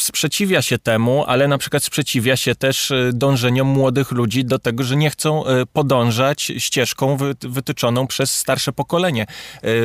sprzeciwia 0.01 0.61
się 0.61 0.77
temu, 0.77 1.23
ale 1.27 1.47
na 1.47 1.57
przykład 1.57 1.83
sprzeciwia 1.83 2.37
się 2.37 2.55
też 2.55 2.93
dążeniom 3.13 3.67
młodych 3.67 4.11
ludzi 4.11 4.45
do 4.45 4.59
tego, 4.59 4.83
że 4.83 4.95
nie 4.95 5.09
chcą 5.09 5.43
podążać 5.73 6.51
ścieżką 6.57 7.17
wytyczoną 7.41 8.07
przez 8.07 8.35
starsze 8.35 8.73
pokolenie. 8.73 9.25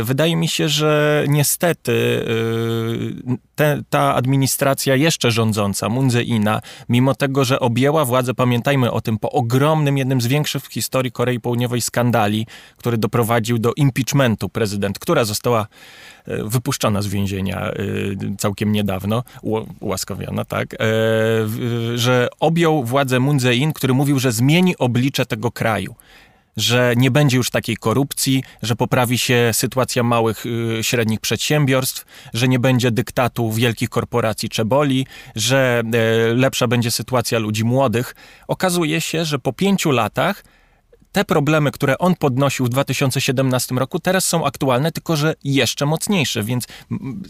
Wydaje 0.03 0.37
mi 0.37 0.49
się, 0.49 0.69
że 0.69 1.24
niestety 1.28 2.24
te, 3.55 3.82
ta 3.91 4.15
administracja 4.15 4.97
jeszcze 4.97 5.31
rządząca, 5.31 5.89
Moon 5.89 6.09
Jae-ina, 6.09 6.61
mimo 6.89 7.15
tego, 7.15 7.45
że 7.45 7.61
objęła 7.61 7.90
przejęła 7.91 8.05
władzę, 8.05 8.35
pamiętajmy 8.35 8.91
o 8.91 9.01
tym, 9.01 9.19
po 9.19 9.31
ogromnym, 9.31 9.99
jednym 9.99 10.21
z 10.21 10.27
większych 10.27 10.62
w 10.62 10.73
historii 10.73 11.12
Korei 11.12 11.41
Południowej 11.41 11.81
skandali, 11.81 12.47
który 12.77 12.99
doprowadził 12.99 13.59
do 13.59 13.73
impeachmentu 13.75 14.49
prezydent, 14.49 14.99
która 14.99 15.25
została 15.25 15.67
e, 16.27 16.45
wypuszczona 16.45 17.03
z 17.03 17.07
więzienia 17.07 17.61
e, 17.61 17.75
całkiem 18.39 18.73
niedawno, 18.73 19.23
ułaskawiona, 19.81 20.45
tak, 20.45 20.75
e, 20.75 20.79
że 21.95 22.29
objął 22.41 22.85
władzę 22.85 23.21
Moon 23.21 23.39
Jae-in, 23.39 23.73
który 23.73 23.95
mówił, 23.95 24.19
że 24.19 24.33
zmieni 24.33 24.77
oblicze 24.79 25.27
tego 25.27 25.51
kraju 25.51 25.95
że 26.61 26.95
nie 26.97 27.11
będzie 27.11 27.37
już 27.37 27.51
takiej 27.51 27.77
korupcji, 27.77 28.45
że 28.62 28.77
poprawi 28.77 29.19
się 29.19 29.51
sytuacja 29.53 30.03
małych, 30.03 30.47
y, 30.47 30.78
średnich 30.82 31.20
przedsiębiorstw, 31.20 32.05
że 32.35 32.49
nie 32.49 32.59
będzie 32.59 32.91
dyktatu 32.91 33.53
wielkich 33.53 33.89
korporacji 33.89 34.49
czeboli, 34.49 35.07
że 35.37 35.82
e, 35.93 36.35
lepsza 36.35 36.66
będzie 36.66 36.91
sytuacja 36.91 37.39
ludzi 37.39 37.65
młodych. 37.65 38.15
Okazuje 38.49 39.01
się, 39.01 39.24
że 39.24 39.39
po 39.39 39.53
pięciu 39.53 39.91
latach 39.91 40.45
te 41.12 41.24
problemy, 41.24 41.70
które 41.70 41.99
on 41.99 42.15
podnosił 42.15 42.66
w 42.66 42.69
2017 42.69 43.74
roku, 43.74 43.99
teraz 43.99 44.24
są 44.24 44.47
aktualne, 44.47 44.93
tylko 44.93 45.16
że 45.16 45.35
jeszcze 45.45 45.87
mocniejsze. 45.87 46.43
Więc 46.43 46.65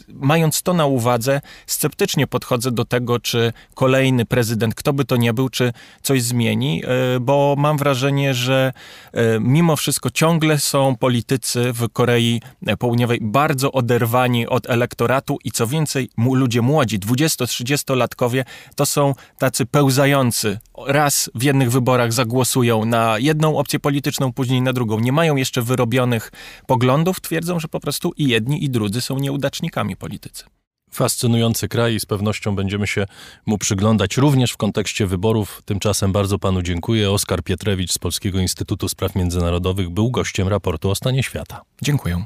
mając 0.09 0.63
to 0.63 0.73
na 0.73 0.87
uwadze, 0.87 1.41
sceptycznie 1.67 2.27
podchodzę 2.27 2.71
do 2.71 2.85
tego, 2.85 3.21
czy 3.21 3.53
kolejny 3.75 4.27
prezydent, 4.27 4.75
kto 4.75 4.93
by 4.93 5.05
to 5.05 5.17
nie 5.17 5.33
był, 5.33 5.49
czy 5.49 5.73
coś 6.03 6.23
zmieni, 6.23 6.83
e, 6.85 7.21
bo 7.21 7.55
mam 7.59 7.77
wrażenie, 7.79 8.35
że 8.35 8.73
e, 9.13 9.41
mimo 9.41 9.77
wszystko 9.77 10.11
ciągle 10.11 10.59
są 10.59 10.97
politycy 10.97 11.73
w 11.73 11.89
Korei 11.93 12.43
Południowej 12.79 13.19
bardzo 13.23 13.73
oderwani 13.73 14.47
od 14.47 14.71
elektoratu 14.71 15.39
i 15.45 15.51
co 15.51 15.67
więcej, 15.67 16.11
ludzie 16.19 16.63
młodzi, 16.63 16.99
20-30-latkowie, 16.99 18.45
to 18.77 18.87
są 18.87 19.15
tacy 19.39 19.67
pełzający. 19.67 20.59
Raz 20.87 21.31
w 21.35 21.43
jednych 21.43 21.71
wyborach 21.71 22.13
zagłosują 22.13 22.85
na 22.85 23.19
jedną 23.19 23.59
opcję, 23.59 23.70
opcję 23.71 23.81
polityczną, 23.81 24.33
później 24.33 24.63
na 24.63 24.73
drugą, 24.73 25.01
nie 25.01 25.13
mają 25.13 25.37
jeszcze 25.37 25.63
wyrobionych 25.63 26.33
poglądów, 26.67 27.21
twierdzą, 27.21 27.61
że 27.61 27.69
po 27.69 27.81
prostu 27.81 28.13
i 28.17 28.29
jedni, 28.29 28.65
i 28.65 28.71
drudzy 28.71 29.01
są 29.01 29.19
nieudacznikami 29.19 29.97
politycy. 29.97 30.45
Fascynujący 30.91 31.69
kraj 31.69 31.95
i 31.95 32.01
z 32.01 32.07
pewnością 32.07 32.57
będziemy 32.57 32.87
się 32.87 33.07
mu 33.47 33.59
przyglądać 33.59 34.17
również 34.17 34.53
w 34.53 34.57
kontekście 34.57 35.07
wyborów. 35.07 35.63
Tymczasem 35.65 36.13
bardzo 36.13 36.39
panu 36.39 36.63
dziękuję. 36.63 37.11
Oskar 37.11 37.43
Pietrewicz 37.43 37.93
z 37.93 37.99
Polskiego 37.99 38.41
Instytutu 38.41 38.89
Spraw 38.89 39.15
Międzynarodowych 39.15 39.91
był 39.91 40.11
gościem 40.11 40.49
raportu 40.49 40.91
o 40.91 40.95
stanie 40.95 41.23
świata. 41.23 41.63
Dziękuję. 41.83 42.25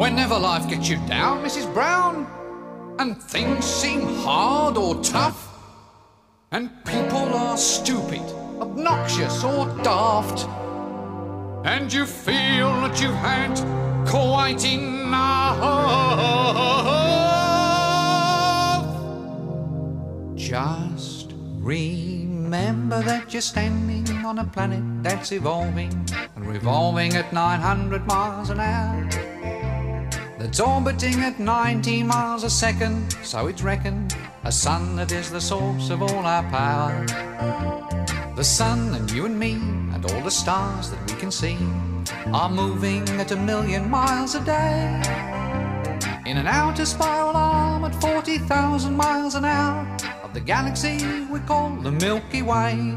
Whenever 0.00 0.38
life 0.40 0.68
gets 0.70 0.88
you 0.88 0.98
down, 1.08 1.44
Mrs. 1.44 1.74
Brown, 1.74 2.26
and 2.98 3.32
things 3.32 3.64
seem 3.64 4.00
hard 4.24 4.78
or 4.78 4.96
tough, 4.96 5.36
and 6.50 6.70
people 6.84 7.38
are 7.38 7.58
stupid. 7.58 8.41
Obnoxious 8.62 9.42
or 9.42 9.66
daft, 9.82 10.46
and 11.66 11.92
you 11.92 12.06
feel 12.06 12.70
that 12.82 13.00
you've 13.02 13.12
had 13.14 13.52
quite 14.06 14.64
enough. 14.64 15.58
Just 20.36 21.32
remember 21.58 23.02
that 23.02 23.32
you're 23.32 23.42
standing 23.42 24.24
on 24.24 24.38
a 24.38 24.44
planet 24.44 24.84
that's 25.02 25.32
evolving 25.32 25.92
and 26.36 26.46
revolving 26.46 27.14
at 27.14 27.32
900 27.32 28.06
miles 28.06 28.50
an 28.50 28.60
hour. 28.60 29.08
That's 30.38 30.60
orbiting 30.60 31.20
at 31.22 31.40
19 31.40 32.06
miles 32.06 32.44
a 32.44 32.50
second, 32.50 33.10
so 33.24 33.48
it's 33.48 33.62
reckoned 33.62 34.16
a 34.44 34.52
sun 34.52 34.94
that 34.96 35.10
is 35.10 35.32
the 35.32 35.40
source 35.40 35.90
of 35.90 36.00
all 36.02 36.26
our 36.26 36.44
power. 36.44 38.01
The 38.34 38.44
sun 38.44 38.94
and 38.94 39.10
you 39.10 39.26
and 39.26 39.38
me 39.38 39.52
and 39.92 40.10
all 40.10 40.22
the 40.22 40.30
stars 40.30 40.90
that 40.90 41.10
we 41.10 41.16
can 41.20 41.30
see 41.30 41.58
are 42.32 42.48
moving 42.48 43.06
at 43.20 43.30
a 43.30 43.36
million 43.36 43.90
miles 43.90 44.34
a 44.34 44.40
day. 44.42 45.02
In 46.24 46.38
an 46.38 46.46
outer 46.46 46.86
spiral 46.86 47.36
arm 47.36 47.84
at 47.84 47.94
40,000 48.00 48.96
miles 48.96 49.34
an 49.34 49.44
hour 49.44 49.86
of 50.22 50.32
the 50.32 50.40
galaxy 50.40 51.26
we 51.30 51.40
call 51.40 51.76
the 51.76 51.92
Milky 51.92 52.40
Way. 52.40 52.96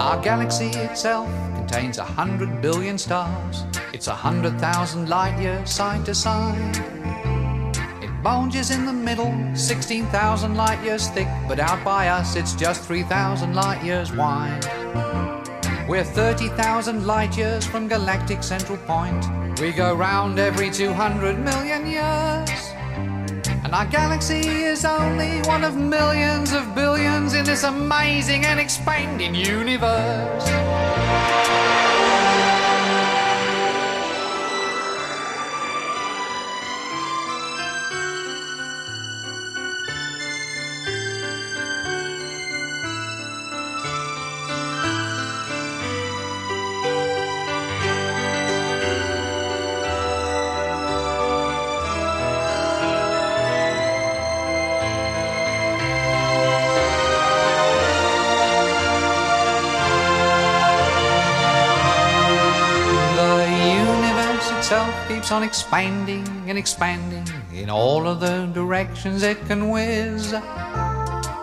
Our 0.00 0.20
galaxy 0.20 0.70
itself 0.70 1.28
contains 1.54 1.98
a 1.98 2.04
hundred 2.04 2.60
billion 2.60 2.98
stars. 2.98 3.62
It's 3.98 4.06
a 4.06 4.14
hundred 4.14 4.60
thousand 4.60 5.08
light 5.08 5.36
years 5.40 5.72
side 5.72 6.06
to 6.06 6.14
side. 6.14 6.76
It 8.00 8.22
bulges 8.22 8.70
in 8.70 8.86
the 8.86 8.92
middle, 8.92 9.34
16,000 9.56 10.54
light 10.54 10.80
years 10.84 11.08
thick, 11.08 11.26
but 11.48 11.58
out 11.58 11.84
by 11.84 12.06
us 12.06 12.36
it's 12.36 12.54
just 12.54 12.84
3,000 12.84 13.56
light 13.56 13.82
years 13.82 14.12
wide. 14.12 14.64
We're 15.88 16.04
30,000 16.04 17.08
light 17.08 17.36
years 17.36 17.66
from 17.66 17.88
galactic 17.88 18.44
central 18.44 18.78
point. 18.78 19.26
We 19.58 19.72
go 19.72 19.96
round 19.96 20.38
every 20.38 20.70
200 20.70 21.36
million 21.40 21.84
years. 21.84 22.50
And 23.64 23.74
our 23.74 23.86
galaxy 23.86 24.62
is 24.62 24.84
only 24.84 25.40
one 25.40 25.64
of 25.64 25.74
millions 25.74 26.52
of 26.52 26.72
billions 26.72 27.34
in 27.34 27.44
this 27.44 27.64
amazing 27.64 28.46
and 28.46 28.60
expanding 28.60 29.34
universe. 29.34 30.48
Keeps 65.28 65.34
on 65.34 65.42
expanding 65.42 66.26
and 66.48 66.56
expanding 66.56 67.26
in 67.52 67.68
all 67.68 68.08
of 68.08 68.18
the 68.18 68.46
directions 68.54 69.22
it 69.22 69.38
can 69.46 69.68
whiz. 69.68 70.32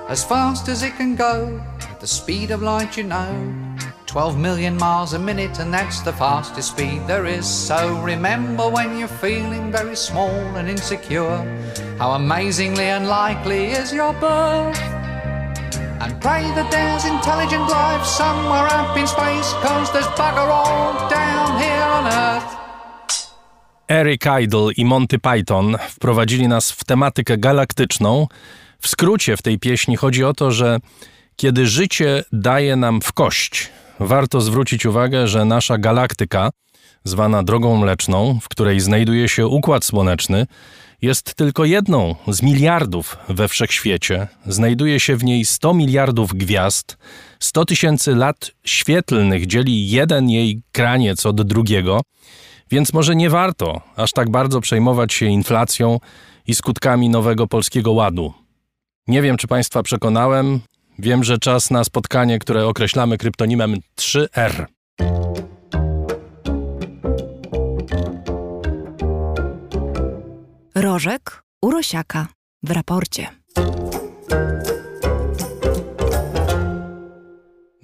As 0.09 0.23
fast 0.23 0.67
as 0.69 0.81
it 0.81 0.95
can 0.95 1.15
go, 1.15 1.61
at 1.81 1.99
the 1.99 2.07
speed 2.07 2.49
of 2.49 2.63
light, 2.63 2.97
you 2.97 3.03
know. 3.03 3.29
12 4.07 4.39
million 4.39 4.75
miles 4.77 5.13
a 5.13 5.19
minute, 5.19 5.59
and 5.59 5.71
that's 5.71 6.01
the 6.01 6.11
fastest 6.13 6.69
speed 6.69 6.99
there 7.05 7.27
is. 7.27 7.45
So 7.45 8.01
remember 8.01 8.67
when 8.67 8.97
you're 8.97 9.19
feeling 9.21 9.71
very 9.71 9.95
small 9.95 10.35
and 10.57 10.67
insecure, 10.67 11.37
how 11.99 12.13
amazingly 12.13 12.87
unlikely 12.87 13.65
is 13.65 13.93
your 13.93 14.13
birth. 14.13 14.79
And 16.01 16.19
pray 16.21 16.41
that 16.57 16.71
there's 16.71 17.05
intelligent 17.05 17.69
life 17.69 18.03
somewhere 18.03 18.67
up 18.79 18.97
in 18.97 19.05
space, 19.05 19.53
cause 19.61 19.93
there's 19.93 20.09
bugger 20.17 20.49
all 20.49 21.07
down 21.07 21.61
here 21.61 21.85
on 21.97 22.05
Earth. 22.07 22.64
Eric 23.87 24.23
Idle 24.41 24.73
i 24.77 24.85
Monty 24.85 25.19
Python 25.19 25.77
wprowadzili 25.89 26.47
nas 26.47 26.71
w 26.71 26.83
tematykę 26.83 27.37
galaktyczną. 27.37 28.27
W 28.79 28.87
skrócie 28.87 29.37
w 29.37 29.41
tej 29.41 29.59
pieśni 29.59 29.95
chodzi 29.95 30.23
o 30.23 30.33
to, 30.33 30.51
że 30.51 30.79
kiedy 31.35 31.67
życie 31.67 32.23
daje 32.31 32.75
nam 32.75 33.01
w 33.01 33.13
kość, 33.13 33.69
warto 33.99 34.41
zwrócić 34.41 34.85
uwagę, 34.85 35.27
że 35.27 35.45
nasza 35.45 35.77
galaktyka, 35.77 36.49
zwana 37.03 37.43
Drogą 37.43 37.77
Mleczną, 37.77 38.39
w 38.41 38.49
której 38.49 38.79
znajduje 38.79 39.29
się 39.29 39.47
Układ 39.47 39.85
Słoneczny, 39.85 40.47
jest 41.01 41.35
tylko 41.35 41.65
jedną 41.65 42.15
z 42.27 42.41
miliardów 42.41 43.17
we 43.29 43.47
wszechświecie. 43.47 44.27
Znajduje 44.45 44.99
się 44.99 45.15
w 45.15 45.23
niej 45.23 45.45
100 45.45 45.73
miliardów 45.73 46.33
gwiazd, 46.33 46.97
100 47.39 47.65
tysięcy 47.65 48.15
lat 48.15 48.51
świetlnych 48.63 49.47
dzieli 49.47 49.89
jeden 49.89 50.29
jej 50.29 50.61
kraniec 50.71 51.25
od 51.25 51.41
drugiego. 51.41 52.01
Więc 52.71 52.93
może 52.93 53.15
nie 53.15 53.29
warto 53.29 53.81
aż 53.95 54.11
tak 54.11 54.29
bardzo 54.29 54.61
przejmować 54.61 55.13
się 55.13 55.25
inflacją 55.25 55.99
i 56.47 56.55
skutkami 56.55 57.09
nowego 57.09 57.47
polskiego 57.47 57.91
ładu. 57.91 58.33
Nie 59.07 59.21
wiem, 59.21 59.37
czy 59.37 59.47
Państwa 59.47 59.83
przekonałem. 59.83 60.59
Wiem, 60.99 61.23
że 61.23 61.37
czas 61.37 61.71
na 61.71 61.83
spotkanie, 61.83 62.39
które 62.39 62.67
określamy 62.67 63.17
kryptonimem 63.17 63.75
3R. 63.97 64.65
Rożek 70.75 71.43
Urosiaka 71.61 72.27
w 72.63 72.71
raporcie. 72.71 73.27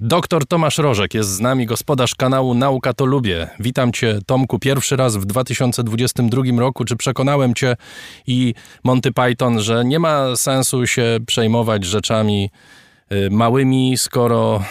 Doktor 0.03 0.45
Tomasz 0.45 0.77
Rożek 0.77 1.13
jest 1.13 1.29
z 1.29 1.39
nami, 1.39 1.65
gospodarz 1.65 2.15
kanału 2.15 2.53
Nauka 2.53 2.93
to 2.93 3.05
Lubię. 3.05 3.47
Witam 3.59 3.91
Cię, 3.91 4.19
Tomku, 4.25 4.59
pierwszy 4.59 4.95
raz 4.95 5.17
w 5.17 5.25
2022 5.25 6.43
roku. 6.59 6.85
Czy 6.85 6.95
przekonałem 6.95 7.53
Cię 7.53 7.75
i 8.27 8.53
Monty 8.83 9.11
Python, 9.11 9.61
że 9.61 9.85
nie 9.85 9.99
ma 9.99 10.35
sensu 10.35 10.87
się 10.87 11.17
przejmować 11.27 11.85
rzeczami 11.85 12.49
y, 13.11 13.29
małymi, 13.31 13.97
skoro 13.97 14.63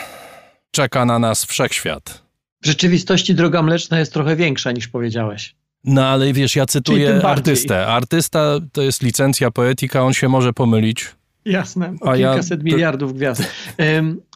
czeka 0.70 1.05
na 1.05 1.19
nas 1.19 1.44
wszechświat? 1.44 2.23
W 2.62 2.66
rzeczywistości 2.66 3.35
droga 3.35 3.62
mleczna 3.62 3.98
jest 3.98 4.12
trochę 4.12 4.36
większa 4.36 4.73
niż 4.73 4.89
powiedziałeś. 4.89 5.55
No 5.85 6.07
ale 6.07 6.32
wiesz, 6.32 6.57
ja 6.57 6.66
cytuję 6.66 7.20
artystę. 7.24 7.86
Artysta 7.86 8.59
to 8.73 8.82
jest 8.82 9.02
licencja 9.02 9.51
poetyka, 9.51 10.02
on 10.02 10.12
się 10.12 10.28
może 10.28 10.52
pomylić. 10.52 11.07
Jasne, 11.45 11.95
o 12.01 12.11
A 12.11 12.17
kilkaset 12.17 12.61
ja... 12.61 12.65
miliardów 12.65 13.15
gwiazd. 13.15 13.43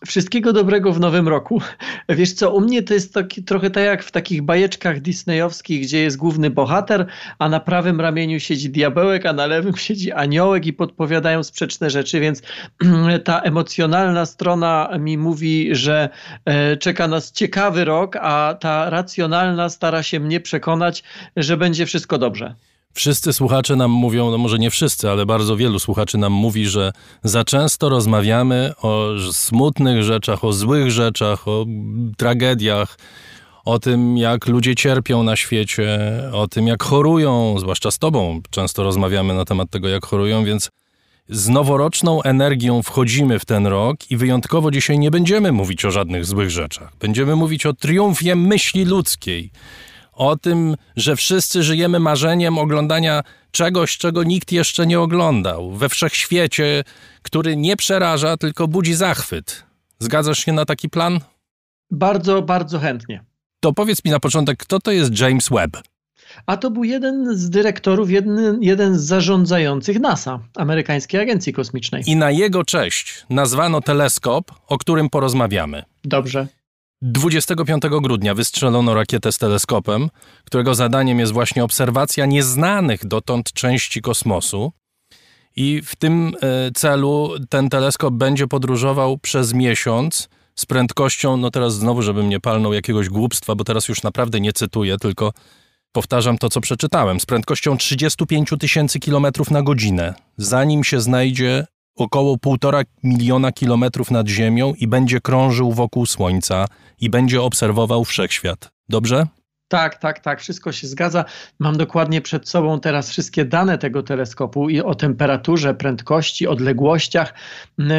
Wszystkiego 0.07 0.53
dobrego 0.53 0.93
w 0.93 1.01
nowym 1.01 1.29
roku. 1.29 1.61
Wiesz 2.09 2.33
co, 2.33 2.55
u 2.55 2.61
mnie 2.61 2.83
to 2.83 2.95
jest 2.95 3.15
taki, 3.15 3.43
trochę 3.43 3.71
tak 3.71 3.85
jak 3.85 4.03
w 4.03 4.11
takich 4.11 4.43
bajeczkach 4.43 5.01
disneyowskich, 5.01 5.83
gdzie 5.83 5.99
jest 5.99 6.17
główny 6.17 6.51
bohater, 6.51 7.07
a 7.39 7.49
na 7.49 7.61
prawym 7.61 8.01
ramieniu 8.01 8.41
siedzi 8.41 8.71
diabełek, 8.71 9.27
a 9.27 9.33
na 9.33 9.47
lewym 9.47 9.77
siedzi 9.87 10.13
aniołek 10.13 10.67
i 10.67 10.73
podpowiadają 10.73 11.43
sprzeczne 11.43 11.91
rzeczy, 11.91 12.21
więc 12.21 12.43
ta 13.25 13.41
emocjonalna 13.41 14.27
strona 14.27 14.91
mi 14.99 15.19
mówi, 15.19 15.69
że 15.73 16.09
e, 16.45 16.77
czeka 16.77 17.09
nas 17.09 17.33
ciekawy 17.33 17.85
rok, 17.85 18.17
a 18.17 18.57
ta 18.61 18.91
racjonalna 18.91 19.69
stara 19.69 20.03
się 20.03 20.21
mnie 20.21 20.41
przekonać, 20.41 21.03
że 21.37 21.57
będzie 21.57 21.87
wszystko 21.87 22.19
dobrze. 22.19 22.55
Wszyscy 22.95 23.33
słuchacze 23.33 23.77
nam 23.77 23.91
mówią, 23.91 24.31
no 24.31 24.39
może 24.39 24.59
nie 24.59 24.71
wszyscy, 24.71 25.11
ale 25.11 25.27
bardzo 25.27 25.57
wielu 25.57 25.79
słuchaczy 25.79 26.19
nam 26.19 26.33
mówi, 26.33 26.67
że 26.67 26.93
za 27.25 27.45
często 27.45 27.89
rozmawiamy 27.89 28.73
o 28.83 29.11
smutnych 29.33 30.03
rzeczach, 30.03 30.45
o 30.45 30.53
złych 30.53 30.91
rzeczach, 30.91 31.49
o 31.49 31.67
tragediach, 32.17 32.99
o 33.65 33.79
tym, 33.79 34.17
jak 34.17 34.47
ludzie 34.47 34.75
cierpią 34.75 35.23
na 35.23 35.37
świecie, 35.37 35.99
o 36.33 36.49
tym, 36.49 36.67
jak 36.67 36.83
chorują, 36.83 37.57
zwłaszcza 37.59 37.91
z 37.91 37.99
Tobą 37.99 38.41
często 38.51 38.83
rozmawiamy 38.83 39.35
na 39.35 39.45
temat 39.45 39.71
tego, 39.71 39.89
jak 39.89 40.07
chorują, 40.07 40.45
więc 40.45 40.71
z 41.29 41.49
noworoczną 41.49 42.23
energią 42.23 42.83
wchodzimy 42.83 43.39
w 43.39 43.45
ten 43.45 43.67
rok 43.67 44.11
i 44.11 44.17
wyjątkowo 44.17 44.71
dzisiaj 44.71 44.99
nie 44.99 45.11
będziemy 45.11 45.53
mówić 45.53 45.85
o 45.85 45.91
żadnych 45.91 46.25
złych 46.25 46.51
rzeczach. 46.51 46.93
Będziemy 47.01 47.37
mówić 47.37 47.67
o 47.67 47.73
triumfie 47.73 48.37
myśli 48.37 48.85
ludzkiej 48.85 49.51
o 50.15 50.37
tym, 50.37 50.77
że 50.97 51.17
wszyscy 51.17 51.63
żyjemy 51.63 52.01
marzeniem 52.01 52.59
oglądania 52.59 53.23
czegoś, 53.51 53.99
czego 53.99 54.25
nikt 54.25 54.53
jeszcze 54.53 54.87
nie 54.87 55.01
oglądał, 55.01 55.73
we 55.73 55.89
wszechświecie, 55.89 56.85
który 57.23 57.57
nie 57.57 57.77
przeraża, 57.77 58.37
tylko 58.37 58.69
budzi 58.69 58.95
zachwyt. 58.95 59.65
Zgadzasz 59.99 60.39
się 60.39 60.53
na 60.53 60.65
taki 60.65 60.89
plan? 60.89 61.21
Bardzo, 61.91 62.43
bardzo 62.43 62.79
chętnie. 62.79 63.25
To 63.61 63.73
powiedz 63.73 64.05
mi 64.05 64.11
na 64.11 64.21
początek, 64.21 64.59
kto 64.59 64.81
to 64.81 64.91
jest 64.91 65.21
James 65.21 65.49
Webb? 65.49 65.77
A 66.47 66.57
to 66.57 66.71
był 66.71 66.85
jeden 66.85 67.37
z 67.37 67.51
dyrektorów, 67.51 68.11
jeden, 68.11 68.59
jeden 68.63 68.99
z 68.99 69.03
zarządzających 69.03 70.01
NASA, 70.01 70.41
amerykańskiej 70.57 71.21
agencji 71.21 71.53
kosmicznej. 71.53 72.03
I 72.07 72.17
na 72.17 72.31
jego 72.31 72.65
cześć 72.65 73.27
nazwano 73.31 73.81
teleskop, 73.81 74.51
o 74.67 74.79
którym 74.79 75.11
porozmawiamy. 75.11 75.83
Dobrze. 76.05 76.47
25 77.07 77.83
grudnia 78.03 78.35
wystrzelono 78.35 78.95
rakietę 78.95 79.33
z 79.33 79.39
teleskopem, 79.39 80.11
którego 80.45 80.75
zadaniem 80.75 81.19
jest 81.19 81.33
właśnie 81.33 81.65
obserwacja 81.65 82.27
nieznanych 82.27 83.07
dotąd 83.07 83.53
części 83.53 84.03
kosmosu. 84.03 84.73
I 85.57 85.83
w 85.85 85.97
tym 85.97 86.33
e, 86.43 86.71
celu 86.71 87.31
ten 87.49 87.69
teleskop 87.69 88.15
będzie 88.15 88.47
podróżował 88.47 89.19
przez 89.19 89.55
miesiąc 89.55 90.29
z 90.55 90.67
prędkością, 90.67 91.37
no 91.37 91.51
teraz 91.51 91.75
znowu, 91.75 92.03
żebym 92.03 92.29
nie 92.29 92.41
palnął 92.41 92.73
jakiegoś 92.73 93.09
głupstwa, 93.09 93.55
bo 93.55 93.65
teraz 93.65 93.89
już 93.89 94.03
naprawdę 94.03 94.41
nie 94.41 94.53
cytuję, 94.53 94.97
tylko 94.99 95.33
powtarzam 95.93 96.39
to, 96.39 96.51
co 96.51 96.61
przeczytałem, 96.61 97.21
z 97.21 97.27
prędkością 97.27 97.77
35 97.77 98.51
tysięcy 98.61 99.01
kilometrów 99.01 99.51
na 99.51 99.63
godzinę, 99.63 100.15
zanim 100.37 100.85
się 100.85 101.01
znajdzie 101.01 101.67
około 101.97 102.39
półtora 102.39 102.83
miliona 103.03 103.53
kilometrów 103.53 104.11
nad 104.11 104.29
Ziemią 104.29 104.75
i 104.79 104.89
będzie 104.89 105.21
krążył 105.21 105.73
wokół 105.73 106.07
Słońca 106.07 106.67
i 107.01 107.11
będzie 107.11 107.43
obserwował 107.43 108.05
wszechświat. 108.05 108.71
Dobrze? 108.89 109.27
Tak, 109.69 109.99
tak, 109.99 110.21
tak, 110.21 110.41
wszystko 110.41 110.73
się 110.73 110.87
zgadza. 110.87 111.25
Mam 111.59 111.77
dokładnie 111.77 112.21
przed 112.21 112.49
sobą 112.49 112.81
teraz 112.81 113.11
wszystkie 113.11 113.45
dane 113.45 113.79
tego 113.79 114.03
teleskopu 114.03 114.69
i 114.69 114.81
o 114.81 114.95
temperaturze, 114.95 115.75
prędkości, 115.75 116.47
odległościach, 116.47 117.35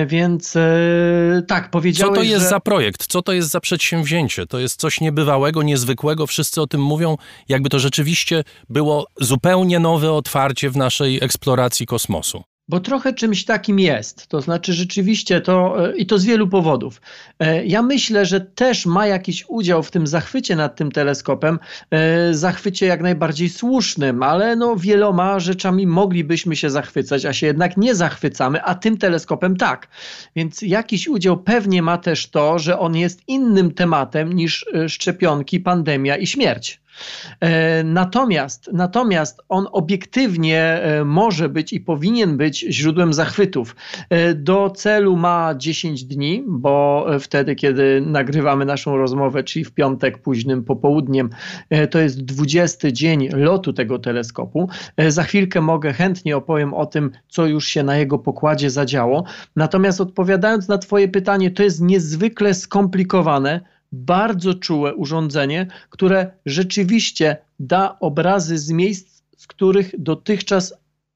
więc 0.08 0.56
e, 0.56 0.62
tak, 1.48 1.72
powiedziałeś, 1.72 2.16
Co 2.16 2.22
to 2.22 2.24
jest 2.24 2.44
że... 2.44 2.50
za 2.50 2.60
projekt? 2.60 3.08
Co 3.08 3.22
to 3.22 3.34
jest 3.34 3.50
za 3.50 3.60
przedsięwzięcie? 3.60 4.46
To 4.46 4.60
jest 4.60 4.80
coś 4.80 5.02
niebywałego, 5.02 5.64
niezwykłego. 5.64 6.28
Wszyscy 6.28 6.62
o 6.62 6.68
tym 6.68 6.82
mówią, 6.82 7.18
jakby 7.50 7.70
to 7.70 7.80
rzeczywiście 7.80 8.44
było 8.70 9.08
zupełnie 9.22 9.80
nowe 9.80 10.12
otwarcie 10.12 10.70
w 10.70 10.78
naszej 10.78 11.24
eksploracji 11.24 11.86
kosmosu. 11.86 12.44
Bo 12.68 12.80
trochę 12.80 13.14
czymś 13.14 13.46
takim 13.46 13.80
jest. 13.80 14.28
To 14.28 14.42
znaczy, 14.42 14.74
rzeczywiście 14.74 15.42
to 15.42 15.86
e, 15.90 15.98
i 15.98 16.06
to 16.06 16.18
z 16.18 16.26
wielu 16.26 16.48
powodów. 16.48 17.02
E, 17.40 17.66
ja 17.66 17.82
myślę, 17.82 18.26
że 18.26 18.42
też 18.42 18.86
ma 18.86 19.08
jakiś 19.08 19.46
udział 19.48 19.84
w 19.84 19.92
tym 19.92 20.08
zachwycie 20.08 20.56
nad 20.56 20.76
tym 20.76 20.92
teleskopem, 20.92 21.60
e, 21.92 22.34
zachwycie 22.34 22.86
jak 22.86 23.02
najbardziej 23.02 23.50
słusznym, 23.50 24.24
ale 24.24 24.56
no 24.56 24.76
wieloma 24.76 25.40
rzeczami 25.40 25.88
moglibyśmy 25.88 26.56
się 26.56 26.70
zachwycać, 26.70 27.26
a 27.26 27.34
się 27.34 27.48
jednak 27.48 27.78
nie 27.78 27.96
zachwycamy, 27.96 28.64
a 28.64 28.76
tym 28.76 28.98
teleskopem 28.98 29.58
tak. 29.58 29.88
Więc 30.36 30.62
jakiś 30.62 31.08
udział 31.08 31.38
pewnie 31.38 31.82
ma 31.82 31.98
też 31.98 32.30
to, 32.30 32.60
że 32.60 32.80
on 32.80 32.96
jest 32.96 33.22
innym 33.28 33.74
tematem 33.74 34.34
niż 34.34 34.66
szczepionki, 34.88 35.60
pandemia 35.60 36.18
i 36.18 36.28
śmierć. 36.28 36.85
E, 37.40 37.84
natomiast, 37.84 38.70
natomiast 38.74 39.42
on 39.50 39.68
obiektywnie 39.72 40.62
e, 40.62 41.06
może 41.06 41.50
być 41.50 41.74
i 41.74 41.80
powinien 41.80 42.38
być 42.38 42.60
źródłem 42.70 43.14
zachwytów. 43.14 43.76
E, 44.10 44.34
do 44.34 44.70
celu 44.70 45.18
ma 45.18 45.56
10 45.58 46.04
dni, 46.04 46.44
bo 46.48 47.06
wtedy, 47.20 47.56
kiedy 47.56 48.02
nagrywamy 48.06 48.66
naszą 48.66 48.98
rozmowę, 48.98 49.44
czyli 49.44 49.66
w 49.66 49.72
piątek 49.72 50.18
późnym 50.18 50.64
popołudniem, 50.64 51.30
to 51.92 52.00
jest 52.00 52.26
20 52.26 52.92
dzień 52.92 53.30
lotu 53.34 53.74
tego 53.74 54.00
teleskopu. 54.00 54.70
Za 55.08 55.24
chwilkę 55.24 55.62
mogę 55.62 55.94
chętnie 55.94 56.38
opowiem 56.38 56.74
o 56.74 56.86
tym, 56.86 57.12
co 57.28 57.46
już 57.46 57.68
się 57.68 57.84
na 57.84 57.98
jego 57.98 58.20
pokładzie 58.20 58.70
zadziało. 58.70 59.24
Natomiast 59.56 60.02
odpowiadając 60.02 60.68
na 60.68 60.78
Twoje 60.78 61.08
pytanie, 61.08 61.52
to 61.52 61.64
jest 61.64 61.82
niezwykle 61.82 62.54
skomplikowane 62.54 63.75
bardzo 63.96 64.54
czułe 64.54 64.96
urządzenie, 64.96 65.68
które 65.90 66.32
rzeczywiście 66.46 67.38
da 67.60 68.00
obrazy 68.00 68.58
z 68.58 68.70
miejsc, 68.70 69.24
z 69.38 69.48
których 69.48 69.92
dotychczas 69.98 70.74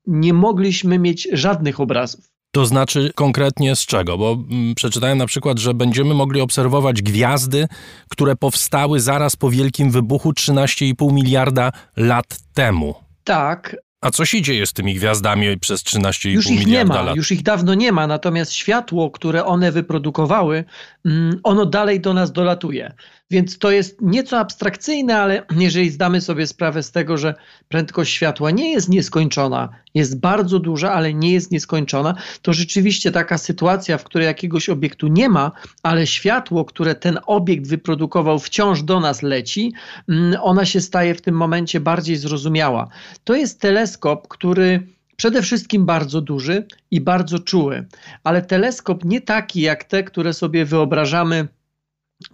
nie 0.08 0.34
mogliśmy 0.34 1.00
mieć 1.00 1.28
żadnych 1.34 1.80
obrazów. 1.80 2.30
To 2.52 2.66
znaczy 2.66 3.12
konkretnie 3.16 3.76
z 3.76 3.86
czego? 3.86 4.18
Bo 4.18 4.32
mm, 4.32 4.76
przeczytałem 4.76 5.18
na 5.18 5.26
przykład, 5.26 5.60
że 5.60 5.74
będziemy 5.74 6.14
mogli 6.14 6.42
obserwować 6.42 7.02
gwiazdy, 7.02 7.68
które 8.10 8.36
powstały 8.36 9.00
zaraz 9.00 9.36
po 9.36 9.50
wielkim 9.50 9.92
wybuchu 9.92 10.32
13,5 10.32 11.14
miliarda 11.14 11.72
lat 11.98 12.38
temu. 12.54 12.96
Tak, 13.24 13.76
a 14.02 14.12
co 14.12 14.26
się 14.26 14.42
dzieje 14.42 14.66
z 14.66 14.74
tymi 14.74 14.96
gwiazdami 14.96 15.60
przez 15.60 15.84
13,5 15.84 16.30
już 16.30 16.48
ich 16.48 16.60
miliarda 16.60 16.94
nie 16.94 17.00
ma, 17.00 17.06
lat? 17.06 17.16
Już 17.16 17.32
ich 17.32 17.44
dawno 17.44 17.74
nie 17.74 17.92
ma, 17.92 18.08
natomiast 18.08 18.54
światło, 18.54 19.12
które 19.12 19.46
one 19.46 19.72
wyprodukowały, 19.72 20.64
mm, 21.06 21.40
ono 21.44 21.66
dalej 21.66 22.00
do 22.02 22.14
nas 22.14 22.32
dolatuje. 22.32 22.94
Więc 23.32 23.58
to 23.58 23.72
jest 23.72 24.02
nieco 24.02 24.40
abstrakcyjne, 24.40 25.18
ale 25.18 25.46
jeżeli 25.58 25.90
zdamy 25.90 26.22
sobie 26.22 26.48
sprawę 26.48 26.84
z 26.84 26.92
tego, 26.92 27.18
że 27.18 27.36
prędkość 27.68 28.14
światła 28.14 28.52
nie 28.52 28.72
jest 28.72 28.90
nieskończona, 28.90 29.70
jest 29.94 30.20
bardzo 30.20 30.60
duża, 30.60 30.94
ale 30.94 31.14
nie 31.14 31.32
jest 31.32 31.52
nieskończona, 31.52 32.16
to 32.42 32.54
rzeczywiście 32.54 33.12
taka 33.12 33.38
sytuacja, 33.38 33.98
w 33.98 34.04
której 34.04 34.26
jakiegoś 34.26 34.70
obiektu 34.70 35.08
nie 35.08 35.30
ma, 35.30 35.52
ale 35.84 36.08
światło, 36.08 36.66
które 36.66 36.96
ten 36.96 37.20
obiekt 37.26 37.68
wyprodukował, 37.68 38.40
wciąż 38.40 38.84
do 38.84 39.00
nas 39.00 39.22
leci, 39.22 39.74
mm, 40.10 40.36
ona 40.42 40.66
się 40.66 40.82
staje 40.82 41.16
w 41.16 41.22
tym 41.22 41.36
momencie 41.36 41.80
bardziej 41.80 42.16
zrozumiała. 42.16 42.88
To 43.24 43.36
jest 43.36 43.60
teleskop, 43.60 44.28
który 44.28 44.88
przede 45.16 45.42
wszystkim 45.42 45.86
bardzo 45.86 46.22
duży 46.22 46.68
i 46.92 47.02
bardzo 47.02 47.40
czuły, 47.40 47.86
ale 48.24 48.42
teleskop 48.42 49.06
nie 49.06 49.22
taki 49.22 49.62
jak 49.62 49.84
te, 49.84 50.04
które 50.04 50.34
sobie 50.34 50.66
wyobrażamy 50.66 51.48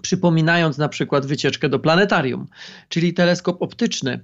przypominając 0.01 0.77
na 0.77 0.89
przykład 0.89 1.25
wycieczkę 1.25 1.69
do 1.69 1.79
planetarium, 1.79 2.47
czyli 2.89 3.13
teleskop 3.13 3.61
optyczny. 3.61 4.19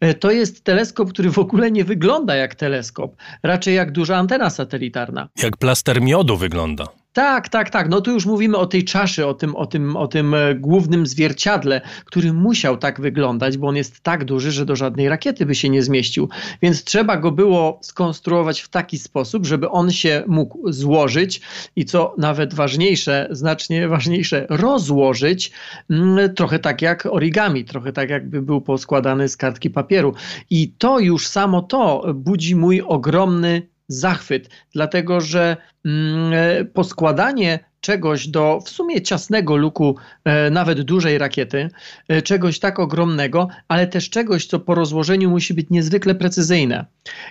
E, 0.00 0.14
to 0.14 0.30
jest 0.30 0.64
teleskop, 0.64 1.10
który 1.10 1.30
w 1.30 1.38
ogóle 1.38 1.70
nie 1.70 1.84
wygląda 1.84 2.36
jak 2.36 2.54
teleskop, 2.54 3.16
raczej 3.42 3.74
jak 3.74 3.92
duża 3.92 4.16
antena 4.16 4.50
satelitarna. 4.50 5.28
Jak 5.42 5.56
plaster 5.56 6.02
miodu 6.02 6.36
wygląda. 6.36 7.03
Tak, 7.14 7.48
tak, 7.48 7.70
tak. 7.70 7.88
No 7.88 8.00
tu 8.00 8.10
już 8.10 8.26
mówimy 8.26 8.56
o 8.56 8.66
tej 8.66 8.84
czaszy, 8.84 9.26
o 9.26 9.34
tym, 9.34 9.56
o 9.56 9.66
tym, 9.66 9.96
o 9.96 10.08
tym 10.08 10.34
e, 10.34 10.54
głównym 10.54 11.06
zwierciadle, 11.06 11.80
który 12.04 12.32
musiał 12.32 12.76
tak 12.76 13.00
wyglądać, 13.00 13.58
bo 13.58 13.68
on 13.68 13.76
jest 13.76 14.00
tak 14.00 14.24
duży, 14.24 14.52
że 14.52 14.66
do 14.66 14.76
żadnej 14.76 15.08
rakiety 15.08 15.46
by 15.46 15.54
się 15.54 15.68
nie 15.68 15.82
zmieścił. 15.82 16.28
Więc 16.62 16.84
trzeba 16.84 17.16
go 17.16 17.32
było 17.32 17.78
skonstruować 17.82 18.60
w 18.60 18.68
taki 18.68 18.98
sposób, 18.98 19.46
żeby 19.46 19.70
on 19.70 19.90
się 19.90 20.22
mógł 20.26 20.72
złożyć 20.72 21.40
i 21.76 21.84
co 21.84 22.14
nawet 22.18 22.54
ważniejsze, 22.54 23.28
znacznie 23.30 23.88
ważniejsze, 23.88 24.46
rozłożyć, 24.50 25.52
mm, 25.90 26.34
trochę 26.34 26.58
tak 26.58 26.82
jak 26.82 27.06
origami, 27.06 27.64
trochę 27.64 27.92
tak 27.92 28.10
jakby 28.10 28.42
był 28.42 28.60
poskładany 28.60 29.28
z 29.28 29.36
kartki 29.36 29.70
papieru. 29.70 30.14
I 30.50 30.72
to 30.78 30.98
już 30.98 31.26
samo 31.26 31.62
to 31.62 32.14
budzi 32.14 32.56
mój 32.56 32.82
ogromny 32.82 33.73
zachwyt, 33.88 34.48
dlatego 34.72 35.20
że 35.20 35.56
mm, 35.84 36.32
e, 36.32 36.64
poskładanie 36.64 37.58
czegoś 37.84 38.28
do 38.28 38.60
w 38.64 38.68
sumie 38.68 39.02
ciasnego 39.02 39.56
luku, 39.56 39.96
e, 40.24 40.50
nawet 40.50 40.80
dużej 40.80 41.18
rakiety, 41.18 41.68
e, 42.08 42.22
czegoś 42.22 42.58
tak 42.58 42.78
ogromnego, 42.78 43.48
ale 43.68 43.86
też 43.86 44.10
czegoś, 44.10 44.46
co 44.46 44.60
po 44.60 44.74
rozłożeniu 44.74 45.30
musi 45.30 45.54
być 45.54 45.66
niezwykle 45.70 46.14
precyzyjne. 46.14 46.84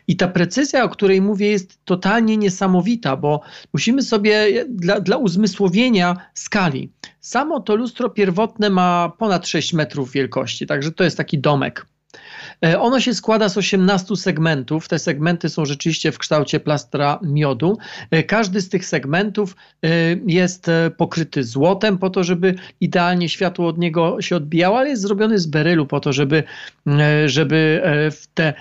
I 0.07 0.15
ta 0.15 0.27
precyzja, 0.27 0.83
o 0.83 0.89
której 0.89 1.21
mówię, 1.21 1.49
jest 1.49 1.85
totalnie 1.85 2.37
niesamowita, 2.37 3.17
bo 3.17 3.41
musimy 3.73 4.01
sobie 4.01 4.65
dla, 4.69 4.99
dla 4.99 5.17
uzmysłowienia 5.17 6.17
skali. 6.33 6.91
Samo 7.19 7.59
to 7.59 7.75
lustro 7.75 8.09
pierwotne 8.09 8.69
ma 8.69 9.11
ponad 9.17 9.47
6 9.47 9.73
metrów 9.73 10.11
wielkości, 10.11 10.67
także 10.67 10.91
to 10.91 11.03
jest 11.03 11.17
taki 11.17 11.39
domek. 11.39 11.85
E, 12.65 12.79
ono 12.79 12.99
się 12.99 13.13
składa 13.13 13.49
z 13.49 13.57
18 13.57 14.15
segmentów. 14.15 14.87
Te 14.87 14.99
segmenty 14.99 15.49
są 15.49 15.65
rzeczywiście 15.65 16.11
w 16.11 16.17
kształcie 16.17 16.59
plastra 16.59 17.19
miodu. 17.23 17.77
E, 18.11 18.23
każdy 18.23 18.61
z 18.61 18.69
tych 18.69 18.85
segmentów 18.85 19.55
e, 19.83 19.87
jest 20.27 20.71
pokryty 20.97 21.43
złotem 21.43 21.97
po 21.97 22.09
to, 22.09 22.23
żeby 22.23 22.55
idealnie 22.81 23.29
światło 23.29 23.67
od 23.67 23.77
niego 23.77 24.21
się 24.21 24.35
odbijało, 24.35 24.77
ale 24.77 24.89
jest 24.89 25.01
zrobiony 25.01 25.39
z 25.39 25.47
berylu 25.47 25.85
po 25.85 25.99
to, 25.99 26.13
żeby, 26.13 26.43
żeby 27.25 27.81
w 28.11 28.27
te 28.33 28.53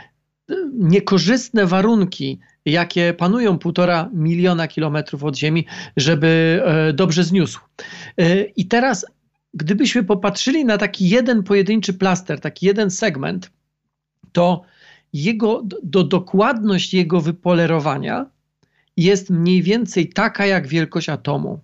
niekorzystne 0.72 1.66
warunki, 1.66 2.38
jakie 2.64 3.14
panują 3.14 3.58
półtora 3.58 4.10
miliona 4.12 4.68
kilometrów 4.68 5.24
od 5.24 5.36
Ziemi, 5.36 5.66
żeby 5.96 6.62
dobrze 6.94 7.24
zniósł. 7.24 7.60
I 8.56 8.66
teraz, 8.66 9.06
gdybyśmy 9.54 10.04
popatrzyli 10.04 10.64
na 10.64 10.78
taki 10.78 11.08
jeden 11.08 11.42
pojedynczy 11.42 11.94
plaster, 11.94 12.40
taki 12.40 12.66
jeden 12.66 12.90
segment, 12.90 13.50
to 14.32 14.62
jego, 15.12 15.62
do 15.82 16.04
dokładność 16.04 16.94
jego 16.94 17.20
wypolerowania 17.20 18.26
jest 18.96 19.30
mniej 19.30 19.62
więcej 19.62 20.08
taka 20.08 20.46
jak 20.46 20.66
wielkość 20.66 21.08
atomu. 21.08 21.60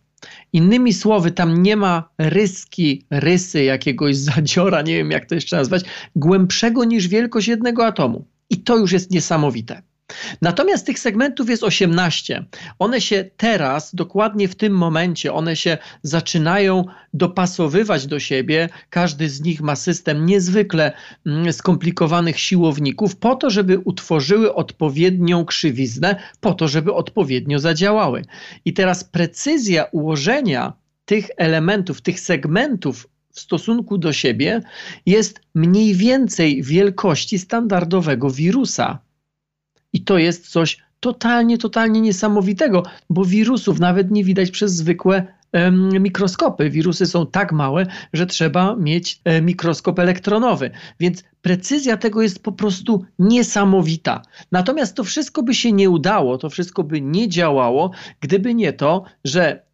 Innymi 0.52 0.92
słowy, 0.92 1.30
tam 1.30 1.62
nie 1.62 1.76
ma 1.76 2.08
ryski, 2.18 3.06
rysy 3.10 3.64
jakiegoś 3.64 4.16
zadziora, 4.30 4.82
nie 4.82 4.96
wiem 4.96 5.10
jak 5.10 5.26
to 5.26 5.34
jeszcze 5.34 5.56
nazwać, 5.56 5.84
głębszego 6.16 6.84
niż 6.84 7.08
wielkość 7.08 7.48
jednego 7.48 7.86
atomu. 7.86 8.24
I 8.50 8.56
to 8.56 8.76
już 8.76 8.92
jest 8.92 9.10
niesamowite. 9.10 9.82
Natomiast 10.42 10.86
tych 10.86 10.98
segmentów 10.98 11.50
jest 11.50 11.62
18. 11.62 12.44
One 12.78 13.00
się 13.00 13.30
teraz, 13.36 13.94
dokładnie 13.94 14.48
w 14.48 14.54
tym 14.54 14.72
momencie, 14.72 15.32
one 15.32 15.56
się 15.56 15.78
zaczynają 16.02 16.84
dopasowywać 17.14 18.06
do 18.06 18.20
siebie. 18.20 18.68
Każdy 18.90 19.28
z 19.28 19.40
nich 19.40 19.60
ma 19.60 19.76
system 19.76 20.26
niezwykle 20.26 20.92
mm, 21.26 21.52
skomplikowanych 21.52 22.40
siłowników, 22.40 23.16
po 23.16 23.36
to, 23.36 23.50
żeby 23.50 23.78
utworzyły 23.78 24.54
odpowiednią 24.54 25.44
krzywiznę, 25.44 26.16
po 26.40 26.54
to, 26.54 26.68
żeby 26.68 26.94
odpowiednio 26.94 27.58
zadziałały. 27.58 28.24
I 28.64 28.72
teraz 28.72 29.04
precyzja 29.04 29.84
ułożenia 29.84 30.72
tych 31.04 31.30
elementów, 31.36 32.00
tych 32.00 32.20
segmentów 32.20 33.08
w 33.32 33.40
stosunku 33.40 33.98
do 33.98 34.12
siebie 34.12 34.60
jest 35.06 35.40
mniej 35.54 35.94
więcej 35.94 36.62
wielkości 36.62 37.38
standardowego 37.38 38.30
wirusa. 38.30 38.98
I 39.92 40.04
to 40.04 40.18
jest 40.18 40.48
coś 40.48 40.78
totalnie, 41.00 41.58
totalnie 41.58 42.00
niesamowitego, 42.00 42.82
bo 43.10 43.24
wirusów 43.24 43.80
nawet 43.80 44.10
nie 44.10 44.24
widać 44.24 44.50
przez 44.50 44.72
zwykłe 44.72 45.38
mikroskopy. 46.00 46.70
Wirusy 46.70 47.06
są 47.06 47.26
tak 47.26 47.52
małe, 47.52 47.86
że 48.12 48.26
trzeba 48.26 48.76
mieć 48.76 49.20
e, 49.24 49.42
mikroskop 49.42 49.98
elektronowy. 49.98 50.70
Więc 51.00 51.24
precyzja 51.42 51.96
tego 51.96 52.22
jest 52.22 52.42
po 52.42 52.52
prostu 52.52 53.04
niesamowita. 53.18 54.22
Natomiast 54.52 54.96
to 54.96 55.04
wszystko 55.04 55.42
by 55.42 55.54
się 55.54 55.72
nie 55.72 55.90
udało, 55.90 56.38
to 56.38 56.50
wszystko 56.50 56.84
by 56.84 57.00
nie 57.00 57.28
działało, 57.28 57.90
gdyby 58.20 58.54
nie 58.54 58.72
to, 58.72 59.04
że 59.24 59.67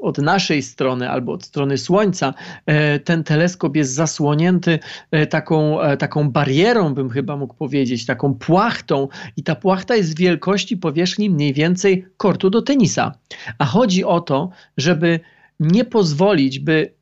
od 0.00 0.18
naszej 0.18 0.62
strony 0.62 1.10
albo 1.10 1.32
od 1.32 1.44
strony 1.44 1.78
Słońca 1.78 2.34
e, 2.66 2.98
ten 2.98 3.24
teleskop 3.24 3.76
jest 3.76 3.94
zasłonięty 3.94 4.78
e, 5.10 5.26
taką, 5.26 5.80
e, 5.80 5.96
taką 5.96 6.30
barierą, 6.30 6.94
bym 6.94 7.10
chyba 7.10 7.36
mógł 7.36 7.54
powiedzieć, 7.54 8.06
taką 8.06 8.34
płachtą 8.34 9.08
i 9.36 9.42
ta 9.42 9.54
płachta 9.54 9.96
jest 9.96 10.18
wielkości 10.18 10.76
powierzchni 10.76 11.30
mniej 11.30 11.52
więcej 11.52 12.06
kortu 12.16 12.50
do 12.50 12.62
tenisa. 12.62 13.12
A 13.58 13.64
chodzi 13.64 14.04
o 14.04 14.20
to, 14.20 14.50
żeby 14.76 15.20
nie 15.60 15.84
pozwolić, 15.84 16.58
by 16.58 16.95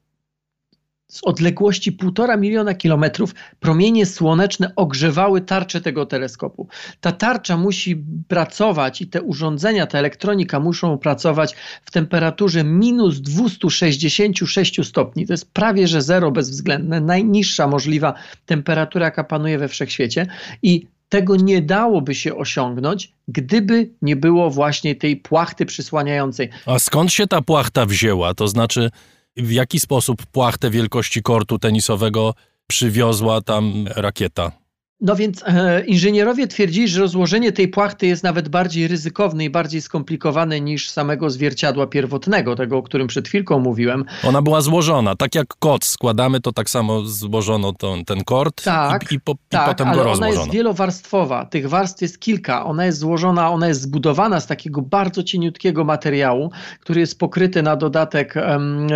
z 1.15 1.21
odległości 1.25 1.93
półtora 1.93 2.37
miliona 2.37 2.75
kilometrów 2.75 3.35
promienie 3.61 4.07
słoneczne 4.07 4.73
ogrzewały 4.77 5.41
tarczę 5.41 5.81
tego 5.81 6.07
teleskopu. 6.07 6.69
Ta 7.01 7.13
tarcza 7.13 7.57
musi 7.57 8.05
pracować 8.29 9.01
i 9.01 9.07
te 9.07 9.23
urządzenia, 9.23 9.87
ta 9.87 9.99
elektronika 9.99 10.61
muszą 10.61 10.99
pracować 10.99 11.55
w 11.85 11.91
temperaturze 11.91 12.65
minus 12.65 13.21
266 13.21 14.87
stopni. 14.87 15.27
To 15.27 15.33
jest 15.33 15.53
prawie 15.53 15.89
że 15.89 16.03
zero 16.03 16.31
bezwzględne, 16.31 17.01
najniższa 17.01 17.69
możliwa 17.69 18.15
temperatura, 18.47 19.05
jaka 19.05 19.25
panuje 19.25 19.59
we 19.59 19.69
wszechświecie. 19.69 20.27
I 20.63 20.87
tego 21.09 21.37
nie 21.37 21.63
dałoby 21.63 22.15
się 22.15 22.37
osiągnąć, 22.37 23.13
gdyby 23.29 23.91
nie 24.03 24.17
było 24.17 24.51
właśnie 24.51 24.95
tej 24.95 25.17
płachty 25.17 25.67
przysłaniającej. 25.67 26.49
A 26.67 26.79
skąd 26.79 27.13
się 27.13 27.27
ta 27.27 27.43
płachta 27.43 27.87
wzięła? 27.87 28.35
To 28.35 28.49
znaczy, 28.49 28.91
w 29.37 29.53
jaki 29.53 29.81
sposób 29.81 30.27
płachtę 30.27 30.71
wielkości 30.71 31.23
kortu 31.23 31.59
tenisowego 31.59 32.35
przywiozła 32.67 33.41
tam 33.41 33.89
rakieta? 33.97 34.64
No 35.01 35.17
więc 35.17 35.43
e, 35.47 35.85
inżynierowie 35.85 36.47
twierdzili, 36.47 36.89
że 36.89 37.01
rozłożenie 37.01 37.53
tej 37.53 37.69
płachty 37.69 38.07
jest 38.07 38.25
nawet 38.25 38.49
bardziej 38.49 38.89
ryzykowne 38.89 39.45
i 39.45 39.51
bardziej 39.51 39.81
skomplikowane 39.81 40.61
niż 40.61 40.91
samego 40.91 41.31
zwierciadła 41.31 41.87
pierwotnego, 41.87 42.57
tego, 42.57 42.79
o 42.79 42.83
którym 42.83 43.07
przed 43.07 43.29
chwilką 43.29 43.59
mówiłem. 43.59 44.05
Ona 44.25 44.43
była 44.43 44.61
złożona, 44.61 45.17
tak 45.17 45.35
jak 45.35 45.47
kot 45.59 45.85
składamy, 45.85 46.41
to 46.41 46.53
tak 46.53 46.71
samo 46.71 47.01
złożono 47.01 47.73
ten, 47.73 48.05
ten 48.05 48.25
kort 48.25 48.65
tak, 48.65 49.13
i, 49.13 49.15
i, 49.15 49.21
po, 49.21 49.35
tak, 49.49 49.67
i 49.67 49.71
potem 49.71 49.89
ale 49.89 49.97
go 49.97 50.03
ona 50.03 50.11
rozłożono. 50.11 50.41
jest 50.41 50.53
wielowarstwowa, 50.53 51.45
tych 51.45 51.69
warstw 51.69 52.03
jest 52.03 52.21
kilka, 52.21 52.65
ona 52.65 52.87
jest 52.87 52.99
złożona, 52.99 53.51
ona 53.51 53.69
jest 53.69 53.81
zbudowana 53.81 54.41
z 54.41 54.47
takiego 54.47 54.83
bardzo 54.83 55.23
cieniutkiego 55.23 55.85
materiału, 55.85 56.51
który 56.81 57.01
jest 57.01 57.19
pokryty 57.19 57.63
na 57.63 57.77
dodatek 57.77 58.37
em, 58.37 58.89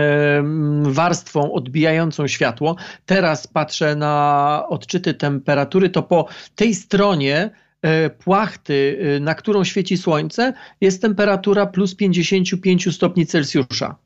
warstwą 0.93 1.53
odbijającą 1.53 2.27
światło. 2.27 2.77
Teraz 3.07 3.47
patrzę 3.47 3.97
na 3.97 4.65
odczyty 4.69 5.15
temperatury, 5.15 5.91
to 5.99 6.03
po 6.03 6.27
tej 6.55 6.75
stronie 6.75 7.51
e, 7.83 8.11
płachty, 8.11 8.99
e, 9.17 9.21
na 9.21 9.35
którą 9.35 9.65
świeci 9.65 9.97
słońce, 9.97 10.53
jest 10.81 11.03
temperatura 11.03 11.67
plus 11.67 11.95
55 11.95 12.95
stopni 12.95 13.27
Celsjusza. 13.27 13.97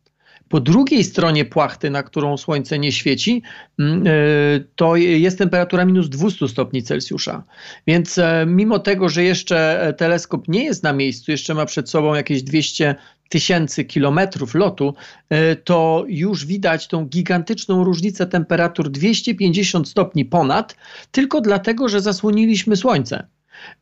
Po 0.48 0.60
drugiej 0.60 1.04
stronie 1.04 1.44
płachty, 1.44 1.90
na 1.90 2.02
którą 2.02 2.36
słońce 2.36 2.78
nie 2.78 2.92
świeci, 2.92 3.42
mm, 3.78 4.06
e, 4.06 4.10
to 4.76 4.96
jest 4.96 5.38
temperatura 5.38 5.84
minus 5.84 6.08
200 6.08 6.48
stopni 6.48 6.82
Celsjusza. 6.82 7.44
Więc 7.86 8.18
e, 8.18 8.44
mimo 8.46 8.78
tego, 8.78 9.08
że 9.08 9.24
jeszcze 9.24 9.94
teleskop 9.98 10.48
nie 10.48 10.64
jest 10.64 10.82
na 10.82 10.92
miejscu, 10.92 11.30
jeszcze 11.30 11.54
ma 11.54 11.66
przed 11.66 11.90
sobą 11.90 12.14
jakieś 12.14 12.42
200 12.42 12.94
tysięcy 13.32 13.84
kilometrów 13.84 14.54
lotu, 14.54 14.94
e, 15.28 15.56
to 15.56 16.04
już 16.08 16.46
widać 16.46 16.88
tą 16.88 17.06
gigantyczną 17.06 17.84
różnicę 17.84 18.26
temperatur 18.26 18.90
250 18.90 19.88
stopni 19.88 20.24
ponad, 20.24 20.76
tylko 21.10 21.40
dlatego, 21.40 21.88
że 21.88 22.00
zasłoniliśmy 22.00 22.76
słońce. 22.76 23.26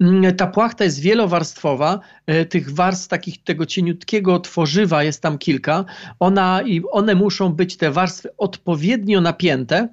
Mm, 0.01 0.37
Ta 0.37 0.47
płachta 0.47 0.85
jest 0.85 1.01
wielowarstwowa, 1.01 2.01
e, 2.27 2.45
tych 2.45 2.75
warstw 2.75 3.09
takich 3.09 3.45
tego 3.45 3.67
cieniutkiego 3.67 4.41
tworzywa 4.41 5.03
jest 5.03 5.23
tam 5.23 5.39
kilka. 5.39 5.85
Ona, 6.21 6.63
i 6.63 6.83
one 6.91 7.15
muszą 7.15 7.53
być 7.53 7.77
te 7.77 7.91
warstwy 7.91 8.37
odpowiednio 8.37 9.21
napięte, 9.21 9.89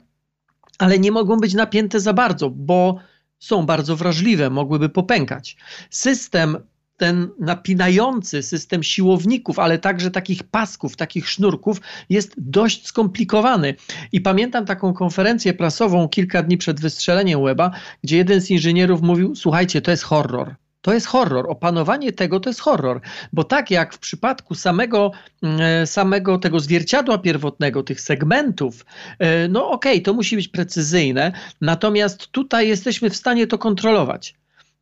ale 0.78 1.00
nie 1.00 1.12
mogą 1.12 1.38
być 1.38 1.54
napięte 1.54 2.00
za 2.00 2.14
bardzo, 2.14 2.50
bo 2.50 3.00
są 3.40 3.66
bardzo 3.66 3.96
wrażliwe, 3.96 4.50
mogłyby 4.50 4.90
popękać. 4.90 5.58
System 5.90 6.58
ten 6.98 7.30
napinający 7.40 8.44
system 8.44 8.84
siłowników, 8.84 9.60
ale 9.60 9.78
także 9.78 10.12
takich 10.12 10.44
pasków, 10.44 10.96
takich 10.96 11.30
sznurków 11.30 11.82
jest 12.10 12.34
dość 12.38 12.88
skomplikowany. 12.88 13.76
I 14.12 14.22
pamiętam 14.22 14.66
taką 14.66 14.94
konferencję 14.94 15.54
prasową 15.54 16.10
kilka 16.10 16.44
dni 16.44 16.58
przed 16.58 16.80
wystrzeleniem 16.80 17.44
Weba, 17.44 17.72
gdzie 18.04 18.18
jeden 18.18 18.42
z 18.42 18.50
inżynierów 18.50 19.02
mówił: 19.02 19.36
Słuchajcie, 19.36 19.82
to 19.82 19.92
jest 19.92 20.04
horror. 20.04 20.56
To 20.82 20.94
jest 20.94 21.08
horror. 21.08 21.50
Opanowanie 21.50 22.14
tego 22.14 22.40
to 22.40 22.50
jest 22.50 22.60
horror. 22.60 23.02
Bo 23.34 23.44
tak 23.44 23.72
jak 23.72 23.94
w 23.94 24.00
przypadku 24.00 24.56
samego, 24.56 25.12
e, 25.44 25.88
samego 25.88 26.38
tego 26.38 26.60
zwierciadła 26.60 27.18
pierwotnego, 27.18 27.84
tych 27.84 28.02
segmentów, 28.02 28.86
e, 29.20 29.48
no 29.48 29.70
okej, 29.70 29.94
okay, 29.94 30.04
to 30.04 30.14
musi 30.14 30.36
być 30.36 30.48
precyzyjne, 30.48 31.32
natomiast 31.62 32.28
tutaj 32.28 32.68
jesteśmy 32.68 33.10
w 33.10 33.16
stanie 33.16 33.48
to 33.48 33.58
kontrolować 33.58 34.36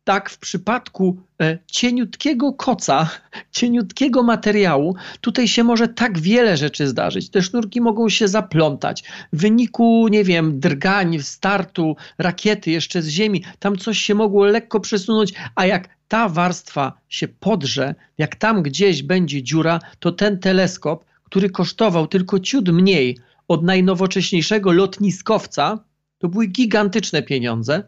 tak 0.06 0.30
w 0.30 0.38
przypadku 0.38 1.16
e, 1.40 1.58
cieniutkiego 1.66 2.52
koca, 2.52 3.10
cieniutkiego 3.58 4.22
materiału, 4.22 4.96
tutaj 5.20 5.48
się 5.48 5.64
może 5.64 5.88
tak 5.88 6.18
wiele 6.18 6.56
rzeczy 6.56 6.86
zdarzyć. 6.88 7.30
Te 7.30 7.42
sznurki 7.42 7.80
mogą 7.80 8.08
się 8.08 8.28
zaplątać. 8.28 9.04
W 9.32 9.40
wyniku, 9.40 10.08
nie 10.08 10.24
wiem, 10.24 10.60
drgań, 10.60 11.18
startu 11.22 11.96
rakiety 12.18 12.70
jeszcze 12.70 13.02
z 13.02 13.08
ziemi, 13.08 13.44
tam 13.58 13.76
coś 13.76 13.98
się 13.98 14.14
mogło 14.14 14.44
lekko 14.44 14.80
przesunąć, 14.80 15.32
a 15.54 15.66
jak 15.66 15.88
ta 16.08 16.28
warstwa 16.28 16.92
się 17.08 17.28
podrze, 17.28 17.94
jak 18.18 18.36
tam 18.36 18.62
gdzieś 18.62 19.02
będzie 19.02 19.42
dziura, 19.42 19.80
to 19.98 20.12
ten 20.12 20.38
teleskop, 20.38 21.04
który 21.24 21.50
kosztował 21.50 22.06
tylko 22.06 22.40
ciut 22.40 22.68
mniej 22.68 23.18
od 23.48 23.64
najnowocześniejszego 23.64 24.72
lotniskowca, 24.72 25.78
to 26.18 26.28
były 26.28 26.46
gigantyczne 26.46 27.22
pieniądze, 27.22 27.82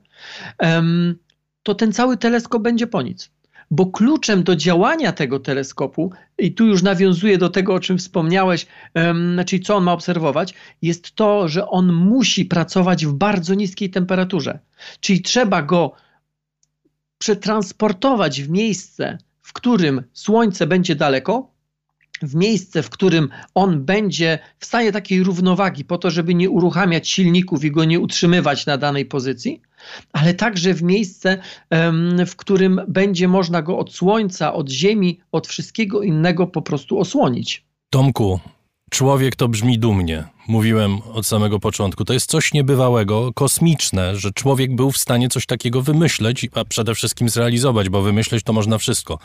um, 0.58 1.18
to 1.62 1.74
ten 1.74 1.92
cały 1.92 2.16
teleskop 2.16 2.62
będzie 2.62 2.86
po 2.86 3.02
nic. 3.02 3.30
Bo 3.70 3.86
kluczem 3.86 4.42
do 4.42 4.56
działania 4.56 5.12
tego 5.12 5.40
teleskopu, 5.40 6.12
i 6.38 6.52
tu 6.52 6.66
już 6.66 6.82
nawiązuję 6.82 7.38
do 7.38 7.48
tego, 7.48 7.74
o 7.74 7.80
czym 7.80 7.98
wspomniałeś, 7.98 8.66
czyli 9.46 9.62
co 9.62 9.76
on 9.76 9.84
ma 9.84 9.92
obserwować, 9.92 10.54
jest 10.82 11.14
to, 11.14 11.48
że 11.48 11.68
on 11.68 11.92
musi 11.92 12.44
pracować 12.44 13.06
w 13.06 13.12
bardzo 13.12 13.54
niskiej 13.54 13.90
temperaturze. 13.90 14.58
Czyli 15.00 15.22
trzeba 15.22 15.62
go 15.62 15.92
przetransportować 17.18 18.42
w 18.42 18.50
miejsce, 18.50 19.18
w 19.42 19.52
którym 19.52 20.02
Słońce 20.12 20.66
będzie 20.66 20.96
daleko, 20.96 21.50
w 22.22 22.34
miejsce, 22.34 22.82
w 22.82 22.90
którym 22.90 23.28
on 23.54 23.84
będzie 23.84 24.38
w 24.58 24.66
stanie 24.66 24.92
takiej 24.92 25.22
równowagi, 25.22 25.84
po 25.84 25.98
to, 25.98 26.10
żeby 26.10 26.34
nie 26.34 26.50
uruchamiać 26.50 27.08
silników 27.08 27.64
i 27.64 27.70
go 27.70 27.84
nie 27.84 28.00
utrzymywać 28.00 28.66
na 28.66 28.78
danej 28.78 29.06
pozycji, 29.06 29.62
ale 30.12 30.34
także 30.34 30.74
w 30.74 30.82
miejsce, 30.82 31.38
w 32.26 32.36
którym 32.36 32.80
będzie 32.88 33.28
można 33.28 33.62
go 33.62 33.78
od 33.78 33.94
słońca, 33.94 34.54
od 34.54 34.70
ziemi, 34.70 35.20
od 35.32 35.46
wszystkiego 35.46 36.02
innego 36.02 36.46
po 36.46 36.62
prostu 36.62 36.98
osłonić. 36.98 37.64
Tomku, 37.90 38.40
człowiek 38.90 39.36
to 39.36 39.48
brzmi 39.48 39.78
dumnie. 39.78 40.24
Mówiłem 40.48 40.98
od 41.12 41.26
samego 41.26 41.60
początku. 41.60 42.04
To 42.04 42.12
jest 42.12 42.30
coś 42.30 42.52
niebywałego, 42.52 43.32
kosmiczne, 43.32 44.16
że 44.16 44.32
człowiek 44.32 44.74
był 44.74 44.90
w 44.90 44.98
stanie 44.98 45.28
coś 45.28 45.46
takiego 45.46 45.82
wymyśleć, 45.82 46.48
a 46.54 46.64
przede 46.64 46.94
wszystkim 46.94 47.28
zrealizować, 47.28 47.88
bo 47.88 48.02
wymyśleć 48.02 48.42
to 48.42 48.52
można 48.52 48.78
wszystko. 48.78 49.18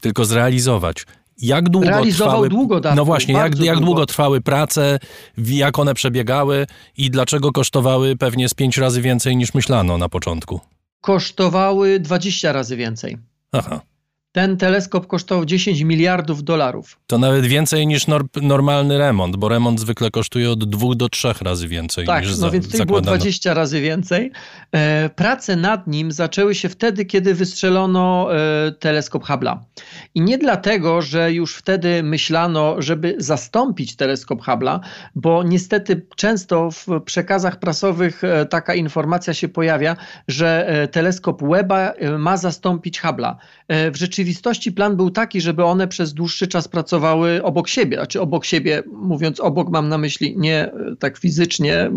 Tylko 0.00 0.24
zrealizować 0.24 1.06
jak 1.42 1.68
długo 1.68 1.88
Realizował 1.88 2.30
trwały, 2.30 2.48
długo 2.48 2.80
dawno, 2.80 2.96
No 2.96 3.04
właśnie, 3.04 3.34
jak, 3.34 3.58
jak 3.58 3.74
długo. 3.76 3.86
długo 3.86 4.06
trwały 4.06 4.40
prace, 4.40 4.98
jak 5.38 5.78
one 5.78 5.94
przebiegały 5.94 6.66
i 6.96 7.10
dlaczego 7.10 7.52
kosztowały 7.52 8.16
pewnie 8.16 8.48
z 8.48 8.54
pięć 8.54 8.76
razy 8.76 9.02
więcej 9.02 9.36
niż 9.36 9.54
myślano 9.54 9.98
na 9.98 10.08
początku? 10.08 10.60
Kosztowały 11.00 12.00
20 12.00 12.52
razy 12.52 12.76
więcej. 12.76 13.18
Aha. 13.52 13.80
Ten 14.32 14.56
teleskop 14.56 15.06
kosztował 15.06 15.44
10 15.44 15.80
miliardów 15.80 16.44
dolarów. 16.44 16.98
To 17.06 17.18
nawet 17.18 17.46
więcej 17.46 17.86
niż 17.86 18.06
nor 18.06 18.24
normalny 18.42 18.98
remont, 18.98 19.36
bo 19.36 19.48
remont 19.48 19.80
zwykle 19.80 20.10
kosztuje 20.10 20.50
od 20.50 20.64
dwóch 20.64 20.94
do 20.94 21.08
trzech 21.08 21.42
razy 21.42 21.68
więcej 21.68 22.06
Tak, 22.06 22.22
niż 22.22 22.30
no 22.30 22.36
za, 22.36 22.50
więc 22.50 22.64
tutaj 22.64 22.86
było 22.86 22.98
zakładano. 22.98 23.16
20 23.16 23.54
razy 23.54 23.80
więcej. 23.80 24.30
E, 24.72 25.10
prace 25.16 25.56
nad 25.56 25.86
nim 25.86 26.12
zaczęły 26.12 26.54
się 26.54 26.68
wtedy, 26.68 27.04
kiedy 27.04 27.34
wystrzelono 27.34 28.28
e, 28.36 28.72
teleskop 28.72 29.24
Hubble'a. 29.24 29.58
I 30.14 30.20
nie 30.20 30.38
dlatego, 30.38 31.02
że 31.02 31.32
już 31.32 31.56
wtedy 31.56 32.02
myślano, 32.02 32.76
żeby 32.78 33.14
zastąpić 33.18 33.96
teleskop 33.96 34.42
Hubble'a, 34.42 34.80
bo 35.14 35.42
niestety 35.42 36.06
często 36.16 36.70
w 36.70 36.86
przekazach 37.04 37.58
prasowych 37.58 38.24
e, 38.24 38.46
taka 38.46 38.74
informacja 38.74 39.34
się 39.34 39.48
pojawia, 39.48 39.96
że 40.28 40.68
e, 40.68 40.88
teleskop 40.88 41.42
Webba 41.42 41.78
e, 41.78 42.18
ma 42.18 42.36
zastąpić 42.36 43.00
Hubble'a. 43.00 43.34
E, 43.68 43.90
w 43.90 43.96
rzeczywistości 43.96 44.21
plan 44.76 44.96
był 44.96 45.10
taki, 45.10 45.40
żeby 45.40 45.64
one 45.64 45.88
przez 45.88 46.14
dłuższy 46.14 46.46
czas 46.46 46.68
pracowały 46.68 47.42
obok 47.42 47.68
siebie, 47.68 47.96
znaczy 47.96 48.20
obok 48.20 48.44
siebie, 48.44 48.82
mówiąc 48.92 49.40
obok 49.40 49.70
mam 49.70 49.88
na 49.88 49.98
myśli 49.98 50.34
nie 50.36 50.64
e, 50.64 50.72
tak 50.98 51.18
fizycznie, 51.18 51.90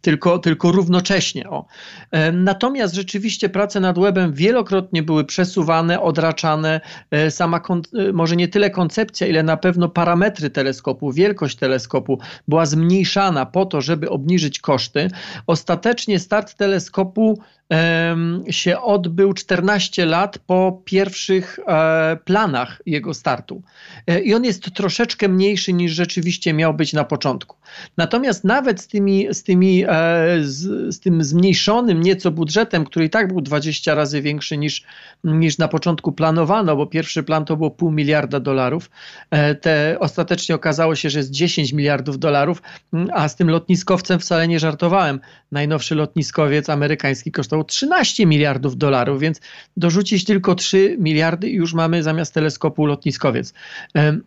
tylko, 0.00 0.38
tylko 0.38 0.72
równocześnie. 0.72 1.50
O. 1.50 1.66
E, 2.10 2.32
Natomiast 2.32 2.94
rzeczywiście 2.94 3.48
prace 3.48 3.80
nad 3.80 3.98
webem 3.98 4.32
wielokrotnie 4.32 5.02
były 5.02 5.24
przesuwane, 5.24 6.00
odraczane. 6.00 6.80
E, 7.10 7.30
Sama, 7.30 7.60
może 8.12 8.36
nie 8.36 8.48
tyle 8.48 8.70
koncepcja, 8.70 9.26
ile 9.26 9.42
na 9.42 9.56
pewno 9.56 9.88
parametry 9.88 10.50
teleskopu, 10.50 11.12
wielkość 11.12 11.56
teleskopu 11.56 12.18
była 12.48 12.66
zmniejszana 12.66 13.46
po 13.46 13.66
to, 13.66 13.80
żeby 13.80 14.10
obniżyć 14.10 14.60
koszty. 14.60 15.08
Ostatecznie 15.46 16.18
start 16.18 16.54
teleskopu 16.54 17.38
się 18.50 18.80
odbył 18.80 19.32
14 19.32 20.06
lat 20.06 20.38
po 20.38 20.82
pierwszych 20.84 21.58
e, 21.66 22.18
planach 22.24 22.82
jego 22.86 23.14
startu. 23.14 23.62
E, 24.06 24.20
I 24.20 24.34
on 24.34 24.44
jest 24.44 24.74
troszeczkę 24.74 25.28
mniejszy 25.28 25.72
niż 25.72 25.92
rzeczywiście 25.92 26.52
miał 26.52 26.74
być 26.74 26.92
na 26.92 27.04
początku. 27.04 27.56
Natomiast 27.96 28.44
nawet 28.44 28.80
z, 28.80 28.86
tymi, 28.86 29.28
z, 29.32 29.42
tymi, 29.42 29.84
e, 29.84 29.88
z, 30.42 30.94
z 30.94 31.00
tym 31.00 31.24
zmniejszonym 31.24 32.00
nieco 32.00 32.30
budżetem, 32.30 32.84
który 32.84 33.04
i 33.04 33.10
tak 33.10 33.28
był 33.28 33.40
20 33.40 33.94
razy 33.94 34.22
większy 34.22 34.58
niż, 34.58 34.84
niż 35.24 35.58
na 35.58 35.68
początku 35.68 36.12
planowano, 36.12 36.76
bo 36.76 36.86
pierwszy 36.86 37.22
plan 37.22 37.44
to 37.44 37.56
było 37.56 37.70
pół 37.70 37.90
miliarda 37.90 38.40
dolarów, 38.40 38.90
te, 39.60 39.96
ostatecznie 40.00 40.54
okazało 40.54 40.94
się, 40.94 41.10
że 41.10 41.18
jest 41.18 41.30
10 41.30 41.72
miliardów 41.72 42.18
dolarów, 42.18 42.62
a 43.12 43.28
z 43.28 43.36
tym 43.36 43.50
lotniskowcem 43.50 44.18
wcale 44.20 44.48
nie 44.48 44.60
żartowałem. 44.60 45.20
Najnowszy 45.52 45.94
lotniskowiec 45.94 46.70
amerykański 46.70 47.32
kosztował 47.32 47.55
13 47.64 48.26
miliardów 48.26 48.76
dolarów, 48.76 49.20
więc 49.20 49.40
dorzucić 49.76 50.24
tylko 50.24 50.54
3 50.54 50.96
miliardy 51.00 51.48
i 51.48 51.54
już 51.54 51.74
mamy 51.74 52.02
zamiast 52.02 52.34
teleskopu 52.34 52.86
lotniskowiec. 52.86 53.54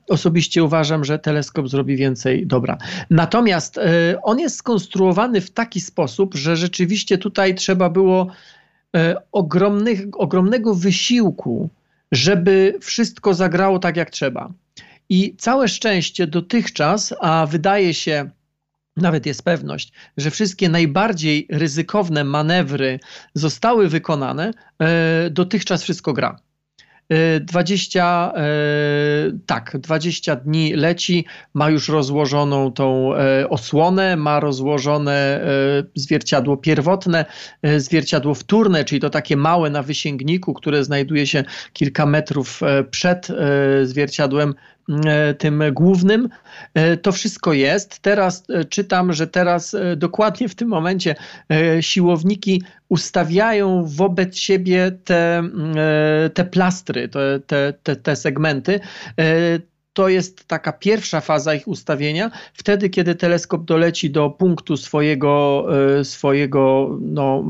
Osobiście 0.10 0.64
uważam, 0.64 1.06
że 1.06 1.19
teleskop 1.19 1.69
zrobi 1.69 1.95
więcej 1.95 2.47
dobra. 2.47 2.77
Natomiast 3.10 3.77
e, 3.77 3.81
on 4.23 4.39
jest 4.39 4.56
skonstruowany 4.56 5.41
w 5.41 5.51
taki 5.51 5.81
sposób, 5.81 6.35
że 6.35 6.56
rzeczywiście 6.56 7.18
tutaj 7.18 7.56
trzeba 7.56 7.89
było 7.89 8.27
e, 8.95 9.15
ogromnych, 9.31 9.99
ogromnego 10.14 10.76
wysiłku, 10.76 11.69
żeby 12.11 12.77
wszystko 12.81 13.34
zagrało 13.34 13.80
tak 13.80 13.97
jak 13.97 14.10
trzeba. 14.10 14.51
I 15.10 15.35
całe 15.38 15.68
szczęście 15.68 16.27
dotychczas, 16.27 17.14
a 17.19 17.45
wydaje 17.45 17.93
się, 17.93 18.30
nawet 19.01 19.26
jest 19.26 19.43
pewność, 19.43 19.91
że 20.17 20.31
wszystkie 20.31 20.69
najbardziej 20.69 21.47
ryzykowne 21.49 22.23
manewry 22.23 22.99
zostały 23.34 23.89
wykonane, 23.89 24.53
e, 24.80 25.30
dotychczas 25.30 25.84
wszystko 25.84 26.13
gra. 26.13 26.39
20, 27.41 28.34
e, 28.35 28.41
tak, 29.45 29.77
20 29.80 30.35
dni 30.35 30.73
leci, 30.73 31.26
ma 31.53 31.69
już 31.69 31.89
rozłożoną 31.89 32.71
tą 32.71 33.15
e, 33.15 33.49
osłonę, 33.49 34.15
ma 34.15 34.39
rozłożone 34.39 35.41
zwierciadło 35.95 36.57
pierwotne, 36.57 37.26
zwierciadło 37.77 38.34
wtórne, 38.34 38.85
czyli 38.85 39.01
to 39.01 39.09
takie 39.09 39.38
małe 39.38 39.69
na 39.69 39.84
wysięgniku, 39.84 40.53
które 40.53 40.84
znajduje 40.84 41.27
się 41.27 41.43
kilka 41.73 42.05
metrów 42.05 42.61
przed 42.91 43.27
zwierciadłem 43.84 44.53
E, 44.78 44.78
tym 45.38 45.64
głównym. 45.72 46.30
E, 46.74 46.98
to 46.98 47.11
wszystko 47.11 47.53
jest. 47.53 47.99
Teraz 47.99 48.44
e, 48.49 48.66
czytam, 48.66 49.14
że 49.14 49.28
teraz 49.28 49.76
dokładnie 49.98 50.49
w 50.49 50.56
tym 50.56 50.68
momencie 50.68 51.16
siłowniki 51.82 52.64
ustawiają 52.90 53.86
wobec 53.86 54.38
siebie 54.38 54.91
te, 55.03 55.44
te 56.34 56.45
plastry, 56.45 57.10
te, 57.10 57.40
te, 57.48 57.74
te, 57.84 57.95
te 57.95 58.16
segmenty 58.16 58.80
to 59.94 60.10
jest 60.10 60.48
taka 60.48 60.72
pierwsza 60.72 61.22
faza 61.22 61.53
ich 61.53 61.68
ustawienia, 61.68 62.32
wtedy 62.53 62.90
kiedy 62.90 63.16
teleskop 63.16 63.66
doleci 63.66 64.10
do 64.10 64.30
punktu 64.30 64.78
swojego, 64.78 65.66
swojego 66.03 66.98
no, 67.02 67.44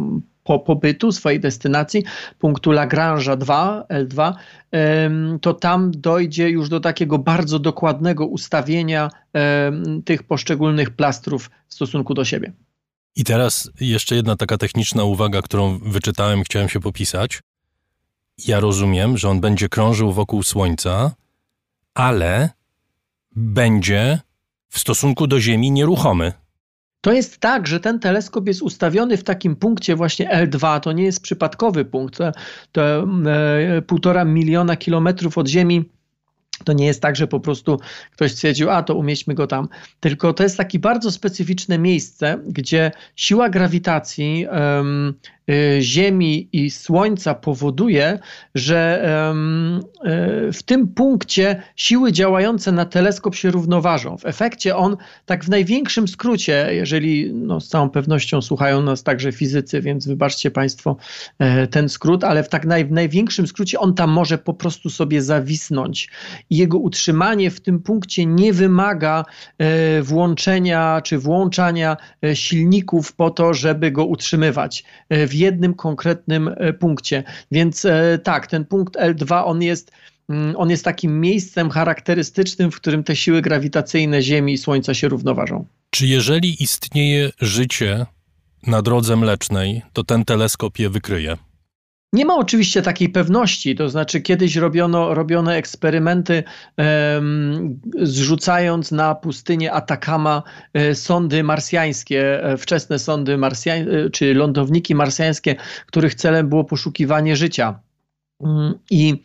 po 0.49 0.59
pobytu, 0.59 1.11
swojej 1.11 1.39
destynacji, 1.39 2.03
punktu 2.39 2.71
Lagrange'a 2.71 3.37
2, 3.37 3.85
L2, 3.89 4.33
to 5.41 5.53
tam 5.53 5.91
dojdzie 5.91 6.49
już 6.49 6.69
do 6.69 6.79
takiego 6.79 7.19
bardzo 7.19 7.59
dokładnego 7.59 8.25
ustawienia 8.25 9.09
tych 10.05 10.23
poszczególnych 10.23 10.89
plastrów 10.89 11.49
w 11.67 11.73
stosunku 11.73 12.13
do 12.13 12.25
siebie. 12.25 12.53
I 13.15 13.23
teraz 13.23 13.71
jeszcze 13.81 14.15
jedna 14.15 14.35
taka 14.35 14.57
techniczna 14.57 15.03
uwaga, 15.03 15.41
którą 15.41 15.79
wyczytałem, 15.79 16.43
chciałem 16.43 16.69
się 16.69 16.79
popisać. 16.79 17.39
Ja 18.47 18.59
rozumiem, 18.59 19.17
że 19.17 19.29
on 19.29 19.39
będzie 19.41 19.69
krążył 19.69 20.11
wokół 20.11 20.43
Słońca, 20.43 21.11
ale 21.93 22.49
będzie 23.35 24.19
w 24.69 24.79
stosunku 24.79 25.27
do 25.27 25.39
Ziemi 25.39 25.71
nieruchomy. 25.71 26.33
To 27.01 27.13
jest 27.13 27.39
tak, 27.39 27.67
że 27.67 27.79
ten 27.79 27.99
teleskop 27.99 28.47
jest 28.47 28.61
ustawiony 28.61 29.17
w 29.17 29.23
takim 29.23 29.55
punkcie 29.55 29.95
właśnie 29.95 30.29
L2, 30.29 30.79
to 30.79 30.91
nie 30.91 31.03
jest 31.03 31.21
przypadkowy 31.21 31.85
punkt, 31.85 32.19
to, 32.71 32.81
e, 32.81 33.81
półtora 33.81 34.25
miliona 34.25 34.77
kilometrów 34.77 35.37
od 35.37 35.47
Ziemi 35.47 35.89
to 36.63 36.73
nie 36.73 36.85
jest 36.85 37.01
tak, 37.01 37.15
że 37.15 37.27
po 37.27 37.39
prostu 37.39 37.79
ktoś 38.11 38.31
stwierdził, 38.31 38.69
a 38.69 38.83
to 38.83 38.95
umieśćmy 38.95 39.33
go 39.33 39.47
tam. 39.47 39.67
Tylko 39.99 40.33
to 40.33 40.43
jest 40.43 40.57
takie 40.57 40.79
bardzo 40.79 41.11
specyficzne 41.11 41.77
miejsce, 41.77 42.39
gdzie 42.47 42.91
siła 43.15 43.49
grawitacji 43.49 44.47
um, 44.51 45.13
Ziemi 45.79 46.49
i 46.53 46.71
Słońca 46.71 47.33
powoduje, 47.33 48.19
że 48.55 49.09
um, 49.27 49.81
w 50.53 50.63
tym 50.65 50.87
punkcie 50.87 51.63
siły 51.75 52.11
działające 52.11 52.71
na 52.71 52.85
teleskop 52.85 53.35
się 53.35 53.51
równoważą. 53.51 54.17
W 54.17 54.25
efekcie 54.25 54.75
on, 54.75 54.97
tak 55.25 55.45
w 55.45 55.49
największym 55.49 56.07
skrócie, 56.07 56.67
jeżeli 56.71 57.33
no, 57.33 57.59
z 57.59 57.67
całą 57.67 57.89
pewnością 57.89 58.41
słuchają 58.41 58.81
nas 58.81 59.03
także 59.03 59.31
fizycy, 59.31 59.81
więc 59.81 60.07
wybaczcie 60.07 60.51
Państwo 60.51 60.97
e, 61.39 61.67
ten 61.67 61.89
skrót, 61.89 62.23
ale 62.23 62.43
w 62.43 62.49
tak 62.49 62.65
naj, 62.65 62.85
w 62.85 62.91
największym 62.91 63.47
skrócie 63.47 63.79
on 63.79 63.93
tam 63.93 64.09
może 64.09 64.37
po 64.37 64.53
prostu 64.53 64.89
sobie 64.89 65.21
zawisnąć 65.21 66.09
jego 66.49 66.77
utrzymanie 66.77 67.51
w 67.51 67.61
tym 67.61 67.79
punkcie 67.79 68.25
nie 68.25 68.53
wymaga 68.53 69.25
e, 69.57 70.01
włączenia 70.01 71.01
czy 71.03 71.17
włączania 71.17 71.97
e, 72.23 72.35
silników 72.35 73.13
po 73.13 73.29
to, 73.29 73.53
żeby 73.53 73.91
go 73.91 74.05
utrzymywać 74.05 74.83
e, 75.09 75.27
w 75.27 75.33
jednym 75.33 75.73
konkretnym 75.73 76.55
punkcie. 76.79 77.23
Więc 77.51 77.87
tak, 78.23 78.47
ten 78.47 78.65
punkt 78.65 78.95
L2 78.95 79.43
on 79.45 79.61
jest 79.61 79.91
mm, 80.29 80.55
on 80.55 80.69
jest 80.69 80.85
takim 80.85 81.21
miejscem 81.21 81.69
charakterystycznym, 81.69 82.71
w 82.71 82.75
którym 82.75 83.03
te 83.03 83.15
siły 83.15 83.41
grawitacyjne 83.41 84.21
Ziemi 84.21 84.53
i 84.53 84.57
Słońca 84.57 84.93
się 84.93 85.07
równoważą. 85.07 85.65
Czy 85.89 86.07
jeżeli 86.07 86.63
istnieje 86.63 87.29
życie 87.41 88.05
na 88.67 88.81
drodze 88.81 89.15
mlecznej, 89.15 89.81
to 89.93 90.03
ten 90.03 90.25
teleskop 90.25 90.79
je 90.79 90.89
wykryje? 90.89 91.37
Nie 92.13 92.25
ma 92.25 92.35
oczywiście 92.35 92.81
takiej 92.81 93.09
pewności, 93.09 93.75
to 93.75 93.89
znaczy 93.89 94.21
kiedyś 94.21 94.55
robiono, 94.55 95.13
robiono 95.13 95.53
eksperymenty 95.53 96.43
um, 96.77 97.79
zrzucając 98.01 98.91
na 98.91 99.15
pustynię 99.15 99.73
Atakama 99.73 100.43
e, 100.73 100.95
sondy 100.95 101.43
marsjańskie, 101.43 102.43
e, 102.43 102.57
wczesne 102.57 102.99
sondy 102.99 103.37
marsjańskie, 103.37 104.09
czy 104.09 104.33
lądowniki 104.33 104.95
marsjańskie, 104.95 105.55
których 105.85 106.15
celem 106.15 106.49
było 106.49 106.63
poszukiwanie 106.63 107.35
życia. 107.35 107.79
Um, 108.39 108.79
I 108.91 109.23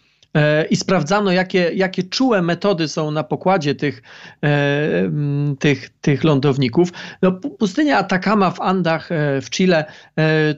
i 0.71 0.77
sprawdzano, 0.77 1.33
jakie, 1.33 1.71
jakie 1.75 2.03
czułe 2.03 2.43
metody 2.43 2.89
są 2.89 3.11
na 3.11 3.25
pokładzie 3.25 3.75
tych, 3.75 4.03
e, 4.45 5.11
tych, 5.59 5.89
tych 6.01 6.25
lądowników. 6.25 6.89
No, 7.23 7.33
pustynia 7.33 7.99
Atacama 7.99 8.51
w 8.51 8.61
Andach 8.61 9.13
e, 9.13 9.41
w 9.41 9.51
Chile 9.51 9.85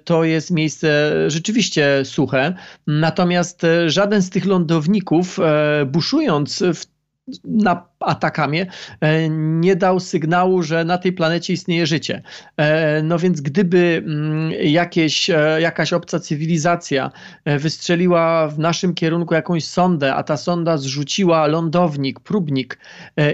to 0.04 0.24
jest 0.24 0.50
miejsce 0.50 1.12
rzeczywiście 1.30 2.04
suche, 2.04 2.54
natomiast 2.86 3.66
żaden 3.86 4.22
z 4.22 4.30
tych 4.30 4.44
lądowników, 4.44 5.38
buszując 5.86 6.62
w 6.74 6.95
na 7.44 7.86
Atakamie 8.00 8.66
e, 9.00 9.28
nie 9.28 9.76
dał 9.76 10.00
sygnału, 10.00 10.62
że 10.62 10.84
na 10.84 10.98
tej 10.98 11.12
planecie 11.12 11.52
istnieje 11.52 11.86
życie. 11.86 12.22
E, 12.56 13.02
no 13.02 13.18
więc 13.18 13.40
gdyby 13.40 14.02
mm, 14.06 14.52
jakieś, 14.62 15.30
e, 15.30 15.60
jakaś 15.60 15.92
obca 15.92 16.20
cywilizacja 16.20 17.10
wystrzeliła 17.58 18.48
w 18.48 18.58
naszym 18.58 18.94
kierunku 18.94 19.34
jakąś 19.34 19.64
sondę, 19.64 20.14
a 20.14 20.22
ta 20.22 20.36
sonda 20.36 20.76
zrzuciła 20.76 21.46
lądownik, 21.46 22.20
próbnik 22.20 22.78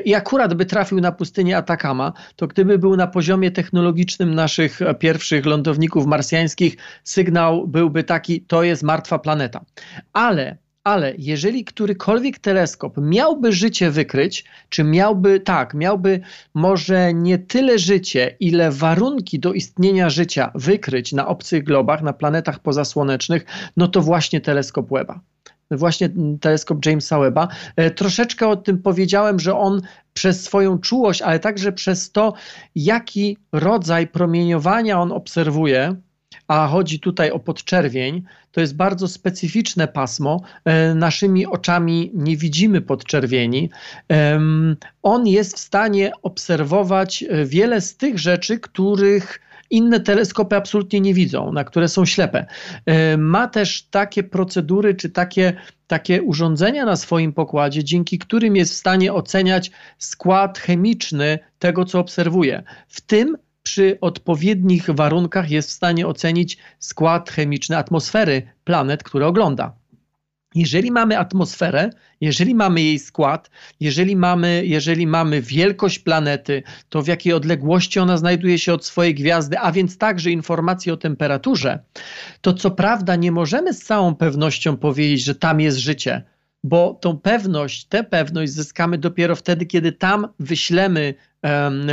i 0.05 0.15
akurat 0.15 0.55
by 0.55 0.67
trafił 0.67 1.01
na 1.01 1.13
pustynię 1.13 1.57
Atakama, 1.57 2.13
to 2.37 2.47
gdyby 2.47 2.79
był 2.79 2.97
na 2.97 3.07
poziomie 3.07 3.51
technologicznym 3.51 4.35
naszych 4.35 4.81
pierwszych 4.99 5.47
lądowników 5.47 6.07
marsjańskich, 6.07 6.77
sygnał 7.05 7.69
byłby 7.69 8.05
taki, 8.05 8.41
to 8.41 8.63
jest 8.63 8.83
martwa 8.83 9.19
planeta. 9.19 9.65
Ale 10.13 10.62
ale 10.85 11.15
jeżeli 11.19 11.65
którykolwiek 11.65 12.39
teleskop 12.39 12.97
miałby 12.99 13.53
życie 13.53 13.91
wykryć, 13.91 14.45
czy 14.69 14.85
miałby, 14.85 15.41
tak, 15.41 15.75
miałby 15.75 16.21
może 16.55 17.15
nie 17.15 17.39
tyle 17.39 17.79
życie, 17.79 18.37
ile 18.41 18.71
warunki 18.71 19.39
do 19.39 19.53
istnienia 19.53 20.11
życia 20.11 20.51
wykryć 20.55 21.13
na 21.13 21.29
obcych 21.29 21.65
globach, 21.65 22.03
na 22.03 22.13
planetach 22.13 22.59
pozasłonecznych, 22.59 23.45
no 23.77 23.89
to 23.89 24.01
właśnie 24.01 24.41
teleskop 24.41 24.91
Webba 24.91 25.21
właśnie 25.71 26.11
teleskop 26.41 26.87
Jamesa 26.87 27.19
Webba. 27.19 27.49
E, 27.77 27.91
troszeczkę 27.91 28.49
o 28.49 28.57
tym 28.57 28.83
powiedziałem, 28.83 29.41
że 29.41 29.59
on 29.59 29.81
przez 30.15 30.45
swoją 30.45 30.79
czułość, 30.79 31.23
ale 31.23 31.39
także 31.39 31.73
przez 31.73 32.13
to, 32.13 32.33
jaki 32.75 33.37
rodzaj 33.53 34.07
promieniowania 34.07 35.01
on 35.01 35.13
obserwuje, 35.13 35.97
a 36.49 36.69
chodzi 36.69 37.01
tutaj 37.01 37.31
o 37.31 37.39
podczerwień, 37.39 38.23
to 38.53 38.61
jest 38.61 38.77
bardzo 38.77 39.09
specyficzne 39.09 39.89
pasmo. 39.89 40.41
E, 40.65 40.95
naszymi 40.95 41.47
oczami 41.47 42.11
nie 42.15 42.37
widzimy 42.37 42.81
podczerwieni. 42.81 43.71
On 45.03 45.27
jest 45.27 45.57
w 45.57 45.61
stanie 45.61 46.13
obserwować 46.23 47.23
e, 47.29 47.45
wiele 47.45 47.81
z 47.81 47.97
tych 47.97 48.19
rzeczy, 48.19 48.59
których 48.59 49.41
inne 49.73 50.01
teleskopy 50.01 50.57
absolutnie 50.57 51.01
nie 51.01 51.15
widzą, 51.15 51.53
na 51.53 51.65
które 51.65 51.89
są 51.89 52.05
ślepe. 52.05 52.47
E, 52.87 53.17
ma 53.17 53.49
też 53.49 53.83
takie 53.83 54.23
procedury 54.23 54.95
czy 54.95 55.11
takie, 55.11 55.53
takie 55.87 56.23
urządzenia 56.23 56.85
na 56.85 56.97
swoim 56.97 57.33
pokładzie, 57.33 57.85
dzięki 57.85 58.19
którym 58.19 58.57
jest 58.57 58.73
w 58.73 58.77
stanie 58.77 59.13
oceniać 59.13 59.71
skład 59.99 60.59
chemiczny 60.59 61.39
tego, 61.59 61.85
co 61.85 61.99
obserwuje. 61.99 62.63
W 62.89 63.01
tym 63.01 63.37
przy 63.63 63.99
odpowiednich 64.01 64.91
warunkach 64.91 65.51
jest 65.51 65.69
w 65.69 65.73
stanie 65.73 66.07
ocenić 66.07 66.59
skład 66.79 67.31
chemiczny 67.31 67.77
atmosfery 67.77 68.43
planet, 68.65 69.03
które 69.03 69.27
ogląda. 69.27 69.83
Jeżeli 70.55 70.91
mamy 70.91 71.19
atmosferę, 71.19 71.91
jeżeli 72.21 72.55
mamy 72.55 72.83
jej 72.83 72.99
skład, 72.99 73.51
jeżeli 73.81 74.17
mamy, 74.17 74.63
jeżeli 74.67 75.07
mamy 75.07 75.43
wielkość 75.43 75.99
planety, 75.99 76.63
to 76.89 77.03
w 77.03 77.07
jakiej 77.07 77.33
odległości 77.33 78.01
ona 78.01 78.17
znajduje 78.17 78.59
się 78.59 78.75
od 78.75 78.85
swojej 78.85 79.15
gwiazdy, 79.15 79.59
a 79.59 79.73
więc 79.73 79.99
także 79.99 80.31
informacje 80.31 80.93
o 80.93 80.97
temperaturze, 80.97 81.79
to 82.41 82.53
co 82.53 82.71
prawda 82.71 83.17
nie 83.17 83.33
możemy 83.33 83.75
z 83.75 83.85
całą 83.85 84.15
pewnością 84.15 84.77
powiedzieć, 84.77 85.25
że 85.25 85.35
tam 85.35 85.61
jest 85.61 85.79
życie, 85.79 86.23
bo 86.65 86.95
tą 86.95 87.19
pewność, 87.19 87.85
tę 87.85 88.05
pewność 88.05 88.53
zyskamy 88.53 88.99
dopiero 88.99 89.37
wtedy, 89.37 89.67
kiedy 89.67 89.93
tam 89.93 90.29
wyślemy 90.39 91.15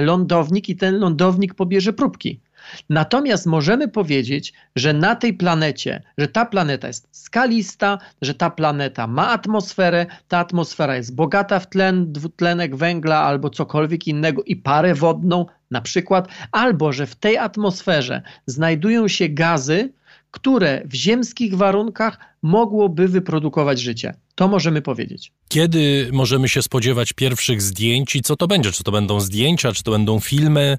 lądownik 0.01 0.69
i 0.69 0.75
ten 0.75 0.99
lądownik 0.99 1.53
pobierze 1.53 1.93
próbki. 1.93 2.41
Natomiast 2.89 3.45
możemy 3.45 3.87
powiedzieć, 3.87 4.53
że 4.75 4.93
na 4.93 5.15
tej 5.15 5.33
planecie, 5.33 6.03
że 6.17 6.27
ta 6.27 6.45
planeta 6.45 6.87
jest 6.87 7.07
skalista, 7.11 7.97
że 8.21 8.33
ta 8.33 8.49
planeta 8.49 9.07
ma 9.07 9.29
atmosferę, 9.29 10.05
ta 10.27 10.37
atmosfera 10.37 10.95
jest 10.95 11.15
bogata 11.15 11.59
w 11.59 11.69
tlen, 11.69 12.13
dwutlenek 12.13 12.75
węgla 12.75 13.17
albo 13.17 13.49
cokolwiek 13.49 14.07
innego 14.07 14.43
i 14.43 14.55
parę 14.55 14.95
wodną 14.95 15.45
na 15.71 15.81
przykład, 15.81 16.27
albo 16.51 16.93
że 16.93 17.07
w 17.07 17.15
tej 17.15 17.37
atmosferze 17.37 18.21
znajdują 18.45 19.07
się 19.07 19.29
gazy, 19.29 19.93
które 20.31 20.81
w 20.85 20.95
ziemskich 20.95 21.56
warunkach 21.56 22.19
mogłoby 22.41 23.07
wyprodukować 23.07 23.80
życie. 23.80 24.14
To 24.35 24.47
możemy 24.47 24.81
powiedzieć. 24.81 25.31
Kiedy 25.47 26.10
możemy 26.11 26.49
się 26.49 26.61
spodziewać 26.61 27.14
pierwszych 27.14 27.61
zdjęć 27.61 28.15
i 28.15 28.22
co 28.22 28.35
to 28.35 28.47
będzie? 28.47 28.72
Czy 28.72 28.84
to 28.84 28.91
będą 28.91 29.19
zdjęcia, 29.19 29.72
czy 29.72 29.84
to 29.84 29.91
będą 29.91 30.19
filmy? 30.19 30.77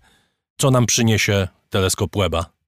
Co 0.59 0.71
nam 0.71 0.87
przyniesie 0.87 1.49
teleskop 1.71 2.17
Webba? 2.17 2.60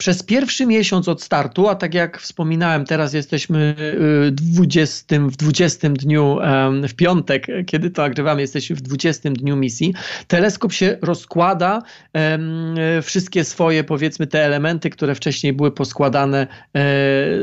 Przez 0.00 0.22
pierwszy 0.22 0.66
miesiąc 0.66 1.08
od 1.08 1.22
startu, 1.22 1.68
a 1.68 1.74
tak 1.74 1.94
jak 1.94 2.20
wspominałem, 2.20 2.84
teraz 2.84 3.12
jesteśmy 3.12 3.74
20, 4.32 5.16
y, 5.16 5.18
w 5.18 5.36
20 5.36 5.88
dniu, 5.88 6.38
w 6.88 6.94
piątek, 6.94 7.46
kiedy 7.66 7.90
to 7.90 8.02
nagrywamy, 8.02 8.40
jesteśmy 8.40 8.76
w 8.76 8.80
20 8.80 9.30
dniu 9.30 9.56
misji. 9.56 9.94
Teleskop 10.26 10.72
się 10.72 10.98
rozkłada, 11.02 11.82
wszystkie 13.02 13.44
swoje, 13.44 13.84
powiedzmy, 13.84 14.26
te 14.26 14.44
elementy, 14.44 14.90
które 14.90 15.14
wcześniej 15.14 15.52
były 15.52 15.72
poskładane, 15.72 16.46
e, 16.76 16.84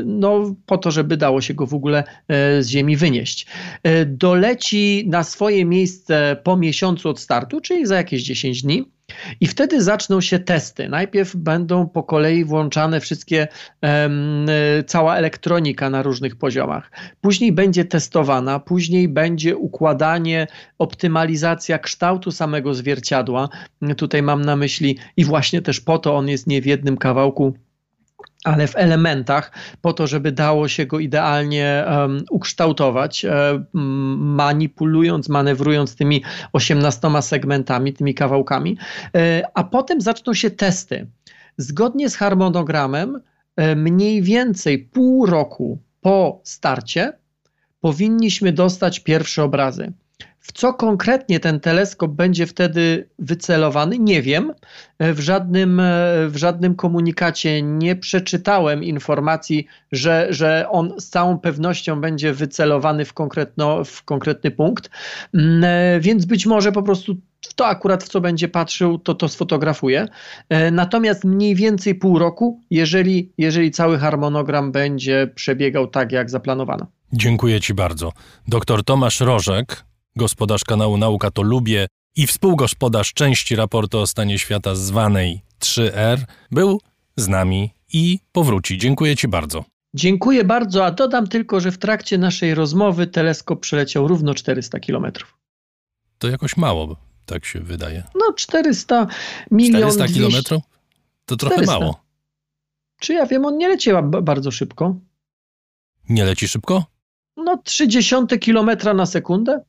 no, 0.04 0.54
po 0.66 0.78
to, 0.78 0.90
żeby 0.90 1.16
dało 1.16 1.40
się 1.40 1.54
go 1.54 1.66
w 1.66 1.74
ogóle 1.74 2.04
e, 2.28 2.62
z 2.62 2.68
Ziemi 2.68 2.96
wynieść. 2.96 3.46
E, 3.82 4.04
doleci 4.04 5.04
na 5.08 5.22
swoje 5.22 5.64
miejsce 5.64 6.36
po 6.44 6.56
miesiącu 6.56 7.08
od 7.08 7.20
startu, 7.20 7.60
czyli 7.60 7.86
za 7.86 7.96
jakieś 7.96 8.22
10 8.22 8.62
dni. 8.62 8.97
I 9.40 9.46
wtedy 9.46 9.82
zaczną 9.82 10.20
się 10.20 10.38
testy. 10.38 10.88
Najpierw 10.88 11.36
będą 11.36 11.88
po 11.88 12.02
kolei 12.02 12.44
włączane 12.44 13.00
wszystkie, 13.00 13.48
cała 14.86 15.16
elektronika 15.16 15.90
na 15.90 16.02
różnych 16.02 16.36
poziomach. 16.36 16.90
Później 17.20 17.52
będzie 17.52 17.84
testowana, 17.84 18.60
później 18.60 19.08
będzie 19.08 19.56
układanie, 19.56 20.46
optymalizacja 20.78 21.78
kształtu 21.78 22.30
samego 22.30 22.74
zwierciadła. 22.74 23.48
Tutaj 23.96 24.22
mam 24.22 24.44
na 24.44 24.56
myśli 24.56 24.98
i 25.16 25.24
właśnie 25.24 25.62
też 25.62 25.80
po 25.80 25.98
to 25.98 26.16
on 26.16 26.28
jest 26.28 26.46
nie 26.46 26.62
w 26.62 26.66
jednym 26.66 26.96
kawałku 26.96 27.54
ale 28.48 28.66
w 28.66 28.76
elementach, 28.76 29.52
po 29.80 29.92
to, 29.92 30.06
żeby 30.06 30.32
dało 30.32 30.68
się 30.68 30.86
go 30.86 30.98
idealnie 30.98 31.84
um, 31.86 32.24
ukształtować, 32.30 33.24
um, 33.24 33.66
manipulując, 34.34 35.28
manewrując 35.28 35.96
tymi 35.96 36.22
18 36.52 37.22
segmentami, 37.22 37.92
tymi 37.92 38.14
kawałkami, 38.14 38.78
e, 39.14 39.42
a 39.54 39.64
potem 39.64 40.00
zaczną 40.00 40.34
się 40.34 40.50
testy. 40.50 41.06
Zgodnie 41.56 42.10
z 42.10 42.16
harmonogramem, 42.16 43.20
e, 43.56 43.76
mniej 43.76 44.22
więcej 44.22 44.78
pół 44.78 45.26
roku 45.26 45.78
po 46.00 46.40
starcie 46.44 47.12
powinniśmy 47.80 48.52
dostać 48.52 49.00
pierwsze 49.00 49.44
obrazy. 49.44 49.92
W 50.48 50.52
co 50.52 50.74
konkretnie 50.74 51.40
ten 51.40 51.60
teleskop 51.60 52.10
będzie 52.10 52.46
wtedy 52.46 53.08
wycelowany, 53.18 53.98
nie 53.98 54.22
wiem. 54.22 54.52
W 55.00 55.20
żadnym, 55.20 55.82
w 56.28 56.36
żadnym 56.36 56.74
komunikacie 56.74 57.62
nie 57.62 57.96
przeczytałem 57.96 58.84
informacji, 58.84 59.66
że, 59.92 60.26
że 60.30 60.66
on 60.70 61.00
z 61.00 61.08
całą 61.08 61.38
pewnością 61.38 62.00
będzie 62.00 62.32
wycelowany 62.32 63.04
w, 63.04 63.12
konkretno, 63.12 63.84
w 63.84 64.02
konkretny 64.02 64.50
punkt, 64.50 64.90
mm, 65.34 66.00
więc 66.00 66.24
być 66.24 66.46
może 66.46 66.72
po 66.72 66.82
prostu 66.82 67.16
to 67.56 67.66
akurat 67.66 68.04
w 68.04 68.08
co 68.08 68.20
będzie 68.20 68.48
patrzył, 68.48 68.98
to 68.98 69.14
to 69.14 69.28
sfotografuje. 69.28 70.08
Natomiast 70.72 71.24
mniej 71.24 71.54
więcej 71.54 71.94
pół 71.94 72.18
roku, 72.18 72.60
jeżeli, 72.70 73.32
jeżeli 73.38 73.70
cały 73.70 73.98
harmonogram 73.98 74.72
będzie 74.72 75.30
przebiegał 75.34 75.86
tak, 75.86 76.12
jak 76.12 76.30
zaplanowano. 76.30 76.86
Dziękuję 77.12 77.60
Ci 77.60 77.74
bardzo. 77.74 78.12
Doktor 78.48 78.84
Tomasz 78.84 79.20
Rożek, 79.20 79.84
gospodarz 80.18 80.64
kanału 80.64 80.96
Nauka 80.96 81.30
to 81.30 81.42
Lubię 81.42 81.86
i 82.16 82.26
współgospodarz 82.26 83.12
części 83.12 83.56
raportu 83.56 83.98
o 83.98 84.06
stanie 84.06 84.38
świata 84.38 84.74
zwanej 84.74 85.42
3R, 85.60 86.18
był 86.50 86.80
z 87.16 87.28
nami 87.28 87.70
i 87.92 88.18
powróci. 88.32 88.78
Dziękuję 88.78 89.16
Ci 89.16 89.28
bardzo. 89.28 89.64
Dziękuję 89.94 90.44
bardzo, 90.44 90.84
a 90.84 90.90
dodam 90.90 91.26
tylko, 91.26 91.60
że 91.60 91.72
w 91.72 91.78
trakcie 91.78 92.18
naszej 92.18 92.54
rozmowy 92.54 93.06
teleskop 93.06 93.60
przeleciał 93.60 94.08
równo 94.08 94.34
400 94.34 94.80
kilometrów. 94.80 95.38
To 96.18 96.28
jakoś 96.28 96.56
mało, 96.56 96.96
tak 97.26 97.44
się 97.44 97.60
wydaje. 97.60 98.02
No 98.14 98.32
400 98.32 99.06
milionów. 99.50 99.94
400 99.94 100.14
kilometrów? 100.14 100.62
To 101.26 101.36
trochę 101.36 101.54
400. 101.54 101.78
mało. 101.78 102.00
Czy 103.00 103.12
ja 103.14 103.26
wiem, 103.26 103.44
on 103.44 103.58
nie 103.58 103.68
leciał 103.68 104.10
bardzo 104.10 104.50
szybko. 104.50 104.96
Nie 106.08 106.24
leci 106.24 106.48
szybko? 106.48 106.84
No 107.36 107.62
30 107.64 108.14
kilometra 108.40 108.94
na 108.94 109.06
sekundę. 109.06 109.60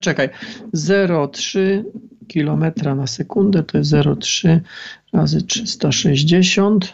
Czekaj, 0.00 0.28
0,3 0.74 1.84
km 2.34 2.96
na 2.96 3.06
sekundę 3.06 3.62
to 3.62 3.78
jest 3.78 3.90
0,3 3.90 4.60
razy 5.12 5.42
360 5.42 6.92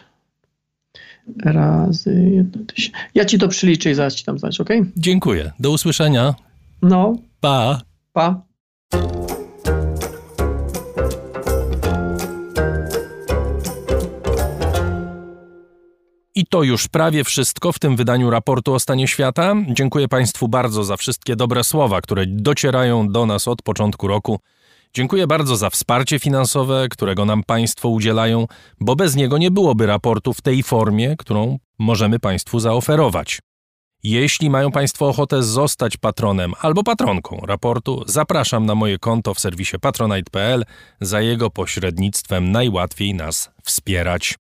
razy 1.43 2.31
1 2.31 2.65
tysiąc. 2.65 2.97
Ja 3.15 3.25
ci 3.25 3.39
to 3.39 3.47
przeliczę 3.47 3.91
i 3.91 3.93
zaraz 3.93 4.15
ci 4.15 4.25
tam 4.25 4.39
znać, 4.39 4.59
ok? 4.59 4.69
Dziękuję. 4.97 5.51
Do 5.59 5.71
usłyszenia. 5.71 6.33
No. 6.81 7.15
Pa. 7.41 7.81
Pa. 8.13 8.41
I 16.37 16.45
to 16.45 16.63
już 16.63 16.87
prawie 16.87 17.23
wszystko 17.23 17.71
w 17.71 17.79
tym 17.79 17.95
wydaniu 17.95 18.29
raportu 18.29 18.73
o 18.73 18.79
stanie 18.79 19.07
świata. 19.07 19.55
Dziękuję 19.67 20.07
Państwu 20.07 20.47
bardzo 20.47 20.83
za 20.83 20.97
wszystkie 20.97 21.35
dobre 21.35 21.63
słowa, 21.63 22.01
które 22.01 22.25
docierają 22.27 23.07
do 23.07 23.25
nas 23.25 23.47
od 23.47 23.61
początku 23.61 24.07
roku. 24.07 24.39
Dziękuję 24.93 25.27
bardzo 25.27 25.55
za 25.57 25.69
wsparcie 25.69 26.19
finansowe, 26.19 26.87
którego 26.89 27.25
nam 27.25 27.43
Państwo 27.43 27.89
udzielają, 27.89 28.47
bo 28.79 28.95
bez 28.95 29.15
niego 29.15 29.37
nie 29.37 29.51
byłoby 29.51 29.85
raportu 29.85 30.33
w 30.33 30.41
tej 30.41 30.63
formie, 30.63 31.15
którą 31.17 31.59
możemy 31.79 32.19
Państwu 32.19 32.59
zaoferować. 32.59 33.39
Jeśli 34.03 34.49
mają 34.49 34.71
Państwo 34.71 35.07
ochotę 35.07 35.43
zostać 35.43 35.97
patronem 35.97 36.53
albo 36.61 36.83
patronką 36.83 37.41
raportu, 37.45 38.03
zapraszam 38.07 38.65
na 38.65 38.75
moje 38.75 38.99
konto 38.99 39.33
w 39.33 39.39
serwisie 39.39 39.79
patronite.pl. 39.79 40.65
Za 41.01 41.21
jego 41.21 41.49
pośrednictwem 41.49 42.51
najłatwiej 42.51 43.13
nas 43.13 43.49
wspierać. 43.63 44.35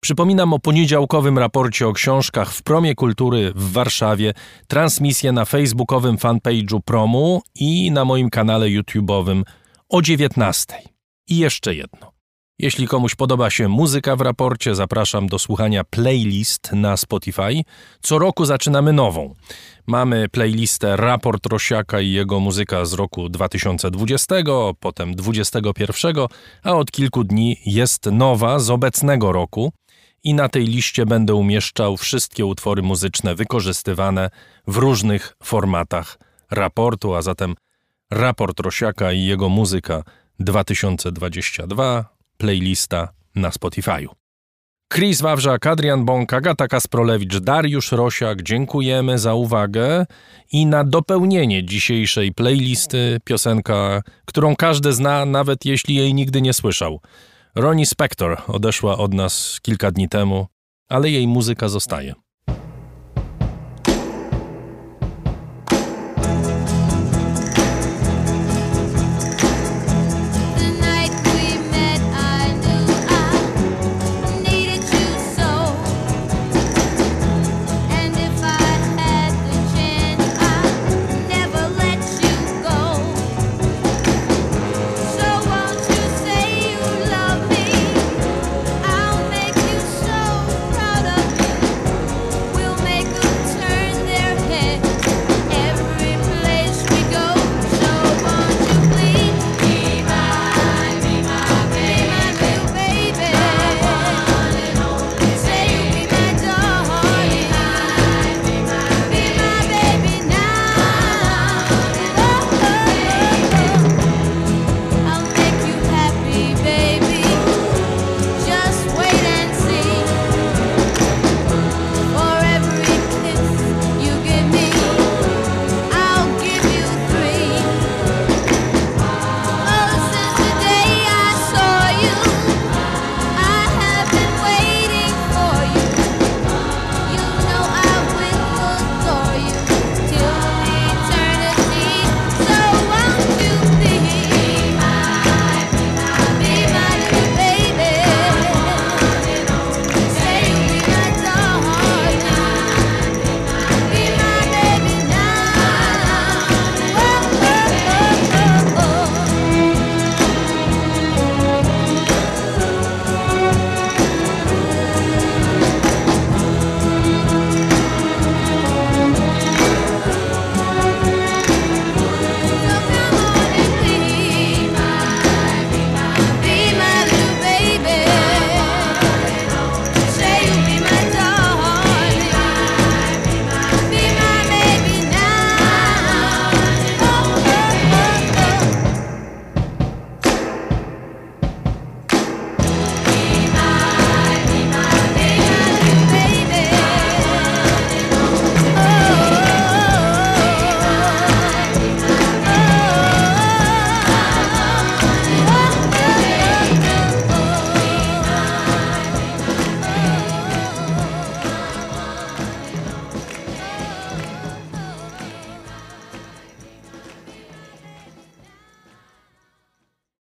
Przypominam 0.00 0.52
o 0.52 0.58
poniedziałkowym 0.58 1.38
raporcie 1.38 1.88
o 1.88 1.92
książkach 1.92 2.52
w 2.52 2.62
Promie 2.62 2.94
Kultury 2.94 3.52
w 3.54 3.72
Warszawie, 3.72 4.34
transmisję 4.68 5.32
na 5.32 5.44
facebookowym 5.44 6.16
fanpage'u 6.16 6.80
Promu 6.84 7.42
i 7.54 7.90
na 7.90 8.04
moim 8.04 8.30
kanale 8.30 8.66
YouTube'owym 8.66 9.42
o 9.88 10.02
19. 10.02 10.74
I 11.28 11.36
jeszcze 11.36 11.74
jedno. 11.74 12.12
Jeśli 12.58 12.88
komuś 12.88 13.14
podoba 13.14 13.50
się 13.50 13.68
muzyka 13.68 14.16
w 14.16 14.20
raporcie, 14.20 14.74
zapraszam 14.74 15.26
do 15.26 15.38
słuchania 15.38 15.84
playlist 15.84 16.72
na 16.72 16.96
Spotify. 16.96 17.62
Co 18.02 18.18
roku 18.18 18.44
zaczynamy 18.44 18.92
nową. 18.92 19.34
Mamy 19.86 20.28
playlistę 20.28 20.96
Raport 20.96 21.46
Rosiaka 21.46 22.00
i 22.00 22.12
jego 22.12 22.40
muzyka 22.40 22.84
z 22.84 22.92
roku 22.92 23.28
2020, 23.28 24.34
potem 24.80 25.14
2021, 25.14 26.26
a 26.62 26.72
od 26.72 26.90
kilku 26.90 27.24
dni 27.24 27.56
jest 27.66 28.06
nowa 28.06 28.58
z 28.58 28.70
obecnego 28.70 29.32
roku 29.32 29.72
i 30.24 30.34
na 30.34 30.48
tej 30.48 30.66
liście 30.66 31.06
będę 31.06 31.34
umieszczał 31.34 31.96
wszystkie 31.96 32.46
utwory 32.46 32.82
muzyczne 32.82 33.34
wykorzystywane 33.34 34.30
w 34.66 34.76
różnych 34.76 35.36
formatach 35.42 36.18
raportu, 36.50 37.14
a 37.14 37.22
zatem 37.22 37.54
raport 38.10 38.60
Rosiaka 38.60 39.12
i 39.12 39.24
jego 39.24 39.48
muzyka 39.48 40.02
2022, 40.40 42.04
playlista 42.38 43.08
na 43.34 43.50
Spotify'u. 43.50 44.08
Chris 44.94 45.20
Wawrzak, 45.20 45.66
Adrian 45.66 46.04
Bąk, 46.04 46.32
Agata 46.32 46.68
Kasprolewicz, 46.68 47.38
Dariusz 47.38 47.92
Rosiak, 47.92 48.42
dziękujemy 48.42 49.18
za 49.18 49.34
uwagę 49.34 50.06
i 50.52 50.66
na 50.66 50.84
dopełnienie 50.84 51.64
dzisiejszej 51.64 52.32
playlisty 52.32 53.20
piosenka, 53.24 54.02
którą 54.24 54.56
każdy 54.56 54.92
zna, 54.92 55.24
nawet 55.24 55.64
jeśli 55.64 55.94
jej 55.94 56.14
nigdy 56.14 56.42
nie 56.42 56.52
słyszał. 56.52 57.00
Ronnie 57.58 57.86
Spector 57.86 58.42
odeszła 58.46 58.98
od 58.98 59.14
nas 59.14 59.58
kilka 59.62 59.90
dni 59.90 60.08
temu, 60.08 60.46
ale 60.88 61.10
jej 61.10 61.26
muzyka 61.26 61.68
zostaje. 61.68 62.14